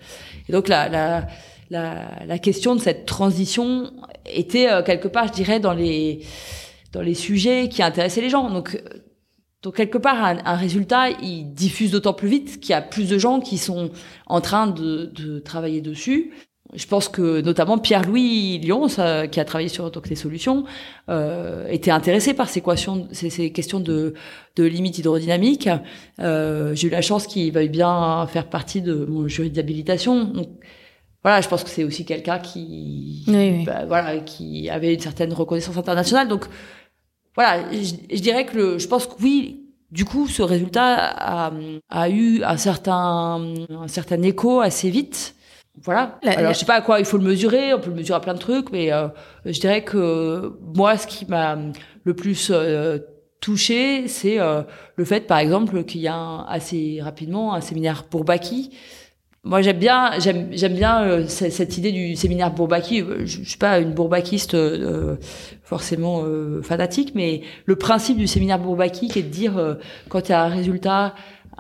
Et 0.48 0.52
donc 0.52 0.68
la 0.68 0.88
la 0.88 1.26
la, 1.68 2.24
la 2.26 2.38
question 2.38 2.76
de 2.76 2.80
cette 2.80 3.04
transition 3.04 3.92
était 4.24 4.68
quelque 4.86 5.08
part, 5.08 5.26
je 5.26 5.32
dirais, 5.32 5.60
dans 5.60 5.74
les 5.74 6.20
dans 6.94 7.02
les 7.02 7.14
sujets 7.14 7.68
qui 7.68 7.82
intéressaient 7.82 8.22
les 8.22 8.30
gens. 8.30 8.48
Donc 8.48 8.80
donc 9.62 9.76
quelque 9.76 9.98
part, 9.98 10.22
un, 10.22 10.38
un 10.44 10.54
résultat, 10.56 11.10
il 11.22 11.52
diffuse 11.52 11.90
d'autant 11.90 12.12
plus 12.14 12.28
vite 12.28 12.60
qu'il 12.60 12.70
y 12.70 12.74
a 12.74 12.82
plus 12.82 13.08
de 13.08 13.18
gens 13.18 13.40
qui 13.40 13.58
sont 13.58 13.90
en 14.26 14.40
train 14.40 14.66
de, 14.66 15.06
de 15.06 15.38
travailler 15.40 15.80
dessus. 15.80 16.32
Je 16.74 16.86
pense 16.86 17.08
que 17.08 17.40
notamment 17.42 17.78
Pierre-Louis 17.78 18.58
Lyons, 18.58 18.88
euh, 18.98 19.26
qui 19.28 19.38
a 19.38 19.44
travaillé 19.44 19.68
sur 19.68 19.88
donc, 19.90 20.08
les 20.08 20.16
solutions, 20.16 20.64
euh, 21.08 21.66
était 21.68 21.92
intéressé 21.92 22.34
par 22.34 22.48
ces, 22.48 22.58
équations, 22.58 23.06
ces, 23.12 23.30
ces 23.30 23.52
questions 23.52 23.78
de, 23.78 24.14
de 24.56 24.64
limites 24.64 24.98
hydrodynamiques. 24.98 25.68
Euh, 26.20 26.74
J'ai 26.74 26.88
eu 26.88 26.90
la 26.90 27.02
chance 27.02 27.26
qu'il 27.28 27.52
veuille 27.52 27.68
bien 27.68 28.26
faire 28.26 28.48
partie 28.48 28.82
de 28.82 28.94
mon 29.08 29.28
jury 29.28 29.50
d'habilitation. 29.50 30.24
Donc, 30.24 30.48
voilà, 31.22 31.40
je 31.40 31.48
pense 31.48 31.62
que 31.64 31.70
c'est 31.70 31.84
aussi 31.84 32.04
quelqu'un 32.04 32.38
qui, 32.40 33.24
Oui, 33.28 33.34
oui. 33.58 33.64
bah, 33.64 33.84
voilà, 33.86 34.18
qui 34.18 34.68
avait 34.68 34.92
une 34.94 35.00
certaine 35.00 35.32
reconnaissance 35.32 35.76
internationale. 35.76 36.26
Donc, 36.28 36.46
voilà, 37.36 37.70
je, 37.72 37.94
je 38.16 38.20
dirais 38.20 38.46
que 38.46 38.56
le, 38.56 38.78
je 38.78 38.88
pense 38.88 39.06
que 39.06 39.12
oui, 39.22 39.62
du 39.90 40.04
coup, 40.04 40.26
ce 40.26 40.42
résultat 40.42 40.96
a, 40.96 41.52
a 41.90 42.08
eu 42.08 42.42
un 42.42 42.56
certain, 42.56 43.54
un 43.70 43.88
certain 43.88 44.20
écho 44.22 44.60
assez 44.60 44.90
vite. 44.90 45.34
Voilà. 45.82 46.18
La- 46.22 46.32
Alors, 46.32 46.42
la- 46.44 46.52
je 46.54 46.58
sais 46.58 46.64
pas 46.66 46.74
à 46.76 46.80
quoi 46.80 46.98
il 46.98 47.04
faut 47.04 47.18
le 47.18 47.24
mesurer. 47.24 47.74
On 47.74 47.78
peut 47.80 47.90
le 47.90 47.96
mesurer 47.96 48.16
à 48.16 48.20
plein 48.20 48.34
de 48.34 48.38
trucs, 48.38 48.72
mais 48.72 48.92
euh, 48.92 49.08
je 49.44 49.60
dirais 49.60 49.84
que 49.84 50.52
moi, 50.74 50.96
ce 50.96 51.06
qui 51.06 51.26
m'a 51.26 51.56
le 52.04 52.14
plus 52.14 52.50
euh, 52.52 52.98
touché, 53.40 54.08
c'est 54.08 54.40
euh, 54.40 54.62
le 54.96 55.04
fait, 55.04 55.20
par 55.26 55.38
exemple, 55.38 55.84
qu'il 55.84 56.00
y 56.00 56.08
a 56.08 56.14
un- 56.16 56.44
assez 56.46 56.98
rapidement 57.02 57.54
un 57.54 57.60
séminaire 57.60 58.04
Bourbaki. 58.10 58.70
Moi, 59.46 59.62
j'aime 59.62 59.78
bien, 59.78 60.10
j'aime, 60.18 60.48
j'aime 60.50 60.74
bien 60.74 61.04
euh, 61.04 61.24
cette 61.28 61.78
idée 61.78 61.92
du 61.92 62.16
séminaire 62.16 62.50
Bourbaki. 62.50 63.00
Euh, 63.00 63.18
Je, 63.20 63.44
je 63.44 63.48
suis 63.48 63.58
pas 63.58 63.78
une 63.78 63.92
bourbakiste 63.92 64.54
euh, 64.54 65.14
forcément 65.62 66.24
euh, 66.24 66.62
fanatique, 66.62 67.12
mais 67.14 67.42
le 67.64 67.76
principe 67.76 68.18
du 68.18 68.26
séminaire 68.26 68.58
Bourbaki, 68.58 69.06
qui 69.06 69.20
est 69.20 69.22
de 69.22 69.28
dire 69.28 69.56
euh, 69.56 69.74
quand 70.08 70.28
il 70.28 70.32
y 70.32 70.34
a 70.34 70.42
un 70.42 70.48
résultat 70.48 71.14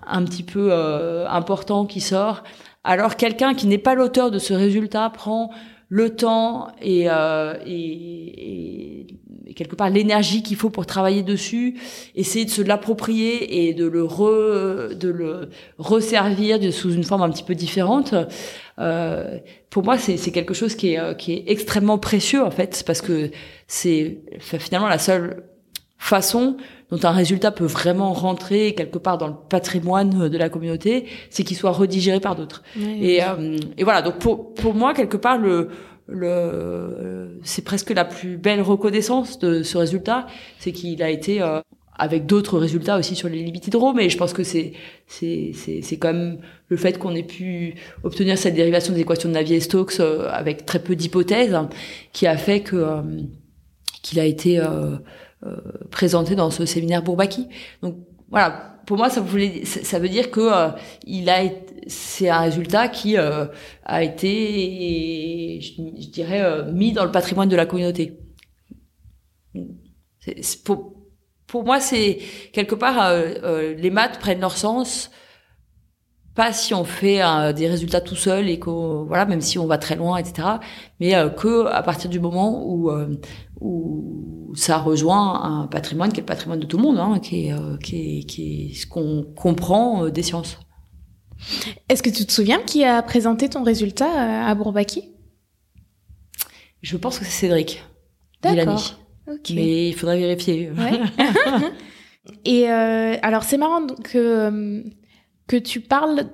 un 0.04 0.24
petit 0.24 0.42
peu 0.42 0.70
euh, 0.72 1.28
important 1.28 1.86
qui 1.86 2.00
sort, 2.00 2.42
alors 2.82 3.14
quelqu'un 3.14 3.54
qui 3.54 3.68
n'est 3.68 3.78
pas 3.78 3.94
l'auteur 3.94 4.32
de 4.32 4.40
ce 4.40 4.52
résultat 4.52 5.08
prend 5.10 5.50
le 5.88 6.16
temps 6.16 6.68
et, 6.82 7.04
euh, 7.08 7.54
et, 7.64 9.02
et- 9.02 9.06
quelque 9.54 9.74
part 9.74 9.88
l'énergie 9.88 10.42
qu'il 10.42 10.56
faut 10.56 10.68
pour 10.68 10.84
travailler 10.84 11.22
dessus, 11.22 11.78
essayer 12.14 12.44
de 12.44 12.50
se 12.50 12.60
l'approprier 12.60 13.66
et 13.68 13.72
de 13.72 13.86
le 13.86 14.04
re, 14.04 14.94
de 14.94 15.08
le 15.08 15.48
resservir 15.78 16.58
sous 16.74 16.92
une 16.92 17.04
forme 17.04 17.22
un 17.22 17.30
petit 17.30 17.42
peu 17.44 17.54
différente. 17.54 18.14
Euh, 18.78 19.38
pour 19.70 19.82
moi, 19.82 19.96
c'est 19.96 20.30
quelque 20.30 20.52
chose 20.52 20.74
qui 20.74 20.92
est 20.92 20.98
euh, 20.98 21.14
qui 21.14 21.32
est 21.32 21.44
extrêmement 21.46 21.96
précieux 21.96 22.42
en 22.44 22.50
fait, 22.50 22.82
parce 22.86 23.00
que 23.00 23.30
c'est 23.66 24.18
finalement 24.40 24.88
la 24.88 24.98
seule 24.98 25.44
façon 25.96 26.58
dont 26.90 26.98
un 27.02 27.10
résultat 27.10 27.50
peut 27.50 27.66
vraiment 27.66 28.12
rentrer 28.12 28.74
quelque 28.74 28.98
part 28.98 29.18
dans 29.18 29.28
le 29.28 29.34
patrimoine 29.48 30.28
de 30.28 30.38
la 30.38 30.48
communauté, 30.48 31.06
c'est 31.30 31.42
qu'il 31.42 31.56
soit 31.56 31.72
redigéré 31.72 32.20
par 32.20 32.36
d'autres. 32.36 32.62
et, 32.78 33.22
euh, 33.22 33.56
et 33.76 33.84
voilà, 33.84 34.02
donc 34.02 34.18
pour, 34.18 34.54
pour 34.54 34.74
moi, 34.74 34.94
quelque 34.94 35.16
part, 35.16 35.38
le, 35.38 35.68
le, 36.06 37.38
c'est 37.42 37.64
presque 37.64 37.90
la 37.90 38.04
plus 38.04 38.36
belle 38.36 38.62
reconnaissance 38.62 39.38
de 39.38 39.62
ce 39.62 39.78
résultat, 39.78 40.26
c'est 40.58 40.72
qu'il 40.72 41.02
a 41.02 41.10
été 41.10 41.42
euh, 41.42 41.60
avec 41.98 42.26
d'autres 42.26 42.58
résultats 42.58 42.98
aussi 42.98 43.14
sur 43.14 43.28
les 43.28 43.42
limites 43.42 43.66
hydro, 43.66 43.92
mais 43.92 44.08
je 44.08 44.18
pense 44.18 44.32
que 44.32 44.44
c'est 44.44 44.72
c'est 45.06 45.96
quand 45.98 46.12
même 46.12 46.38
le 46.68 46.76
fait 46.76 46.98
qu'on 46.98 47.14
ait 47.14 47.22
pu 47.22 47.74
obtenir 48.02 48.36
cette 48.38 48.54
dérivation 48.54 48.92
des 48.92 49.00
équations 49.00 49.28
de 49.28 49.34
Navier-Stokes 49.34 50.00
euh, 50.00 50.28
avec 50.30 50.66
très 50.66 50.78
peu 50.78 50.94
d'hypothèses 50.96 51.56
qui 52.12 52.26
a 52.26 52.36
fait 52.36 52.60
que 52.60 52.76
euh, 52.76 53.02
qu'il 54.02 54.20
a 54.20 54.24
été 54.24 54.58
euh, 54.58 54.96
présenté 55.90 56.34
dans 56.34 56.50
ce 56.50 56.66
séminaire 56.66 57.02
Bourbaki. 57.02 57.48
Donc 57.82 57.96
voilà, 58.30 58.80
pour 58.86 58.96
moi 58.96 59.10
ça 59.10 59.20
voulait 59.20 59.64
ça 59.64 59.98
veut 59.98 60.08
dire 60.08 60.30
que 60.30 60.50
il 61.04 61.28
a 61.28 61.42
c'est 61.86 62.28
un 62.28 62.40
résultat 62.40 62.88
qui 62.88 63.16
a 63.16 64.02
été 64.02 65.60
je, 65.60 66.10
dirais 66.10 66.64
mis 66.72 66.92
dans 66.92 67.04
le 67.04 67.12
patrimoine 67.12 67.48
de 67.48 67.56
la 67.56 67.66
communauté. 67.66 68.18
Pour 70.64 70.96
pour 71.46 71.64
moi, 71.64 71.80
c'est 71.80 72.18
quelque 72.52 72.74
part 72.74 73.00
euh, 73.02 73.28
euh, 73.44 73.74
les 73.74 73.90
maths 73.90 74.18
prennent 74.18 74.40
leur 74.40 74.56
sens 74.56 75.10
pas 76.36 76.52
si 76.52 76.74
on 76.74 76.84
fait 76.84 77.22
euh, 77.22 77.52
des 77.52 77.66
résultats 77.66 78.00
tout 78.00 78.14
seul 78.14 78.48
et 78.48 78.58
que 78.58 78.70
voilà 78.70 79.24
même 79.24 79.40
si 79.40 79.58
on 79.58 79.66
va 79.66 79.78
très 79.78 79.96
loin 79.96 80.18
etc 80.18 80.48
mais 81.00 81.12
que 81.36 81.66
à 81.66 81.82
partir 81.82 82.08
du 82.08 82.20
moment 82.20 82.64
où 82.66 82.90
où 83.60 84.52
ça 84.54 84.78
rejoint 84.78 85.42
un 85.42 85.66
patrimoine 85.66 86.12
qui 86.12 86.20
est 86.20 86.22
le 86.22 86.26
patrimoine 86.26 86.60
de 86.60 86.66
tout 86.66 86.76
le 86.76 86.82
monde 86.84 86.98
hein, 86.98 87.18
qui 87.18 87.48
est 87.48 87.54
qui 87.82 87.96
est 87.96 88.22
qui 88.24 88.70
est 88.70 88.74
ce 88.74 88.86
qu'on 88.86 89.24
comprend 89.34 90.08
des 90.08 90.22
sciences. 90.22 90.58
Est-ce 91.88 92.02
que 92.02 92.10
tu 92.10 92.24
te 92.24 92.32
souviens 92.32 92.60
qui 92.60 92.84
a 92.84 93.02
présenté 93.02 93.48
ton 93.48 93.62
résultat 93.62 94.46
à 94.46 94.54
Bourbaki? 94.54 95.10
Je 96.82 96.96
pense 96.96 97.18
que 97.18 97.24
c'est 97.24 97.30
Cédric 97.30 97.82
D'accord. 98.42 98.96
Mais 99.52 99.88
il 99.88 99.94
faudrait 99.94 100.18
vérifier. 100.18 100.70
Et 102.44 102.70
euh, 102.70 103.16
alors 103.22 103.44
c'est 103.44 103.56
marrant 103.56 103.86
que 103.86 104.18
euh, 104.18 104.82
que 105.46 105.56
tu 105.56 105.80
parles 105.80 106.26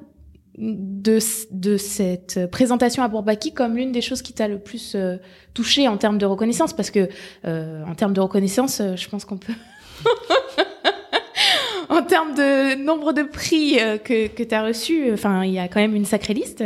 de, 0.59 1.19
de 1.51 1.77
cette 1.77 2.51
présentation 2.51 3.03
à 3.03 3.09
Bourbaki 3.09 3.55
comme 3.55 3.77
l'une 3.77 3.93
des 3.93 4.03
choses 4.03 4.23
qui 4.23 4.33
t'a 4.33 4.49
le 4.49 4.59
plus 4.59 4.95
euh, 4.95 5.17
touché 5.55 5.89
en 5.89 5.97
termes 5.97 6.19
de 6.19 6.27
reconnaissance, 6.27 6.73
parce 6.73 6.91
que 6.91 7.09
en 7.45 7.95
termes 7.95 8.13
de 8.13 8.21
reconnaissance, 8.21 8.83
je 8.97 9.09
pense 9.09 9.25
qu'on 9.25 9.39
peut. 9.39 9.55
en 11.89 12.03
termes 12.03 12.35
de 12.35 12.75
nombre 12.83 13.13
de 13.13 13.23
prix 13.23 13.77
que, 14.05 14.29
que 14.29 14.43
tu 14.43 14.55
as 14.55 14.65
reçus, 14.65 15.13
enfin, 15.13 15.45
il 15.45 15.53
y 15.53 15.59
a 15.59 15.69
quand 15.69 15.81
même 15.81 15.95
une 15.95 16.05
sacrée 16.05 16.35
liste. 16.35 16.65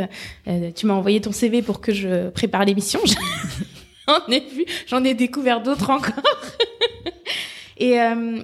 tu 0.74 0.86
m'as 0.86 0.94
envoyé 0.94 1.20
ton 1.20 1.32
CV 1.32 1.62
pour 1.62 1.80
que 1.80 1.92
je 1.92 2.28
prépare 2.30 2.64
l'émission. 2.64 3.00
j'en 4.08 4.26
ai 4.28 4.40
vu, 4.40 4.64
j'en 4.86 5.04
ai 5.04 5.14
découvert 5.14 5.62
d'autres 5.62 5.90
encore. 5.90 6.14
et, 7.76 8.00
euh, 8.00 8.40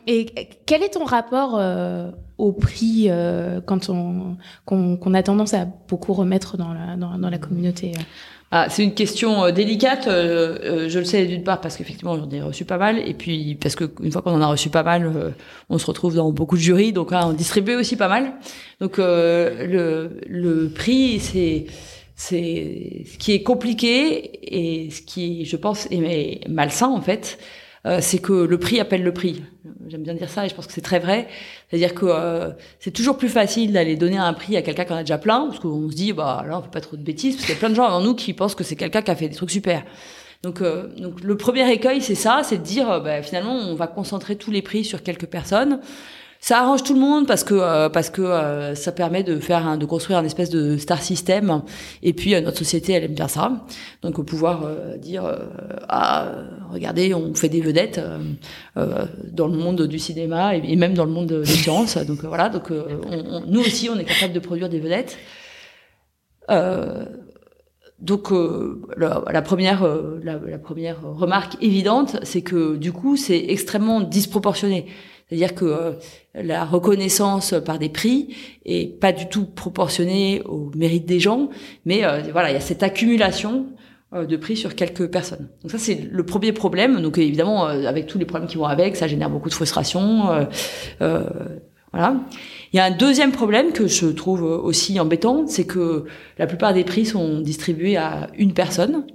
quel 0.67 0.83
est 0.83 0.91
ton 0.91 1.05
rapport 1.05 1.57
euh, 1.57 2.11
au 2.39 2.53
prix 2.53 3.07
euh, 3.09 3.61
quand 3.65 3.89
on 3.89 4.37
qu'on 4.65 5.15
a 5.15 5.23
tendance 5.23 5.55
à 5.55 5.67
beaucoup 5.89 6.13
remettre 6.13 6.57
dans 6.57 6.73
la 6.73 6.97
dans, 6.97 7.31
la 7.31 7.39
communauté 7.39 7.93
ah, 8.55 8.67
c'est 8.69 8.85
une 8.85 8.93
question 8.93 9.51
délicate. 9.51 10.05
je 10.05 10.99
le 10.99 11.05
sais 11.07 11.25
d'une 11.25 11.43
part 11.43 11.63
parce 11.63 11.79
qu'effectivement 11.79 12.19
j'en 12.19 12.29
ai 12.29 12.43
reçu 12.43 12.67
pas 12.67 12.77
mal, 12.77 12.99
et 12.99 13.15
puis 13.15 13.55
parce 13.55 13.75
que 13.75 13.91
une 14.03 14.13
fois 14.13 14.21
qu'on 14.21 14.35
en 14.35 14.43
a 14.43 14.47
reçu 14.47 14.69
pas 14.69 14.83
mal, 14.83 15.11
on 15.71 15.79
se 15.79 15.87
retrouve 15.87 16.17
dans 16.17 16.31
beaucoup 16.33 16.57
de 16.57 16.61
jurys, 16.61 16.93
donc 16.93 17.13
on 17.13 17.33
distribue 17.33 17.77
aussi 17.77 17.97
pas 17.97 18.09
mal. 18.09 18.35
Donc 18.79 18.99
le 18.99 20.21
le 20.27 20.69
prix 20.69 21.19
c'est 21.19 21.65
c'est 22.15 23.05
ce 23.11 23.19
qui 23.19 23.33
est 23.33 23.43
compliqué 23.43 24.85
et 24.85 24.91
ce 24.91 25.03
qui, 25.03 25.45
je 25.45 25.57
pense, 25.57 25.89
est 25.91 26.47
malsain 26.49 26.89
en 26.89 27.01
fait, 27.01 27.39
euh, 27.85 27.99
c'est 28.01 28.19
que 28.19 28.33
le 28.33 28.59
prix 28.59 28.79
appelle 28.79 29.03
le 29.03 29.13
prix. 29.13 29.43
J'aime 29.89 30.03
bien 30.03 30.15
dire 30.15 30.31
ça 30.31 30.47
et 30.47 30.49
je 30.49 30.55
pense 30.55 30.67
que 30.67 30.73
c'est 30.73 30.83
très 30.83 31.01
vrai. 31.01 31.27
C'est-à-dire 31.69 31.95
que 31.95 32.07
euh, 32.07 32.51
c'est 32.79 32.93
toujours 32.93 33.17
plus 33.19 33.29
facile 33.29 33.73
d'aller 33.73 33.97
donner 33.97 34.19
un 34.19 34.33
prix 34.33 34.57
à 34.57 34.63
quelqu'un 34.63 34.85
qui 34.85 34.93
en 34.93 34.97
a 34.97 35.03
déjà 35.03 35.19
plein, 35.19 35.47
parce 35.47 35.59
qu'on 35.59 35.91
se 35.91 35.97
dit 35.97 36.13
bah 36.13 36.45
là 36.47 36.59
on 36.59 36.63
fait 36.63 36.71
pas 36.71 36.81
trop 36.81 36.97
de 36.97 37.03
bêtises, 37.03 37.35
parce 37.35 37.47
qu'il 37.47 37.55
y 37.55 37.59
a 37.59 37.61
plein 37.61 37.71
de 37.71 37.75
gens 37.75 37.85
avant 37.85 38.01
nous 38.01 38.15
qui 38.15 38.33
pensent 38.35 38.55
que 38.55 38.65
c'est 38.65 38.77
quelqu'un 38.77 39.03
qui 39.03 39.11
a 39.11 39.17
fait 39.17 39.29
des 39.29 39.35
trucs 39.35 39.51
super. 39.51 39.83
Donc, 40.43 40.61
euh, 40.61 40.89
donc 40.97 41.23
le 41.23 41.37
premier 41.37 41.71
écueil 41.73 42.01
c'est 42.01 42.15
ça, 42.15 42.43
c'est 42.45 42.59
de 42.59 42.63
dire 42.63 43.01
bah, 43.01 43.23
finalement 43.23 43.55
on 43.55 43.75
va 43.75 43.89
concentrer 43.89 44.37
tous 44.37 44.51
les 44.51 44.63
prix 44.63 44.85
sur 44.85 45.03
quelques 45.03 45.27
personnes. 45.27 45.81
Ça 46.45 46.59
arrange 46.59 46.83
tout 46.83 46.95
le 46.95 46.99
monde 46.99 47.29
parce 47.29 47.45
que 47.45 47.55
euh, 47.55 47.89
parce 47.89 48.11
que 48.11 48.21
euh, 48.21 48.75
ça 48.75 48.91
permet 48.91 49.23
de 49.23 49.39
faire 49.39 49.65
un, 49.65 49.77
de 49.77 49.87
construire 49.87 50.19
un 50.19 50.25
espèce 50.25 50.51
de 50.51 50.77
star 50.77 51.01
system. 51.01 51.63
Et 52.03 52.13
puis 52.15 52.35
euh, 52.35 52.41
notre 52.41 52.59
société, 52.59 52.95
elle 52.95 53.05
aime 53.05 53.15
bien 53.15 53.29
ça. 53.29 53.65
Donc 54.03 54.21
pouvoir 54.27 54.69
dire 54.99 55.23
ah 55.89 56.33
regardez, 56.73 57.15
on 57.15 57.33
fait 57.35 57.49
des 57.49 57.61
vedettes 57.61 58.01
dans 58.75 59.47
le 59.47 59.57
monde 59.57 59.83
du 59.83 60.01
cinéma 60.01 60.57
et, 60.57 60.75
même 60.75 60.95
dans 60.95 61.05
le 61.05 61.13
monde 61.13 61.29
des 61.29 61.45
sciences. 61.45 61.97
Donc 61.99 62.25
voilà, 62.25 62.49
donc 62.49 62.71
on, 62.73 63.43
nous 63.47 63.61
aussi, 63.61 63.89
on 63.89 63.97
est 63.97 64.05
capable 64.05 64.33
de 64.33 64.41
produire 64.41 64.69
des 64.69 64.81
vedettes. 64.81 65.19
Donc 68.01 68.33
la, 68.97 69.23
la, 69.31 69.43
première 69.43 69.89
la, 70.25 70.59
première 70.59 71.03
remarque 71.03 71.57
évidente, 71.63 72.17
c'est 72.25 72.43
que 72.43 72.75
du 72.75 72.91
coup 72.91 73.17
c'est 73.17 73.45
extrêmement 73.49 74.01
disproportionné. 74.01 74.89
C'est-à-dire 75.33 75.55
que 75.55 75.65
euh, 75.65 75.93
la 76.35 76.67
reconnaissance 76.67 77.55
par 77.65 77.79
des 77.79 77.89
prix 77.89 78.37
est 78.67 79.01
pas 79.01 79.13
du 79.13 79.29
tout 79.31 79.47
proportionnée 79.47 80.43
au 80.45 80.71
mérite 80.77 81.07
des 81.07 81.21
gens, 81.21 81.49
mais 81.87 82.05
euh, 82.05 82.21
voilà, 82.33 82.51
il 82.51 82.53
y 82.53 82.57
a 82.57 82.61
cette 82.61 82.83
accumulation 82.83 83.69
euh, 84.13 84.27
de 84.27 84.37
prix 84.37 84.59
sur 84.59 84.75
quelques 84.75 85.07
personnes. 85.07 85.49
Donc 85.63 85.71
ça 85.71 85.79
c'est 85.79 86.07
le 86.11 86.27
premier 86.27 86.53
problème. 86.53 87.01
Donc 87.01 87.17
évidemment 87.17 87.65
avec 87.65 88.09
tous 88.09 88.19
les 88.19 88.27
problèmes 88.27 88.47
qui 88.47 88.59
vont 88.59 88.67
avec, 88.67 88.95
ça 88.95 89.07
génère 89.07 89.31
beaucoup 89.31 89.49
de 89.49 89.55
frustration. 89.55 90.47
voilà. 91.01 92.17
Il 92.75 92.77
y 92.77 92.81
a 92.81 92.85
un 92.85 92.91
deuxième 92.91 93.33
problème 93.33 93.73
que 93.73 93.87
je 93.87 94.09
trouve 94.09 94.43
aussi 94.43 95.01
embêtant, 95.01 95.47
c'est 95.47 95.67
que 95.67 96.05
la 96.37 96.47
plupart 96.47 96.75
des 96.75 96.85
prix 96.85 97.07
sont 97.07 97.41
distribués 97.41 97.97
à 97.97 98.29
une 98.37 98.53
personne. 98.53 99.07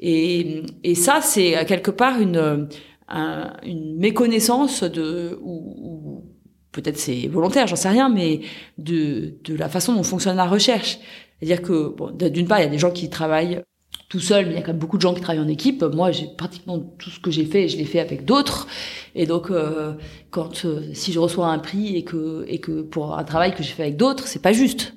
Et, 0.00 0.62
et 0.82 0.94
ça, 0.94 1.20
c'est 1.22 1.64
quelque 1.64 1.90
part 1.90 2.20
une, 2.20 2.68
une 3.12 3.96
méconnaissance 3.98 4.82
de 4.82 5.38
ou, 5.42 6.24
peut-être 6.72 6.98
c'est 6.98 7.28
volontaire, 7.28 7.66
j'en 7.66 7.76
sais 7.76 7.90
rien, 7.90 8.08
mais 8.08 8.40
de, 8.78 9.34
de 9.44 9.54
la 9.54 9.68
façon 9.68 9.94
dont 9.94 10.02
fonctionne 10.02 10.36
la 10.36 10.46
recherche. 10.46 10.98
C'est-à-dire 11.38 11.62
que 11.62 11.88
bon, 11.88 12.10
d'une 12.10 12.46
part, 12.46 12.60
il 12.60 12.62
y 12.62 12.66
a 12.66 12.70
des 12.70 12.78
gens 12.78 12.90
qui 12.90 13.10
travaillent 13.10 13.62
tout 14.08 14.20
seuls, 14.20 14.46
mais 14.46 14.52
il 14.52 14.56
y 14.56 14.58
a 14.58 14.62
quand 14.62 14.72
même 14.72 14.78
beaucoup 14.78 14.96
de 14.96 15.02
gens 15.02 15.14
qui 15.14 15.20
travaillent 15.20 15.42
en 15.42 15.48
équipe. 15.48 15.82
Moi, 15.82 16.12
j'ai 16.12 16.28
pratiquement 16.36 16.78
tout 16.78 17.10
ce 17.10 17.18
que 17.18 17.30
j'ai 17.30 17.44
fait, 17.44 17.68
je 17.68 17.76
l'ai 17.76 17.84
fait 17.84 17.98
avec 17.98 18.24
d'autres. 18.24 18.66
Et 19.14 19.26
donc, 19.26 19.50
euh, 19.50 19.94
quand 20.30 20.64
euh, 20.64 20.82
si 20.92 21.12
je 21.12 21.18
reçois 21.18 21.48
un 21.48 21.58
prix 21.58 21.96
et 21.96 22.04
que 22.04 22.44
et 22.46 22.58
que 22.58 22.82
pour 22.82 23.18
un 23.18 23.24
travail 23.24 23.54
que 23.54 23.62
j'ai 23.62 23.72
fait 23.72 23.82
avec 23.82 23.96
d'autres, 23.96 24.26
c'est 24.26 24.42
pas 24.42 24.52
juste. 24.52 24.94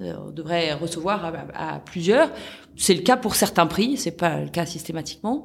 Euh, 0.00 0.14
on 0.26 0.30
devrait 0.30 0.72
recevoir 0.74 1.32
à, 1.54 1.80
plusieurs. 1.80 2.30
C'est 2.76 2.94
le 2.94 3.02
cas 3.02 3.16
pour 3.16 3.34
certains 3.34 3.66
prix, 3.66 3.96
c'est 3.96 4.12
pas 4.12 4.40
le 4.40 4.48
cas 4.48 4.64
systématiquement. 4.64 5.44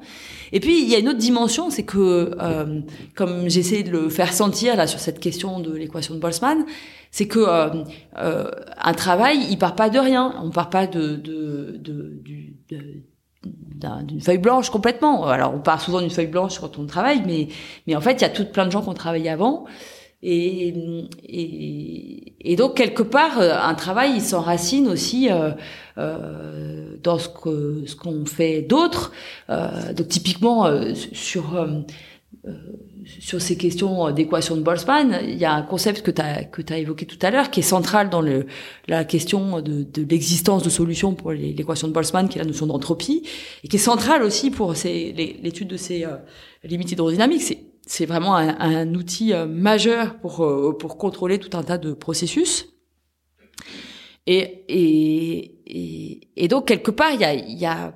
Et 0.52 0.60
puis 0.60 0.82
il 0.82 0.88
y 0.88 0.94
a 0.94 0.98
une 0.98 1.08
autre 1.08 1.18
dimension, 1.18 1.70
c'est 1.70 1.82
que 1.82 2.36
euh, 2.40 2.80
comme 3.16 3.48
j'essaie 3.48 3.82
de 3.82 3.90
le 3.90 4.08
faire 4.08 4.32
sentir 4.32 4.76
là 4.76 4.86
sur 4.86 5.00
cette 5.00 5.18
question 5.18 5.58
de 5.58 5.72
l'équation 5.72 6.14
de 6.14 6.20
Boltzmann, 6.20 6.64
c'est 7.10 7.26
que 7.28 7.38
euh, 7.38 7.84
euh, 8.18 8.50
un 8.80 8.92
travail, 8.92 9.38
il 9.48 9.56
part 9.56 9.76
pas 9.76 9.88
de 9.90 9.98
rien. 10.00 10.34
On 10.42 10.50
part 10.50 10.68
pas 10.68 10.88
de, 10.88 11.14
de, 11.14 11.76
de, 11.80 12.20
d'une 14.02 14.20
feuille 14.20 14.38
blanche 14.38 14.70
complètement. 14.70 15.26
Alors 15.26 15.54
on 15.54 15.60
part 15.60 15.80
souvent 15.80 16.00
d'une 16.00 16.10
feuille 16.10 16.26
blanche 16.26 16.58
quand 16.58 16.78
on 16.78 16.86
travaille, 16.86 17.22
mais 17.26 17.48
mais 17.86 17.94
en 17.94 18.00
fait 18.00 18.14
il 18.14 18.22
y 18.22 18.24
a 18.24 18.30
tout 18.30 18.44
plein 18.46 18.66
de 18.66 18.70
gens 18.72 18.82
qui 18.82 18.88
ont 18.88 18.94
travaillé 18.94 19.30
avant 19.30 19.64
et, 20.26 20.74
et, 21.22 22.34
et, 22.40 22.56
donc 22.56 22.76
quelque 22.76 23.02
part, 23.02 23.38
euh, 23.40 23.52
un 23.52 23.74
travail, 23.74 24.12
il 24.16 24.22
s'enracine 24.22 24.88
aussi 24.88 25.30
euh, 25.30 25.50
euh, 25.98 26.96
dans 27.02 27.18
ce 27.18 27.28
que 27.28 27.82
ce 27.86 27.94
qu'on 27.94 28.24
fait 28.24 28.62
d'autres. 28.62 29.12
Euh, 29.50 29.92
donc 29.92 30.08
typiquement 30.08 30.64
euh, 30.64 30.94
sur 30.94 31.54
euh, 31.56 31.82
sur 33.20 33.42
ces 33.42 33.58
questions 33.58 34.10
d'équation 34.12 34.56
de 34.56 34.62
Boltzmann, 34.62 35.20
il 35.24 35.36
y 35.36 35.44
a 35.44 35.52
un 35.52 35.62
concept 35.62 36.00
que 36.00 36.10
tu 36.10 36.22
as 36.22 36.44
que 36.44 36.62
as 36.72 36.78
évoqué 36.78 37.04
tout 37.04 37.18
à 37.20 37.30
l'heure 37.30 37.50
qui 37.50 37.60
est 37.60 37.62
central 37.62 38.08
dans 38.08 38.22
le 38.22 38.46
la 38.88 39.04
question 39.04 39.60
de, 39.60 39.82
de 39.82 40.06
l'existence 40.10 40.62
de 40.62 40.70
solutions 40.70 41.14
pour 41.14 41.32
l'équation 41.32 41.86
de 41.86 41.92
Boltzmann, 41.92 42.30
qui 42.30 42.38
est 42.38 42.42
la 42.42 42.48
notion 42.48 42.66
d'entropie, 42.66 43.24
et 43.62 43.68
qui 43.68 43.76
est 43.76 43.78
central 43.78 44.22
aussi 44.22 44.50
pour 44.50 44.72
l'étude 44.72 45.68
de 45.68 45.76
ces 45.76 46.06
limites 46.64 46.92
hydrodynamiques. 46.92 47.42
C'est 47.42 47.73
c'est 47.86 48.06
vraiment 48.06 48.36
un, 48.36 48.58
un, 48.58 48.94
outil 48.94 49.32
euh, 49.32 49.46
majeur 49.46 50.18
pour 50.18 50.44
euh, 50.44 50.76
pour 50.78 50.96
contrôler 50.96 51.38
tout 51.38 51.56
un 51.56 51.62
tas 51.62 51.78
de 51.78 51.92
processus. 51.92 52.68
Et 54.26 54.64
et 54.68 56.20
et, 56.36 56.48
donc 56.48 56.66
quelque 56.66 56.90
part 56.90 57.12
il 57.12 57.20
y 57.20 57.24
a 57.24 57.34
il 57.34 57.58
y 57.58 57.66
a 57.66 57.94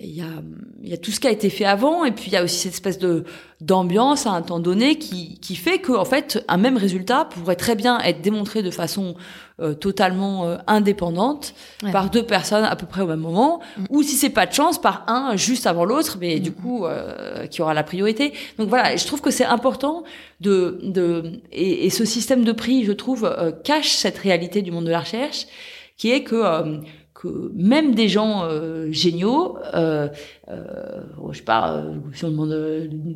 il 0.00 0.14
y 0.14 0.20
a, 0.20 0.42
y 0.82 0.92
a 0.92 0.96
tout 0.96 1.10
ce 1.10 1.18
qui 1.18 1.26
a 1.26 1.30
été 1.30 1.50
fait 1.50 1.64
avant, 1.64 2.04
et 2.04 2.12
puis 2.12 2.26
il 2.28 2.32
y 2.32 2.36
a 2.36 2.44
aussi 2.44 2.58
cette 2.58 2.74
espèce 2.74 2.98
de 2.98 3.24
d'ambiance 3.60 4.26
à 4.26 4.30
un 4.30 4.42
temps 4.42 4.60
donné 4.60 4.98
qui, 4.98 5.40
qui 5.40 5.56
fait 5.56 5.78
que 5.78 5.90
en 5.90 6.04
fait 6.04 6.44
un 6.46 6.58
même 6.58 6.76
résultat 6.76 7.24
pourrait 7.24 7.56
très 7.56 7.74
bien 7.74 7.98
être 7.98 8.22
démontré 8.22 8.62
de 8.62 8.70
façon 8.70 9.16
euh, 9.60 9.74
totalement 9.74 10.46
euh, 10.46 10.58
indépendante 10.68 11.54
par 11.90 12.10
deux 12.10 12.22
personnes 12.22 12.62
à 12.62 12.76
peu 12.76 12.86
près 12.86 13.00
au 13.00 13.08
même 13.08 13.18
moment, 13.18 13.60
mm. 13.76 13.84
ou 13.90 14.04
si 14.04 14.14
c'est 14.14 14.30
pas 14.30 14.46
de 14.46 14.52
chance 14.52 14.80
par 14.80 15.02
un 15.08 15.34
juste 15.34 15.66
avant 15.66 15.84
l'autre, 15.84 16.18
mais 16.20 16.38
du 16.38 16.50
mm. 16.50 16.54
coup 16.54 16.86
euh, 16.86 17.46
qui 17.48 17.60
aura 17.60 17.74
la 17.74 17.82
priorité. 17.82 18.32
Donc 18.58 18.68
voilà, 18.68 18.94
je 18.94 19.04
trouve 19.04 19.20
que 19.20 19.32
c'est 19.32 19.44
important 19.44 20.04
de, 20.40 20.78
de 20.84 21.40
et, 21.50 21.86
et, 21.86 21.90
ce 21.90 22.04
système 22.04 22.44
de 22.44 22.52
prix, 22.52 22.84
je 22.84 22.92
trouve, 22.92 23.28
cache 23.64 23.96
cette 23.96 24.18
réalité 24.18 24.62
du 24.62 24.70
monde 24.70 24.84
de 24.84 24.90
la 24.92 25.00
recherche, 25.00 25.46
qui 25.96 26.12
est 26.12 26.22
que 26.22 26.80
que 27.20 27.50
même 27.52 27.96
des 27.96 28.08
gens 28.08 28.44
euh, 28.44 28.92
géniaux, 28.92 29.58
euh, 29.74 30.08
euh, 30.48 31.00
je 31.32 31.38
sais 31.38 31.42
pas, 31.42 31.74
euh, 31.74 31.94
si 32.14 32.24
on 32.24 32.30
demande 32.30 32.52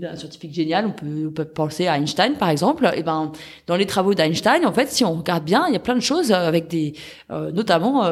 un 0.03 0.17
scientifique 0.17 0.53
génial, 0.53 0.87
on 0.87 0.91
peut, 0.91 1.27
on 1.29 1.31
peut, 1.31 1.45
penser 1.45 1.87
à 1.87 1.97
Einstein 1.99 2.35
par 2.35 2.51
exemple. 2.51 2.91
Et 2.97 3.05
ben 3.05 3.31
dans 3.69 3.77
les 3.77 3.87
travaux 3.87 4.15
d'Einstein, 4.15 4.67
en 4.67 4.73
fait, 4.73 4.89
si 4.89 5.05
on 5.05 5.15
regarde 5.15 5.45
bien, 5.45 5.67
il 5.69 5.73
y 5.73 5.77
a 5.77 5.81
plein 5.81 5.95
de 5.95 6.01
choses 6.01 6.33
avec 6.33 6.67
des, 6.67 6.95
notamment 7.31 8.11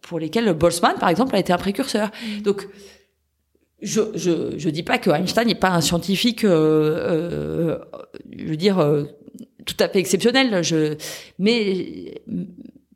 pour 0.00 0.20
lesquelles 0.20 0.52
Boltzmann 0.52 0.94
par 1.00 1.08
exemple 1.08 1.34
a 1.34 1.40
été 1.40 1.52
un 1.52 1.58
précurseur. 1.58 2.10
Mm. 2.38 2.42
Donc 2.42 2.68
je, 3.82 4.00
je 4.14 4.58
je 4.58 4.70
dis 4.70 4.84
pas 4.84 4.98
que 4.98 5.10
Einstein 5.10 5.48
n'est 5.48 5.56
pas 5.56 5.70
un 5.70 5.80
scientifique, 5.80 6.42
je 6.42 7.78
veux 8.30 8.56
dire 8.56 8.78
tout 9.64 9.76
à 9.80 9.88
fait 9.88 9.98
exceptionnel. 9.98 10.62
Je 10.62 10.94
mais 11.38 12.22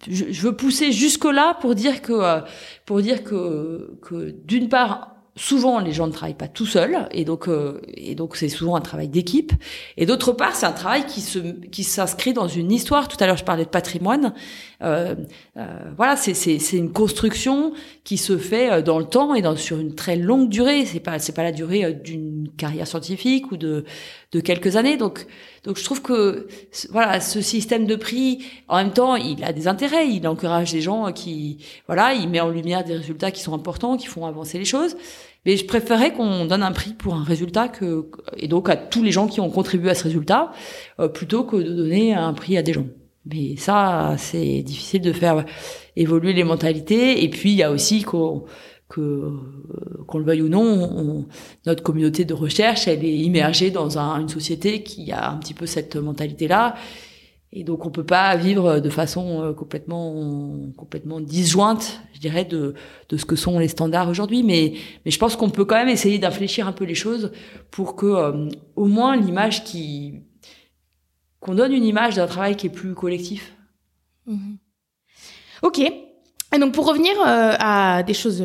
je, 0.08 0.24
je 0.30 0.42
veux 0.42 0.56
pousser 0.56 0.92
jusque 0.92 1.24
là 1.24 1.54
pour 1.60 1.74
dire 1.74 2.02
que 2.02 2.12
euh, 2.12 2.40
pour 2.86 3.00
dire 3.02 3.24
que 3.24 3.96
que 4.02 4.30
d'une 4.44 4.68
part 4.68 5.12
souvent 5.34 5.78
les 5.78 5.92
gens 5.92 6.06
ne 6.06 6.12
travaillent 6.12 6.34
pas 6.34 6.48
tout 6.48 6.66
seuls 6.66 7.08
et 7.10 7.24
donc 7.24 7.48
euh, 7.48 7.80
et 7.94 8.14
donc 8.14 8.36
c'est 8.36 8.48
souvent 8.48 8.76
un 8.76 8.80
travail 8.80 9.08
d'équipe. 9.08 9.52
Et 9.96 10.04
d'autre 10.04 10.32
part 10.32 10.54
c'est 10.54 10.66
un 10.66 10.72
travail 10.72 11.06
qui 11.06 11.20
se 11.20 11.38
qui 11.38 11.84
s'inscrit 11.84 12.32
dans 12.32 12.48
une 12.48 12.70
histoire. 12.70 13.08
Tout 13.08 13.16
à 13.20 13.26
l'heure 13.26 13.36
je 13.36 13.44
parlais 13.44 13.64
de 13.64 13.70
patrimoine. 13.70 14.34
Euh, 14.82 15.14
euh, 15.56 15.66
voilà 15.96 16.16
c'est 16.16 16.34
c'est 16.34 16.58
c'est 16.58 16.76
une 16.76 16.92
construction 16.92 17.72
qui 18.04 18.18
se 18.18 18.36
fait 18.36 18.70
euh, 18.70 18.82
dans 18.82 18.98
le 18.98 19.06
temps 19.06 19.34
et 19.34 19.42
dans 19.42 19.56
sur 19.56 19.78
une 19.78 19.94
très 19.94 20.16
longue 20.16 20.48
durée. 20.48 20.84
C'est 20.84 21.00
pas 21.00 21.18
c'est 21.18 21.34
pas 21.34 21.44
la 21.44 21.52
durée 21.52 21.94
d'une 21.94 22.48
carrière 22.56 22.86
scientifique 22.86 23.52
ou 23.52 23.56
de 23.56 23.84
de 24.32 24.40
quelques 24.40 24.76
années. 24.76 24.96
Donc 24.98 25.26
donc 25.64 25.78
je 25.78 25.84
trouve 25.84 26.02
que 26.02 26.48
voilà 26.90 27.20
ce 27.20 27.40
système 27.40 27.86
de 27.86 27.96
prix 27.96 28.44
en 28.68 28.76
même 28.78 28.92
temps 28.92 29.16
il 29.16 29.44
a 29.44 29.52
des 29.52 29.68
intérêts 29.68 30.08
il 30.08 30.26
encourage 30.26 30.72
les 30.72 30.80
gens 30.80 31.12
qui 31.12 31.64
voilà 31.86 32.14
il 32.14 32.28
met 32.28 32.40
en 32.40 32.50
lumière 32.50 32.84
des 32.84 32.96
résultats 32.96 33.30
qui 33.30 33.42
sont 33.42 33.54
importants 33.54 33.96
qui 33.96 34.06
font 34.06 34.26
avancer 34.26 34.58
les 34.58 34.64
choses 34.64 34.96
mais 35.44 35.56
je 35.56 35.64
préférais 35.64 36.12
qu'on 36.12 36.44
donne 36.44 36.62
un 36.62 36.72
prix 36.72 36.92
pour 36.92 37.14
un 37.14 37.24
résultat 37.24 37.68
que 37.68 38.08
et 38.36 38.46
donc 38.46 38.68
à 38.68 38.76
tous 38.76 39.02
les 39.02 39.10
gens 39.10 39.26
qui 39.26 39.40
ont 39.40 39.50
contribué 39.50 39.90
à 39.90 39.94
ce 39.94 40.04
résultat 40.04 40.52
euh, 41.00 41.08
plutôt 41.08 41.44
que 41.44 41.56
de 41.56 41.72
donner 41.72 42.14
un 42.14 42.32
prix 42.32 42.56
à 42.56 42.62
des 42.62 42.72
gens. 42.72 42.86
Mais 43.24 43.56
ça, 43.56 44.16
c'est 44.18 44.62
difficile 44.62 45.00
de 45.00 45.12
faire 45.12 45.44
évoluer 45.94 46.32
les 46.32 46.42
mentalités. 46.42 47.22
Et 47.22 47.28
puis 47.28 47.52
il 47.52 47.56
y 47.56 47.62
a 47.62 47.70
aussi 47.70 48.02
qu'on 48.02 48.44
que 48.92 49.30
qu'on 50.06 50.18
le 50.18 50.24
veuille 50.24 50.42
ou 50.42 50.48
non, 50.48 51.26
notre 51.66 51.82
communauté 51.82 52.24
de 52.24 52.34
recherche, 52.34 52.86
elle 52.88 53.04
est 53.04 53.16
immergée 53.16 53.70
dans 53.70 53.98
un, 53.98 54.20
une 54.20 54.28
société 54.28 54.82
qui 54.82 55.12
a 55.12 55.30
un 55.30 55.38
petit 55.38 55.54
peu 55.54 55.66
cette 55.66 55.96
mentalité-là 55.96 56.74
et 57.54 57.64
donc 57.64 57.84
on 57.84 57.90
peut 57.90 58.04
pas 58.04 58.34
vivre 58.36 58.80
de 58.80 58.90
façon 58.90 59.42
euh, 59.42 59.52
complètement 59.52 60.72
complètement 60.76 61.20
disjointe, 61.20 62.00
je 62.14 62.20
dirais, 62.20 62.46
de, 62.46 62.74
de 63.10 63.16
ce 63.18 63.26
que 63.26 63.36
sont 63.36 63.58
les 63.58 63.68
standards 63.68 64.08
aujourd'hui. 64.08 64.42
Mais 64.42 64.72
mais 65.04 65.10
je 65.10 65.18
pense 65.18 65.36
qu'on 65.36 65.50
peut 65.50 65.66
quand 65.66 65.76
même 65.76 65.90
essayer 65.90 66.18
d'infléchir 66.18 66.66
un 66.66 66.72
peu 66.72 66.84
les 66.84 66.94
choses 66.94 67.30
pour 67.70 67.94
que 67.94 68.06
euh, 68.06 68.48
au 68.74 68.86
moins 68.86 69.16
l'image 69.16 69.64
qui 69.64 70.22
qu'on 71.40 71.54
donne 71.54 71.72
une 71.72 71.84
image 71.84 72.16
d'un 72.16 72.26
travail 72.26 72.56
qui 72.56 72.68
est 72.68 72.70
plus 72.70 72.94
collectif. 72.94 73.54
Mhm. 74.26 74.56
Ok. 75.62 75.80
Et 76.54 76.58
donc 76.58 76.72
pour 76.72 76.86
revenir 76.86 77.12
euh, 77.20 77.54
à 77.58 78.02
des 78.02 78.14
choses 78.14 78.44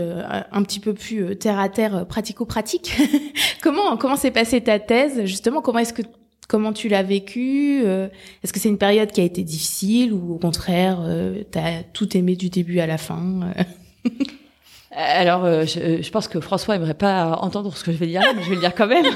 un 0.52 0.64
petit 0.64 0.80
peu 0.80 0.94
plus 0.94 1.36
terre 1.38 1.60
à 1.60 1.70
terre, 1.70 2.06
pratico-pratiques, 2.08 2.96
comment 3.62 3.98
comment 3.98 4.16
s'est 4.16 4.32
passée 4.32 4.62
ta 4.62 4.80
thèse? 4.80 5.26
Justement 5.26 5.62
Comment 5.62 5.80
est-ce 5.80 5.94
que 5.94 6.04
Comment 6.48 6.72
tu 6.72 6.88
l'as 6.88 7.04
vécu 7.04 7.82
euh, 7.86 8.08
Est-ce 8.42 8.54
que 8.54 8.60
c'est 8.60 8.70
une 8.70 8.78
période 8.78 9.12
qui 9.12 9.20
a 9.20 9.26
été 9.26 9.44
difficile 9.44 10.14
ou 10.14 10.36
au 10.36 10.38
contraire, 10.38 11.00
euh, 11.02 11.44
tu 11.52 11.60
as 11.60 11.84
tout 11.84 12.16
aimé 12.16 12.38
du 12.38 12.50
début 12.50 12.80
à 12.80 12.88
la 12.88 12.98
fin 12.98 13.42
euh? 14.06 14.10
Alors, 14.92 15.46
je, 15.66 16.02
je, 16.02 16.10
pense 16.10 16.28
que 16.28 16.40
François 16.40 16.76
aimerait 16.76 16.96
pas 16.96 17.38
entendre 17.42 17.76
ce 17.76 17.84
que 17.84 17.92
je 17.92 17.98
vais 17.98 18.08
dire, 18.08 18.22
mais 18.36 18.42
je 18.42 18.50
vais 18.50 18.56
le 18.56 18.62
dire 18.62 18.74
quand 18.74 18.88
même. 18.88 19.06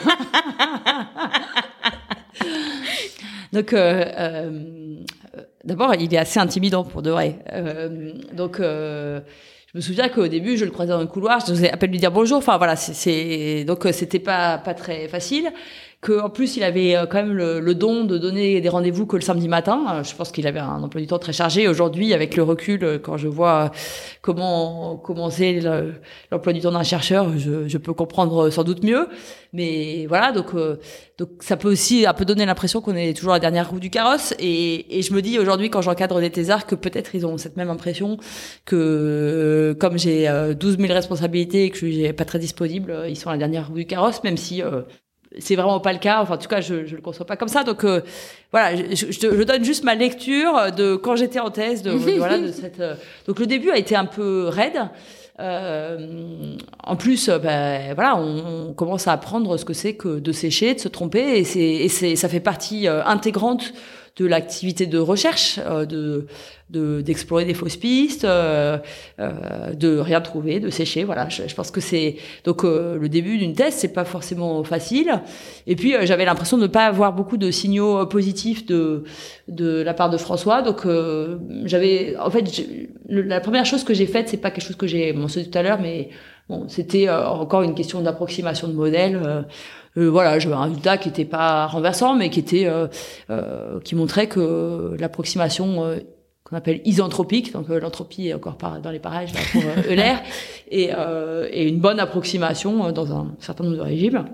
donc, 3.53 3.73
d'abord, 5.63 5.95
il 5.95 6.13
est 6.13 6.17
assez 6.17 6.39
intimidant 6.39 6.83
pour 6.83 7.01
de 7.01 7.11
vrai. 7.11 7.39
donc, 8.33 8.57
je 8.59 9.21
me 9.77 9.81
souviens 9.81 10.09
qu'au 10.09 10.27
début, 10.27 10.57
je 10.57 10.65
le 10.65 10.71
croisais 10.71 10.91
dans 10.91 10.99
le 10.99 11.07
couloir, 11.07 11.39
je 11.39 11.45
faisais 11.45 11.71
à 11.71 11.77
peine 11.77 11.91
lui 11.91 11.99
dire 11.99 12.11
bonjour. 12.11 12.37
Enfin 12.37 12.57
voilà, 12.57 12.75
c'est 12.75 13.63
donc 13.63 13.87
c'était 13.91 14.19
pas 14.19 14.57
pas 14.57 14.73
très 14.73 15.07
facile 15.07 15.49
que 16.01 16.19
en 16.19 16.29
plus 16.31 16.57
il 16.57 16.63
avait 16.63 16.95
euh, 16.95 17.05
quand 17.05 17.17
même 17.17 17.33
le, 17.33 17.75
don 17.75 18.03
de 18.05 18.17
donner 18.17 18.59
des 18.59 18.69
rendez-vous 18.69 19.05
que 19.05 19.15
le 19.15 19.21
samedi 19.21 19.47
matin. 19.47 19.85
Euh, 19.93 20.03
je 20.03 20.15
pense 20.15 20.31
qu'il 20.31 20.47
avait 20.47 20.59
un 20.59 20.81
emploi 20.81 20.99
du 20.99 21.07
temps 21.07 21.19
très 21.19 21.31
chargé. 21.31 21.67
Aujourd'hui, 21.67 22.13
avec 22.13 22.35
le 22.35 22.43
recul, 22.43 22.83
euh, 22.83 22.99
quand 22.99 23.17
je 23.17 23.27
vois 23.27 23.71
comment 24.21 24.97
commencer 24.97 25.61
l'emploi 26.31 26.53
du 26.53 26.61
temps 26.61 26.71
d'un 26.71 26.83
chercheur, 26.83 27.37
je, 27.37 27.67
je, 27.67 27.77
peux 27.77 27.93
comprendre 27.93 28.49
sans 28.49 28.63
doute 28.63 28.83
mieux. 28.83 29.07
Mais 29.53 30.05
voilà, 30.07 30.31
donc 30.31 30.55
donc 31.17 31.29
ça 31.39 31.57
peut 31.57 31.69
aussi 31.69 32.05
un 32.05 32.13
peu 32.13 32.25
donner 32.25 32.45
l'impression 32.45 32.81
qu'on 32.81 32.95
est 32.95 33.15
toujours 33.15 33.33
à 33.33 33.35
la 33.35 33.39
dernière 33.39 33.69
roue 33.69 33.79
du 33.79 33.89
carrosse. 33.89 34.33
Et, 34.39 34.97
et 34.97 35.01
je 35.01 35.13
me 35.13 35.21
dis 35.21 35.37
aujourd'hui, 35.39 35.69
quand 35.69 35.81
j'encadre 35.81 36.19
des 36.19 36.29
thésards, 36.29 36.65
que 36.65 36.75
peut-être 36.75 37.15
ils 37.15 37.25
ont 37.25 37.37
cette 37.37 37.57
même 37.57 37.69
impression 37.69 38.17
que 38.65 39.75
comme 39.79 39.97
j'ai 39.97 40.27
12 40.59 40.77
000 40.77 40.93
responsabilités 40.93 41.65
et 41.65 41.69
que 41.69 41.77
je 41.77 41.85
suis 41.85 42.13
pas 42.13 42.25
très 42.25 42.39
disponible, 42.39 43.03
ils 43.07 43.17
sont 43.17 43.29
à 43.29 43.33
la 43.33 43.39
dernière 43.39 43.67
roue 43.67 43.75
du 43.75 43.85
carrosse, 43.85 44.23
même 44.23 44.37
si 44.37 44.61
c'est 45.39 45.55
vraiment 45.55 45.79
pas 45.79 45.93
le 45.93 45.99
cas. 45.99 46.21
Enfin, 46.21 46.35
en 46.35 46.37
tout 46.37 46.47
cas, 46.47 46.61
je, 46.61 46.85
je 46.85 46.95
le 46.95 47.01
conçois 47.01 47.25
pas 47.25 47.37
comme 47.37 47.47
ça. 47.47 47.63
Donc, 47.63 47.83
euh, 47.83 48.01
voilà, 48.51 48.75
je, 48.75 48.95
je, 48.95 49.11
je, 49.11 49.43
donne 49.43 49.63
juste 49.63 49.83
ma 49.83 49.95
lecture 49.95 50.71
de 50.75 50.95
quand 50.95 51.15
j'étais 51.15 51.39
en 51.39 51.51
thèse. 51.51 51.81
De, 51.81 51.91
voilà, 52.17 52.37
de 52.37 52.51
cette. 52.51 52.79
Euh, 52.79 52.95
donc, 53.27 53.39
le 53.39 53.47
début 53.47 53.71
a 53.71 53.77
été 53.77 53.95
un 53.95 54.05
peu 54.05 54.47
raide. 54.47 54.89
Euh, 55.39 56.55
en 56.83 56.95
plus, 56.95 57.29
euh, 57.29 57.39
ben, 57.39 57.93
voilà, 57.95 58.17
on, 58.17 58.69
on, 58.69 58.73
commence 58.73 59.07
à 59.07 59.13
apprendre 59.13 59.57
ce 59.57 59.65
que 59.65 59.73
c'est 59.73 59.95
que 59.95 60.19
de 60.19 60.31
sécher, 60.31 60.75
de 60.75 60.79
se 60.79 60.87
tromper, 60.87 61.39
et 61.39 61.43
c'est, 61.43 61.59
et 61.59 61.87
c'est, 61.87 62.15
ça 62.15 62.29
fait 62.29 62.41
partie 62.41 62.87
intégrante 62.87 63.73
de 64.17 64.25
l'activité 64.25 64.87
de 64.87 64.97
recherche, 64.97 65.59
euh, 65.65 65.85
de 65.85 66.27
d'explorer 66.69 67.43
des 67.43 67.53
fausses 67.53 67.75
pistes, 67.75 68.23
euh, 68.23 68.77
euh, 69.19 69.73
de 69.73 69.97
rien 69.97 70.21
trouver, 70.21 70.61
de 70.61 70.69
sécher. 70.69 71.03
Voilà, 71.03 71.27
je, 71.27 71.53
pense 71.53 71.69
que 71.69 71.81
c'est 71.81 72.15
donc 72.45 72.63
le 72.63 73.07
début 73.09 73.37
d'une 73.37 73.53
thèse, 73.53 73.73
c'est 73.73 73.91
pas 73.91 74.05
forcément 74.05 74.63
facile. 74.63 75.21
Et 75.67 75.75
puis 75.75 75.93
j'avais 76.03 76.23
l'impression 76.23 76.55
de 76.55 76.61
ne 76.63 76.67
pas 76.67 76.85
avoir 76.85 77.11
beaucoup 77.11 77.35
de 77.35 77.51
signaux 77.51 78.05
positifs 78.05 78.65
de 78.65 79.03
de 79.49 79.81
la 79.81 79.93
part 79.93 80.09
de 80.09 80.15
François. 80.15 80.61
Donc 80.61 80.87
j'avais, 81.65 82.15
en 82.17 82.29
fait, 82.29 82.45
la 83.09 83.41
première 83.41 83.65
chose 83.65 83.83
que 83.83 83.93
j'ai 83.93 84.07
faite, 84.07 84.29
c'est 84.29 84.37
pas 84.37 84.49
quelque 84.49 84.65
chose 84.65 84.77
que 84.77 84.87
j'ai 84.87 85.11
mentionné 85.11 85.49
tout 85.49 85.57
à 85.57 85.63
l'heure, 85.63 85.79
mais 85.81 86.07
bon, 86.47 86.69
c'était 86.69 87.09
encore 87.09 87.63
une 87.63 87.75
question 87.75 87.99
d'approximation 87.99 88.69
de 88.69 88.73
modèle 88.73 89.45
euh, 89.97 90.09
voilà, 90.09 90.39
j'avais 90.39 90.55
un 90.55 90.63
résultat 90.63 90.97
qui 90.97 91.09
n'était 91.09 91.25
pas 91.25 91.67
renversant, 91.67 92.15
mais 92.15 92.29
qui 92.29 92.39
était 92.39 92.65
euh, 92.65 92.87
euh, 93.29 93.79
qui 93.81 93.95
montrait 93.95 94.27
que 94.27 94.95
l'approximation 94.99 95.99
qu'on 96.43 96.55
appelle 96.55 96.81
isentropique, 96.85 97.51
donc 97.53 97.69
l'entropie 97.69 98.29
est 98.29 98.33
encore 98.33 98.57
pas 98.57 98.79
dans 98.79 98.91
les 98.91 98.99
parages 98.99 99.33
là, 99.33 99.39
pour 99.51 99.63
Euler, 99.89 100.15
et, 100.71 100.91
et, 101.51 101.67
une 101.67 101.79
bonne 101.79 101.99
approximation 101.99 102.91
dans 102.91 103.13
un 103.13 103.35
certain 103.39 103.63
nombre 103.63 103.77
de 103.77 103.81
régimes. 103.81 104.25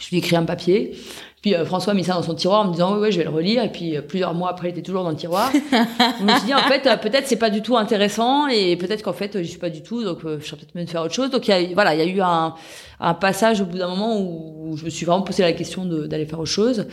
Je 0.00 0.08
lui 0.08 0.16
ai 0.16 0.18
écrit 0.18 0.36
un 0.36 0.44
papier 0.44 0.96
puis 1.42 1.56
euh, 1.56 1.64
François 1.64 1.92
a 1.92 1.96
mis 1.96 2.04
ça 2.04 2.14
dans 2.14 2.22
son 2.22 2.34
tiroir 2.34 2.60
en 2.60 2.68
me 2.68 2.72
disant 2.72 2.94
oui, 2.94 3.00
ouais, 3.00 3.12
je 3.12 3.18
vais 3.18 3.24
le 3.24 3.30
relire. 3.30 3.64
Et 3.64 3.72
puis 3.72 3.96
euh, 3.96 4.00
plusieurs 4.00 4.32
mois 4.32 4.50
après, 4.50 4.68
il 4.68 4.70
était 4.70 4.82
toujours 4.82 5.02
dans 5.02 5.10
le 5.10 5.16
tiroir. 5.16 5.50
je 5.72 6.24
me 6.24 6.30
suis 6.36 6.46
dit 6.46 6.54
en 6.54 6.60
fait 6.60 6.86
euh, 6.86 6.96
peut-être 6.96 7.26
c'est 7.26 7.36
pas 7.36 7.50
du 7.50 7.62
tout 7.62 7.76
intéressant 7.76 8.46
et 8.46 8.76
peut-être 8.76 9.02
qu'en 9.02 9.12
fait 9.12 9.36
je 9.36 9.42
suis 9.42 9.58
pas 9.58 9.68
du 9.68 9.82
tout. 9.82 10.04
Donc 10.04 10.20
je 10.22 10.44
serais 10.44 10.56
peut-être 10.56 10.74
mieux 10.76 10.84
de 10.84 10.90
faire 10.90 11.02
autre 11.02 11.14
chose. 11.14 11.30
Donc 11.30 11.48
y 11.48 11.52
a, 11.52 11.60
voilà, 11.74 11.96
il 11.96 11.98
y 11.98 12.02
a 12.02 12.06
eu 12.06 12.20
un, 12.20 12.54
un 13.00 13.14
passage 13.14 13.60
au 13.60 13.64
bout 13.64 13.76
d'un 13.76 13.88
moment 13.88 14.20
où, 14.20 14.76
je 14.76 14.84
me 14.84 14.90
suis 14.90 15.04
vraiment 15.04 15.22
posé 15.22 15.42
la 15.42 15.52
question 15.52 15.84
d'aller 15.84 16.26
faire 16.26 16.38
autre 16.38 16.48
chose. 16.48 16.86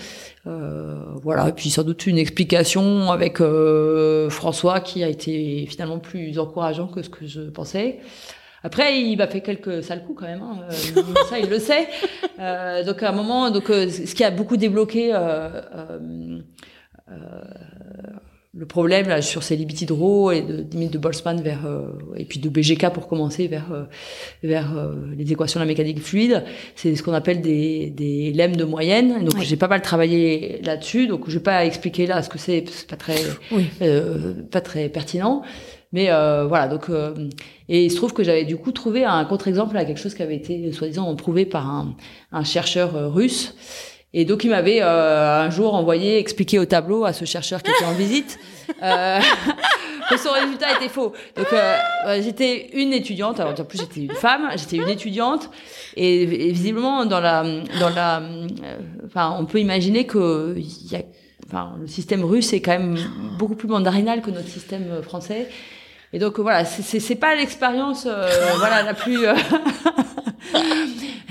voilà. 0.45 1.49
Et 1.49 1.53
puis 1.53 1.69
sans 1.69 1.83
doute 1.83 2.07
une 2.07 2.17
explication 2.17 3.11
avec 3.11 3.39
François 4.29 4.79
qui 4.79 5.03
a 5.03 5.07
été 5.07 5.67
finalement 5.69 5.99
plus 5.99 6.39
encourageant 6.39 6.87
que 6.87 7.03
ce 7.03 7.09
que 7.09 7.27
je 7.27 7.41
pensais. 7.41 7.99
Après, 8.63 9.01
il 9.01 9.17
m'a 9.17 9.27
fait 9.27 9.41
quelques 9.41 9.83
sales 9.83 10.03
coups 10.03 10.21
quand 10.21 10.27
même. 10.27 10.41
Hein. 10.41 10.59
Euh, 10.69 11.01
ça, 11.29 11.39
il 11.39 11.49
le 11.49 11.59
sait. 11.59 11.87
Euh, 12.39 12.83
donc 12.83 13.01
à 13.03 13.09
un 13.09 13.13
moment, 13.13 13.51
donc 13.51 13.69
euh, 13.69 13.89
ce 13.89 14.13
qui 14.15 14.23
a 14.23 14.31
beaucoup 14.31 14.57
débloqué 14.57 15.13
le 18.59 18.65
problème 18.65 19.07
là 19.07 19.21
sur 19.21 19.43
ces 19.43 19.55
libitidro 19.55 20.31
et 20.31 20.41
de 20.41 20.65
limite 20.71 20.91
de 20.91 20.97
Boltzmann 20.97 21.39
vers 21.41 21.65
euh, 21.65 21.91
et 22.17 22.25
puis 22.25 22.39
de 22.39 22.49
BGK 22.49 22.89
pour 22.89 23.07
commencer 23.07 23.47
vers 23.47 23.71
euh, 23.71 23.83
vers 24.43 24.75
euh, 24.75 24.95
les 25.15 25.31
équations 25.31 25.59
de 25.59 25.65
la 25.65 25.67
mécanique 25.67 26.01
fluide, 26.01 26.43
c'est 26.75 26.95
ce 26.95 27.03
qu'on 27.03 27.13
appelle 27.13 27.41
des 27.41 27.91
des 27.91 28.33
lemmes 28.33 28.55
de 28.55 28.63
moyenne. 28.63 29.23
Donc 29.23 29.39
j'ai 29.41 29.55
pas 29.55 29.67
mal 29.67 29.81
travaillé 29.81 30.61
là-dessus, 30.63 31.07
donc 31.07 31.23
je 31.27 31.35
vais 31.35 31.43
pas 31.43 31.63
expliquer 31.65 32.07
là 32.07 32.23
ce 32.23 32.29
que 32.29 32.39
c'est, 32.39 32.65
c'est 32.69 32.87
pas 32.87 32.95
très 32.95 33.17
pas 34.51 34.61
très 34.61 34.89
pertinent. 34.89 35.43
Mais 35.91 36.07
voilà, 36.07 36.67
donc 36.67 36.87
et 37.67 37.85
il 37.85 37.89
se 37.89 37.95
trouve 37.95 38.13
que 38.13 38.23
j'avais 38.23 38.45
du 38.45 38.57
coup 38.57 38.71
trouvé 38.71 39.05
un 39.05 39.25
contre-exemple 39.25 39.75
à 39.75 39.85
quelque 39.85 39.99
chose 39.99 40.13
qui 40.13 40.21
avait 40.21 40.35
été 40.35 40.71
soi-disant 40.71 41.15
prouvé 41.15 41.45
par 41.45 41.67
un, 41.67 41.95
un 42.31 42.43
chercheur 42.43 43.11
russe 43.11 43.55
et 44.11 44.25
donc 44.25 44.43
il 44.43 44.49
m'avait 44.49 44.81
euh, 44.81 45.41
un 45.41 45.49
jour 45.51 45.75
envoyé 45.75 46.17
expliquer 46.17 46.57
au 46.57 46.65
tableau 46.65 47.05
à 47.05 47.13
ce 47.13 47.25
chercheur 47.25 47.61
qui 47.61 47.69
était 47.69 47.85
en 47.85 47.93
visite 47.93 48.39
euh, 48.81 49.19
que 50.09 50.17
son 50.17 50.31
résultat 50.31 50.75
était 50.77 50.89
faux. 50.89 51.13
Donc 51.35 51.53
euh, 51.53 51.77
j'étais 52.21 52.71
une 52.73 52.91
étudiante, 52.91 53.39
alors 53.39 53.53
en 53.59 53.63
plus 53.63 53.77
j'étais 53.77 54.01
une 54.01 54.15
femme, 54.15 54.49
j'étais 54.55 54.77
une 54.77 54.89
étudiante 54.89 55.51
et, 55.95 56.25
visiblement 56.25 57.05
dans 57.05 57.19
la 57.19 57.43
dans 57.79 57.89
la 57.89 58.19
euh, 58.19 58.47
enfin 59.05 59.35
on 59.39 59.45
peut 59.45 59.59
imaginer 59.59 60.07
que 60.07 60.55
il 60.57 60.91
y 60.91 60.95
a 60.95 61.03
enfin 61.45 61.75
le 61.79 61.85
système 61.85 62.23
russe 62.23 62.51
est 62.53 62.61
quand 62.61 62.71
même 62.71 62.97
beaucoup 63.37 63.55
plus 63.55 63.67
mandarinal 63.67 64.23
que 64.23 64.31
notre 64.31 64.47
système 64.47 65.03
français. 65.03 65.47
Et 66.11 66.19
donc 66.19 66.39
voilà, 66.39 66.65
c'est 66.65 67.15
pas 67.15 67.35
l'expérience 67.35 68.07
euh, 68.09 68.29
voilà 68.57 68.83
la 68.83 68.93
plus 68.93 69.25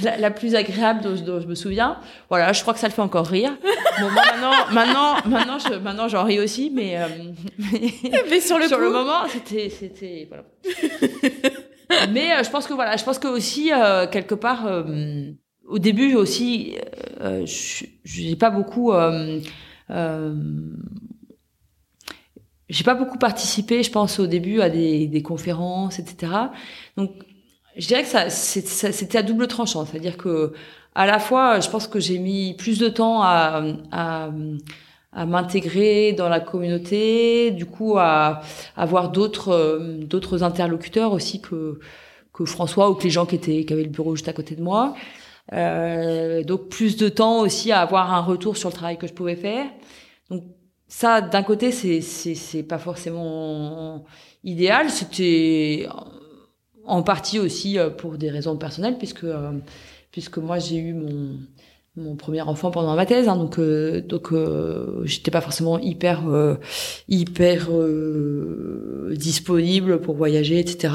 la, 0.03 0.31
plus 0.31 0.55
agréable 0.55 1.03
dont, 1.25 1.41
je 1.41 1.47
me 1.47 1.55
souviens. 1.55 1.99
Voilà, 2.29 2.53
je 2.53 2.63
crois 2.63 2.75
que 2.75 2.81
ça 2.81 2.89
le 2.89 2.93
fait 2.93 3.03
encore 3.03 3.27
rire. 3.27 3.57
Bon, 4.01 4.11
maintenant, 4.11 4.53
maintenant, 4.73 5.15
maintenant, 5.27 5.59
je, 5.59 5.75
maintenant, 5.75 6.09
j'en 6.09 6.25
ris 6.25 6.41
aussi, 6.41 6.71
mais, 6.75 6.99
euh, 6.99 7.07
mais, 7.59 8.41
sur 8.41 8.59
le 8.59 8.69
sur 8.69 8.79
le 8.79 8.91
moment, 8.91 9.27
c'était, 9.29 9.69
c'était, 9.69 10.29
voilà. 10.29 10.45
mais 12.13 12.33
euh, 12.33 12.43
je 12.43 12.51
pense 12.51 12.67
que 12.67 12.75
voilà, 12.75 12.97
je 12.97 13.05
pense 13.05 13.19
que 13.19 13.29
aussi 13.29 13.73
euh, 13.73 14.07
quelque 14.07 14.35
part, 14.35 14.67
au 15.67 15.79
début 15.79 16.15
aussi, 16.15 16.77
j'ai 18.05 18.37
pas 18.37 18.51
beaucoup. 18.51 18.93
J'ai 22.69 22.85
pas 22.85 22.95
beaucoup 22.95 23.19
participé, 23.19 23.82
je 23.82 23.90
pense 23.90 24.19
au 24.19 24.27
début 24.27 24.61
à 24.61 24.69
des, 24.70 25.07
des 25.07 25.23
conférences, 25.23 25.99
etc. 25.99 26.32
Donc 26.97 27.12
je 27.77 27.86
dirais 27.86 28.03
que 28.03 28.09
ça, 28.09 28.31
c'était 28.31 29.19
à 29.19 29.23
double 29.23 29.47
tranchant, 29.47 29.86
c'est-à-dire 29.86 30.16
que 30.16 30.53
à 30.95 31.07
la 31.07 31.19
fois, 31.20 31.61
je 31.61 31.70
pense 31.70 31.86
que 31.86 32.01
j'ai 32.01 32.19
mis 32.19 32.55
plus 32.55 32.78
de 32.78 32.89
temps 32.89 33.23
à, 33.23 33.62
à, 33.93 34.31
à 35.12 35.27
m'intégrer 35.27 36.12
dans 36.12 36.28
la 36.28 36.40
communauté, 36.40 37.51
du 37.53 37.66
coup 37.66 37.99
à, 37.99 38.40
avoir 38.77 39.11
d'autres 39.11 39.78
d'autres 40.03 40.43
interlocuteurs 40.43 41.12
aussi 41.12 41.40
que 41.40 41.78
que 42.32 42.45
François 42.45 42.90
ou 42.90 42.95
que 42.95 43.05
les 43.05 43.11
gens 43.11 43.27
qui 43.27 43.36
étaient 43.36 43.65
qui 43.65 43.73
avaient 43.73 43.85
le 43.85 43.89
bureau 43.90 44.15
juste 44.16 44.28
à 44.28 44.32
côté 44.32 44.55
de 44.57 44.62
moi. 44.62 44.95
Euh, 45.55 46.43
donc 46.45 46.69
plus 46.69 46.97
de 46.97 47.09
temps 47.09 47.40
aussi 47.40 47.73
à 47.73 47.81
avoir 47.81 48.12
un 48.12 48.20
retour 48.20 48.57
sur 48.57 48.69
le 48.69 48.74
travail 48.74 48.99
que 48.99 49.07
je 49.07 49.15
pouvais 49.15 49.36
faire. 49.36 49.66
Donc 50.31 50.45
ça, 50.89 51.20
d'un 51.20 51.43
côté, 51.43 51.70
c'est 51.70 52.62
pas 52.62 52.78
forcément 52.78 54.05
idéal. 54.43 54.90
C'était 54.90 55.86
en 56.89 57.02
partie 57.02 57.39
aussi 57.39 57.78
euh, 57.78 57.90
pour 57.90 58.16
des 58.16 58.31
raisons 58.31 58.56
personnelles, 58.56 58.97
puisque 58.98 59.24
euh, 59.24 59.52
puisque 60.10 60.39
moi 60.39 60.59
j'ai 60.59 60.78
eu 60.78 60.94
mon 60.94 61.36
mon 61.97 62.15
premier 62.15 62.43
enfant 62.43 62.70
pendant 62.70 62.94
ma 62.94 63.06
thèse, 63.06 63.28
hein, 63.28 63.36
donc 63.36 63.59
euh, 63.59 64.01
donc 64.01 64.32
j'étais 65.05 65.31
pas 65.31 65.40
forcément 65.40 65.78
hyper 65.78 66.23
hyper 67.09 67.69
disponible 69.10 70.01
pour 70.01 70.16
voyager, 70.16 70.59
etc. 70.59 70.94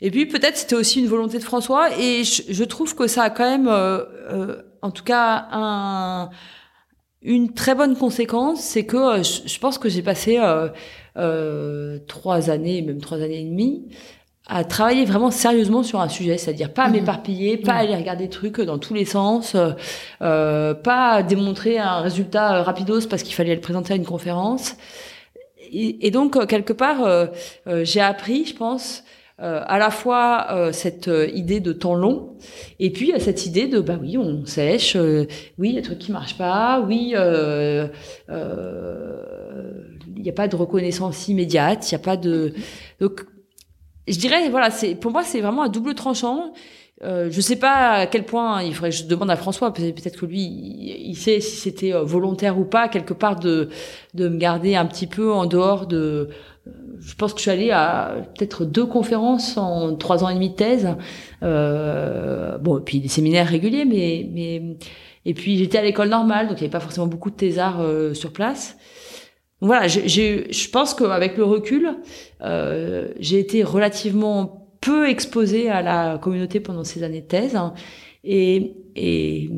Et 0.00 0.10
puis 0.10 0.26
peut-être 0.26 0.56
c'était 0.56 0.76
aussi 0.76 1.00
une 1.00 1.08
volonté 1.08 1.38
de 1.38 1.44
François, 1.44 1.88
et 1.98 2.24
je, 2.24 2.64
trouve 2.64 2.94
que 2.94 3.06
ça 3.06 3.22
a 3.22 3.30
quand 3.30 3.48
même, 3.48 3.68
en 4.82 4.90
tout 4.90 5.04
cas, 5.04 5.48
un, 5.50 6.30
une 7.22 7.52
très 7.54 7.74
bonne 7.74 7.96
conséquence, 7.96 8.60
c'est 8.60 8.84
que 8.84 9.22
je, 9.22 9.58
pense 9.58 9.78
que 9.78 9.88
j'ai 9.88 10.02
passé 10.02 10.40
trois 12.06 12.50
années, 12.50 12.82
même 12.82 13.00
trois 13.00 13.18
années 13.18 13.40
et 13.40 13.44
demie, 13.44 13.88
à 14.46 14.64
travailler 14.64 15.04
vraiment 15.04 15.30
sérieusement 15.30 15.82
sur 15.82 16.00
un 16.00 16.08
sujet, 16.08 16.36
c'est-à-dire 16.36 16.72
pas 16.72 16.84
à 16.84 16.88
mhm. 16.88 16.94
m'éparpiller, 16.94 17.56
pas 17.56 17.74
aller 17.74 17.94
regarder 17.94 18.24
des 18.24 18.30
trucs 18.30 18.60
dans 18.60 18.78
tous 18.78 18.94
les 18.94 19.04
sens, 19.04 19.54
euh, 19.54 19.70
euh 20.20 20.74
pas 20.74 21.22
démontrer 21.22 21.78
un 21.78 22.00
résultat 22.00 22.56
euh, 22.56 22.62
rapidos 22.62 23.06
parce 23.08 23.22
qu'il 23.22 23.34
fallait 23.34 23.54
le 23.54 23.60
présenter 23.60 23.92
à 23.92 23.96
une 23.96 24.04
conférence. 24.04 24.76
Et, 25.74 26.10
donc 26.10 26.36
euh, 26.36 26.44
quelque 26.44 26.74
part, 26.74 27.28
j'ai 27.82 28.00
appris, 28.00 28.44
je 28.44 28.54
pense, 28.54 29.04
à 29.38 29.78
la 29.78 29.90
fois 29.90 30.70
cette 30.72 31.10
idée 31.32 31.60
de 31.60 31.72
temps 31.72 31.94
long 31.94 32.36
et 32.78 32.90
puis 32.90 33.12
cette 33.18 33.46
idée 33.46 33.66
de 33.66 33.80
bah 33.80 33.98
oui 34.00 34.16
on 34.16 34.46
sèche 34.46 34.96
oui 34.96 35.70
il 35.70 35.74
y 35.74 35.78
a 35.78 35.80
des 35.80 35.86
trucs 35.86 35.98
qui 35.98 36.12
marchent 36.12 36.38
pas 36.38 36.80
oui 36.80 37.14
il 37.14 37.90
n'y 40.16 40.28
a 40.28 40.32
pas 40.32 40.48
de 40.48 40.56
reconnaissance 40.56 41.28
immédiate 41.28 41.90
il 41.90 41.94
n'y 41.94 42.00
a 42.00 42.04
pas 42.04 42.16
de 42.16 42.52
donc 43.00 43.24
je 44.08 44.18
dirais, 44.18 44.48
voilà, 44.48 44.70
c'est 44.70 44.94
pour 44.94 45.12
moi 45.12 45.22
c'est 45.22 45.40
vraiment 45.40 45.62
un 45.62 45.68
double 45.68 45.94
tranchant. 45.94 46.52
Euh, 47.04 47.28
je 47.30 47.40
sais 47.40 47.56
pas 47.56 47.90
à 47.90 48.06
quel 48.06 48.24
point 48.24 48.62
il 48.62 48.74
faudrait 48.74 48.90
que 48.90 48.96
je 48.96 49.06
demande 49.06 49.30
à 49.30 49.36
François, 49.36 49.74
peut-être 49.74 50.20
que 50.20 50.26
lui, 50.26 50.40
il 50.40 51.16
sait 51.16 51.40
si 51.40 51.56
c'était 51.56 51.92
euh, 51.92 52.04
volontaire 52.04 52.58
ou 52.58 52.64
pas 52.64 52.88
quelque 52.88 53.12
part 53.12 53.40
de 53.40 53.70
de 54.14 54.28
me 54.28 54.36
garder 54.36 54.76
un 54.76 54.86
petit 54.86 55.06
peu 55.08 55.32
en 55.32 55.46
dehors 55.46 55.86
de. 55.86 56.28
Euh, 56.68 56.70
je 57.00 57.14
pense 57.16 57.32
que 57.32 57.38
je 57.38 57.42
suis 57.42 57.50
allée 57.50 57.70
à 57.72 58.14
peut-être 58.38 58.64
deux 58.64 58.86
conférences 58.86 59.56
en 59.56 59.96
trois 59.96 60.22
ans 60.22 60.28
et 60.28 60.34
demi 60.34 60.50
de 60.50 60.54
thèse. 60.54 60.88
Euh, 61.42 62.56
bon, 62.58 62.78
et 62.78 62.82
puis 62.82 63.00
des 63.00 63.08
séminaires 63.08 63.48
réguliers, 63.48 63.84
mais 63.84 64.28
mais 64.32 64.62
et 65.24 65.34
puis 65.34 65.58
j'étais 65.58 65.78
à 65.78 65.82
l'école 65.82 66.08
normale, 66.08 66.48
donc 66.48 66.58
il 66.58 66.60
n'y 66.60 66.66
avait 66.66 66.72
pas 66.72 66.80
forcément 66.80 67.08
beaucoup 67.08 67.30
de 67.30 67.36
thésards 67.36 67.80
euh, 67.80 68.14
sur 68.14 68.32
place 68.32 68.76
voilà, 69.64 69.86
je 69.86 70.70
pense 70.70 70.92
qu'avec 70.92 71.36
le 71.36 71.44
recul, 71.44 71.94
j'ai 73.20 73.38
été 73.38 73.62
relativement 73.62 74.61
peu 74.82 75.08
exposée 75.08 75.70
à 75.70 75.80
la 75.80 76.18
communauté 76.18 76.60
pendant 76.60 76.84
ces 76.84 77.02
années 77.02 77.22
de 77.22 77.26
thèse. 77.26 77.56
Hein. 77.56 77.72
et, 78.24 78.74
et 78.94 79.48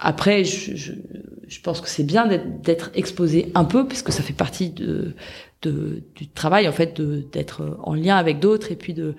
après, 0.00 0.44
je, 0.44 0.74
je, 0.76 0.92
je, 1.46 1.60
pense 1.60 1.80
que 1.80 1.88
c'est 1.88 2.04
bien 2.04 2.26
d'être 2.62 2.90
exposé 2.94 3.50
un 3.54 3.64
peu, 3.64 3.86
puisque 3.86 4.12
ça 4.12 4.22
fait 4.22 4.32
partie 4.32 4.70
de, 4.70 5.14
de 5.62 6.02
du 6.14 6.28
travail, 6.28 6.68
en 6.68 6.72
fait, 6.72 7.00
d'être 7.00 7.78
en 7.82 7.94
lien 7.94 8.16
avec 8.16 8.38
d'autres 8.40 8.72
et 8.72 8.76
puis 8.76 8.94
de 8.94 9.14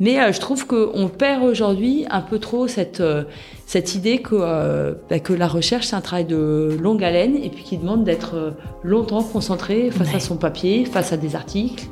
mais 0.00 0.20
euh, 0.20 0.32
je 0.32 0.38
trouve 0.38 0.66
qu'on 0.66 1.08
perd 1.08 1.42
aujourd'hui 1.42 2.04
un 2.10 2.20
peu 2.20 2.38
trop 2.38 2.68
cette, 2.68 3.00
euh, 3.00 3.24
cette 3.66 3.94
idée 3.94 4.18
que, 4.18 4.36
euh, 4.38 4.94
bah, 5.10 5.18
que 5.18 5.32
la 5.32 5.48
recherche, 5.48 5.86
c'est 5.86 5.96
un 5.96 6.00
travail 6.00 6.24
de 6.24 6.76
longue 6.80 7.02
haleine 7.02 7.36
et 7.36 7.50
puis 7.50 7.64
qui 7.64 7.78
demande 7.78 8.04
d'être 8.04 8.54
longtemps 8.84 9.22
concentré 9.22 9.90
face 9.90 10.14
à 10.14 10.20
son 10.20 10.36
papier, 10.36 10.84
face 10.84 11.12
à 11.12 11.16
des 11.16 11.34
articles, 11.34 11.86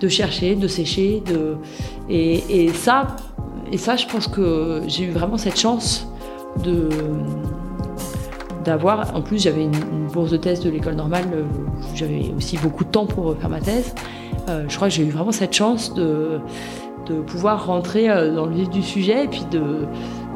de 0.00 0.08
chercher, 0.08 0.54
de 0.54 0.68
sécher. 0.68 1.22
De... 1.26 1.56
Et, 2.08 2.68
ça, 2.72 3.16
et 3.70 3.78
ça, 3.78 3.96
je 3.96 4.06
pense 4.06 4.28
que 4.28 4.82
j'ai 4.86 5.04
eu 5.04 5.10
vraiment 5.10 5.36
cette 5.36 5.58
chance 5.58 6.06
de 6.62 6.88
d'avoir. 8.64 9.14
En 9.14 9.22
plus, 9.22 9.42
j'avais 9.42 9.64
une, 9.64 10.08
bourse 10.12 10.30
de 10.30 10.36
thèse 10.36 10.60
de 10.60 10.70
l'école 10.70 10.94
normale. 10.94 11.24
J'avais 11.94 12.32
aussi 12.36 12.56
beaucoup 12.58 12.84
de 12.84 12.90
temps 12.90 13.06
pour 13.06 13.36
faire 13.36 13.50
ma 13.50 13.60
thèse. 13.60 13.94
je 14.46 14.74
crois 14.74 14.88
que 14.88 14.94
j'ai 14.94 15.04
eu 15.04 15.10
vraiment 15.10 15.32
cette 15.32 15.52
chance 15.52 15.92
de 15.94 16.40
de 17.08 17.20
pouvoir 17.20 17.66
rentrer 17.66 18.10
euh, 18.10 18.34
dans 18.34 18.46
le 18.46 18.54
vif 18.54 18.68
du 18.70 18.82
sujet 18.82 19.24
et 19.24 19.28
puis 19.28 19.44
de, 19.50 19.60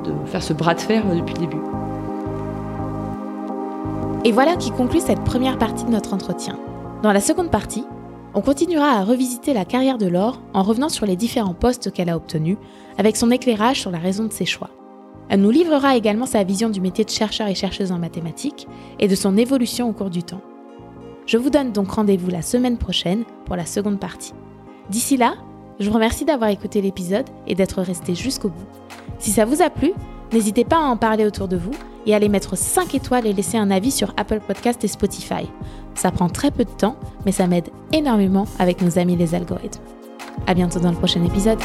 de 0.04 0.12
faire 0.26 0.42
ce 0.42 0.52
bras 0.52 0.74
de 0.74 0.80
fer 0.80 1.02
euh, 1.06 1.16
depuis 1.16 1.34
le 1.34 1.40
début. 1.40 1.60
Et 4.24 4.32
voilà 4.32 4.56
qui 4.56 4.70
conclut 4.70 5.00
cette 5.00 5.22
première 5.24 5.58
partie 5.58 5.84
de 5.84 5.90
notre 5.90 6.14
entretien. 6.14 6.58
Dans 7.02 7.12
la 7.12 7.20
seconde 7.20 7.50
partie, 7.50 7.84
on 8.34 8.40
continuera 8.40 8.92
à 8.92 9.04
revisiter 9.04 9.52
la 9.52 9.64
carrière 9.64 9.98
de 9.98 10.06
Laure 10.06 10.40
en 10.54 10.62
revenant 10.62 10.88
sur 10.88 11.06
les 11.06 11.16
différents 11.16 11.54
postes 11.54 11.92
qu'elle 11.92 12.08
a 12.08 12.16
obtenus, 12.16 12.56
avec 12.98 13.16
son 13.16 13.30
éclairage 13.30 13.80
sur 13.80 13.90
la 13.90 13.98
raison 13.98 14.24
de 14.24 14.32
ses 14.32 14.46
choix. 14.46 14.70
Elle 15.28 15.40
nous 15.40 15.50
livrera 15.50 15.96
également 15.96 16.26
sa 16.26 16.44
vision 16.44 16.68
du 16.68 16.80
métier 16.80 17.04
de 17.04 17.10
chercheur 17.10 17.48
et 17.48 17.54
chercheuse 17.54 17.92
en 17.92 17.98
mathématiques 17.98 18.66
et 18.98 19.08
de 19.08 19.14
son 19.14 19.36
évolution 19.36 19.88
au 19.88 19.92
cours 19.92 20.10
du 20.10 20.22
temps. 20.22 20.42
Je 21.26 21.38
vous 21.38 21.50
donne 21.50 21.72
donc 21.72 21.90
rendez-vous 21.90 22.30
la 22.30 22.42
semaine 22.42 22.78
prochaine 22.78 23.24
pour 23.44 23.56
la 23.56 23.66
seconde 23.66 24.00
partie. 24.00 24.34
D'ici 24.90 25.16
là, 25.16 25.34
je 25.78 25.88
vous 25.88 25.94
remercie 25.94 26.24
d'avoir 26.24 26.50
écouté 26.50 26.80
l'épisode 26.80 27.28
et 27.46 27.54
d'être 27.54 27.80
resté 27.80 28.14
jusqu'au 28.14 28.48
bout. 28.48 28.66
Si 29.18 29.30
ça 29.30 29.44
vous 29.44 29.62
a 29.62 29.70
plu, 29.70 29.92
n'hésitez 30.32 30.64
pas 30.64 30.76
à 30.76 30.88
en 30.88 30.96
parler 30.96 31.26
autour 31.26 31.48
de 31.48 31.56
vous 31.56 31.72
et 32.06 32.14
à 32.14 32.18
les 32.18 32.28
mettre 32.28 32.56
5 32.56 32.94
étoiles 32.94 33.26
et 33.26 33.32
laisser 33.32 33.58
un 33.58 33.70
avis 33.70 33.90
sur 33.90 34.12
Apple 34.16 34.40
Podcast 34.40 34.82
et 34.84 34.88
Spotify. 34.88 35.48
Ça 35.94 36.10
prend 36.10 36.28
très 36.28 36.50
peu 36.50 36.64
de 36.64 36.70
temps, 36.70 36.96
mais 37.24 37.32
ça 37.32 37.46
m'aide 37.46 37.68
énormément 37.92 38.46
avec 38.58 38.82
nos 38.82 38.98
amis 38.98 39.16
les 39.16 39.34
algorithmes. 39.34 39.82
À 40.46 40.54
bientôt 40.54 40.80
dans 40.80 40.90
le 40.90 40.96
prochain 40.96 41.24
épisode. 41.24 41.58